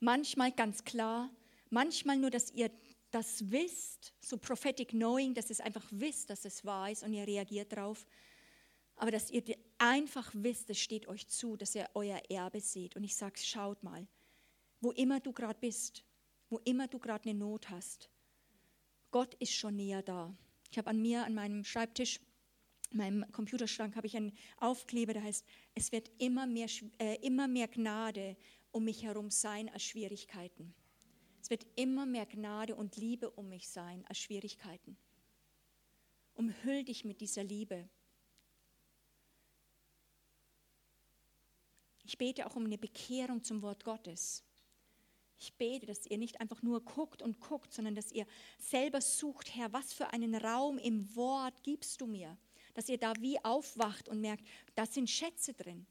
Manchmal 0.00 0.52
ganz 0.52 0.84
klar, 0.84 1.30
manchmal 1.70 2.16
nur, 2.16 2.30
dass 2.30 2.50
ihr 2.52 2.70
das 3.16 3.50
wisst, 3.50 4.12
so 4.20 4.36
prophetic 4.36 4.90
knowing, 4.90 5.32
dass 5.32 5.48
es 5.48 5.62
einfach 5.62 5.86
wisst, 5.90 6.28
dass 6.28 6.44
es 6.44 6.66
wahr 6.66 6.90
ist 6.90 7.02
und 7.02 7.14
ihr 7.14 7.26
reagiert 7.26 7.74
drauf, 7.74 8.06
aber 8.96 9.10
dass 9.10 9.30
ihr 9.30 9.42
einfach 9.78 10.30
wisst, 10.34 10.68
es 10.68 10.78
steht 10.78 11.08
euch 11.08 11.26
zu, 11.26 11.56
dass 11.56 11.74
ihr 11.74 11.88
euer 11.94 12.20
Erbe 12.28 12.60
seht. 12.60 12.94
Und 12.94 13.04
ich 13.04 13.16
sage, 13.16 13.38
schaut 13.38 13.82
mal, 13.82 14.06
wo 14.82 14.90
immer 14.90 15.18
du 15.20 15.32
gerade 15.32 15.58
bist, 15.58 16.04
wo 16.50 16.58
immer 16.58 16.88
du 16.88 16.98
gerade 16.98 17.30
eine 17.30 17.38
Not 17.38 17.70
hast, 17.70 18.10
Gott 19.10 19.32
ist 19.36 19.54
schon 19.54 19.76
näher 19.76 20.02
da. 20.02 20.36
Ich 20.70 20.76
habe 20.76 20.90
an 20.90 21.00
mir, 21.00 21.24
an 21.24 21.32
meinem 21.32 21.64
Schreibtisch, 21.64 22.20
in 22.90 22.98
meinem 22.98 23.32
Computerschrank, 23.32 23.96
habe 23.96 24.06
ich 24.06 24.16
einen 24.16 24.36
Aufkleber, 24.58 25.14
der 25.14 25.22
heißt, 25.22 25.46
es 25.74 25.90
wird 25.90 26.10
immer 26.18 26.46
mehr, 26.46 26.68
äh, 26.98 27.16
immer 27.26 27.48
mehr 27.48 27.68
Gnade 27.68 28.36
um 28.72 28.84
mich 28.84 29.04
herum 29.04 29.30
sein 29.30 29.70
als 29.70 29.84
Schwierigkeiten. 29.84 30.74
Es 31.46 31.50
wird 31.50 31.64
immer 31.76 32.06
mehr 32.06 32.26
Gnade 32.26 32.74
und 32.74 32.96
Liebe 32.96 33.30
um 33.30 33.48
mich 33.48 33.68
sein 33.68 34.04
als 34.08 34.18
Schwierigkeiten. 34.18 34.98
Umhüll 36.34 36.82
dich 36.82 37.04
mit 37.04 37.20
dieser 37.20 37.44
Liebe. 37.44 37.88
Ich 42.02 42.18
bete 42.18 42.48
auch 42.48 42.56
um 42.56 42.64
eine 42.64 42.78
Bekehrung 42.78 43.44
zum 43.44 43.62
Wort 43.62 43.84
Gottes. 43.84 44.42
Ich 45.38 45.54
bete, 45.54 45.86
dass 45.86 46.04
ihr 46.06 46.18
nicht 46.18 46.40
einfach 46.40 46.62
nur 46.62 46.84
guckt 46.84 47.22
und 47.22 47.38
guckt, 47.38 47.72
sondern 47.72 47.94
dass 47.94 48.10
ihr 48.10 48.26
selber 48.58 49.00
sucht, 49.00 49.54
Herr, 49.54 49.72
was 49.72 49.92
für 49.92 50.12
einen 50.12 50.34
Raum 50.34 50.78
im 50.78 51.14
Wort 51.14 51.62
gibst 51.62 52.00
du 52.00 52.08
mir? 52.08 52.36
Dass 52.74 52.88
ihr 52.88 52.98
da 52.98 53.12
wie 53.20 53.38
aufwacht 53.44 54.08
und 54.08 54.20
merkt, 54.20 54.44
da 54.74 54.84
sind 54.84 55.08
Schätze 55.08 55.54
drin. 55.54 55.86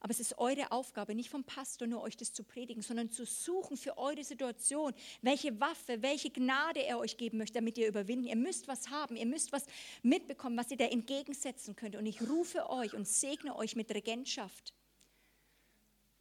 Aber 0.00 0.10
es 0.10 0.20
ist 0.20 0.38
eure 0.38 0.72
Aufgabe, 0.72 1.14
nicht 1.14 1.30
vom 1.30 1.42
Pastor 1.42 1.88
nur 1.88 2.02
euch 2.02 2.16
das 2.16 2.32
zu 2.32 2.44
predigen, 2.44 2.82
sondern 2.82 3.10
zu 3.10 3.24
suchen 3.24 3.76
für 3.76 3.96
eure 3.96 4.22
Situation, 4.22 4.92
welche 5.22 5.58
Waffe, 5.58 6.02
welche 6.02 6.30
Gnade 6.30 6.84
er 6.84 6.98
euch 6.98 7.16
geben 7.16 7.38
möchte, 7.38 7.54
damit 7.54 7.78
ihr 7.78 7.88
überwinden. 7.88 8.26
Ihr 8.26 8.36
müsst 8.36 8.68
was 8.68 8.90
haben, 8.90 9.16
ihr 9.16 9.26
müsst 9.26 9.52
was 9.52 9.64
mitbekommen, 10.02 10.56
was 10.56 10.70
ihr 10.70 10.76
da 10.76 10.84
entgegensetzen 10.84 11.74
könnt. 11.76 11.96
Und 11.96 12.06
ich 12.06 12.20
rufe 12.22 12.68
euch 12.70 12.94
und 12.94 13.08
segne 13.08 13.56
euch 13.56 13.74
mit 13.74 13.90
Regentschaft. 13.90 14.74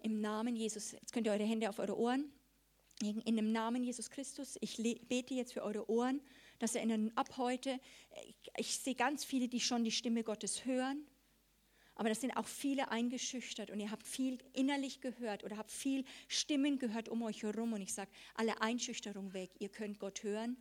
Im 0.01 0.21
Namen 0.21 0.55
Jesus. 0.55 0.93
Jetzt 0.93 1.11
könnt 1.11 1.27
ihr 1.27 1.33
eure 1.33 1.43
Hände 1.43 1.67
auf 1.69 1.79
eure 1.79 1.97
Ohren. 1.97 2.31
In 3.01 3.35
dem 3.35 3.51
Namen 3.51 3.83
Jesus 3.83 4.09
Christus, 4.09 4.57
ich 4.61 4.77
bete 4.77 5.33
jetzt 5.33 5.51
für 5.51 5.63
eure 5.63 5.89
Ohren, 5.89 6.21
dass 6.59 6.75
ihr 6.75 7.11
ab 7.15 7.35
heute, 7.35 7.77
ich 8.55 8.77
sehe 8.77 8.95
ganz 8.95 9.25
viele, 9.25 9.49
die 9.49 9.59
schon 9.59 9.83
die 9.83 9.91
Stimme 9.91 10.23
Gottes 10.23 10.63
hören, 10.63 11.05
aber 11.95 12.09
das 12.09 12.21
sind 12.21 12.35
auch 12.35 12.47
viele 12.47 12.91
eingeschüchtert 12.91 13.71
und 13.71 13.79
ihr 13.79 13.89
habt 13.89 14.05
viel 14.05 14.37
innerlich 14.53 14.99
gehört 14.99 15.43
oder 15.43 15.57
habt 15.57 15.71
viel 15.71 16.03
Stimmen 16.27 16.77
gehört 16.77 17.07
um 17.07 17.21
euch 17.23 17.43
herum. 17.43 17.71
Und 17.73 17.81
ich 17.81 17.93
sage, 17.93 18.11
alle 18.35 18.61
Einschüchterung 18.61 19.33
weg. 19.33 19.49
Ihr 19.59 19.69
könnt 19.69 19.99
Gott 19.99 20.23
hören. 20.23 20.57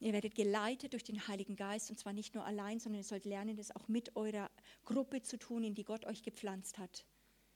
Ihr 0.00 0.12
werdet 0.12 0.34
geleitet 0.34 0.94
durch 0.94 1.04
den 1.04 1.28
Heiligen 1.28 1.56
Geist 1.56 1.90
und 1.90 1.98
zwar 1.98 2.12
nicht 2.12 2.34
nur 2.34 2.44
allein, 2.44 2.80
sondern 2.80 3.00
ihr 3.00 3.04
sollt 3.04 3.26
lernen, 3.26 3.56
das 3.56 3.74
auch 3.74 3.86
mit 3.86 4.16
eurer 4.16 4.50
Gruppe 4.84 5.22
zu 5.22 5.38
tun, 5.38 5.62
in 5.62 5.74
die 5.74 5.84
Gott 5.84 6.04
euch 6.06 6.22
gepflanzt 6.22 6.78
hat. 6.78 7.06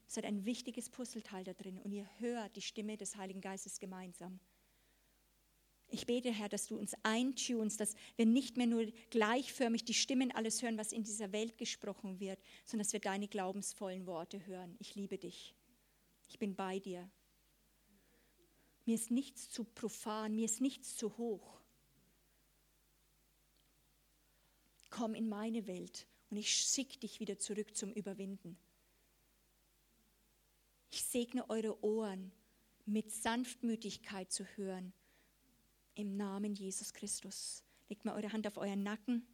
Es 0.07 0.17
hat 0.17 0.25
ein 0.25 0.45
wichtiges 0.45 0.89
Puzzleteil 0.89 1.45
da 1.45 1.53
drin 1.53 1.79
und 1.79 1.93
ihr 1.93 2.09
hört 2.19 2.57
die 2.57 2.63
Stimme 2.63 2.97
des 2.97 3.17
Heiligen 3.17 3.41
Geistes 3.41 3.79
gemeinsam. 3.79 4.41
Ich 5.91 6.07
bete, 6.07 6.31
Herr, 6.31 6.51
dass 6.51 6.67
du 6.67 6.77
uns 6.77 6.93
eintunst, 7.03 7.81
dass 7.81 7.95
wir 8.17 8.27
nicht 8.27 8.59
mehr 8.59 8.67
nur 8.67 8.85
gleichförmig 9.11 9.85
die 9.85 9.95
Stimmen 9.95 10.31
alles 10.33 10.63
hören, 10.63 10.77
was 10.77 10.93
in 10.93 11.03
dieser 11.03 11.33
Welt 11.33 11.57
gesprochen 11.57 12.21
wird, 12.21 12.39
sondern 12.65 12.85
dass 12.85 12.93
wir 12.93 13.01
deine 13.01 13.27
glaubensvollen 13.27 14.07
Worte 14.07 14.45
hören. 14.47 14.77
Ich 14.81 14.95
liebe 14.95 15.17
dich. 15.17 15.55
Ich 16.29 16.39
bin 16.39 16.55
bei 16.55 16.79
dir. 16.79 17.11
mir 18.85 18.95
ist 18.95 19.11
nichts 19.11 19.49
zu 19.49 19.65
profan, 19.65 20.35
mir 20.35 20.45
ist 20.45 20.61
nichts 20.61 20.97
zu 20.97 21.17
hoch. 21.17 21.59
Komm 24.91 25.15
in 25.15 25.29
meine 25.29 25.67
Welt 25.67 26.07
und 26.31 26.37
ich 26.37 26.51
schicke 26.51 26.99
dich 26.99 27.21
wieder 27.21 27.39
zurück 27.39 27.77
zum 27.77 27.93
Überwinden. 27.93 28.59
Ich 30.91 31.03
segne 31.05 31.49
eure 31.49 31.83
Ohren 31.83 32.33
mit 32.85 33.11
Sanftmütigkeit 33.11 34.33
zu 34.33 34.45
hören. 34.57 34.93
Im 35.99 36.17
Namen 36.17 36.55
Jesus 36.55 36.93
Christus. 36.93 37.65
Legt 37.89 38.05
mal 38.05 38.15
eure 38.15 38.33
Hand 38.33 38.47
auf 38.47 38.57
euren 38.57 38.85
Nacken. 38.85 39.27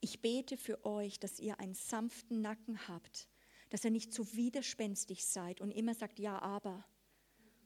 Ich 0.00 0.20
bete 0.20 0.56
für 0.56 0.84
euch, 0.84 1.20
dass 1.20 1.38
ihr 1.38 1.60
einen 1.60 1.76
sanften 1.76 2.40
Nacken 2.40 2.88
habt, 2.88 3.28
dass 3.68 3.84
ihr 3.84 3.92
nicht 3.92 4.12
zu 4.12 4.34
widerspenstig 4.34 5.24
seid 5.24 5.60
und 5.60 5.70
immer 5.70 5.94
sagt, 5.94 6.18
ja, 6.18 6.42
aber. 6.42 6.84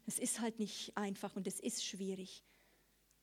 Es 0.05 0.19
ist 0.19 0.40
halt 0.40 0.59
nicht 0.59 0.94
einfach 0.99 1.35
und 1.35 1.47
es 1.47 1.61
ist 1.61 1.82
schwierig. 1.82 2.44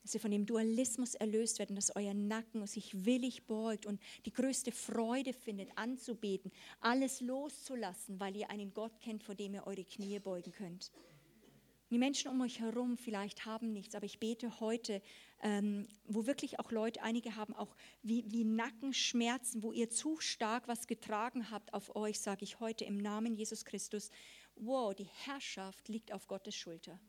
Dass 0.02 0.16
ihr 0.16 0.20
von 0.20 0.32
dem 0.32 0.48
Dualismus 0.48 1.14
erlöst 1.14 1.60
werdet, 1.60 1.78
dass 1.78 1.96
euer 1.96 2.16
Nacken 2.16 2.66
sich 2.66 3.06
willig 3.06 3.46
beugt 3.46 3.86
und 3.86 4.02
die 4.26 4.34
größte 4.34 4.72
Freude 4.72 5.34
findet, 5.34 5.78
anzubeten, 5.78 6.52
alles 6.80 7.22
loszulassen, 7.22 8.20
weil 8.20 8.36
ihr 8.36 8.50
einen 8.50 8.74
Gott 8.74 9.00
kennt, 9.00 9.24
vor 9.24 9.36
dem 9.36 9.54
ihr 9.54 9.68
eure 9.68 9.86
Knie 9.86 10.18
beugen 10.18 10.54
könnt. 10.54 10.92
Die 11.90 11.98
Menschen 11.98 12.30
um 12.30 12.40
euch 12.42 12.60
herum 12.60 12.98
vielleicht 12.98 13.46
haben 13.46 13.74
nichts, 13.74 13.96
aber 13.96 14.06
ich 14.06 14.20
bete 14.20 14.60
heute, 14.60 15.02
ähm, 15.42 15.88
wo 16.06 16.28
wirklich 16.28 16.60
auch 16.60 16.72
Leute, 16.72 17.02
einige 17.02 17.36
haben 17.36 17.56
auch 17.56 17.76
wie, 18.04 18.24
wie 18.32 18.44
Nackenschmerzen, 18.44 19.64
wo 19.64 19.72
ihr 19.72 19.90
zu 19.90 20.20
stark 20.20 20.68
was 20.68 20.86
getragen 20.86 21.50
habt 21.50 21.74
auf 21.74 21.96
euch, 21.96 22.20
sage 22.20 22.44
ich 22.44 22.60
heute 22.60 22.86
im 22.86 22.98
Namen 22.98 23.34
Jesus 23.34 23.66
Christus, 23.66 24.12
wow, 24.56 24.94
die 24.94 25.08
Herrschaft 25.26 25.88
liegt 25.88 26.12
auf 26.12 26.28
Gottes 26.28 26.56
Schulter. 26.56 27.00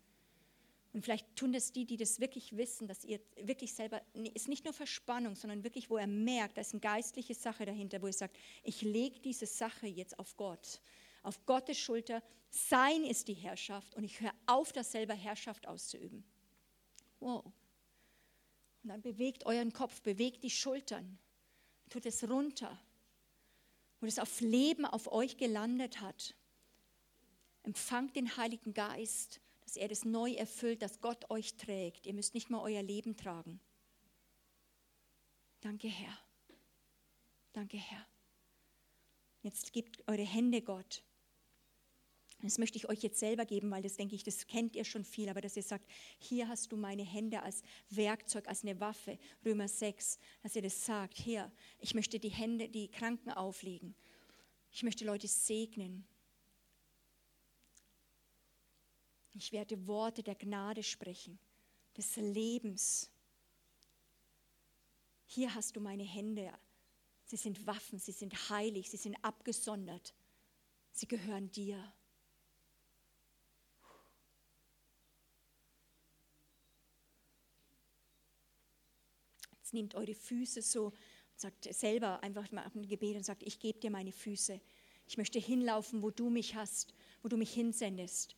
Und 0.93 1.05
vielleicht 1.05 1.37
tun 1.37 1.53
das 1.53 1.73
die, 1.73 1.85
die 1.85 1.97
das 1.97 2.19
wirklich 2.19 2.57
wissen, 2.57 2.89
dass 2.89 3.05
ihr 3.05 3.21
wirklich 3.43 3.75
selber, 3.75 4.03
ist 4.35 4.49
nicht 4.49 4.65
nur 4.65 4.75
Verspannung, 4.75 5.37
sondern 5.37 5.63
wirklich, 5.63 5.89
wo 5.89 5.99
er 5.99 6.09
merkt, 6.09 6.57
da 6.57 6.63
ist 6.63 6.73
eine 6.73 6.81
geistliche 6.81 7.35
Sache 7.35 7.65
dahinter, 7.65 8.03
wo 8.03 8.07
er 8.07 8.13
sagt, 8.13 8.37
ich 8.65 8.83
lege 8.83 9.21
diese 9.21 9.47
Sache 9.47 9.87
jetzt 9.87 10.19
auf 10.19 10.37
Gott, 10.37 10.81
auf 11.23 11.45
Gottes 11.47 11.79
Schulter. 11.79 12.23
Sein 12.51 13.05
ist 13.05 13.29
die 13.29 13.35
Herrschaft 13.35 13.95
und 13.95 14.05
ich 14.05 14.21
höre 14.21 14.35
auf, 14.47 14.73
das 14.73 14.93
selber 14.93 15.15
Herrschaft 15.15 15.67
auszuüben. 15.67 16.25
Wow. 17.21 17.45
Und 18.83 18.89
dann 18.89 19.03
bewegt 19.03 19.47
euren 19.47 19.73
Kopf, 19.73 20.03
bewegt 20.03 20.43
die 20.43 20.51
Schultern, 20.51 21.19
tut 21.89 22.07
es 22.07 22.29
runter, 22.29 22.81
wo 24.01 24.07
es 24.07 24.19
auf 24.19 24.41
Leben 24.41 24.85
auf 24.85 25.13
euch 25.13 25.37
gelandet 25.37 26.01
hat. 26.01 26.35
Empfangt 27.63 28.17
den 28.17 28.37
Heiligen 28.37 28.73
Geist 28.73 29.41
dass 29.71 29.77
er 29.77 29.87
das 29.87 30.05
neu 30.05 30.33
erfüllt, 30.33 30.83
dass 30.83 31.01
Gott 31.01 31.31
euch 31.31 31.55
trägt. 31.55 32.05
Ihr 32.05 32.13
müsst 32.13 32.35
nicht 32.35 32.51
mal 32.51 32.61
euer 32.61 32.83
Leben 32.83 33.17
tragen. 33.17 33.61
Danke, 35.61 35.87
Herr. 35.87 36.19
Danke, 37.53 37.77
Herr. 37.77 38.05
Jetzt 39.43 39.73
gebt 39.73 40.03
eure 40.09 40.25
Hände 40.25 40.61
Gott. 40.61 41.05
Das 42.43 42.59
möchte 42.59 42.79
ich 42.79 42.89
euch 42.89 43.03
jetzt 43.03 43.19
selber 43.19 43.45
geben, 43.45 43.71
weil 43.71 43.83
das 43.83 43.97
denke 43.97 44.15
ich, 44.15 44.23
das 44.23 44.47
kennt 44.47 44.75
ihr 44.75 44.85
schon 44.85 45.05
viel, 45.05 45.29
aber 45.29 45.41
dass 45.41 45.57
ihr 45.57 45.63
sagt, 45.63 45.87
hier 46.19 46.49
hast 46.49 46.73
du 46.73 46.77
meine 46.77 47.03
Hände 47.03 47.43
als 47.43 47.63
Werkzeug, 47.91 48.49
als 48.49 48.63
eine 48.63 48.81
Waffe, 48.81 49.19
Römer 49.45 49.69
6, 49.69 50.19
dass 50.43 50.57
ihr 50.57 50.63
das 50.63 50.85
sagt, 50.85 51.19
hier, 51.19 51.53
ich 51.79 51.95
möchte 51.95 52.19
die 52.19 52.31
Hände, 52.31 52.69
die 52.69 52.89
Kranken 52.89 53.31
auflegen. 53.31 53.95
Ich 54.73 54.83
möchte 54.83 55.05
Leute 55.05 55.29
segnen. 55.29 56.07
Ich 59.35 59.53
werde 59.53 59.87
Worte 59.87 60.23
der 60.23 60.35
Gnade 60.35 60.83
sprechen, 60.83 61.39
des 61.97 62.17
Lebens. 62.17 63.11
Hier 65.27 65.55
hast 65.55 65.77
du 65.77 65.81
meine 65.81 66.03
Hände. 66.03 66.53
Sie 67.25 67.37
sind 67.37 67.67
Waffen, 67.67 67.99
sie 67.99 68.13
sind 68.13 68.51
heilig, 68.51 68.91
sie 68.91 68.97
sind 68.97 69.17
abgesondert. 69.23 70.15
Sie 70.91 71.07
gehören 71.07 71.51
dir. 71.53 71.93
Jetzt 79.71 79.75
nehmt 79.75 79.95
eure 79.95 80.17
Füße 80.17 80.63
so 80.63 80.87
und 80.87 80.95
sagt 81.37 81.73
selber 81.73 82.25
einfach 82.25 82.51
mal 82.51 82.69
ein 82.75 82.89
Gebet 82.89 83.15
und 83.15 83.25
sagt, 83.25 83.45
ich 83.45 83.61
gebe 83.61 83.79
dir 83.79 83.93
meine 83.93 84.11
Füße. 84.11 84.61
Ich 85.07 85.17
möchte 85.17 85.39
hinlaufen, 85.39 86.03
wo 86.03 86.11
du 86.11 86.29
mich 86.29 86.57
hast, 86.57 86.93
wo 87.23 87.29
du 87.29 87.37
mich 87.37 87.55
hinsendest. 87.55 88.35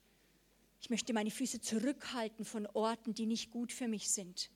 Ich 0.82 0.90
möchte 0.90 1.14
meine 1.14 1.30
Füße 1.30 1.62
zurückhalten 1.62 2.44
von 2.44 2.66
Orten, 2.66 3.14
die 3.14 3.24
nicht 3.24 3.50
gut 3.50 3.72
für 3.72 3.88
mich 3.88 4.10
sind. 4.10 4.50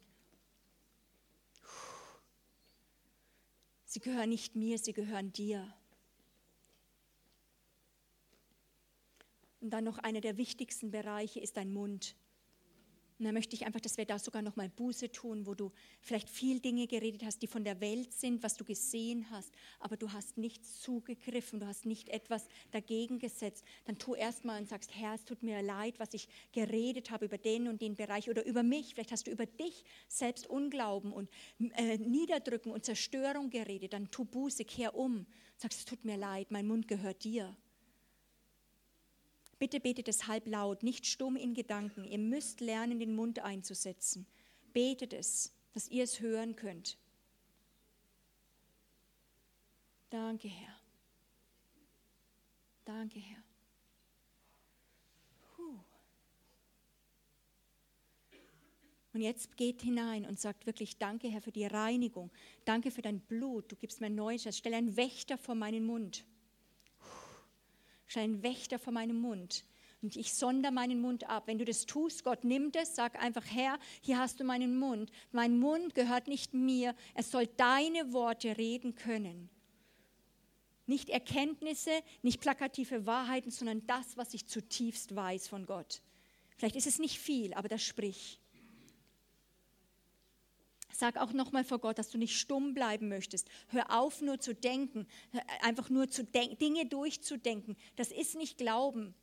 Sie 3.86 4.00
gehören 4.00 4.28
nicht 4.28 4.54
mir, 4.54 4.76
sie 4.76 4.92
gehören 4.92 5.32
dir. 5.32 5.72
Und 9.62 9.70
dann 9.70 9.84
noch 9.84 9.96
einer 9.96 10.20
der 10.20 10.36
wichtigsten 10.36 10.90
Bereiche 10.90 11.40
ist 11.40 11.56
dein 11.56 11.72
Mund. 11.72 12.16
Und 13.18 13.24
da 13.24 13.32
möchte 13.32 13.56
ich 13.56 13.64
einfach, 13.64 13.80
dass 13.80 13.96
wir 13.96 14.04
da 14.04 14.18
sogar 14.18 14.42
nochmal 14.42 14.68
Buße 14.68 15.10
tun, 15.10 15.46
wo 15.46 15.54
du 15.54 15.72
vielleicht 16.02 16.28
viel 16.28 16.60
Dinge 16.60 16.86
geredet 16.86 17.24
hast, 17.24 17.40
die 17.40 17.46
von 17.46 17.64
der 17.64 17.80
Welt 17.80 18.12
sind, 18.12 18.42
was 18.42 18.56
du 18.56 18.64
gesehen 18.64 19.30
hast, 19.30 19.54
aber 19.80 19.96
du 19.96 20.12
hast 20.12 20.36
nicht 20.36 20.66
zugegriffen, 20.66 21.60
du 21.60 21.66
hast 21.66 21.86
nicht 21.86 22.10
etwas 22.10 22.46
dagegen 22.72 23.18
gesetzt. 23.18 23.64
Dann 23.86 23.96
tu 23.96 24.14
erstmal 24.14 24.60
und 24.60 24.68
sagst, 24.68 24.94
Herr, 24.94 25.14
es 25.14 25.24
tut 25.24 25.42
mir 25.42 25.62
leid, 25.62 25.98
was 25.98 26.12
ich 26.12 26.28
geredet 26.52 27.10
habe 27.10 27.24
über 27.24 27.38
den 27.38 27.68
und 27.68 27.80
den 27.80 27.96
Bereich 27.96 28.28
oder 28.28 28.44
über 28.44 28.62
mich. 28.62 28.94
Vielleicht 28.94 29.12
hast 29.12 29.26
du 29.26 29.30
über 29.30 29.46
dich 29.46 29.84
selbst 30.08 30.46
Unglauben 30.46 31.12
und 31.12 31.30
äh, 31.58 31.96
Niederdrücken 31.96 32.70
und 32.70 32.84
Zerstörung 32.84 33.48
geredet. 33.48 33.94
Dann 33.94 34.10
tu 34.10 34.26
Buße, 34.26 34.64
kehr 34.66 34.94
um. 34.94 35.26
Sagst, 35.56 35.78
es 35.78 35.84
tut 35.86 36.04
mir 36.04 36.18
leid, 36.18 36.50
mein 36.50 36.66
Mund 36.66 36.86
gehört 36.86 37.24
dir. 37.24 37.56
Bitte 39.58 39.80
betet 39.80 40.08
es 40.08 40.26
halblaut, 40.26 40.82
nicht 40.82 41.06
stumm 41.06 41.36
in 41.36 41.54
Gedanken. 41.54 42.04
Ihr 42.04 42.18
müsst 42.18 42.60
lernen, 42.60 42.98
den 42.98 43.14
Mund 43.14 43.38
einzusetzen. 43.38 44.26
Betet 44.74 45.14
es, 45.14 45.54
dass 45.72 45.88
ihr 45.88 46.04
es 46.04 46.20
hören 46.20 46.56
könnt. 46.56 46.98
Danke, 50.10 50.48
Herr. 50.48 50.78
Danke, 52.84 53.18
Herr. 53.18 53.42
Puh. 55.40 55.78
Und 59.14 59.22
jetzt 59.22 59.56
geht 59.56 59.80
hinein 59.80 60.26
und 60.26 60.38
sagt 60.38 60.66
wirklich 60.66 60.98
Danke, 60.98 61.28
Herr, 61.28 61.40
für 61.40 61.50
die 61.50 61.64
Reinigung. 61.64 62.30
Danke 62.66 62.90
für 62.90 63.02
dein 63.02 63.20
Blut. 63.20 63.72
Du 63.72 63.76
gibst 63.76 64.02
mir 64.02 64.10
Neues. 64.10 64.46
Stell 64.56 64.74
einen 64.74 64.96
Wächter 64.96 65.38
vor 65.38 65.54
meinen 65.54 65.86
Mund 65.86 66.26
ein 68.14 68.42
Wächter 68.42 68.78
vor 68.78 68.92
meinem 68.92 69.18
Mund. 69.18 69.64
Und 70.02 70.14
ich 70.16 70.34
sonder 70.34 70.70
meinen 70.70 71.00
Mund 71.00 71.28
ab. 71.28 71.44
Wenn 71.46 71.58
du 71.58 71.64
das 71.64 71.86
tust, 71.86 72.22
Gott 72.22 72.44
nimmt 72.44 72.76
es, 72.76 72.94
sag 72.94 73.20
einfach, 73.20 73.44
Herr, 73.46 73.78
hier 74.02 74.18
hast 74.18 74.38
du 74.38 74.44
meinen 74.44 74.78
Mund. 74.78 75.10
Mein 75.32 75.58
Mund 75.58 75.94
gehört 75.94 76.28
nicht 76.28 76.54
mir. 76.54 76.94
Es 77.14 77.30
soll 77.30 77.46
deine 77.46 78.12
Worte 78.12 78.56
reden 78.56 78.94
können. 78.94 79.50
Nicht 80.86 81.08
Erkenntnisse, 81.08 81.90
nicht 82.22 82.40
plakative 82.40 83.06
Wahrheiten, 83.06 83.50
sondern 83.50 83.84
das, 83.86 84.16
was 84.16 84.34
ich 84.34 84.46
zutiefst 84.46 85.16
weiß 85.16 85.48
von 85.48 85.66
Gott. 85.66 86.02
Vielleicht 86.56 86.76
ist 86.76 86.86
es 86.86 87.00
nicht 87.00 87.18
viel, 87.18 87.52
aber 87.54 87.68
das 87.68 87.82
sprich. 87.82 88.40
Sag 90.98 91.18
auch 91.18 91.34
nochmal 91.34 91.62
vor 91.62 91.78
Gott, 91.78 91.98
dass 91.98 92.08
du 92.08 92.16
nicht 92.16 92.38
stumm 92.40 92.72
bleiben 92.72 93.08
möchtest. 93.08 93.50
Hör 93.68 93.90
auf, 93.90 94.22
nur 94.22 94.40
zu 94.40 94.54
denken, 94.54 95.06
einfach 95.60 95.90
nur 95.90 96.08
zu 96.08 96.24
Dinge 96.24 96.86
durchzudenken. 96.86 97.76
Das 97.96 98.10
ist 98.10 98.34
nicht 98.34 98.56
Glauben. 98.56 99.14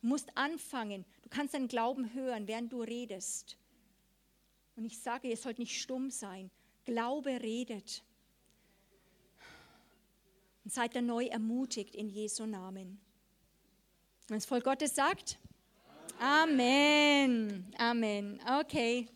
Du 0.00 0.08
musst 0.08 0.36
anfangen. 0.36 1.04
Du 1.22 1.28
kannst 1.28 1.54
deinen 1.54 1.68
Glauben 1.68 2.12
hören, 2.12 2.48
während 2.48 2.72
du 2.72 2.82
redest. 2.82 3.56
Und 4.74 4.84
ich 4.84 4.98
sage, 4.98 5.28
ihr 5.28 5.36
sollt 5.36 5.60
nicht 5.60 5.80
stumm 5.80 6.10
sein. 6.10 6.50
Glaube 6.84 7.40
redet. 7.40 8.02
Und 10.64 10.72
seid 10.72 10.96
dann 10.96 11.06
neu 11.06 11.26
ermutigt 11.26 11.94
in 11.94 12.08
Jesu 12.08 12.46
Namen. 12.46 13.00
Und 14.28 14.34
das 14.34 14.46
Volk 14.46 14.64
Gottes 14.64 14.96
sagt, 14.96 15.38
Amen. 16.18 17.72
Amen. 17.78 18.40
Okay. 18.60 19.08